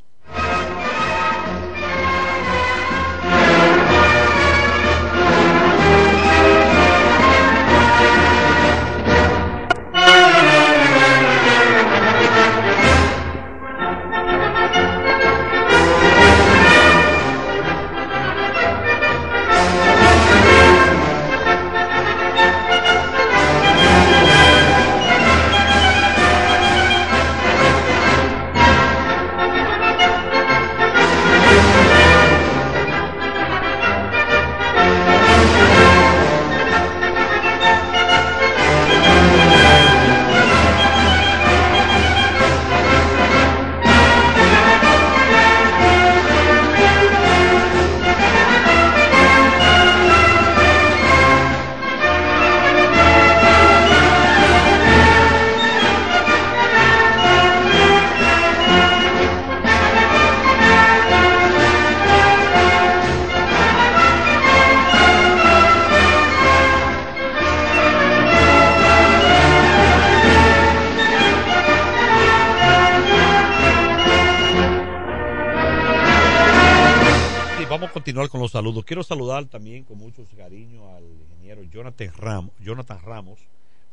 Con 78.14 78.42
los 78.42 78.52
saludos. 78.52 78.84
Quiero 78.84 79.04
saludar 79.04 79.46
también 79.46 79.84
con 79.84 79.98
mucho 79.98 80.26
cariño 80.36 80.94
al 80.94 81.04
ingeniero 81.04 81.64
Jonathan 81.64 82.12
Ramos, 82.14 82.52
Jonathan 82.60 83.02
Ramos, 83.02 83.40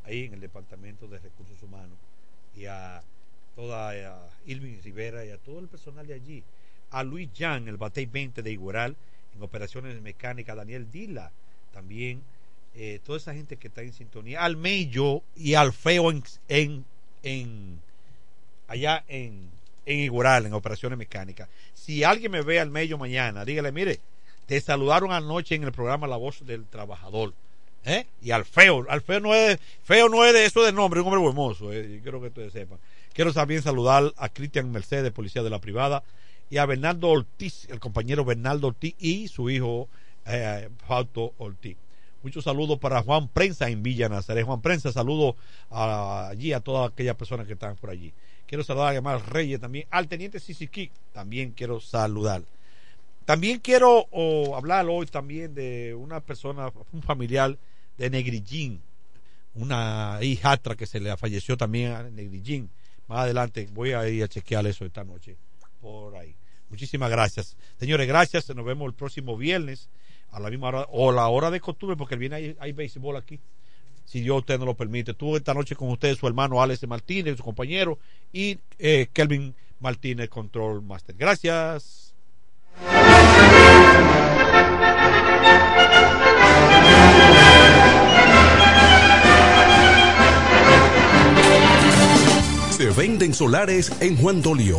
ahí 0.05 0.24
en 0.24 0.35
el 0.35 0.40
Departamento 0.40 1.07
de 1.07 1.19
Recursos 1.19 1.62
Humanos, 1.62 1.97
y 2.57 2.66
a 2.66 3.03
toda 3.55 3.90
a 3.90 4.28
Irving 4.47 4.78
Rivera 4.82 5.24
y 5.24 5.31
a 5.31 5.39
todo 5.39 5.61
el 5.61 5.69
personal 5.69 6.07
de 6.07 6.15
allí. 6.15 6.43
A 6.90 7.05
Luis 7.05 7.28
Jan, 7.36 7.69
el 7.69 7.77
Batey 7.77 8.07
20 8.07 8.43
de 8.43 8.51
Iguaral, 8.51 8.97
en 9.36 9.43
operaciones 9.43 10.01
mecánicas, 10.03 10.57
Daniel 10.57 10.90
Dila, 10.90 11.31
también 11.73 12.20
eh, 12.74 13.01
toda 13.05 13.19
esa 13.19 13.35
gente 13.35 13.57
que 13.57 13.69
está 13.69 13.82
en 13.82 13.93
sintonía, 13.93 14.43
al 14.43 14.57
Mello 14.57 15.23
y 15.36 15.55
al 15.55 15.73
Feo 15.73 16.11
en, 16.11 16.24
en, 16.49 16.85
en 17.23 17.81
allá 18.66 19.05
en 19.07 19.49
en 19.89 20.01
Igural, 20.01 20.47
en 20.47 20.52
operaciones 20.52 20.98
mecánicas. 20.98 21.48
Si 21.74 22.05
alguien 22.05 22.31
me 22.31 22.43
ve 22.43 22.60
al 22.60 22.70
medio 22.70 22.98
mañana, 22.98 23.44
dígale, 23.44 23.73
mire, 23.73 24.01
te 24.47 24.60
saludaron 24.60 25.12
anoche 25.12 25.55
en 25.55 25.65
el 25.65 25.73
programa 25.73 26.06
La 26.06 26.16
Voz 26.16 26.44
del 26.47 26.66
Trabajador. 26.66 27.32
¿Eh? 27.85 28.06
Y 28.20 28.32
al 28.32 28.44
feo, 28.44 28.85
al 28.89 29.01
feo 29.01 29.20
no 29.20 29.35
es, 29.35 29.59
feo 29.85 30.10
no 30.10 30.24
es 30.24 30.35
de 30.35 30.44
eso 30.44 30.62
de 30.62 30.73
nombre, 30.73 31.01
un 31.01 31.06
hombre 31.06 31.27
hermoso, 31.27 31.73
eh, 31.73 32.01
quiero 32.02 32.20
que 32.20 32.27
ustedes 32.27 32.52
sepan. 32.52 32.78
Quiero 33.15 33.32
también 33.32 33.62
saludar 33.62 34.12
a 34.16 34.28
Cristian 34.28 34.70
Mercedes, 34.70 35.10
policía 35.10 35.43
de 35.43 35.51
la 35.51 35.59
privada, 35.59 36.02
y 36.51 36.59
a 36.59 36.66
Bernardo 36.66 37.09
Ortiz, 37.09 37.66
el 37.70 37.81
compañero 37.81 38.24
Bernardo 38.24 38.69
Ortiz 38.69 38.94
y 38.98 39.28
su 39.28 39.48
hijo 39.48 39.89
eh, 40.27 40.69
Fausto 40.86 41.32
Ortiz. 41.39 41.77
Muchos 42.23 42.44
saludos 42.44 42.78
para 42.78 43.01
Juan 43.02 43.28
Prensa 43.28 43.70
en 43.70 43.82
Villa 43.82 44.09
Nazaret. 44.09 44.44
Juan 44.44 44.60
Prensa, 44.60 44.93
saludo 44.93 45.36
allí 45.70 46.52
a 46.52 46.60
todas 46.60 46.90
aquellas 46.90 47.16
personas 47.16 47.47
que 47.47 47.52
están 47.55 47.77
por 47.77 47.90
allí. 47.90 48.12
Quiero 48.49 48.65
saludar 48.65 48.89
a 48.89 48.95
Yamal 48.95 49.20
Reyes 49.27 49.61
también, 49.61 49.87
al 49.91 50.09
teniente 50.09 50.41
Sisiqui, 50.41 50.91
también 51.12 51.53
quiero 51.53 51.81
saludar. 51.81 52.43
También 53.27 53.59
quiero 53.59 54.07
hablar 54.57 54.87
hoy 54.89 55.05
también 55.05 55.55
de 55.55 55.95
una 55.95 56.20
persona, 56.20 56.73
un 56.95 57.03
familiar 57.03 57.59
de 57.99 58.09
Negrillín, 58.09 58.81
una 59.55 60.19
hijastra 60.23 60.77
que 60.77 60.87
se 60.87 60.99
le 60.99 61.15
falleció 61.19 61.59
también 61.59 61.93
a 61.93 62.05
Negrillín. 62.05 62.70
Más 63.07 63.19
adelante 63.19 63.69
voy 63.75 63.93
a 63.93 64.09
ir 64.09 64.25
a 64.25 64.29
chequear 64.29 64.66
eso 64.66 64.87
esta 64.87 65.05
noche 65.05 65.37
por 65.83 66.16
ahí. 66.16 66.35
Muchísimas 66.70 67.11
gracias. 67.11 67.55
Señores, 67.79 68.09
gracias. 68.09 68.49
Nos 68.57 68.65
vemos 68.65 68.87
el 68.87 68.95
próximo 68.95 69.37
viernes 69.37 69.91
a 70.31 70.41
la 70.41 70.49
misma 70.49 70.69
hora 70.69 70.87
o 70.91 71.12
la 71.12 71.29
hora 71.29 71.51
de 71.51 71.61
costumbre 71.61 71.99
porque 71.99 72.15
el 72.15 72.20
viernes 72.20 72.39
hay, 72.39 72.57
hay 72.61 72.73
béisbol 72.73 73.16
aquí. 73.19 73.39
Si 74.09 74.23
Dios 74.23 74.39
usted 74.39 74.57
nos 74.59 74.67
lo 74.67 74.75
permite. 74.75 75.11
Estuve 75.11 75.37
esta 75.37 75.53
noche 75.53 75.77
con 75.77 75.91
ustedes 75.91 76.17
su 76.17 76.27
hermano 76.27 76.63
Alex 76.63 76.89
Martínez, 76.89 77.37
su 77.37 77.45
compañero, 77.45 77.99
y 78.33 78.59
eh, 78.79 79.09
Kelvin 79.13 79.55
Martínez, 79.81 80.31
Control 80.31 80.81
Master. 80.81 81.15
Gracias. 81.15 82.15
Se 92.71 92.91
venden 92.91 93.35
solares 93.35 93.93
en 94.01 94.17
Juan 94.17 94.41
Dolio, 94.41 94.79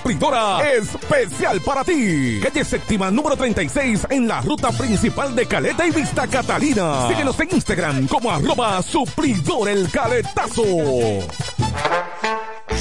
suplidora 0.00 0.60
especial 0.72 1.60
para 1.60 1.84
ti. 1.84 2.40
Calle 2.42 2.64
séptima 2.64 3.10
número 3.10 3.36
36 3.36 4.06
en 4.10 4.26
la 4.26 4.40
ruta 4.40 4.70
principal 4.72 5.34
de 5.34 5.46
Caleta 5.46 5.86
y 5.86 5.90
Vista 5.90 6.26
Catalina. 6.26 7.06
Síguenos 7.08 7.38
en 7.40 7.48
Instagram 7.52 8.06
como 8.06 8.30
arroba 8.30 8.82
suplidor 8.82 9.68
el 9.68 9.90
caletazo. 9.90 10.64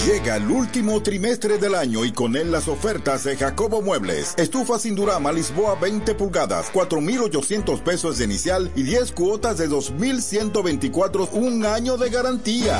Llega 0.06 0.38
el 0.38 0.50
último 0.50 1.04
trimestre 1.04 1.58
del 1.58 1.76
año 1.76 2.06
y 2.06 2.14
con 2.14 2.38
él 2.38 2.52
las 2.52 2.70
ofertas 2.70 3.26
de 3.26 3.36
Jacobo 3.36 3.82
Muebles. 3.82 4.34
Estufa 4.38 4.80
sin 4.80 4.96
Durama 4.96 5.34
Lisboa 5.34 5.76
20 5.76 6.16
pulgadas, 6.16 6.72
4.800 6.72 7.82
pesos 7.82 8.18
de 8.18 8.26
inicial 8.26 8.72
y 8.76 8.84
10 8.84 9.12
cuotas 9.12 9.58
de 9.58 9.70
2.124, 9.70 11.30
un 11.34 11.66
año 11.66 11.98
de 11.98 12.10
garantía. 12.10 12.80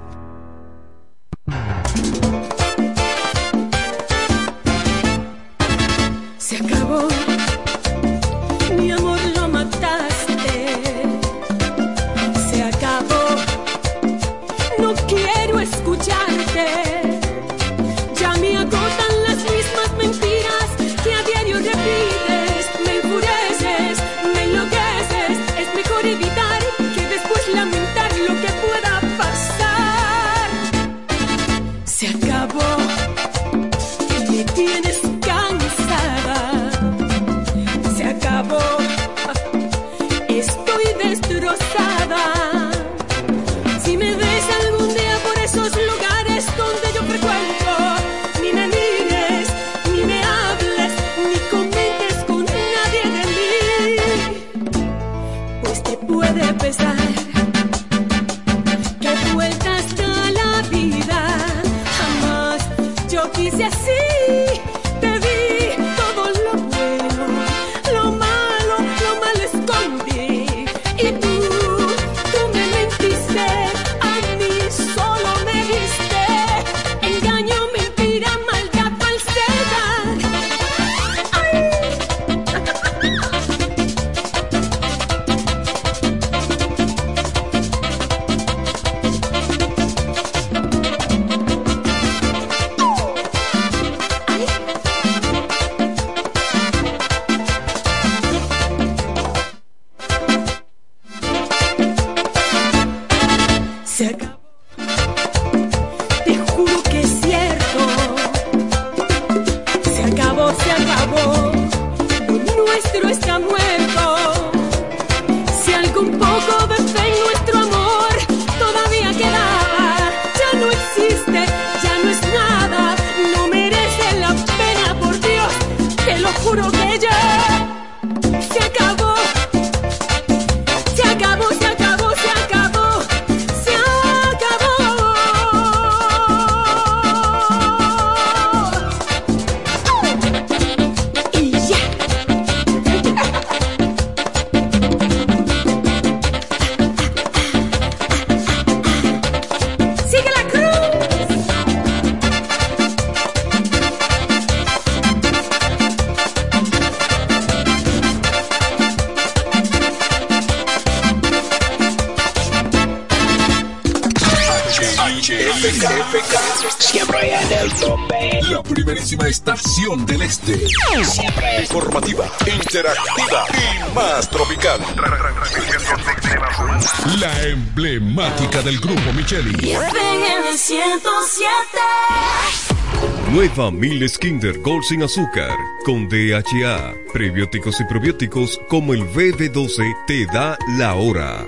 Nueva 183.55 183.69
Miles 183.69 184.17
Kinder 184.17 184.57
Gold 184.59 184.83
sin 184.83 185.03
azúcar 185.03 185.51
con 185.83 186.07
DHA, 186.07 186.93
prebióticos 187.11 187.81
y 187.81 187.83
probióticos 187.83 188.57
como 188.69 188.93
el 188.93 189.01
BB12 189.01 190.05
te 190.07 190.25
da 190.27 190.57
la 190.77 190.95
hora. 190.95 191.45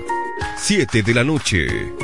7 0.58 1.02
de 1.02 1.14
la 1.14 1.24
noche. 1.24 2.03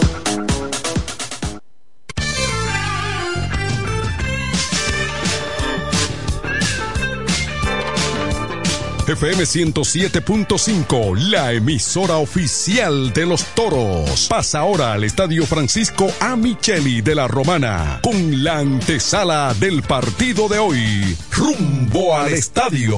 FM 9.11 9.43
107.5, 9.43 11.17
la 11.29 11.51
emisora 11.51 12.15
oficial 12.15 13.11
de 13.11 13.25
los 13.25 13.43
toros. 13.53 14.27
Pasa 14.29 14.59
ahora 14.59 14.93
al 14.93 15.03
Estadio 15.03 15.45
Francisco 15.45 16.07
A. 16.21 16.37
Micheli 16.37 17.01
de 17.01 17.15
la 17.15 17.27
Romana 17.27 17.99
con 18.01 18.41
la 18.41 18.59
antesala 18.59 19.53
del 19.59 19.83
partido 19.83 20.47
de 20.47 20.59
hoy. 20.59 21.17
Rumbo 21.31 22.15
al 22.15 22.33
estadio. 22.33 22.97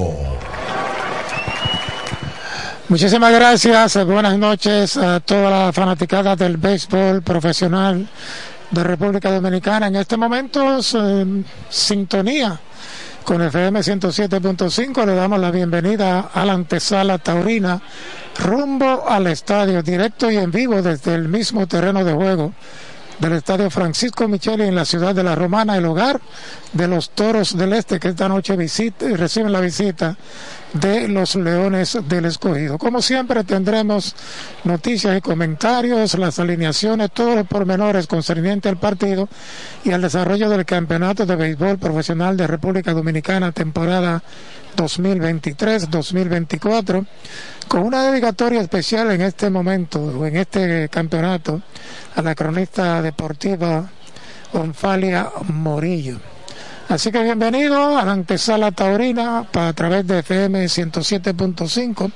Muchísimas 2.89 3.33
gracias, 3.33 4.05
buenas 4.05 4.37
noches 4.37 4.97
a 4.97 5.19
toda 5.19 5.49
la 5.49 5.73
fanaticada 5.73 6.35
del 6.35 6.57
béisbol 6.57 7.23
profesional 7.23 8.07
de 8.69 8.83
República 8.83 9.31
Dominicana. 9.31 9.87
En 9.87 9.95
este 9.95 10.15
momento, 10.17 10.79
en 10.93 11.43
sintonía 11.69 12.59
con 13.23 13.41
FM 13.41 13.79
107.5, 13.79 15.05
le 15.05 15.15
damos 15.15 15.39
la 15.39 15.51
bienvenida 15.51 16.31
a 16.33 16.45
la 16.45 16.53
antesala 16.53 17.17
taurina 17.17 17.81
rumbo 18.39 19.07
al 19.07 19.27
estadio, 19.27 19.81
directo 19.81 20.29
y 20.29 20.37
en 20.37 20.51
vivo 20.51 20.81
desde 20.81 21.15
el 21.15 21.27
mismo 21.27 21.67
terreno 21.67 22.03
de 22.03 22.13
juego 22.13 22.53
del 23.19 23.33
Estadio 23.33 23.69
Francisco 23.69 24.27
Micheli 24.27 24.63
en 24.63 24.75
la 24.75 24.85
ciudad 24.85 25.13
de 25.15 25.23
La 25.23 25.35
Romana, 25.35 25.77
el 25.77 25.85
hogar 25.85 26.19
de 26.73 26.87
los 26.87 27.11
Toros 27.11 27.57
del 27.57 27.73
Este, 27.73 27.99
que 27.99 28.09
esta 28.09 28.27
noche 28.27 28.55
visita, 28.55 29.05
reciben 29.15 29.51
la 29.51 29.61
visita 29.61 30.17
de 30.73 31.07
los 31.07 31.35
Leones 31.35 31.97
del 32.07 32.25
Escogido. 32.25 32.77
Como 32.77 33.01
siempre 33.01 33.43
tendremos 33.43 34.15
noticias 34.63 35.17
y 35.17 35.21
comentarios, 35.21 36.17
las 36.17 36.39
alineaciones, 36.39 37.11
todos 37.11 37.35
los 37.35 37.47
pormenores 37.47 38.07
concernientes 38.07 38.71
al 38.71 38.77
partido 38.77 39.29
y 39.83 39.91
al 39.91 40.01
desarrollo 40.01 40.49
del 40.49 40.65
Campeonato 40.65 41.25
de 41.25 41.35
Béisbol 41.35 41.77
Profesional 41.77 42.35
de 42.37 42.47
República 42.47 42.93
Dominicana 42.93 43.51
temporada 43.51 44.23
2023-2024 44.75 47.05
con 47.67 47.83
una 47.83 48.03
dedicatoria 48.03 48.61
especial 48.61 49.11
en 49.11 49.21
este 49.21 49.49
momento 49.49 49.99
o 49.99 50.25
en 50.25 50.37
este 50.37 50.87
campeonato 50.89 51.61
a 52.15 52.21
la 52.21 52.35
cronista 52.35 53.01
deportiva 53.01 53.89
Onfalia 54.53 55.29
Morillo. 55.47 56.19
Así 56.89 57.11
que 57.11 57.23
bienvenido 57.23 57.97
a 57.97 58.05
la 58.05 58.11
antesala 58.11 58.71
taurina 58.71 59.47
para, 59.51 59.69
a 59.69 59.73
través 59.73 60.05
de 60.05 60.19
FM 60.19 60.65
107.5. 60.65 62.11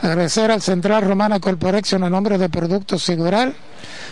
Agradecer 0.00 0.50
al 0.50 0.62
Central 0.62 1.02
Romana 1.02 1.40
Corporation 1.40 2.04
a 2.04 2.10
nombre 2.10 2.38
de 2.38 2.48
Productos 2.48 3.02
Sigural. 3.02 3.54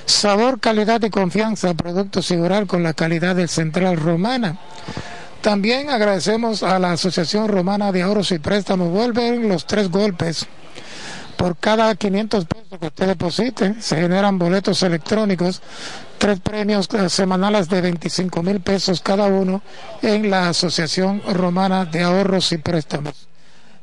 Sabor, 0.05 0.61
calidad 0.61 1.01
y 1.03 1.11
confianza. 1.11 1.75
Productos 1.75 2.27
Sigural 2.27 2.67
con 2.67 2.83
la 2.83 2.93
calidad 2.93 3.37
del 3.37 3.49
Central 3.49 3.97
Romana. 3.97 4.59
También 5.45 5.91
agradecemos 5.91 6.63
a 6.63 6.79
la 6.79 6.93
Asociación 6.93 7.49
Romana 7.49 7.93
de 7.93 8.01
Ahorros 8.01 8.33
y 8.33 8.39
Préstamos. 8.39 8.89
Vuelven 8.89 9.47
los 9.47 9.67
tres 9.67 9.91
golpes. 9.91 10.47
Por 11.37 11.59
cada 11.59 11.95
500 11.95 12.47
pesos 12.47 12.79
que 12.81 12.87
usted 12.87 13.07
deposite, 13.09 13.75
se 13.79 13.97
generan 13.97 14.39
boletos 14.39 14.83
electrónicos, 14.83 15.61
tres 16.17 16.41
premios 16.41 16.89
semanales 17.09 17.69
de 17.69 17.83
25 17.83 18.43
mil 18.43 18.61
pesos 18.61 19.03
cada 19.03 19.27
uno 19.27 19.61
en 20.01 20.31
la 20.31 20.49
Asociación 20.49 21.21
Romana 21.31 21.85
de 21.85 22.03
Ahorros 22.03 22.51
y 22.53 22.57
Préstamos. 22.57 23.29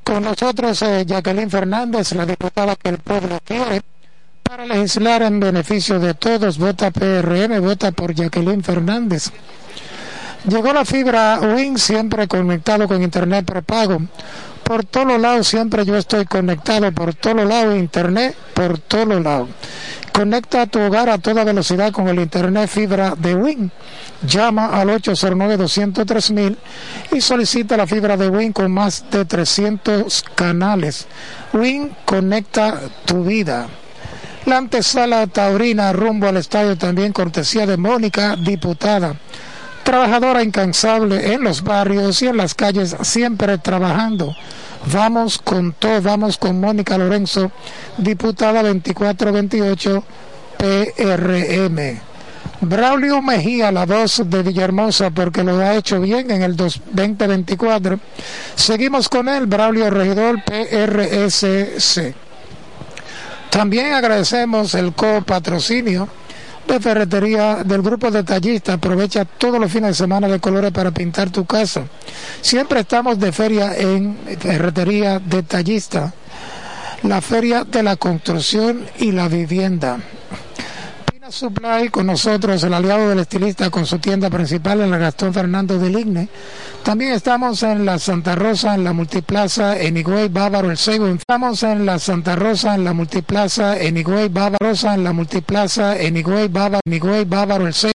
Con 0.04 0.24
nosotros 0.24 0.82
eh, 0.82 1.06
Jacqueline 1.06 1.52
Fernández, 1.52 2.14
la 2.14 2.26
diputada 2.26 2.76
que 2.76 2.90
el 2.90 2.98
pueblo 2.98 3.40
quiere, 3.46 3.84
para 4.42 4.66
legislar 4.66 5.22
en 5.22 5.40
beneficio 5.40 6.00
de 6.00 6.16
todos. 6.16 6.58
Vota 6.58 6.90
PRM, 6.90 7.62
vota 7.62 7.92
por 7.92 8.16
Jacqueline 8.16 8.64
Fernández. 8.64 9.32
Llegó 10.49 10.73
la 10.73 10.85
fibra 10.85 11.39
Win, 11.39 11.77
siempre 11.77 12.27
conectado 12.27 12.88
con 12.88 13.03
internet 13.03 13.45
prepago. 13.45 14.01
Por 14.63 14.84
todos 14.85 15.22
lados, 15.22 15.47
siempre 15.47 15.85
yo 15.85 15.95
estoy 15.95 16.26
conectado 16.26 16.91
por 16.91 17.13
todos 17.13 17.45
lados, 17.45 17.77
internet 17.77 18.35
por 18.55 18.80
todos 18.80 19.22
lados. 19.22 19.49
Conecta 20.11 20.65
tu 20.65 20.80
hogar 20.80 21.09
a 21.09 21.19
toda 21.19 21.43
velocidad 21.43 21.91
con 21.91 22.07
el 22.07 22.19
internet 22.19 22.68
fibra 22.68 23.13
de 23.15 23.35
Win. 23.35 23.72
Llama 24.26 24.68
al 24.68 24.89
809-203 24.89 26.55
y 27.11 27.22
solicita 27.22 27.77
la 27.77 27.85
fibra 27.85 28.18
de 28.18 28.30
Win 28.30 28.51
con 28.51 28.72
más 28.72 29.05
de 29.11 29.26
300 29.26 30.26
canales. 30.34 31.05
Win 31.53 31.95
conecta 32.03 32.81
tu 33.05 33.23
vida. 33.26 33.68
La 34.47 34.57
antesala 34.57 35.27
taurina 35.27 35.93
rumbo 35.93 36.27
al 36.27 36.38
estadio 36.38 36.76
también 36.80 37.13
cortesía 37.13 37.68
de 37.68 37.77
Mónica, 37.77 38.35
diputada 38.35 39.15
trabajadora 39.84 40.44
incansable 40.44 41.34
en 41.34 41.44
los 41.44 41.64
barrios 41.64 42.22
y 42.22 42.28
en 42.28 42.38
las 42.38 42.56
calles, 42.56 42.95
siempre 43.02 43.58
trabajando. 43.58 44.36
Vamos 44.91 45.38
con 45.38 45.74
todo, 45.74 46.02
vamos 46.02 46.38
con 46.38 46.60
Mónica 46.60 46.98
Lorenzo, 46.98 47.52
diputada 47.98 48.64
2428 48.64 50.03
PRM. 50.58 52.02
Braulio 52.62 53.22
Mejía, 53.24 53.72
la 53.72 53.86
voz 53.86 54.22
de 54.24 54.44
Villahermosa, 54.44 55.10
porque 55.10 55.44
lo 55.44 55.58
ha 55.60 55.76
hecho 55.76 55.99
bien 55.99 56.30
en 56.30 56.44
el 56.44 56.56
2024. 56.56 57.99
Seguimos 58.56 59.10
con 59.10 59.28
él, 59.28 59.48
Braulio 59.48 59.90
Regidor 59.90 60.44
PRSC. 60.44 62.14
También 63.49 63.94
agradecemos 63.94 64.76
el 64.76 64.94
copatrocinio 64.94 66.08
de 66.68 66.80
ferretería 66.80 67.64
del 67.64 67.82
grupo 67.82 68.12
detallista. 68.12 68.74
Aprovecha 68.74 69.26
todos 69.26 69.60
los 69.60 69.72
fines 69.72 69.90
de 69.90 69.96
semana 69.96 70.28
de 70.28 70.40
colores 70.40 70.72
para 70.72 70.92
pintar 70.92 71.30
tu 71.30 71.46
casa. 71.46 71.84
Siempre 72.42 72.82
estamos 72.82 73.20
de 73.20 73.32
feria 73.32 73.76
en 73.78 74.18
ferretería 74.40 75.20
detallista. 75.20 76.14
La 77.04 77.22
feria 77.22 77.64
de 77.64 77.84
la 77.84 77.96
construcción 77.96 78.86
y 79.00 79.12
la 79.12 79.28
vivienda. 79.28 80.00
Supply 81.32 81.90
con 81.90 82.08
nosotros, 82.08 82.62
el 82.64 82.74
aliado 82.74 83.10
del 83.10 83.20
estilista 83.20 83.70
con 83.70 83.86
su 83.86 83.99
tienda 83.99 84.30
principal 84.30 84.82
en 84.82 84.91
la 84.91 84.98
Gastón 84.98 85.34
Fernando 85.34 85.80
del 85.80 85.98
Igne. 85.98 86.28
También 86.84 87.14
estamos 87.14 87.64
en 87.64 87.86
la 87.86 87.98
Santa 87.99 88.36
Rosa, 88.36 88.76
en 88.76 88.84
la 88.84 88.91
Multiplaza, 88.91 89.80
en 89.80 89.95
Higüey, 89.98 90.28
Bávaro, 90.28 90.70
el 90.70 90.78
Seibo. 90.78 91.08
Estamos 91.08 91.64
en 91.64 91.86
la 91.86 91.99
Santa 91.99 92.36
Rosa, 92.36 92.76
en 92.76 92.84
la 92.84 92.94
Multiplaza, 92.94 93.80
en 93.80 93.98
Higüey, 93.98 94.28
Bávaro, 94.30 94.72
en 94.84 95.03
la 95.03 95.14
Multiplaza, 95.14 95.98
en 95.98 96.18
Higüey, 96.18 96.48
Bávaro, 96.49 96.82
Higüey, 96.86 97.24
Bávaro, 97.26 97.68
el 97.68 97.74
Seibo. 97.74 97.94